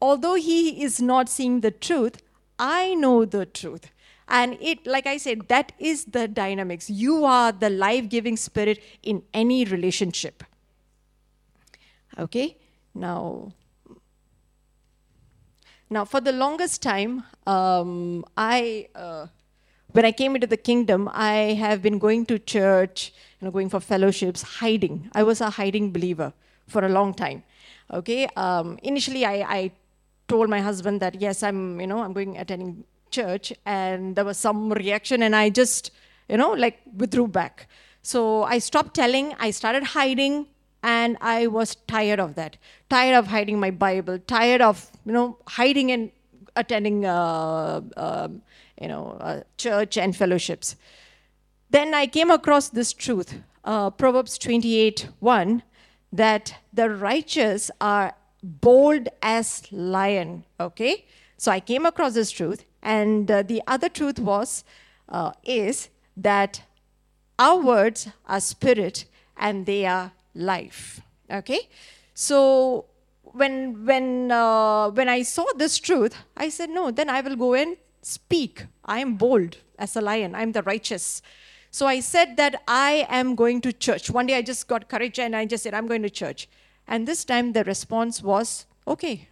although 0.00 0.34
he 0.34 0.82
is 0.82 1.00
not 1.00 1.28
seeing 1.28 1.60
the 1.60 1.70
truth, 1.70 2.22
I 2.58 2.94
know 2.94 3.24
the 3.24 3.46
truth. 3.46 3.90
And 4.28 4.58
it, 4.60 4.86
like 4.86 5.06
I 5.06 5.18
said, 5.18 5.48
that 5.48 5.72
is 5.78 6.06
the 6.06 6.26
dynamics. 6.26 6.90
You 6.90 7.24
are 7.24 7.52
the 7.52 7.70
life 7.70 8.08
giving 8.08 8.36
spirit 8.36 8.82
in 9.02 9.22
any 9.32 9.64
relationship. 9.64 10.42
Okay? 12.18 12.56
Now, 12.92 13.52
now 15.88 16.04
for 16.04 16.20
the 16.20 16.32
longest 16.32 16.82
time, 16.82 17.22
um, 17.46 18.24
I. 18.36 18.88
Uh, 18.94 19.26
when 19.96 20.04
I 20.04 20.12
came 20.12 20.34
into 20.34 20.46
the 20.46 20.58
kingdom, 20.58 21.08
I 21.10 21.56
have 21.64 21.80
been 21.80 21.98
going 21.98 22.26
to 22.26 22.38
church, 22.38 23.14
you 23.40 23.46
know, 23.46 23.50
going 23.50 23.70
for 23.70 23.80
fellowships, 23.80 24.42
hiding. 24.42 25.08
I 25.14 25.22
was 25.22 25.40
a 25.40 25.48
hiding 25.48 25.90
believer 25.90 26.34
for 26.68 26.84
a 26.84 26.90
long 26.90 27.14
time. 27.14 27.44
Okay. 27.90 28.28
Um, 28.36 28.78
initially, 28.82 29.24
I, 29.24 29.36
I 29.58 29.70
told 30.28 30.50
my 30.50 30.60
husband 30.60 31.00
that 31.00 31.18
yes, 31.18 31.42
I'm, 31.42 31.80
you 31.80 31.86
know, 31.86 32.00
I'm 32.00 32.12
going 32.12 32.36
attending 32.36 32.84
church, 33.10 33.54
and 33.64 34.14
there 34.14 34.26
was 34.26 34.36
some 34.36 34.70
reaction, 34.70 35.22
and 35.22 35.34
I 35.34 35.48
just, 35.48 35.90
you 36.28 36.36
know, 36.36 36.50
like 36.52 36.78
withdrew 36.94 37.28
back. 37.28 37.66
So 38.02 38.42
I 38.42 38.58
stopped 38.58 38.92
telling. 38.94 39.34
I 39.38 39.50
started 39.50 39.82
hiding, 39.82 40.46
and 40.82 41.16
I 41.22 41.46
was 41.46 41.74
tired 41.86 42.20
of 42.20 42.34
that. 42.34 42.58
Tired 42.90 43.16
of 43.16 43.28
hiding 43.28 43.58
my 43.58 43.70
Bible. 43.70 44.18
Tired 44.18 44.60
of, 44.60 44.90
you 45.06 45.12
know, 45.12 45.38
hiding 45.46 45.90
and 45.90 46.10
attending. 46.54 47.06
Uh, 47.06 47.80
uh, 47.96 48.28
you 48.80 48.88
know, 48.88 49.16
uh, 49.20 49.42
church 49.56 49.96
and 49.96 50.16
fellowships. 50.16 50.76
Then 51.70 51.94
I 51.94 52.06
came 52.06 52.30
across 52.30 52.68
this 52.68 52.92
truth, 52.92 53.40
uh, 53.64 53.90
Proverbs 53.90 54.38
28 54.38 55.08
1, 55.18 55.62
that 56.12 56.54
the 56.72 56.88
righteous 56.90 57.70
are 57.80 58.14
bold 58.42 59.08
as 59.22 59.70
lion. 59.72 60.44
Okay? 60.60 61.06
So 61.36 61.52
I 61.52 61.60
came 61.60 61.84
across 61.84 62.14
this 62.14 62.30
truth, 62.30 62.64
and 62.82 63.30
uh, 63.30 63.42
the 63.42 63.62
other 63.66 63.88
truth 63.88 64.18
was, 64.18 64.64
uh, 65.08 65.32
is 65.44 65.88
that 66.16 66.62
our 67.38 67.60
words 67.60 68.08
are 68.26 68.40
spirit 68.40 69.04
and 69.36 69.66
they 69.66 69.84
are 69.84 70.12
life. 70.34 71.00
Okay? 71.30 71.68
So 72.14 72.86
when 73.22 73.84
when 73.84 74.30
uh, 74.30 74.90
when 74.90 75.08
I 75.08 75.22
saw 75.22 75.44
this 75.56 75.78
truth, 75.78 76.16
I 76.36 76.48
said, 76.48 76.70
no, 76.70 76.90
then 76.90 77.10
I 77.10 77.20
will 77.20 77.36
go 77.36 77.54
and 77.54 77.76
Speak. 78.06 78.66
I 78.84 79.00
am 79.00 79.16
bold 79.16 79.56
as 79.80 79.96
a 79.96 80.00
lion. 80.00 80.36
I 80.36 80.42
am 80.42 80.52
the 80.52 80.62
righteous. 80.62 81.22
So 81.72 81.88
I 81.88 81.98
said 81.98 82.36
that 82.36 82.62
I 82.68 83.04
am 83.08 83.34
going 83.34 83.60
to 83.62 83.72
church. 83.72 84.10
One 84.12 84.26
day 84.26 84.36
I 84.36 84.42
just 84.42 84.68
got 84.68 84.88
courage 84.88 85.18
and 85.18 85.34
I 85.34 85.44
just 85.44 85.64
said, 85.64 85.74
I'm 85.74 85.88
going 85.88 86.02
to 86.02 86.08
church. 86.08 86.48
And 86.86 87.08
this 87.08 87.24
time 87.24 87.52
the 87.52 87.64
response 87.64 88.22
was, 88.22 88.66
okay. 88.86 89.28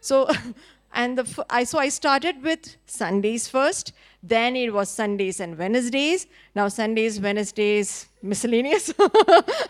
So, 0.00 0.28
and 0.92 1.16
the, 1.16 1.44
I, 1.48 1.64
so 1.64 1.78
I 1.78 1.88
started 1.88 2.42
with 2.42 2.76
Sundays 2.84 3.48
first. 3.48 3.94
Then 4.22 4.54
it 4.54 4.74
was 4.74 4.90
Sundays 4.90 5.40
and 5.40 5.56
Wednesdays. 5.56 6.26
Now 6.54 6.68
Sundays, 6.68 7.18
Wednesdays, 7.18 8.06
miscellaneous. 8.20 8.92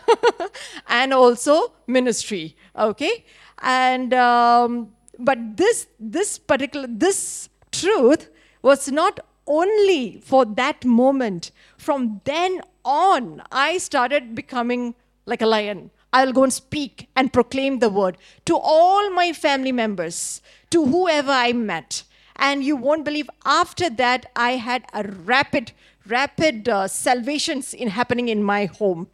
and 0.89 1.15
also 1.15 1.73
ministry. 1.87 2.57
Okay. 2.77 3.25
And, 3.63 4.13
um, 4.13 4.91
but 5.21 5.39
this, 5.57 5.87
this 6.01 6.37
particular, 6.37 6.89
this 6.91 7.49
truth 7.71 8.29
was 8.63 8.91
not 8.91 9.21
only 9.47 10.21
for 10.25 10.45
that 10.45 10.85
moment. 10.85 11.51
From 11.77 12.21
then 12.25 12.61
on, 12.85 13.43
I 13.51 13.79
started 13.79 14.35
becoming 14.35 14.95
like 15.27 15.43
a 15.43 15.47
lion. 15.47 15.91
I'll 16.13 16.33
go 16.33 16.43
and 16.43 16.53
speak 16.53 17.09
and 17.15 17.33
proclaim 17.33 17.79
the 17.79 17.89
word 17.89 18.17
to 18.47 18.57
all 18.57 19.11
my 19.11 19.33
family 19.33 19.73
members, 19.73 20.43
to 20.71 20.85
whoever 20.87 21.31
I 21.31 21.53
met. 21.53 22.03
And 22.37 22.65
you 22.65 22.75
won't 22.75 23.05
believe, 23.05 23.29
after 23.45 23.91
that, 23.91 24.27
I 24.35 24.53
had 24.53 24.85
a 24.93 25.05
rapid, 25.05 25.73
rapid 26.07 26.69
uh, 26.69 26.89
salvations 26.89 27.75
in 27.75 27.89
happening 27.89 28.29
in 28.29 28.43
my 28.43 28.65
home. 28.65 29.09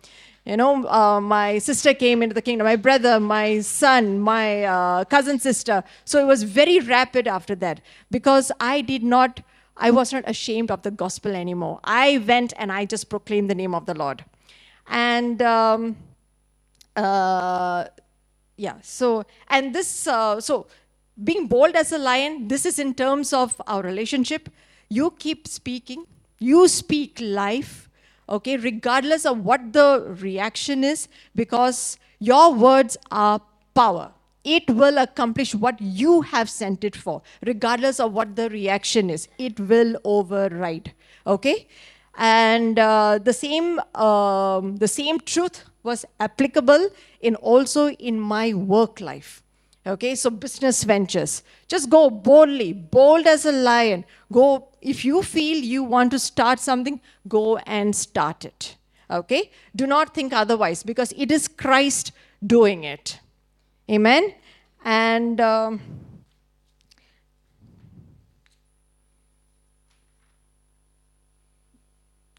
You 0.46 0.56
know, 0.56 0.86
uh, 0.86 1.20
my 1.20 1.58
sister 1.58 1.92
came 1.92 2.22
into 2.22 2.32
the 2.32 2.40
kingdom, 2.40 2.66
my 2.66 2.76
brother, 2.76 3.18
my 3.18 3.58
son, 3.62 4.20
my 4.20 4.62
uh, 4.62 5.04
cousin 5.04 5.40
sister. 5.40 5.82
So 6.04 6.22
it 6.22 6.24
was 6.24 6.44
very 6.44 6.78
rapid 6.78 7.26
after 7.26 7.56
that 7.56 7.80
because 8.12 8.52
I 8.60 8.80
did 8.80 9.02
not, 9.02 9.40
I 9.76 9.90
was 9.90 10.12
not 10.12 10.22
ashamed 10.24 10.70
of 10.70 10.82
the 10.82 10.92
gospel 10.92 11.34
anymore. 11.34 11.80
I 11.82 12.18
went 12.18 12.52
and 12.58 12.70
I 12.70 12.84
just 12.84 13.08
proclaimed 13.08 13.50
the 13.50 13.56
name 13.56 13.74
of 13.74 13.86
the 13.86 13.94
Lord. 13.94 14.24
And 14.86 15.42
um, 15.42 15.96
uh, 16.94 17.86
yeah, 18.56 18.76
so, 18.82 19.24
and 19.48 19.74
this, 19.74 20.06
uh, 20.06 20.40
so 20.40 20.68
being 21.24 21.48
bold 21.48 21.74
as 21.74 21.90
a 21.90 21.98
lion, 21.98 22.46
this 22.46 22.64
is 22.64 22.78
in 22.78 22.94
terms 22.94 23.32
of 23.32 23.60
our 23.66 23.82
relationship. 23.82 24.48
You 24.90 25.10
keep 25.18 25.48
speaking, 25.48 26.04
you 26.38 26.68
speak 26.68 27.18
life 27.20 27.85
okay, 28.28 28.56
regardless 28.56 29.26
of 29.26 29.44
what 29.44 29.72
the 29.72 30.16
reaction 30.20 30.84
is, 30.84 31.08
because 31.34 31.98
your 32.18 32.52
words 32.54 32.96
are 33.10 33.40
power. 33.74 34.12
It 34.44 34.70
will 34.70 34.98
accomplish 34.98 35.54
what 35.54 35.80
you 35.80 36.22
have 36.22 36.48
sent 36.48 36.84
it 36.84 36.94
for, 36.94 37.22
regardless 37.44 37.98
of 37.98 38.12
what 38.12 38.36
the 38.36 38.48
reaction 38.48 39.10
is. 39.10 39.28
It 39.38 39.58
will 39.58 39.96
override. 40.04 40.92
Okay, 41.26 41.66
and 42.16 42.78
uh, 42.78 43.18
the 43.18 43.32
same 43.32 43.80
um, 43.94 44.76
the 44.76 44.88
same 44.88 45.18
truth 45.20 45.64
was 45.82 46.04
applicable 46.20 46.90
in 47.20 47.34
also 47.36 47.88
in 47.90 48.20
my 48.20 48.54
work 48.54 49.00
life. 49.00 49.42
Okay, 49.86 50.16
so 50.16 50.30
business 50.30 50.82
ventures. 50.82 51.44
Just 51.68 51.88
go 51.90 52.10
boldly, 52.10 52.72
bold 52.72 53.24
as 53.26 53.44
a 53.46 53.52
lion. 53.52 54.04
Go, 54.32 54.68
if 54.86 55.04
you 55.04 55.20
feel 55.20 55.56
you 55.58 55.82
want 55.82 56.12
to 56.12 56.18
start 56.18 56.60
something, 56.60 57.00
go 57.26 57.56
and 57.58 57.94
start 57.94 58.44
it. 58.44 58.76
Okay? 59.10 59.50
Do 59.74 59.84
not 59.84 60.14
think 60.14 60.32
otherwise 60.32 60.84
because 60.84 61.12
it 61.16 61.32
is 61.32 61.48
Christ 61.48 62.12
doing 62.46 62.84
it. 62.84 63.18
Amen. 63.90 64.32
And 64.84 65.40
um, 65.40 65.80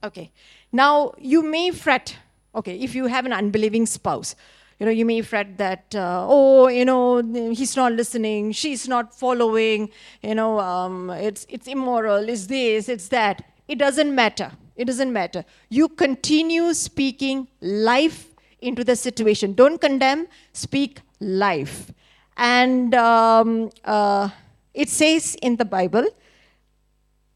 okay, 0.02 0.32
now 0.72 1.15
you 1.18 1.44
may 1.44 1.72
fret. 1.72 2.15
Okay, 2.56 2.80
if 2.80 2.95
you 2.95 3.07
have 3.07 3.26
an 3.26 3.34
unbelieving 3.34 3.86
spouse, 3.86 4.36
you 4.80 4.86
know 4.86 4.91
you 4.91 5.06
may 5.06 5.22
fret 5.22 5.58
that 5.58 5.95
uh, 5.95 6.26
oh 6.28 6.68
you 6.68 6.86
know 6.86 7.22
he's 7.52 7.76
not 7.76 7.94
listening, 7.94 8.52
she's 8.52 8.88
not 8.88 9.14
following. 9.18 9.90
You 10.22 10.36
know 10.36 10.60
um, 10.60 11.10
it's 11.10 11.45
it's 11.49 11.68
immoral. 11.68 12.30
It's 12.30 12.48
this. 12.48 12.90
It's 12.90 13.08
that. 13.10 13.44
It 13.68 13.78
doesn't 13.80 14.14
matter. 14.14 14.52
It 14.76 14.86
doesn't 14.86 15.12
matter. 15.12 15.44
You 15.70 15.90
continue 15.90 16.74
speaking 16.74 17.48
life 17.62 18.28
into 18.62 18.84
the 18.84 18.95
situation. 18.95 19.54
Don't 19.54 19.82
condemn. 19.82 20.28
Speak 20.54 21.02
life. 21.20 21.91
And 22.38 22.94
um, 22.94 23.72
uh, 23.84 24.30
it 24.74 24.90
says 24.90 25.36
in 25.41 25.56
the 25.56 25.66
Bible, 25.66 26.06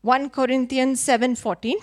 1 0.02 0.30
Corinthians 0.30 1.02
7:14. 1.02 1.76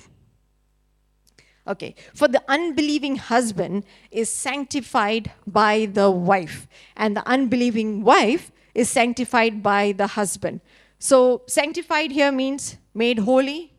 Okay, 1.68 1.94
for 2.14 2.28
the 2.28 2.42
unbelieving 2.48 3.16
husband 3.16 3.84
is 4.10 4.32
sanctified 4.32 5.30
by 5.46 5.86
the 5.92 6.10
wife, 6.10 6.66
and 6.96 7.14
the 7.14 7.28
unbelieving 7.28 8.02
wife 8.02 8.50
is 8.74 8.88
sanctified 8.88 9.62
by 9.62 9.92
the 9.92 10.06
husband. 10.06 10.62
So, 10.98 11.42
sanctified 11.46 12.10
here 12.10 12.32
means 12.32 12.78
made 12.94 13.18
holy, 13.18 13.74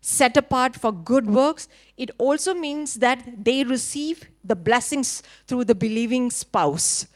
set 0.00 0.36
apart 0.36 0.76
for 0.76 0.92
good 0.92 1.26
works. 1.26 1.66
It 1.96 2.10
also 2.18 2.52
means 2.52 2.96
that 2.96 3.44
they 3.44 3.64
receive 3.64 4.28
the 4.44 4.54
blessings 4.54 5.22
through 5.46 5.64
the 5.64 5.74
believing 5.74 6.30
spouse. 6.30 7.06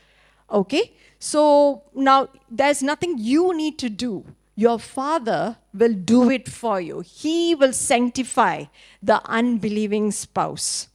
Okay? 0.50 0.94
So 1.18 1.82
now 1.94 2.28
there's 2.50 2.82
nothing 2.82 3.18
you 3.18 3.54
need 3.54 3.78
to 3.80 3.90
do. 3.90 4.24
Your 4.58 4.80
father 4.80 5.56
will 5.72 5.94
do 5.94 6.28
it 6.30 6.48
for 6.48 6.80
you. 6.80 6.98
He 6.98 7.54
will 7.54 7.72
sanctify 7.72 8.64
the 9.00 9.20
unbelieving 9.24 10.10
spouse. 10.10 10.88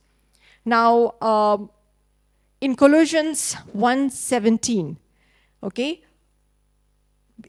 Now, 0.66 1.14
um, 1.22 1.70
in 2.60 2.76
Colossians 2.76 3.54
1:17, 3.72 4.98
okay, 5.64 6.02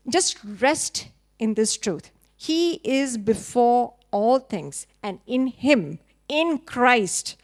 just 0.09 0.39
rest 0.61 1.09
in 1.41 1.55
this 1.55 1.77
truth. 1.77 2.13
He 2.37 2.81
is 2.85 3.19
before 3.19 3.95
all 4.13 4.39
things, 4.39 4.87
and 5.03 5.19
in 5.27 5.49
Him, 5.49 5.99
in 6.29 6.59
Christ, 6.59 7.37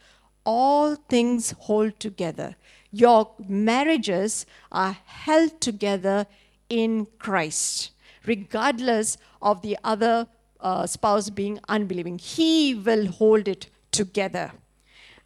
all 0.45 0.95
things 0.95 1.55
hold 1.67 1.99
together. 1.99 2.55
Your 2.93 3.33
marriages 3.49 4.47
are 4.71 4.97
held 5.07 5.61
together 5.61 6.27
in 6.69 7.07
Christ, 7.19 7.91
regardless 8.27 9.17
of 9.41 9.63
the 9.63 9.79
other 9.85 10.27
uh, 10.61 10.87
spouse 10.87 11.31
being 11.31 11.59
unbelieving. 11.69 12.19
He 12.19 12.75
will 12.75 13.07
hold 13.07 13.49
it 13.49 13.69
together. 13.91 14.53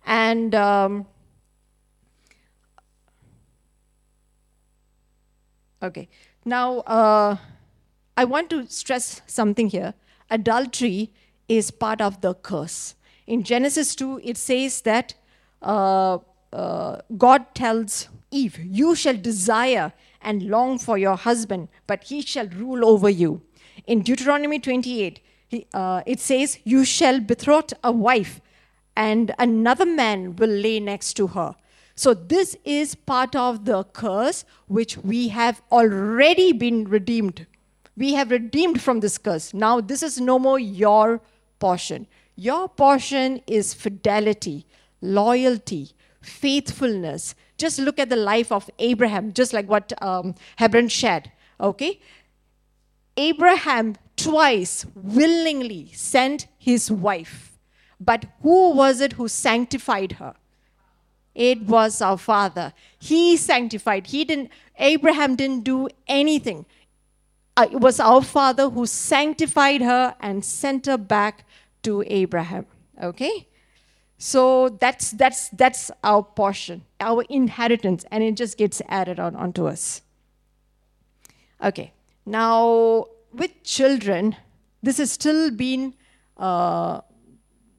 And 0.06 0.54
um, 0.54 1.06
okay, 5.82 6.08
now 6.44 6.78
uh, 6.80 7.36
I 8.16 8.24
want 8.24 8.50
to 8.50 8.66
stress 8.68 9.22
something 9.26 9.68
here. 9.68 9.94
Adultery 10.30 11.12
is 11.48 11.70
part 11.70 12.00
of 12.00 12.20
the 12.20 12.34
curse. 12.34 12.94
In 13.26 13.42
Genesis 13.42 13.94
2, 13.94 14.20
it 14.22 14.36
says 14.36 14.82
that 14.82 15.14
uh, 15.62 16.18
uh, 16.52 17.00
God 17.16 17.54
tells 17.54 18.08
Eve, 18.30 18.58
You 18.58 18.94
shall 18.94 19.16
desire 19.16 19.92
and 20.24 20.42
long 20.42 20.78
for 20.78 20.98
your 20.98 21.16
husband, 21.16 21.68
but 21.86 22.04
he 22.04 22.22
shall 22.22 22.48
rule 22.48 22.84
over 22.84 23.08
you. 23.08 23.42
In 23.86 24.02
Deuteronomy 24.02 24.58
28, 24.58 25.20
he, 25.48 25.66
uh, 25.74 26.02
it 26.06 26.20
says, 26.20 26.58
You 26.64 26.84
shall 26.84 27.20
betroth 27.20 27.72
a 27.82 27.92
wife, 27.92 28.40
and 28.96 29.34
another 29.38 29.86
man 29.86 30.36
will 30.36 30.50
lay 30.50 30.80
next 30.80 31.14
to 31.14 31.28
her. 31.28 31.54
So, 31.96 32.12
this 32.12 32.56
is 32.64 32.94
part 32.94 33.36
of 33.36 33.66
the 33.66 33.84
curse 33.84 34.44
which 34.66 34.98
we 34.98 35.28
have 35.28 35.62
already 35.70 36.52
been 36.52 36.88
redeemed. 36.88 37.46
We 37.96 38.14
have 38.14 38.32
redeemed 38.32 38.82
from 38.82 39.00
this 39.00 39.18
curse. 39.18 39.54
Now, 39.54 39.80
this 39.80 40.02
is 40.02 40.20
no 40.20 40.38
more 40.38 40.58
your 40.58 41.20
portion. 41.60 42.08
Your 42.34 42.68
portion 42.68 43.40
is 43.46 43.74
fidelity, 43.74 44.66
loyalty, 45.00 45.93
faithfulness. 46.24 47.34
Just 47.56 47.78
look 47.78 47.98
at 47.98 48.08
the 48.08 48.16
life 48.16 48.50
of 48.50 48.68
Abraham, 48.78 49.32
just 49.32 49.52
like 49.52 49.68
what 49.68 49.92
um, 50.02 50.34
Hebron 50.56 50.88
shared. 50.88 51.30
Okay? 51.60 52.00
Abraham 53.16 53.96
twice 54.16 54.86
willingly 54.94 55.90
sent 55.92 56.46
his 56.58 56.90
wife. 56.90 57.58
But 58.00 58.26
who 58.42 58.72
was 58.72 59.00
it 59.00 59.14
who 59.14 59.28
sanctified 59.28 60.12
her? 60.12 60.34
It 61.34 61.62
was 61.62 62.00
our 62.00 62.18
father. 62.18 62.72
He 62.98 63.36
sanctified. 63.36 64.08
He 64.08 64.24
didn't, 64.24 64.50
Abraham 64.78 65.36
didn't 65.36 65.64
do 65.64 65.88
anything. 66.06 66.66
Uh, 67.56 67.66
it 67.70 67.80
was 67.80 68.00
our 68.00 68.22
father 68.22 68.68
who 68.68 68.86
sanctified 68.86 69.80
her 69.80 70.16
and 70.20 70.44
sent 70.44 70.86
her 70.86 70.98
back 70.98 71.44
to 71.82 72.02
Abraham. 72.06 72.66
Okay? 73.00 73.48
So 74.18 74.68
that's 74.68 75.10
that's 75.10 75.48
that's 75.50 75.90
our 76.02 76.22
portion, 76.22 76.82
our 77.00 77.24
inheritance, 77.28 78.04
and 78.10 78.22
it 78.22 78.36
just 78.36 78.56
gets 78.56 78.80
added 78.88 79.18
on 79.18 79.36
onto 79.36 79.66
us. 79.66 80.02
Okay, 81.62 81.92
now 82.24 83.06
with 83.32 83.62
children, 83.64 84.36
this 84.82 84.98
has 84.98 85.12
still 85.12 85.50
been 85.50 85.94
uh, 86.36 87.00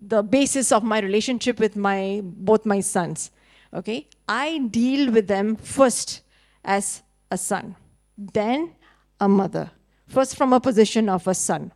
the 0.01 0.23
basis 0.23 0.71
of 0.71 0.83
my 0.83 0.99
relationship 0.99 1.59
with 1.59 1.75
my 1.75 2.21
both 2.23 2.65
my 2.65 2.81
sons. 2.81 3.31
Okay, 3.73 4.07
I 4.27 4.59
deal 4.69 5.11
with 5.11 5.27
them 5.27 5.55
first 5.55 6.21
as 6.63 7.01
a 7.31 7.37
son, 7.37 7.75
then 8.17 8.75
a 9.19 9.27
mother. 9.27 9.71
First, 10.07 10.35
from 10.35 10.53
a 10.53 10.59
position 10.59 11.09
of 11.09 11.27
a 11.27 11.33
son. 11.33 11.71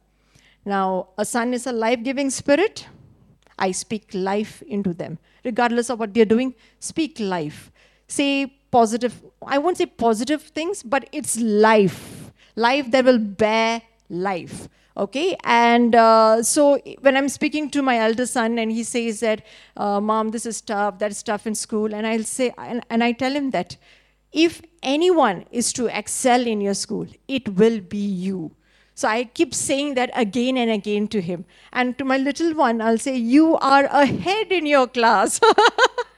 Now, 0.65 1.10
a 1.18 1.26
son 1.26 1.53
is 1.53 1.65
a 1.65 1.72
life-giving 1.72 2.30
spirit 2.30 2.88
I 3.60 3.72
speak 3.72 4.10
life 4.14 4.64
into 4.64 4.94
them. 4.94 5.19
Regardless 5.44 5.90
of 5.90 5.99
what 5.99 6.14
they're 6.14 6.26
doing, 6.26 6.56
speak 6.80 7.19
life. 7.19 7.72
Say 8.07 8.48
positive, 8.72 9.22
I 9.45 9.57
won't 9.60 9.77
say 9.77 9.86
positive 9.86 10.41
things, 10.41 10.81
but 10.81 11.07
it's 11.11 11.40
life. 11.40 12.31
Life 12.56 12.90
that 12.91 13.06
will 13.06 13.19
bear 13.19 13.81
life. 14.10 14.68
Okay, 14.98 15.38
and 15.45 15.95
uh, 15.95 16.44
so 16.44 16.77
when 17.02 17.15
I'm 17.15 17.30
speaking 17.30 17.69
to 17.69 17.81
my 17.81 17.99
elder 17.99 18.26
son 18.26 18.57
and 18.60 18.69
he 18.69 18.84
says 18.84 19.22
that, 19.22 19.45
uh, 19.77 20.02
Mom, 20.02 20.30
this 20.30 20.45
is 20.45 20.60
tough, 20.60 20.99
that's 20.99 21.23
tough 21.23 21.48
in 21.48 21.56
school, 21.56 21.94
and 21.94 22.06
I'll 22.06 22.23
say, 22.23 22.53
and, 22.57 22.84
and 22.90 23.02
I 23.02 23.14
tell 23.14 23.31
him 23.31 23.52
that 23.52 23.77
if 24.34 24.61
anyone 24.84 25.45
is 25.52 25.72
to 25.73 25.88
excel 25.88 26.45
in 26.45 26.60
your 26.60 26.73
school, 26.73 27.07
it 27.27 27.48
will 27.56 27.80
be 27.80 27.98
you. 27.98 28.52
So 28.99 29.07
I 29.07 29.23
keep 29.23 29.55
saying 29.55 29.93
that 29.95 30.11
again 30.13 30.57
and 30.57 30.69
again 30.69 31.07
to 31.07 31.21
him. 31.21 31.45
And 31.71 31.97
to 31.99 32.03
my 32.03 32.17
little 32.17 32.53
one, 32.53 32.81
I'll 32.81 32.97
say, 32.97 33.15
You 33.15 33.55
are 33.59 33.85
ahead 33.85 34.51
in 34.51 34.65
your 34.65 34.88
class. 34.88 35.39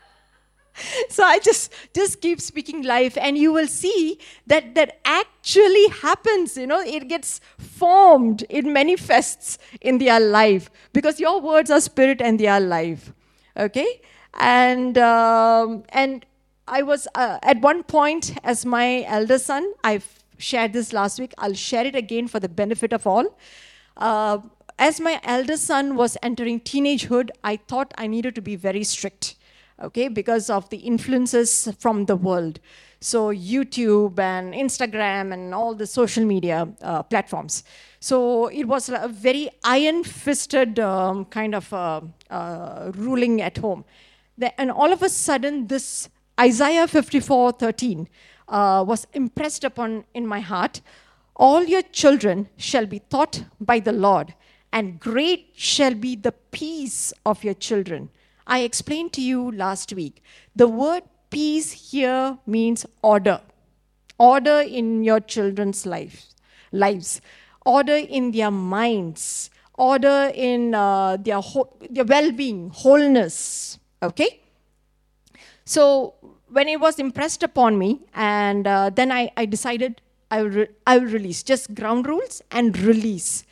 so 1.10 1.24
I 1.24 1.38
just 1.38 1.72
just 1.94 2.22
keep 2.22 2.42
speaking 2.42 2.82
life, 2.82 3.20
and 3.22 3.38
you 3.38 3.54
will 3.54 3.68
see 3.68 4.18
that 4.48 4.74
that 4.74 5.00
actually 5.06 5.90
happens. 5.90 6.58
You 6.58 6.66
know, 6.66 6.80
it 6.80 7.08
gets 7.08 7.40
formed, 7.60 8.46
it 8.50 8.66
manifests 8.66 9.60
in 9.80 10.00
their 10.00 10.20
life 10.20 10.72
because 10.92 11.20
your 11.20 11.40
words 11.40 11.70
are 11.70 11.82
spirit 11.82 12.20
and 12.20 12.40
they 12.40 12.48
are 12.48 12.60
life. 12.60 13.14
Okay, 13.58 14.02
and 14.34 14.98
um, 14.98 15.84
and 15.90 16.26
I 16.68 16.82
was 16.82 17.08
uh, 17.14 17.38
at 17.44 17.62
one 17.62 17.84
point 17.84 18.36
as 18.44 18.66
my 18.66 19.04
elder 19.04 19.38
son, 19.38 19.72
I 19.84 20.02
shared 20.42 20.74
this 20.74 20.92
last 20.94 21.20
week. 21.20 21.34
I'll 21.38 21.54
share 21.54 21.86
it 21.86 21.96
again 21.96 22.28
for 22.28 22.40
the 22.40 22.50
benefit 22.50 22.94
of 22.94 23.08
all. 23.08 23.38
Uh, 23.98 24.40
as 24.80 25.00
my 25.00 25.20
eldest 25.24 25.66
son 25.66 25.96
was 25.96 26.18
entering 26.24 26.60
teenagehood, 26.60 27.30
I 27.44 27.58
thought 27.58 27.94
I 27.98 28.08
needed 28.08 28.36
to 28.36 28.42
be 28.42 28.56
very 28.56 28.84
strict, 28.84 29.36
okay, 29.82 30.08
because 30.08 30.50
of 30.50 30.70
the 30.70 30.78
influences 30.78 31.70
from 31.78 32.06
the 32.06 32.16
world. 32.16 32.60
So, 33.00 33.34
YouTube 33.34 34.20
and 34.20 34.54
Instagram 34.54 35.34
and 35.34 35.56
all 35.56 35.74
the 35.74 35.88
social 35.88 36.24
media 36.24 36.68
uh, 36.82 37.02
platforms. 37.04 37.64
So, 38.00 38.48
it 38.48 38.66
was 38.66 38.90
a 38.90 39.08
very 39.08 39.50
iron 39.64 40.04
fisted 40.04 40.80
um, 40.80 41.26
kind 41.26 41.56
of 41.56 41.72
uh, 41.74 42.02
uh, 42.30 42.92
ruling 42.96 43.42
at 43.42 43.58
home. 43.58 43.86
The, 44.38 44.60
and 44.60 44.72
all 44.72 44.94
of 44.94 45.02
a 45.02 45.10
sudden, 45.10 45.68
this 45.68 46.10
Isaiah 46.40 46.88
54 46.88 47.54
13 47.54 48.08
uh, 48.52 48.84
was 48.88 49.08
impressed 49.14 49.64
upon 49.64 50.04
in 50.14 50.28
my 50.28 50.42
heart. 50.42 50.82
All 51.36 51.64
your 51.64 51.82
children 51.82 52.50
shall 52.58 52.86
be 52.86 53.00
taught 53.00 53.46
by 53.60 53.80
the 53.80 53.92
Lord, 53.94 54.36
and 54.72 55.00
great 55.00 55.54
shall 55.56 55.96
be 55.96 56.16
the 56.16 56.34
peace 56.52 57.14
of 57.26 57.44
your 57.44 57.56
children. 57.56 58.10
I 58.46 58.60
explained 58.60 59.14
to 59.14 59.22
you 59.22 59.52
last 59.52 59.94
week. 59.94 60.22
The 60.56 60.68
word 60.68 61.04
peace 61.30 61.72
here 61.92 62.38
means 62.46 62.86
order. 63.02 63.42
order 64.22 64.62
in 64.80 65.04
your 65.04 65.20
children's 65.20 65.86
life, 65.86 66.28
lives, 66.72 67.22
order 67.66 67.96
in 67.96 68.32
their 68.32 68.52
minds, 68.52 69.50
order 69.74 70.32
in 70.36 70.76
uh, 70.76 71.18
their, 71.18 71.42
ho- 71.42 71.76
their 71.90 72.06
well 72.06 72.32
being, 72.32 72.70
wholeness. 72.70 73.80
Okay? 74.04 74.42
So 75.66 76.14
when 76.52 76.68
it 76.68 76.80
was 76.80 77.00
impressed 77.00 77.44
upon 77.44 77.78
me, 77.78 78.02
and 78.14 78.68
uh, 78.68 78.90
then 78.90 79.12
I, 79.12 79.32
I 79.38 79.46
decided 79.46 80.02
I 80.30 80.44
will, 80.44 80.50
re- 80.50 80.68
I 80.86 80.98
will 80.98 81.08
release 81.08 81.44
just 81.44 81.74
ground 81.74 82.08
rules 82.08 82.42
and 82.52 82.78
release. 82.78 83.44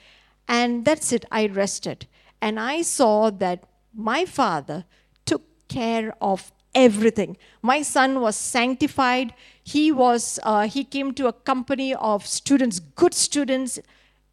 And 0.48 0.84
that's 0.84 1.14
it, 1.14 1.26
I 1.32 1.48
rested. 1.48 2.08
And 2.42 2.60
I 2.60 2.82
saw 2.82 3.30
that 3.30 3.64
my 3.94 4.26
father 4.26 4.86
took 5.26 5.44
care 5.70 6.14
of 6.22 6.52
everything. 6.76 7.38
My 7.62 7.82
son 7.82 8.20
was 8.20 8.36
sanctified. 8.36 9.34
He 9.64 9.92
was, 9.92 10.40
uh, 10.44 10.68
he 10.68 10.84
came 10.84 11.14
to 11.14 11.28
a 11.28 11.34
company 11.34 11.94
of 11.96 12.26
students, 12.28 12.80
good 12.80 13.14
students 13.14 13.80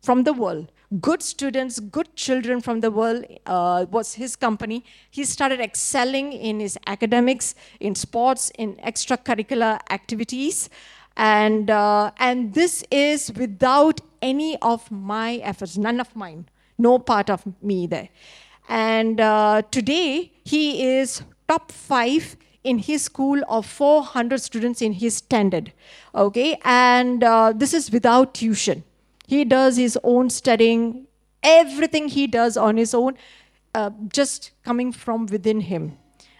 from 0.02 0.24
the 0.24 0.32
world 0.32 0.72
good 1.00 1.22
students, 1.22 1.80
good 1.80 2.14
children 2.16 2.60
from 2.60 2.80
the 2.80 2.90
world 2.90 3.24
uh, 3.46 3.86
was 3.90 4.14
his 4.14 4.36
company. 4.36 4.84
He 5.10 5.24
started 5.24 5.60
excelling 5.60 6.32
in 6.32 6.60
his 6.60 6.78
academics, 6.86 7.54
in 7.80 7.94
sports, 7.94 8.50
in 8.58 8.76
extracurricular 8.76 9.80
activities. 9.90 10.70
And, 11.16 11.70
uh, 11.70 12.12
and 12.18 12.54
this 12.54 12.84
is 12.90 13.32
without 13.32 14.00
any 14.22 14.56
of 14.60 14.90
my 14.90 15.36
efforts, 15.36 15.76
none 15.76 16.00
of 16.00 16.14
mine, 16.14 16.48
no 16.78 16.98
part 16.98 17.30
of 17.30 17.42
me 17.62 17.86
there. 17.86 18.08
And 18.68 19.20
uh, 19.20 19.62
today, 19.70 20.32
he 20.44 20.84
is 20.98 21.22
top 21.48 21.72
five 21.72 22.36
in 22.64 22.78
his 22.78 23.02
school 23.02 23.40
of 23.48 23.64
400 23.64 24.40
students 24.40 24.82
in 24.82 24.92
his 24.92 25.16
standard. 25.16 25.72
Okay, 26.14 26.58
and 26.64 27.22
uh, 27.22 27.52
this 27.54 27.72
is 27.72 27.90
without 27.90 28.34
tuition. 28.34 28.82
He 29.26 29.44
does 29.44 29.76
his 29.76 29.98
own 30.02 30.30
studying, 30.30 31.06
everything 31.42 32.08
he 32.08 32.26
does 32.26 32.56
on 32.56 32.76
his 32.76 32.94
own, 32.94 33.16
uh, 33.74 33.90
just 34.12 34.52
coming 34.64 34.92
from 34.92 35.26
within 35.26 35.60
him. 35.60 35.98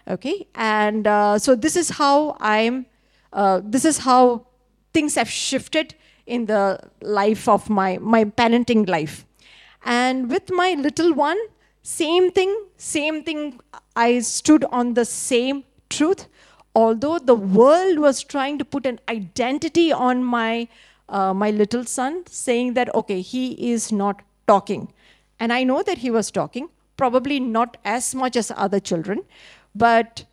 Okay, 0.09 0.47
and 0.55 1.07
uh, 1.07 1.39
so 1.39 1.57
this 1.57 1.75
is 1.75 1.91
how 1.91 2.37
I'm, 2.39 2.87
uh, 3.33 3.61
this 3.65 3.85
is 3.85 3.99
how 3.99 4.47
things 4.95 5.17
have 5.17 5.29
shifted 5.29 5.97
in 6.27 6.47
the 6.47 6.79
life 7.03 7.49
of 7.49 7.69
my, 7.69 7.99
my 7.99 8.25
parenting 8.25 8.89
life. 8.89 9.27
And 9.85 10.31
with 10.31 10.51
my 10.51 10.75
little 10.75 11.13
one, 11.13 11.39
same 11.83 12.31
thing, 12.31 12.67
same 12.77 13.23
thing. 13.23 13.61
I 13.95 14.21
stood 14.21 14.65
on 14.71 14.95
the 14.95 15.05
same 15.05 15.65
truth. 15.89 16.27
Although 16.75 17.19
the 17.19 17.35
world 17.35 17.99
was 17.99 18.23
trying 18.23 18.59
to 18.59 18.65
put 18.65 18.87
an 18.87 19.01
identity 19.09 19.93
on 19.93 20.23
my 20.23 20.69
uh, 21.09 21.33
my 21.35 21.51
little 21.51 21.85
son, 21.85 22.25
saying 22.29 22.75
that, 22.75 22.95
okay, 22.95 23.21
he 23.21 23.73
is 23.73 23.93
not 23.93 24.23
talking. 24.47 24.93
And 25.39 25.53
I 25.53 25.65
know 25.65 25.83
that 25.83 25.99
he 25.99 26.11
was 26.11 26.31
talking, 26.31 26.69
probably 26.97 27.41
not 27.41 27.77
as 27.85 28.15
much 28.15 28.37
as 28.37 28.53
other 28.57 28.81
children, 28.81 29.23
but 29.75 30.25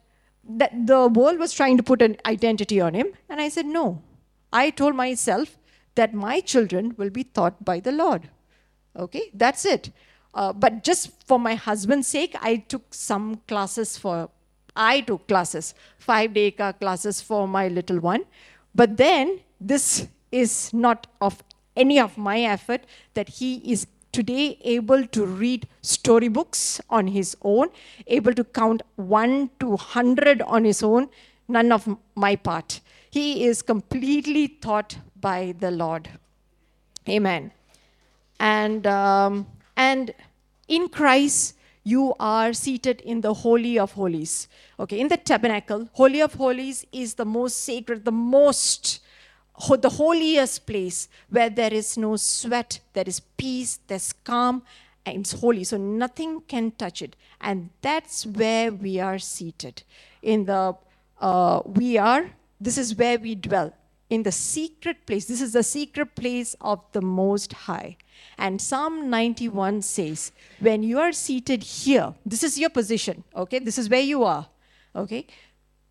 that 0.47 0.87
the 0.87 1.07
world 1.07 1.39
was 1.39 1.53
trying 1.53 1.77
to 1.77 1.83
put 1.83 2.01
an 2.01 2.17
identity 2.25 2.81
on 2.81 2.93
him. 2.93 3.07
And 3.29 3.39
I 3.39 3.49
said, 3.49 3.65
no. 3.65 4.01
I 4.51 4.69
told 4.69 4.95
myself 4.95 5.57
that 5.95 6.13
my 6.13 6.39
children 6.39 6.95
will 6.97 7.09
be 7.09 7.23
taught 7.23 7.63
by 7.63 7.79
the 7.79 7.91
Lord. 7.91 8.29
Okay, 8.95 9.31
that's 9.33 9.65
it. 9.65 9.91
Uh, 10.33 10.53
but 10.53 10.83
just 10.83 11.11
for 11.25 11.39
my 11.39 11.55
husband's 11.55 12.07
sake, 12.07 12.35
I 12.41 12.57
took 12.57 12.93
some 12.93 13.41
classes 13.47 13.97
for, 13.97 14.29
I 14.75 15.01
took 15.01 15.27
classes, 15.27 15.73
five 15.97 16.33
day 16.33 16.51
classes 16.51 17.21
for 17.21 17.47
my 17.47 17.67
little 17.67 17.99
one. 17.99 18.25
But 18.73 18.97
then 18.97 19.39
this 19.59 20.07
is 20.41 20.73
not 20.73 21.07
of 21.22 21.43
any 21.76 21.99
of 21.99 22.18
my 22.18 22.41
effort, 22.41 22.85
that 23.14 23.30
he 23.39 23.55
is 23.73 23.88
today 24.11 24.57
able 24.64 25.05
to 25.07 25.26
read 25.26 25.68
storybooks 25.81 26.80
on 26.89 27.07
his 27.07 27.35
own, 27.41 27.69
able 28.07 28.34
to 28.34 28.43
count 28.43 28.84
1 28.95 29.49
to 29.60 29.69
100 29.69 30.41
on 30.43 30.64
his 30.64 30.84
own, 30.84 31.10
none 31.47 31.72
of 31.72 31.97
my 32.15 32.35
part. 32.35 32.80
He 33.10 33.45
is 33.45 33.61
completely 33.61 34.47
taught 34.47 34.97
by 35.19 35.55
the 35.60 35.72
Lord. 35.72 36.10
Amen. 37.10 37.51
And, 38.39 38.88
um, 38.88 39.47
and 39.76 40.14
in 40.68 40.89
Christ, 40.89 41.55
you 41.84 42.14
are 42.19 42.53
seated 42.53 43.01
in 43.01 43.22
the 43.22 43.34
Holy 43.34 43.77
of 43.77 43.91
Holies. 43.91 44.47
Okay, 44.80 44.99
in 44.99 45.10
the 45.10 45.18
tabernacle, 45.18 45.89
Holy 45.93 46.22
of 46.22 46.35
Holies 46.35 46.85
is 46.91 47.15
the 47.15 47.26
most 47.26 47.64
sacred, 47.64 48.05
the 48.05 48.11
most 48.11 48.99
the 49.77 49.89
holiest 49.89 50.65
place 50.65 51.09
where 51.30 51.49
there 51.49 51.73
is 51.73 51.97
no 51.97 52.15
sweat, 52.15 52.80
there 52.93 53.03
is 53.07 53.19
peace, 53.19 53.80
there's 53.88 54.13
calm, 54.23 54.63
and 55.05 55.19
it's 55.19 55.34
holy. 55.34 55.63
So 55.63 55.77
nothing 55.77 56.41
can 56.41 56.71
touch 56.71 57.01
it. 57.01 57.15
And 57.41 57.69
that's 57.81 58.25
where 58.25 58.71
we 58.71 58.99
are 58.99 59.19
seated. 59.19 59.84
In 60.21 60.45
the, 60.45 60.75
uh, 61.19 61.61
we 61.65 61.97
are, 61.97 62.31
this 62.59 62.77
is 62.77 62.95
where 62.95 63.19
we 63.19 63.35
dwell. 63.35 63.73
In 64.09 64.23
the 64.23 64.31
secret 64.31 65.05
place. 65.05 65.25
This 65.25 65.41
is 65.41 65.53
the 65.53 65.63
secret 65.63 66.15
place 66.15 66.55
of 66.61 66.80
the 66.91 67.01
Most 67.01 67.53
High. 67.53 67.97
And 68.38 68.61
Psalm 68.61 69.09
91 69.09 69.81
says, 69.81 70.31
when 70.59 70.84
you 70.84 70.99
are 70.99 71.11
seated 71.11 71.63
here, 71.63 72.13
this 72.25 72.43
is 72.43 72.57
your 72.57 72.69
position, 72.69 73.23
okay? 73.35 73.59
This 73.59 73.77
is 73.77 73.89
where 73.89 74.01
you 74.01 74.23
are, 74.23 74.47
okay? 74.95 75.27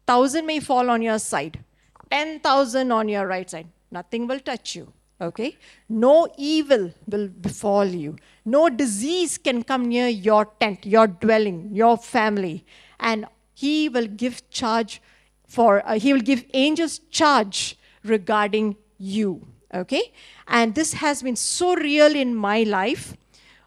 Thousand 0.06 0.46
may 0.46 0.60
fall 0.60 0.90
on 0.90 1.02
your 1.02 1.18
side, 1.18 1.64
10,000 2.12 2.92
on 2.92 3.08
your 3.08 3.26
right 3.26 3.48
side. 3.48 3.68
Nothing 3.90 4.26
will 4.26 4.38
touch 4.38 4.76
you. 4.76 4.92
Okay? 5.20 5.56
No 5.88 6.28
evil 6.36 6.92
will 7.06 7.28
befall 7.28 7.86
you. 7.86 8.16
No 8.44 8.68
disease 8.68 9.38
can 9.38 9.62
come 9.62 9.88
near 9.88 10.08
your 10.08 10.44
tent, 10.60 10.84
your 10.84 11.06
dwelling, 11.06 11.70
your 11.72 11.96
family. 11.96 12.66
And 13.00 13.26
he 13.54 13.88
will 13.88 14.06
give 14.06 14.48
charge 14.50 15.00
for, 15.46 15.86
uh, 15.88 15.98
he 15.98 16.12
will 16.12 16.20
give 16.20 16.44
angels 16.52 16.98
charge 17.10 17.78
regarding 18.04 18.76
you. 18.98 19.46
Okay? 19.72 20.12
And 20.48 20.74
this 20.74 20.92
has 20.94 21.22
been 21.22 21.36
so 21.36 21.74
real 21.76 22.14
in 22.14 22.34
my 22.34 22.64
life 22.64 23.16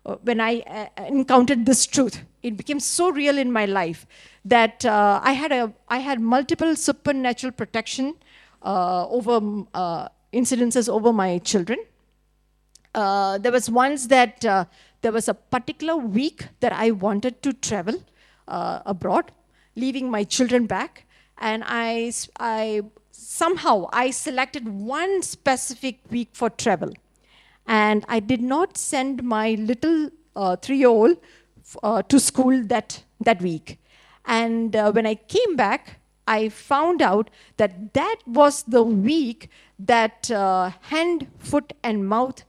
uh, 0.05 0.17
when 0.21 0.39
I 0.39 0.59
uh, 0.59 1.03
encountered 1.05 1.65
this 1.65 1.87
truth. 1.87 2.21
It 2.43 2.57
became 2.57 2.79
so 2.79 3.09
real 3.09 3.39
in 3.39 3.51
my 3.51 3.65
life 3.65 4.05
that 4.43 4.85
uh, 4.85 5.19
I, 5.23 5.31
had 5.31 5.51
a, 5.51 5.73
I 5.87 5.97
had 5.97 6.19
multiple 6.19 6.75
supernatural 6.75 7.53
protection 7.53 8.13
uh, 8.65 9.07
over 9.09 9.63
uh, 9.73 10.07
incidences 10.33 10.89
over 10.89 11.13
my 11.13 11.37
children. 11.37 11.79
Uh, 12.93 13.37
there 13.37 13.51
was 13.51 13.69
once 13.69 14.07
that 14.07 14.41
there 15.01 15.11
was 15.11 15.27
a 15.27 15.33
particular 15.33 15.95
week 15.95 16.47
that 16.61 16.73
I 16.73 16.91
wanted 16.91 17.41
to 17.43 17.53
travel 17.53 18.03
abroad, 18.47 19.31
leaving 19.75 20.09
my 20.09 20.23
children 20.23 20.65
back, 20.65 21.05
and 21.37 21.63
I, 21.65 22.11
I 22.39 22.81
somehow 23.11 23.87
I 23.91 24.11
selected 24.11 24.67
one 24.67 25.21
specific 25.21 25.99
week 26.09 26.29
for 26.33 26.49
travel, 26.49 26.91
and 27.67 28.05
I 28.07 28.19
did 28.19 28.41
not 28.41 28.77
send 28.77 29.23
my 29.23 29.51
little 29.55 30.09
uh, 30.35 30.55
three-year-old 30.55 31.17
uh, 31.83 32.01
to 32.03 32.19
school 32.19 32.63
that 32.63 33.03
that 33.19 33.41
week. 33.41 33.79
And 34.25 34.75
uh, 34.75 34.91
when 34.91 35.05
I 35.05 35.15
came 35.15 35.55
back, 35.55 35.99
I 36.27 36.49
found 36.49 37.01
out 37.01 37.29
that 37.57 37.93
that 37.93 38.17
was 38.25 38.63
the 38.63 38.83
week 38.83 39.49
that 39.77 40.31
uh, 40.31 40.71
hand, 40.81 41.27
foot, 41.39 41.73
and 41.83 42.07
mouth 42.07 42.43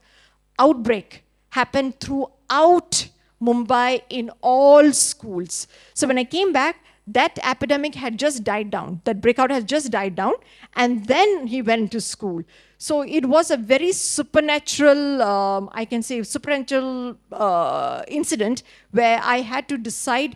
outbreak 0.59 1.23
happened 1.49 1.99
throughout 1.99 3.09
Mumbai 3.41 4.01
in 4.09 4.31
all 4.41 4.91
schools. 4.91 5.67
So 5.93 6.07
when 6.07 6.17
I 6.17 6.23
came 6.23 6.51
back, 6.51 6.83
that 7.05 7.39
epidemic 7.43 7.95
had 7.95 8.19
just 8.19 8.43
died 8.43 8.69
down. 8.69 9.01
That 9.05 9.21
breakout 9.21 9.49
had 9.49 9.67
just 9.67 9.91
died 9.91 10.15
down. 10.15 10.33
And 10.75 11.05
then 11.05 11.47
he 11.47 11.61
went 11.61 11.91
to 11.93 12.01
school. 12.01 12.43
So 12.77 13.01
it 13.01 13.25
was 13.25 13.49
a 13.49 13.57
very 13.57 13.91
supernatural, 13.93 15.21
um, 15.21 15.69
I 15.71 15.85
can 15.85 16.03
say, 16.03 16.21
supernatural 16.23 17.17
uh, 17.31 18.03
incident 18.07 18.63
where 18.91 19.19
I 19.23 19.41
had 19.41 19.69
to 19.69 19.77
decide 19.77 20.35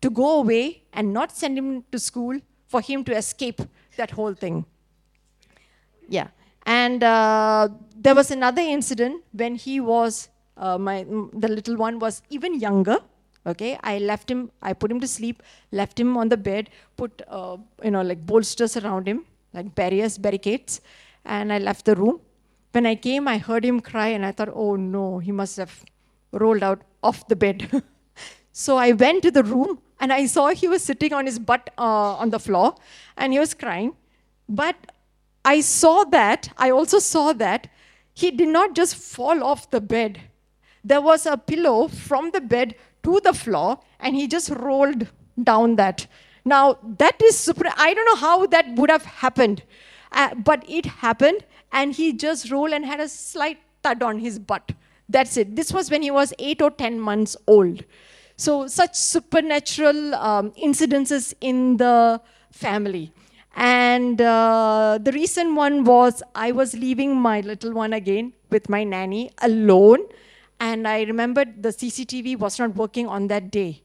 to 0.00 0.10
go 0.10 0.40
away 0.40 0.82
and 0.92 1.12
not 1.12 1.30
send 1.30 1.56
him 1.56 1.84
to 1.92 1.98
school 1.98 2.40
for 2.68 2.80
him 2.80 3.02
to 3.04 3.16
escape 3.16 3.60
that 3.96 4.10
whole 4.12 4.34
thing. 4.34 4.64
Yeah. 6.08 6.28
And 6.66 7.02
uh, 7.02 7.68
there 7.96 8.14
was 8.14 8.30
another 8.30 8.62
incident 8.62 9.22
when 9.32 9.54
he 9.56 9.80
was, 9.80 10.28
uh, 10.56 10.76
my, 10.78 11.04
the 11.32 11.48
little 11.48 11.76
one 11.76 11.98
was 11.98 12.22
even 12.30 12.60
younger. 12.60 12.98
Okay, 13.46 13.78
I 13.82 13.98
left 13.98 14.30
him, 14.30 14.50
I 14.60 14.74
put 14.74 14.90
him 14.90 15.00
to 15.00 15.08
sleep, 15.08 15.42
left 15.72 15.98
him 15.98 16.18
on 16.18 16.28
the 16.28 16.36
bed, 16.36 16.68
put, 16.98 17.22
uh, 17.28 17.56
you 17.82 17.90
know, 17.90 18.02
like 18.02 18.26
bolsters 18.26 18.76
around 18.76 19.08
him, 19.08 19.24
like 19.54 19.74
barriers, 19.74 20.18
barricades, 20.18 20.82
and 21.24 21.50
I 21.50 21.58
left 21.58 21.86
the 21.86 21.94
room. 21.96 22.20
When 22.72 22.84
I 22.84 22.94
came, 22.94 23.26
I 23.26 23.38
heard 23.38 23.64
him 23.64 23.80
cry, 23.80 24.08
and 24.08 24.26
I 24.26 24.32
thought, 24.32 24.50
oh 24.52 24.76
no, 24.76 25.18
he 25.18 25.32
must 25.32 25.56
have 25.56 25.82
rolled 26.32 26.62
out 26.62 26.82
off 27.02 27.26
the 27.28 27.36
bed. 27.36 27.82
so 28.52 28.76
I 28.76 28.92
went 28.92 29.22
to 29.22 29.30
the 29.30 29.44
room, 29.44 29.80
and 30.00 30.12
I 30.12 30.26
saw 30.26 30.48
he 30.48 30.68
was 30.68 30.82
sitting 30.82 31.12
on 31.12 31.26
his 31.26 31.38
butt 31.38 31.70
uh, 31.78 32.16
on 32.16 32.30
the 32.30 32.38
floor 32.38 32.74
and 33.16 33.32
he 33.32 33.38
was 33.38 33.54
crying. 33.54 33.94
But 34.48 34.76
I 35.44 35.60
saw 35.60 36.04
that, 36.04 36.50
I 36.56 36.70
also 36.70 36.98
saw 36.98 37.32
that 37.34 37.68
he 38.14 38.30
did 38.30 38.48
not 38.48 38.74
just 38.74 38.96
fall 38.96 39.42
off 39.44 39.70
the 39.70 39.80
bed. 39.80 40.20
There 40.84 41.00
was 41.00 41.26
a 41.26 41.36
pillow 41.36 41.88
from 41.88 42.30
the 42.30 42.40
bed 42.40 42.74
to 43.04 43.20
the 43.20 43.32
floor, 43.32 43.78
and 44.00 44.16
he 44.16 44.26
just 44.26 44.50
rolled 44.50 45.06
down 45.42 45.76
that. 45.76 46.06
Now, 46.44 46.78
that 46.98 47.20
is 47.22 47.38
super. 47.38 47.64
I 47.76 47.94
don't 47.94 48.04
know 48.06 48.16
how 48.16 48.46
that 48.46 48.74
would 48.76 48.90
have 48.90 49.04
happened, 49.04 49.62
uh, 50.12 50.34
but 50.34 50.64
it 50.68 50.86
happened, 50.86 51.44
and 51.72 51.92
he 51.92 52.12
just 52.12 52.50
rolled 52.50 52.72
and 52.72 52.84
had 52.84 53.00
a 53.00 53.08
slight 53.08 53.58
thud 53.82 54.02
on 54.02 54.18
his 54.18 54.38
butt. 54.38 54.72
That's 55.08 55.36
it. 55.36 55.56
This 55.56 55.72
was 55.72 55.90
when 55.90 56.02
he 56.02 56.10
was 56.10 56.34
eight 56.38 56.60
or 56.60 56.70
ten 56.70 56.98
months 56.98 57.36
old. 57.46 57.84
So, 58.38 58.68
such 58.68 58.94
supernatural 58.94 60.14
um, 60.14 60.52
incidences 60.52 61.34
in 61.40 61.76
the 61.76 62.20
family. 62.52 63.12
And 63.56 64.20
uh, 64.20 65.00
the 65.02 65.10
recent 65.10 65.56
one 65.56 65.82
was 65.82 66.22
I 66.36 66.52
was 66.52 66.72
leaving 66.72 67.16
my 67.16 67.40
little 67.40 67.72
one 67.72 67.92
again 67.92 68.32
with 68.48 68.68
my 68.68 68.84
nanny 68.84 69.32
alone. 69.42 70.06
And 70.60 70.86
I 70.86 71.02
remembered 71.02 71.64
the 71.64 71.70
CCTV 71.70 72.38
was 72.38 72.60
not 72.60 72.76
working 72.76 73.08
on 73.08 73.26
that 73.26 73.50
day. 73.50 73.82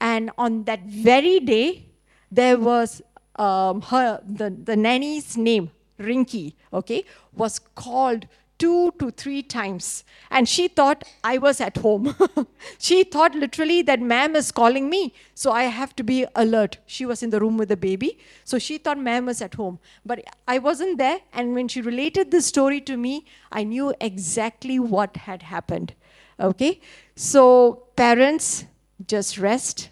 And 0.00 0.32
on 0.36 0.64
that 0.64 0.82
very 0.82 1.38
day, 1.38 1.86
there 2.28 2.58
was 2.58 3.02
um, 3.36 3.82
her, 3.82 4.20
the, 4.26 4.50
the 4.50 4.74
nanny's 4.74 5.36
name, 5.36 5.70
Rinky, 6.00 6.54
okay, 6.72 7.04
was 7.32 7.60
called 7.76 8.26
two 8.62 8.92
to 9.00 9.10
three 9.10 9.42
times. 9.42 10.04
And 10.30 10.48
she 10.48 10.68
thought 10.68 11.02
I 11.24 11.36
was 11.38 11.60
at 11.60 11.78
home. 11.78 12.14
she 12.78 13.02
thought 13.02 13.34
literally 13.34 13.82
that 13.82 14.00
ma'am 14.00 14.36
is 14.36 14.52
calling 14.52 14.88
me, 14.88 15.14
so 15.34 15.50
I 15.50 15.64
have 15.64 15.96
to 15.96 16.04
be 16.04 16.26
alert. 16.36 16.78
She 16.86 17.04
was 17.04 17.24
in 17.24 17.30
the 17.30 17.40
room 17.40 17.56
with 17.56 17.70
the 17.70 17.76
baby, 17.76 18.18
so 18.44 18.60
she 18.60 18.78
thought 18.78 18.98
ma'am 18.98 19.26
was 19.26 19.42
at 19.42 19.54
home. 19.54 19.80
But 20.06 20.22
I 20.46 20.58
wasn't 20.58 20.98
there, 20.98 21.18
and 21.32 21.54
when 21.54 21.66
she 21.66 21.80
related 21.80 22.30
this 22.30 22.46
story 22.46 22.80
to 22.82 22.96
me, 22.96 23.24
I 23.50 23.64
knew 23.64 23.94
exactly 24.00 24.78
what 24.78 25.16
had 25.16 25.42
happened. 25.42 25.94
Okay? 26.38 26.80
So, 27.16 27.88
parents, 27.96 28.64
just 29.04 29.38
rest. 29.38 29.88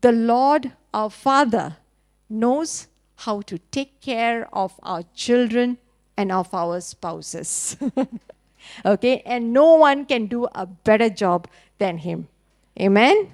The 0.00 0.12
Lord, 0.12 0.70
our 0.94 1.10
Father, 1.10 1.78
knows 2.30 2.86
how 3.26 3.40
to 3.40 3.58
take 3.58 4.00
care 4.00 4.48
of 4.52 4.78
our 4.84 5.02
children 5.14 5.78
and 6.16 6.32
of 6.32 6.52
our 6.54 6.80
spouses. 6.80 7.76
okay? 8.84 9.22
And 9.26 9.52
no 9.52 9.74
one 9.74 10.04
can 10.04 10.26
do 10.26 10.46
a 10.54 10.66
better 10.66 11.10
job 11.10 11.48
than 11.78 11.98
Him. 11.98 12.28
Amen? 12.80 13.30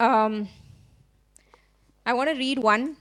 Um, 0.00 0.48
I 2.06 2.12
want 2.12 2.30
to 2.30 2.36
read 2.36 2.60
one 2.60 2.96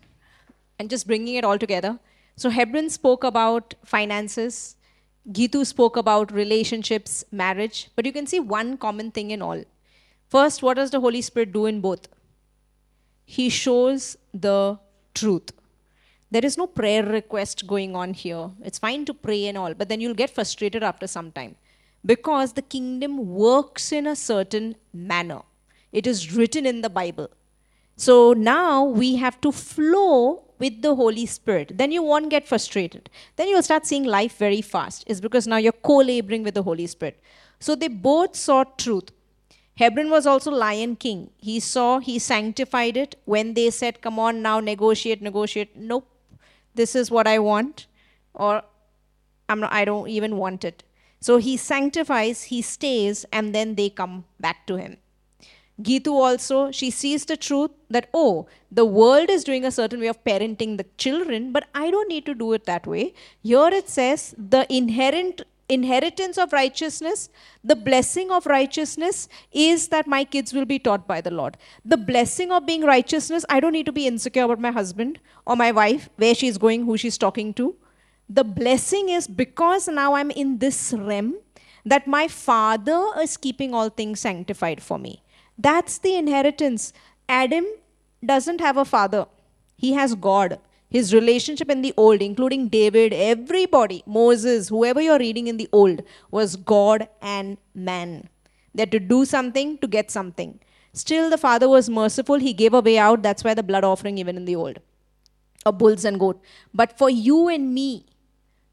and 0.80 0.90
just 0.90 1.06
bringing 1.06 1.36
it 1.36 1.44
all 1.44 1.60
together. 1.60 2.00
So, 2.36 2.50
Hebron 2.50 2.90
spoke 2.90 3.24
about 3.24 3.76
finances, 3.84 4.76
Gitu 5.32 5.66
spoke 5.66 5.98
about 5.98 6.32
relationships, 6.32 7.26
marriage, 7.32 7.90
but 7.96 8.06
you 8.06 8.14
can 8.14 8.26
see 8.26 8.40
one 8.40 8.78
common 8.78 9.12
thing 9.12 9.32
in 9.32 9.42
all. 9.42 9.64
First, 10.30 10.64
what 10.64 10.76
does 10.78 10.92
the 10.92 11.02
Holy 11.02 11.22
Spirit 11.22 11.52
do 11.52 11.66
in 11.66 11.82
both? 11.82 12.08
He 13.26 13.50
shows 13.50 14.18
the 14.34 14.80
truth. 15.14 15.52
There 16.32 16.46
is 16.46 16.58
no 16.58 16.68
prayer 16.68 17.04
request 17.04 17.68
going 17.68 17.96
on 17.96 18.14
here. 18.14 18.52
It's 18.64 18.80
fine 18.80 19.06
to 19.06 19.14
pray 19.14 19.48
and 19.48 19.58
all, 19.58 19.74
but 19.74 19.90
then 19.90 20.00
you'll 20.00 20.14
get 20.14 20.30
frustrated 20.30 20.84
after 20.84 21.08
some 21.08 21.32
time 21.32 21.56
because 22.06 22.54
the 22.54 22.62
kingdom 22.62 23.36
works 23.36 23.92
in 23.92 24.08
a 24.08 24.16
certain 24.16 24.76
manner. 24.94 25.42
It 25.92 26.08
is 26.08 26.34
written 26.36 26.66
in 26.66 26.82
the 26.82 26.90
Bible. 26.90 27.30
So 27.96 28.34
now 28.34 28.84
we 28.84 29.16
have 29.16 29.42
to 29.42 29.52
flow 29.52 30.44
with 30.60 30.82
the 30.82 30.96
Holy 30.96 31.26
Spirit. 31.26 31.74
Then 31.76 31.92
you 31.92 32.04
won't 32.04 32.30
get 32.30 32.48
frustrated. 32.48 33.10
Then 33.36 33.48
you'll 33.48 33.64
start 33.64 33.86
seeing 33.86 34.04
life 34.04 34.38
very 34.38 34.62
fast. 34.62 35.04
Is 35.08 35.22
because 35.22 35.48
now 35.48 35.58
you're 35.58 35.72
co-laboring 35.72 36.44
with 36.44 36.54
the 36.54 36.64
Holy 36.64 36.88
Spirit. 36.88 37.22
So 37.60 37.76
they 37.76 37.88
both 37.88 38.36
saw 38.36 38.64
truth. 38.64 39.12
Hebron 39.76 40.10
was 40.10 40.26
also 40.26 40.52
lion 40.52 40.96
king. 40.96 41.30
He 41.38 41.60
saw, 41.60 42.00
he 42.00 42.18
sanctified 42.18 42.98
it. 42.98 43.16
When 43.26 43.54
they 43.54 43.70
said, 43.70 44.02
come 44.02 44.18
on 44.18 44.42
now, 44.42 44.60
negotiate, 44.60 45.22
negotiate. 45.22 45.76
Nope. 45.76 46.08
This 46.74 46.96
is 46.96 47.12
what 47.12 47.28
I 47.28 47.40
want. 47.40 47.86
Or 48.34 48.64
I'm 49.50 49.60
not, 49.60 49.72
I 49.72 49.86
don't 49.86 50.10
even 50.10 50.38
want 50.38 50.66
it. 50.66 50.84
So 51.20 51.38
he 51.38 51.58
sanctifies, 51.58 52.44
he 52.44 52.62
stays, 52.62 53.26
and 53.32 53.54
then 53.54 53.76
they 53.76 53.90
come 53.90 54.26
back 54.40 54.68
to 54.68 54.78
him. 54.78 54.98
Gitu 55.82 56.12
also, 56.12 56.72
she 56.72 56.90
sees 56.90 57.26
the 57.26 57.38
truth 57.38 57.72
that, 57.90 58.10
oh, 58.14 58.48
the 58.72 58.86
world 58.86 59.30
is 59.30 59.44
doing 59.44 59.64
a 59.64 59.72
certain 59.72 60.00
way 60.00 60.08
of 60.08 60.24
parenting 60.24 60.78
the 60.78 60.86
children, 60.98 61.52
but 61.52 61.68
I 61.76 61.92
don't 61.92 62.10
need 62.10 62.26
to 62.26 62.34
do 62.34 62.54
it 62.54 62.66
that 62.66 62.88
way. 62.88 63.14
Here 63.44 63.70
it 63.72 63.88
says 63.88 64.34
the 64.38 64.66
inherent 64.74 65.44
inheritance 65.70 66.38
of 66.38 66.54
righteousness, 66.54 67.30
the 67.64 67.76
blessing 67.76 68.32
of 68.32 68.46
righteousness 68.46 69.28
is 69.52 69.90
that 69.90 70.08
my 70.08 70.24
kids 70.24 70.54
will 70.54 70.66
be 70.66 70.80
taught 70.80 71.06
by 71.08 71.20
the 71.22 71.30
Lord. 71.30 71.58
The 71.84 71.98
blessing 71.98 72.52
of 72.52 72.66
being 72.66 72.84
righteousness, 72.84 73.46
I 73.50 73.60
don't 73.60 73.74
need 73.74 73.86
to 73.88 73.92
be 73.92 74.08
insecure 74.08 74.44
about 74.44 74.62
my 74.62 74.72
husband 74.72 75.20
or 75.46 75.56
my 75.56 75.72
wife, 75.72 76.10
where 76.16 76.34
she's 76.34 76.58
going, 76.58 76.86
who 76.86 76.98
she's 76.98 77.18
talking 77.18 77.54
to. 77.56 77.76
The 78.30 78.44
blessing 78.44 79.10
is 79.10 79.28
because 79.28 79.88
now 79.88 80.16
I'm 80.16 80.32
in 80.32 80.58
this 80.60 80.94
realm 80.94 81.36
that 81.86 82.08
my 82.08 82.28
father 82.28 83.06
is 83.22 83.38
keeping 83.38 83.74
all 83.74 83.90
things 83.90 84.20
sanctified 84.20 84.82
for 84.82 84.98
me. 84.98 85.22
That's 85.58 85.98
the 85.98 86.16
inheritance. 86.16 86.94
Adam 87.28 87.66
doesn't 88.26 88.62
have 88.62 88.78
a 88.78 88.86
father, 88.86 89.26
he 89.76 89.94
has 89.94 90.16
God. 90.16 90.60
His 90.90 91.14
relationship 91.14 91.70
in 91.70 91.82
the 91.82 91.94
old, 91.98 92.22
including 92.22 92.70
David, 92.70 93.12
everybody, 93.12 94.04
Moses, 94.06 94.70
whoever 94.70 95.02
you're 95.02 95.20
reading 95.20 95.48
in 95.48 95.58
the 95.58 95.68
old, 95.74 96.02
was 96.32 96.56
God 96.56 97.10
and 97.22 97.58
man. 97.76 98.30
They 98.74 98.84
had 98.84 98.92
to 98.94 99.00
do 99.00 99.26
something 99.26 99.80
to 99.80 99.88
get 99.88 100.10
something. 100.10 100.60
Still, 100.94 101.30
the 101.30 101.38
father 101.38 101.68
was 101.68 101.90
merciful. 101.90 102.36
He 102.36 102.54
gave 102.54 102.74
a 102.74 102.80
way 102.80 102.98
out. 102.98 103.22
That's 103.22 103.44
why 103.44 103.54
the 103.54 103.64
blood 103.64 103.84
offering, 103.84 104.18
even 104.18 104.38
in 104.38 104.46
the 104.46 104.56
old, 104.56 104.80
a 105.66 105.74
bulls 105.74 106.06
and 106.06 106.20
goat. 106.20 106.42
But 106.74 106.98
for 106.98 107.10
you 107.10 107.50
and 107.50 107.74
me, 107.74 108.06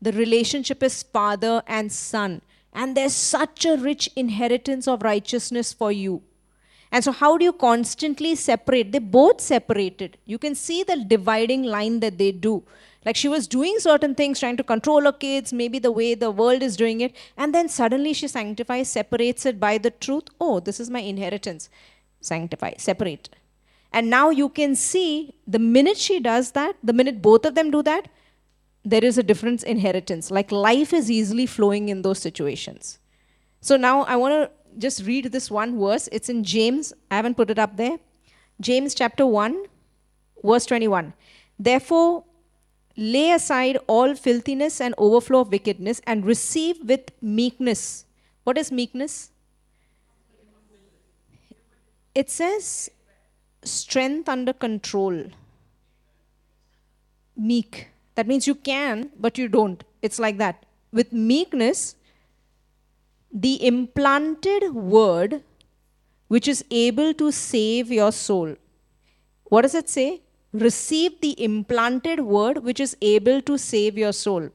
the 0.00 0.12
relationship 0.12 0.82
is 0.84 1.02
father 1.02 1.62
and 1.66 1.90
son. 1.90 2.42
And 2.72 2.96
there's 2.96 3.12
such 3.12 3.64
a 3.64 3.76
rich 3.76 4.08
inheritance 4.14 4.86
of 4.86 5.02
righteousness 5.02 5.72
for 5.72 5.90
you. 5.90 6.22
And 6.94 7.02
so, 7.02 7.10
how 7.10 7.36
do 7.36 7.44
you 7.44 7.52
constantly 7.52 8.36
separate? 8.36 8.92
They 8.92 9.00
both 9.00 9.40
separated. 9.40 10.16
You 10.26 10.38
can 10.38 10.54
see 10.54 10.84
the 10.84 11.04
dividing 11.04 11.64
line 11.64 11.98
that 11.98 12.18
they 12.18 12.30
do. 12.30 12.62
Like 13.04 13.16
she 13.16 13.26
was 13.26 13.48
doing 13.48 13.80
certain 13.80 14.14
things, 14.14 14.38
trying 14.38 14.56
to 14.58 14.62
control 14.62 15.02
her 15.02 15.10
kids, 15.10 15.52
maybe 15.52 15.80
the 15.80 15.90
way 15.90 16.14
the 16.14 16.30
world 16.30 16.62
is 16.62 16.76
doing 16.76 17.00
it. 17.00 17.16
And 17.36 17.52
then 17.52 17.68
suddenly 17.68 18.12
she 18.12 18.28
sanctifies, 18.28 18.88
separates 18.88 19.44
it 19.44 19.58
by 19.58 19.76
the 19.76 19.90
truth. 19.90 20.28
Oh, 20.40 20.60
this 20.60 20.78
is 20.78 20.88
my 20.88 21.00
inheritance. 21.00 21.68
Sanctify, 22.20 22.74
separate. 22.78 23.28
And 23.92 24.08
now 24.08 24.30
you 24.30 24.48
can 24.48 24.76
see 24.76 25.34
the 25.48 25.58
minute 25.58 25.98
she 25.98 26.20
does 26.20 26.52
that, 26.52 26.76
the 26.80 26.92
minute 26.92 27.20
both 27.20 27.44
of 27.44 27.56
them 27.56 27.72
do 27.72 27.82
that, 27.82 28.06
there 28.84 29.04
is 29.04 29.18
a 29.18 29.24
difference 29.24 29.64
inheritance. 29.64 30.30
Like 30.30 30.52
life 30.52 30.92
is 30.92 31.10
easily 31.10 31.46
flowing 31.46 31.88
in 31.88 32.02
those 32.02 32.20
situations. 32.20 33.00
So 33.60 33.76
now 33.76 34.02
I 34.02 34.14
want 34.14 34.34
to 34.34 34.50
just 34.78 35.04
read 35.06 35.32
this 35.32 35.50
one 35.50 35.78
verse. 35.78 36.08
It's 36.12 36.28
in 36.28 36.44
James. 36.44 36.92
I 37.10 37.16
haven't 37.16 37.36
put 37.36 37.50
it 37.50 37.58
up 37.58 37.76
there. 37.76 37.98
James 38.60 38.94
chapter 38.94 39.26
1, 39.26 39.64
verse 40.42 40.66
21. 40.66 41.12
Therefore, 41.58 42.24
lay 42.96 43.32
aside 43.32 43.78
all 43.86 44.14
filthiness 44.14 44.80
and 44.80 44.94
overflow 44.98 45.40
of 45.40 45.50
wickedness 45.50 46.00
and 46.06 46.24
receive 46.24 46.76
with 46.84 47.10
meekness. 47.20 48.04
What 48.44 48.58
is 48.58 48.70
meekness? 48.70 49.30
It 52.14 52.30
says 52.30 52.90
strength 53.64 54.28
under 54.28 54.52
control. 54.52 55.24
Meek. 57.36 57.88
That 58.14 58.28
means 58.28 58.46
you 58.46 58.54
can, 58.54 59.10
but 59.18 59.36
you 59.36 59.48
don't. 59.48 59.82
It's 60.00 60.20
like 60.20 60.38
that. 60.38 60.64
With 60.92 61.12
meekness, 61.12 61.96
the 63.34 63.66
implanted 63.66 64.72
word 64.72 65.42
which 66.28 66.46
is 66.48 66.64
able 66.70 67.12
to 67.14 67.32
save 67.32 67.90
your 67.90 68.12
soul. 68.12 68.54
What 69.44 69.62
does 69.62 69.74
it 69.74 69.88
say? 69.88 70.22
Receive 70.52 71.20
the 71.20 71.34
implanted 71.42 72.20
word 72.20 72.62
which 72.62 72.78
is 72.78 72.96
able 73.02 73.42
to 73.42 73.58
save 73.58 73.98
your 73.98 74.12
soul. 74.12 74.50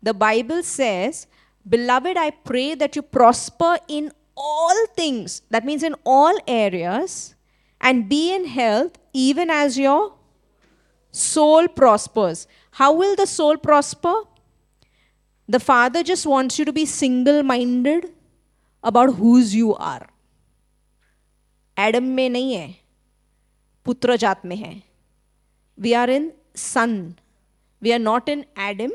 The 0.00 0.14
Bible 0.14 0.62
says, 0.62 1.26
Beloved, 1.68 2.16
I 2.16 2.30
pray 2.30 2.74
that 2.76 2.96
you 2.96 3.02
prosper 3.02 3.76
in 3.88 4.12
all 4.36 4.86
things, 4.96 5.42
that 5.50 5.64
means 5.64 5.82
in 5.82 5.94
all 6.04 6.36
areas, 6.46 7.34
and 7.80 8.08
be 8.08 8.34
in 8.34 8.46
health 8.46 8.92
even 9.12 9.50
as 9.50 9.78
your 9.78 10.14
soul 11.10 11.68
prospers. 11.68 12.46
How 12.70 12.92
will 12.92 13.14
the 13.16 13.26
soul 13.26 13.56
prosper? 13.56 14.14
The 15.47 15.59
Father 15.59 16.03
just 16.03 16.25
wants 16.25 16.59
you 16.59 16.65
to 16.65 16.73
be 16.73 16.85
single 16.85 17.43
minded, 17.43 18.13
about 18.83 19.15
whose 19.15 19.55
you 19.55 19.75
are. 19.75 20.07
Adam 21.77 22.03
में 22.15 22.29
नहीं 22.29 22.53
है 22.53 22.75
पुत्र 23.85 24.15
जात 24.17 24.45
में 24.45 24.55
है 24.55 24.81
we 25.85 25.93
are 25.93 26.09
in 26.09 26.31
son 26.55 26.93
we 27.79 27.93
are 27.93 28.03
not 28.05 28.27
in 28.33 28.45
adam 28.55 28.91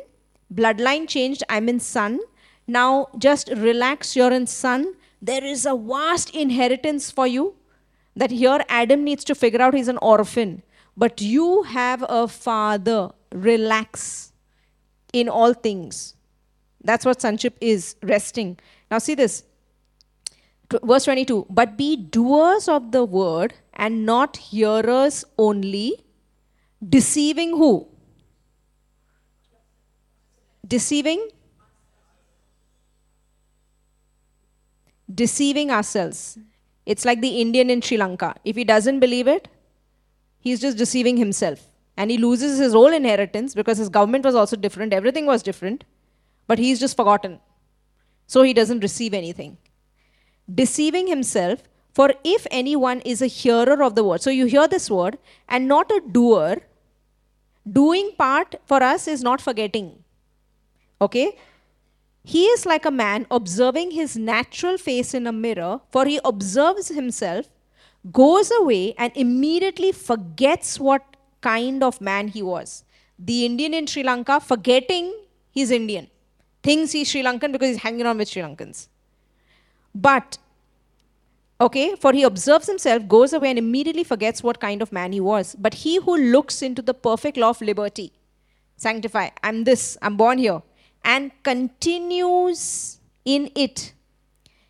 bloodline 0.60 1.06
changed 1.14 1.44
i'm 1.48 1.68
in 1.72 1.78
son 1.78 2.18
now 2.66 3.08
just 3.26 3.52
relax 3.56 4.16
you're 4.16 4.32
in 4.38 4.46
son 4.46 4.86
there 5.30 5.44
is 5.44 5.64
a 5.64 5.74
vast 5.92 6.34
inheritance 6.34 7.10
for 7.10 7.26
you 7.34 7.44
that 8.16 8.34
here 8.40 8.58
adam 8.80 9.04
needs 9.04 9.28
to 9.30 9.36
figure 9.44 9.62
out 9.62 9.78
he's 9.80 9.92
an 9.94 10.02
orphan 10.14 10.60
but 10.96 11.20
you 11.20 11.62
have 11.74 12.04
a 12.08 12.26
father 12.26 13.00
relax 13.50 14.32
in 15.12 15.28
all 15.28 15.54
things 15.54 16.02
that's 16.87 17.05
what 17.05 17.21
sonship 17.21 17.57
is 17.59 17.95
resting. 18.01 18.57
Now 18.89 18.99
see 18.99 19.15
this. 19.15 19.43
Verse 20.83 21.05
22 21.05 21.45
but 21.49 21.77
be 21.77 21.95
doers 21.95 22.67
of 22.67 22.91
the 22.91 23.03
word 23.05 23.53
and 23.73 24.05
not 24.05 24.37
hearers 24.37 25.23
only. 25.37 26.03
Deceiving 26.87 27.51
who? 27.51 27.87
Deceiving? 30.67 31.29
Deceiving 35.13 35.71
ourselves. 35.71 36.37
It's 36.85 37.05
like 37.05 37.21
the 37.21 37.41
indian 37.41 37.69
in 37.69 37.81
sri 37.81 37.97
lanka. 37.97 38.35
If 38.43 38.55
he 38.55 38.63
doesn't 38.63 38.99
believe 38.99 39.27
it 39.27 39.47
he's 40.39 40.61
just 40.61 40.77
deceiving 40.77 41.17
himself. 41.17 41.67
And 41.97 42.11
he 42.11 42.17
loses 42.17 42.59
his 42.59 42.73
whole 42.73 42.93
inheritance 42.93 43.55
because 43.55 43.77
his 43.77 43.89
government 43.89 44.23
was 44.23 44.35
also 44.35 44.55
different. 44.55 44.93
Everything 44.93 45.25
was 45.25 45.41
different 45.41 45.83
but 46.47 46.59
he's 46.59 46.79
just 46.79 46.95
forgotten 46.95 47.39
so 48.25 48.41
he 48.41 48.53
doesn't 48.53 48.79
receive 48.79 49.13
anything 49.13 49.57
deceiving 50.53 51.07
himself. 51.07 51.63
For 51.93 52.13
if 52.23 52.45
anyone 52.51 52.99
is 53.01 53.21
a 53.23 53.27
hearer 53.27 53.81
of 53.81 53.95
the 53.95 54.03
word, 54.03 54.21
so 54.21 54.29
you 54.29 54.45
hear 54.45 54.67
this 54.67 54.89
word 54.89 55.17
and 55.49 55.67
not 55.67 55.91
a 55.91 55.99
doer, 55.99 56.57
doing 57.69 58.11
part 58.17 58.55
for 58.65 58.83
us 58.83 59.07
is 59.07 59.23
not 59.23 59.41
forgetting. 59.41 60.03
Okay? 61.01 61.37
He 62.23 62.43
is 62.45 62.67
like 62.67 62.85
a 62.85 62.91
man 62.91 63.25
observing 63.31 63.91
his 63.91 64.15
natural 64.15 64.77
face 64.77 65.15
in 65.15 65.25
a 65.25 65.31
mirror, 65.31 65.81
for 65.89 66.05
he 66.05 66.19
observes 66.23 66.89
himself, 66.89 67.49
goes 68.11 68.51
away, 68.59 68.93
and 68.97 69.11
immediately 69.15 69.91
forgets 69.91 70.79
what 70.79 71.03
kind 71.41 71.83
of 71.83 71.99
man 71.99 72.27
he 72.27 72.43
was. 72.43 72.83
The 73.17 73.45
Indian 73.45 73.73
in 73.73 73.87
Sri 73.87 74.03
Lanka, 74.03 74.39
forgetting 74.39 75.15
he's 75.49 75.71
Indian, 75.71 76.09
thinks 76.67 76.91
he's 76.91 77.09
Sri 77.09 77.23
Lankan 77.23 77.51
because 77.53 77.69
he's 77.69 77.83
hanging 77.87 78.05
on 78.05 78.17
with 78.17 78.29
Sri 78.29 78.41
Lankans. 78.41 78.87
But, 79.95 80.37
okay, 81.61 81.95
for 81.95 82.11
he 82.11 82.23
observes 82.23 82.67
himself, 82.67 83.07
goes 83.07 83.33
away, 83.33 83.51
and 83.51 83.59
immediately 83.59 84.03
forgets 84.03 84.43
what 84.43 84.59
kind 84.59 84.81
of 84.81 84.91
man 84.91 85.13
he 85.13 85.21
was. 85.21 85.55
But 85.57 85.75
he 85.85 85.95
who 85.97 86.17
looks 86.17 86.61
into 86.61 86.81
the 86.81 86.93
perfect 86.93 87.37
law 87.37 87.51
of 87.51 87.61
liberty, 87.61 88.11
sanctify, 88.75 89.29
I'm 89.43 89.63
this, 89.63 89.97
I'm 90.01 90.17
born 90.17 90.39
here, 90.39 90.61
and 91.03 91.31
continues 91.43 92.99
in 93.23 93.49
it, 93.55 93.93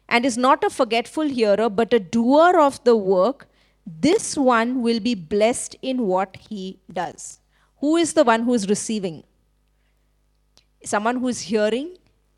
and 0.07 0.25
is 0.25 0.37
not 0.37 0.63
a 0.63 0.69
forgetful 0.69 1.27
hearer, 1.39 1.69
but 1.69 1.93
a 1.93 1.99
doer 1.99 2.59
of 2.59 2.83
the 2.83 2.95
work, 2.95 3.47
this 3.85 4.37
one 4.37 4.81
will 4.83 4.99
be 4.99 5.15
blessed 5.15 5.75
in 5.81 6.03
what 6.05 6.37
he 6.49 6.79
does. 6.93 7.39
Who 7.79 7.95
is 7.97 8.13
the 8.13 8.23
one 8.23 8.43
who 8.43 8.53
is 8.53 8.69
receiving? 8.69 9.23
Someone 10.87 11.17
who 11.17 11.27
is 11.27 11.41
hearing 11.51 11.87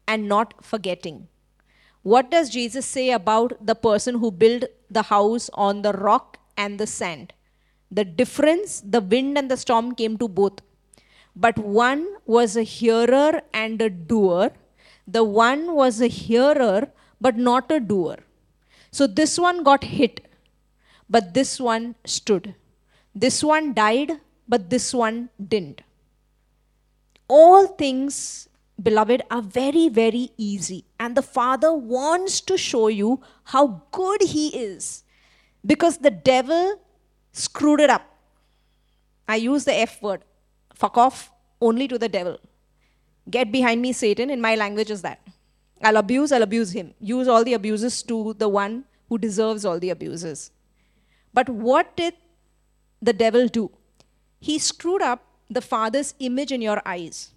and 0.08 0.28
not 0.28 0.54
forgetting. 0.70 1.18
What 2.02 2.32
does 2.32 2.50
Jesus 2.50 2.86
say 2.86 3.12
about 3.12 3.54
the 3.64 3.76
person 3.76 4.16
who 4.16 4.32
built 4.32 4.64
the 4.90 5.04
house 5.04 5.50
on 5.54 5.84
the 5.84 5.92
rock 5.94 6.40
and 6.58 6.80
the 6.80 6.88
sand? 6.88 7.34
The 7.92 8.06
difference, 8.06 8.82
the 8.82 9.02
wind 9.02 9.38
and 9.38 9.52
the 9.52 9.58
storm 9.58 9.94
came 9.94 10.18
to 10.18 10.28
both. 10.28 10.62
But 11.36 11.60
one 11.60 12.08
was 12.26 12.58
a 12.58 12.64
hearer 12.64 13.42
and 13.54 13.82
a 13.82 13.90
doer. 13.90 14.50
The 15.08 15.24
one 15.24 15.76
was 15.76 16.02
a 16.02 16.08
hearer 16.08 16.90
but 17.22 17.38
not 17.38 17.72
a 17.72 17.80
doer. 17.80 18.18
So 18.92 19.06
this 19.06 19.38
one 19.38 19.62
got 19.62 19.84
hit, 19.84 20.28
but 21.08 21.36
this 21.36 21.60
one 21.60 21.96
stood. 22.06 22.56
This 23.14 23.44
one 23.44 23.74
died, 23.76 24.14
but 24.48 24.72
this 24.72 24.92
one 24.92 25.30
didn't 25.54 25.84
all 27.30 27.68
things, 27.68 28.50
beloved, 28.82 29.22
are 29.32 29.42
very, 29.42 29.88
very 29.88 30.32
easy. 30.38 30.84
And 31.00 31.16
the 31.16 31.22
Father 31.22 31.74
wants 31.74 32.42
to 32.42 32.58
show 32.58 32.88
you 32.90 33.22
how 33.46 33.84
good 33.92 34.22
He 34.24 34.50
is 34.50 35.04
because 35.66 36.00
the 36.00 36.12
devil 36.12 36.82
screwed 37.32 37.80
it 37.80 37.90
up. 37.90 38.06
I 39.28 39.36
use 39.36 39.64
the 39.64 39.76
F 39.76 40.02
word 40.02 40.24
fuck 40.74 40.98
off 40.98 41.32
only 41.62 41.88
to 41.88 41.98
the 41.98 42.10
devil. 42.10 42.40
Get 43.30 43.52
behind 43.52 43.82
me, 43.82 43.94
Satan. 43.94 44.30
In 44.30 44.42
my 44.42 44.56
language, 44.56 44.90
is 44.90 45.02
that. 45.04 45.20
I'll 45.82 45.98
abuse, 45.98 46.32
I'll 46.32 46.44
abuse 46.44 46.72
him. 46.72 46.94
Use 47.00 47.28
all 47.28 47.44
the 47.44 47.54
abuses 47.54 48.02
to 48.04 48.34
the 48.38 48.50
one 48.50 48.86
who 49.08 49.18
deserves 49.18 49.66
all 49.66 49.80
the 49.80 49.92
abuses. 49.92 50.52
But 51.34 51.48
what 51.48 51.96
did 51.96 52.16
the 53.02 53.14
devil 53.14 53.48
do? 53.48 53.72
He 54.40 54.58
screwed 54.58 55.02
up 55.02 55.24
the 55.50 55.62
Father's 55.62 56.14
image 56.20 56.52
in 56.52 56.62
your 56.62 56.82
eyes. 56.86 57.32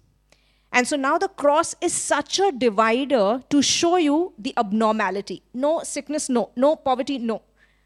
And 0.71 0.87
so 0.87 0.95
now 0.95 1.17
the 1.19 1.27
cross 1.27 1.75
is 1.81 1.93
such 1.93 2.39
a 2.39 2.51
divider 2.51 3.43
to 3.49 3.61
show 3.61 3.97
you 3.97 4.33
the 4.39 4.53
abnormality. 4.57 5.43
No 5.53 5.83
sickness, 5.83 6.29
no. 6.29 6.49
No 6.55 6.75
poverty, 6.75 7.19
no. 7.19 7.43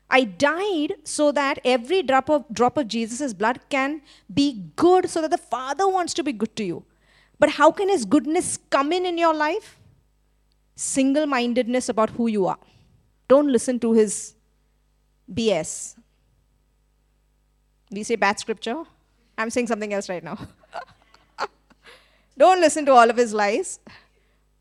I 0.09 0.23
died 0.23 0.93
so 1.03 1.33
that 1.33 1.59
every 1.65 2.01
drop 2.01 2.29
of, 2.29 2.45
drop 2.51 2.77
of 2.77 2.87
Jesus' 2.87 3.33
blood 3.33 3.59
can 3.69 4.01
be 4.33 4.71
good, 4.77 5.09
so 5.09 5.21
that 5.21 5.31
the 5.31 5.37
Father 5.37 5.87
wants 5.87 6.13
to 6.13 6.23
be 6.23 6.31
good 6.31 6.55
to 6.55 6.63
you. 6.63 6.85
But 7.39 7.51
how 7.51 7.71
can 7.71 7.89
His 7.89 8.05
goodness 8.05 8.57
come 8.69 8.93
in 8.93 9.05
in 9.05 9.17
your 9.17 9.33
life? 9.33 9.77
Single 10.75 11.25
mindedness 11.25 11.89
about 11.89 12.11
who 12.11 12.27
you 12.27 12.45
are. 12.47 12.59
Don't 13.27 13.51
listen 13.51 13.79
to 13.81 13.91
His 13.91 14.33
BS. 15.31 15.95
We 17.91 18.03
say 18.03 18.15
bad 18.15 18.39
scripture. 18.39 18.83
I'm 19.37 19.49
saying 19.49 19.67
something 19.67 19.93
else 19.93 20.09
right 20.09 20.23
now. 20.23 20.37
Don't 22.37 22.59
listen 22.59 22.85
to 22.85 22.91
all 22.91 23.09
of 23.09 23.17
his 23.17 23.33
lies. 23.33 23.79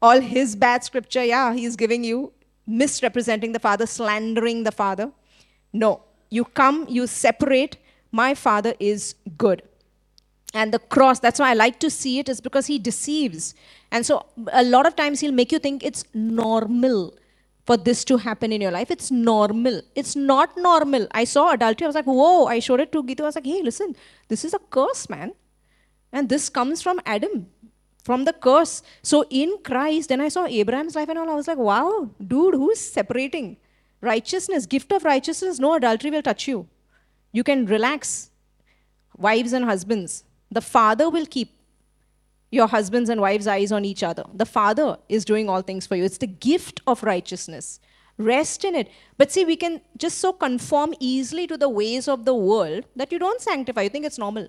All 0.02 0.20
his 0.20 0.54
bad 0.54 0.84
scripture, 0.84 1.24
yeah, 1.24 1.54
he's 1.54 1.74
giving 1.76 2.04
you 2.04 2.32
misrepresenting 2.66 3.52
the 3.52 3.58
Father, 3.58 3.86
slandering 3.86 4.64
the 4.64 4.72
Father. 4.72 5.10
No, 5.72 6.02
you 6.30 6.44
come, 6.44 6.86
you 6.88 7.06
separate. 7.06 7.76
My 8.12 8.34
Father 8.34 8.74
is 8.78 9.14
good. 9.38 9.62
And 10.52 10.72
the 10.72 10.78
cross, 10.78 11.18
that's 11.18 11.40
why 11.40 11.50
I 11.50 11.54
like 11.54 11.80
to 11.80 11.90
see 11.90 12.18
it, 12.18 12.28
is 12.28 12.40
because 12.40 12.66
he 12.66 12.78
deceives. 12.78 13.54
And 13.90 14.04
so 14.04 14.26
a 14.52 14.64
lot 14.64 14.86
of 14.86 14.96
times 14.96 15.20
he'll 15.20 15.32
make 15.32 15.52
you 15.52 15.58
think 15.58 15.84
it's 15.84 16.04
normal 16.14 17.14
for 17.66 17.76
this 17.76 18.04
to 18.04 18.16
happen 18.16 18.52
in 18.52 18.60
your 18.60 18.70
life. 18.70 18.90
It's 18.90 19.10
normal. 19.10 19.82
It's 19.94 20.14
not 20.14 20.56
normal. 20.56 21.08
I 21.10 21.24
saw 21.24 21.50
adultery. 21.52 21.84
I 21.84 21.88
was 21.88 21.96
like, 21.96 22.04
whoa. 22.04 22.46
I 22.46 22.60
showed 22.60 22.80
it 22.80 22.92
to 22.92 23.02
Gita. 23.02 23.24
I 23.24 23.26
was 23.26 23.34
like, 23.34 23.46
hey, 23.46 23.60
listen, 23.62 23.96
this 24.28 24.44
is 24.44 24.54
a 24.54 24.60
curse, 24.70 25.08
man. 25.10 25.32
And 26.12 26.28
this 26.28 26.48
comes 26.48 26.80
from 26.80 27.00
Adam, 27.04 27.48
from 28.04 28.24
the 28.24 28.32
curse. 28.32 28.82
So 29.02 29.24
in 29.30 29.58
Christ, 29.64 30.10
then 30.10 30.20
I 30.20 30.28
saw 30.28 30.46
Abraham's 30.46 30.94
life 30.94 31.08
and 31.08 31.18
all. 31.18 31.28
I 31.28 31.34
was 31.34 31.48
like, 31.48 31.58
wow, 31.58 32.10
dude, 32.24 32.54
who 32.54 32.70
is 32.70 32.80
separating? 32.80 33.56
Righteousness, 34.00 34.66
gift 34.66 34.92
of 34.92 35.04
righteousness, 35.04 35.58
no 35.58 35.74
adultery 35.74 36.10
will 36.12 36.22
touch 36.22 36.46
you. 36.46 36.68
You 37.32 37.42
can 37.42 37.66
relax. 37.66 38.30
Wives 39.18 39.52
and 39.54 39.64
husbands, 39.64 40.24
the 40.50 40.60
father 40.60 41.08
will 41.08 41.26
keep 41.26 41.55
your 42.50 42.68
husbands 42.68 43.10
and 43.10 43.20
wives' 43.20 43.46
eyes 43.46 43.72
on 43.72 43.84
each 43.84 44.02
other. 44.02 44.24
The 44.32 44.46
Father 44.46 44.98
is 45.08 45.24
doing 45.24 45.48
all 45.48 45.62
things 45.62 45.86
for 45.86 45.96
you. 45.96 46.04
It's 46.04 46.18
the 46.18 46.26
gift 46.26 46.80
of 46.86 47.02
righteousness. 47.02 47.80
Rest 48.18 48.64
in 48.64 48.74
it. 48.74 48.88
But 49.18 49.30
see, 49.30 49.44
we 49.44 49.56
can 49.56 49.80
just 49.96 50.18
so 50.18 50.32
conform 50.32 50.94
easily 51.00 51.46
to 51.48 51.58
the 51.58 51.68
ways 51.68 52.08
of 52.08 52.24
the 52.24 52.34
world 52.34 52.84
that 52.94 53.12
you 53.12 53.18
don't 53.18 53.40
sanctify. 53.40 53.82
You 53.82 53.88
think 53.90 54.06
it's 54.06 54.18
normal. 54.18 54.48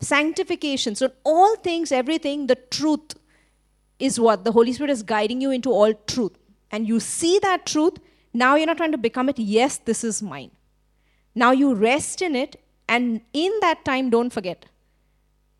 Sanctification. 0.00 0.94
So, 0.94 1.10
all 1.24 1.56
things, 1.56 1.92
everything, 1.92 2.46
the 2.46 2.54
truth 2.54 3.14
is 3.98 4.18
what 4.18 4.44
the 4.44 4.52
Holy 4.52 4.72
Spirit 4.72 4.90
is 4.90 5.02
guiding 5.02 5.42
you 5.42 5.50
into 5.50 5.70
all 5.70 5.92
truth. 5.92 6.38
And 6.70 6.88
you 6.88 7.00
see 7.00 7.38
that 7.40 7.66
truth. 7.66 7.98
Now 8.32 8.54
you're 8.54 8.66
not 8.66 8.78
trying 8.78 8.92
to 8.92 8.98
become 8.98 9.28
it. 9.28 9.38
Yes, 9.38 9.76
this 9.76 10.02
is 10.02 10.22
mine. 10.22 10.52
Now 11.34 11.50
you 11.50 11.74
rest 11.74 12.22
in 12.22 12.34
it. 12.34 12.56
And 12.88 13.20
in 13.32 13.52
that 13.60 13.84
time, 13.84 14.08
don't 14.08 14.30
forget 14.32 14.66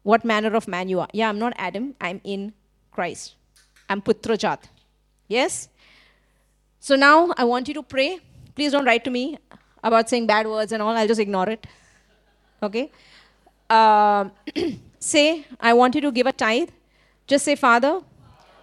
what 0.02 0.24
manner 0.24 0.54
of 0.54 0.66
man 0.68 0.88
you 0.88 1.00
are. 1.00 1.08
Yeah, 1.12 1.28
I'm 1.28 1.38
not 1.38 1.52
Adam, 1.56 1.94
I'm 2.00 2.20
in 2.24 2.52
Christ. 2.90 3.34
I'm 3.88 4.00
Putra 4.00 4.38
Jat. 4.38 4.68
Yes? 5.28 5.68
So 6.78 6.96
now 6.96 7.32
I 7.36 7.44
want 7.44 7.68
you 7.68 7.74
to 7.74 7.82
pray. 7.82 8.20
Please 8.54 8.72
don't 8.72 8.84
write 8.84 9.04
to 9.04 9.10
me 9.10 9.38
about 9.82 10.08
saying 10.08 10.26
bad 10.26 10.46
words 10.46 10.72
and 10.72 10.82
all, 10.82 10.96
I'll 10.96 11.06
just 11.06 11.20
ignore 11.20 11.48
it. 11.48 11.66
Okay? 12.62 12.90
Um 13.68 14.32
say, 14.98 15.46
I 15.58 15.72
want 15.72 15.94
you 15.94 16.00
to 16.02 16.12
give 16.12 16.26
a 16.26 16.32
tithe. 16.32 16.70
Just 17.26 17.44
say, 17.44 17.56
Father, 17.56 18.00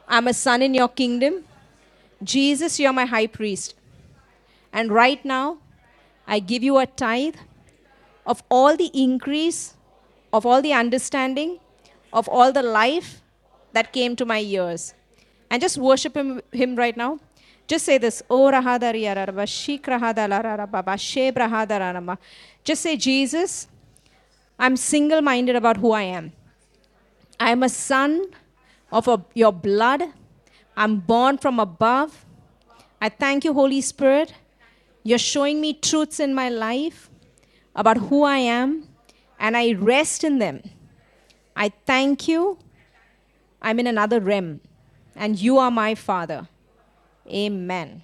I'm 0.07 0.27
a 0.27 0.33
son 0.33 0.61
in 0.61 0.73
your 0.73 0.87
kingdom. 0.87 1.43
Jesus, 2.23 2.79
you're 2.79 2.93
my 2.93 3.05
high 3.05 3.27
priest. 3.27 3.75
And 4.71 4.91
right 4.91 5.23
now, 5.25 5.57
I 6.27 6.39
give 6.39 6.63
you 6.63 6.77
a 6.77 6.85
tithe 6.85 7.35
of 8.25 8.43
all 8.49 8.75
the 8.75 8.91
increase, 8.93 9.73
of 10.31 10.45
all 10.45 10.61
the 10.61 10.73
understanding, 10.73 11.59
of 12.11 12.27
all 12.27 12.51
the 12.51 12.63
life 12.63 13.21
that 13.73 13.93
came 13.93 14.15
to 14.15 14.25
my 14.25 14.39
ears. 14.39 14.93
And 15.49 15.61
just 15.61 15.77
worship 15.77 16.15
him, 16.15 16.41
him 16.51 16.75
right 16.75 16.95
now. 16.95 17.19
Just 17.67 17.85
say 17.85 17.97
this. 17.97 18.23
"O 18.29 18.49
rahadari 18.51 19.03
araraba, 19.03 19.45
shik 19.45 19.83
rahadalararaba, 19.83 20.95
sheb 20.97 21.35
rahadararama." 21.35 22.17
Just 22.63 22.81
say, 22.81 22.97
Jesus, 22.97 23.67
I'm 24.57 24.75
single 24.75 25.21
minded 25.21 25.55
about 25.55 25.77
who 25.77 25.91
I 25.91 26.03
am. 26.03 26.33
I 27.39 27.51
am 27.51 27.63
a 27.63 27.69
son 27.69 28.25
of 28.91 29.07
a, 29.07 29.23
your 29.33 29.51
blood. 29.51 30.03
I'm 30.75 30.97
born 30.97 31.37
from 31.37 31.59
above. 31.59 32.25
I 33.01 33.09
thank 33.09 33.45
you, 33.45 33.53
Holy 33.53 33.81
Spirit. 33.81 34.33
You're 35.03 35.19
showing 35.19 35.61
me 35.61 35.73
truths 35.73 36.19
in 36.19 36.33
my 36.33 36.49
life 36.49 37.09
about 37.75 37.97
who 37.97 38.23
I 38.23 38.37
am, 38.37 38.86
and 39.39 39.55
I 39.57 39.73
rest 39.73 40.23
in 40.23 40.39
them. 40.39 40.61
I 41.55 41.69
thank 41.85 42.27
you. 42.27 42.59
I'm 43.61 43.79
in 43.79 43.87
another 43.87 44.19
realm, 44.19 44.61
and 45.15 45.39
you 45.39 45.57
are 45.57 45.71
my 45.71 45.95
Father. 45.95 46.47
Amen. 47.27 48.03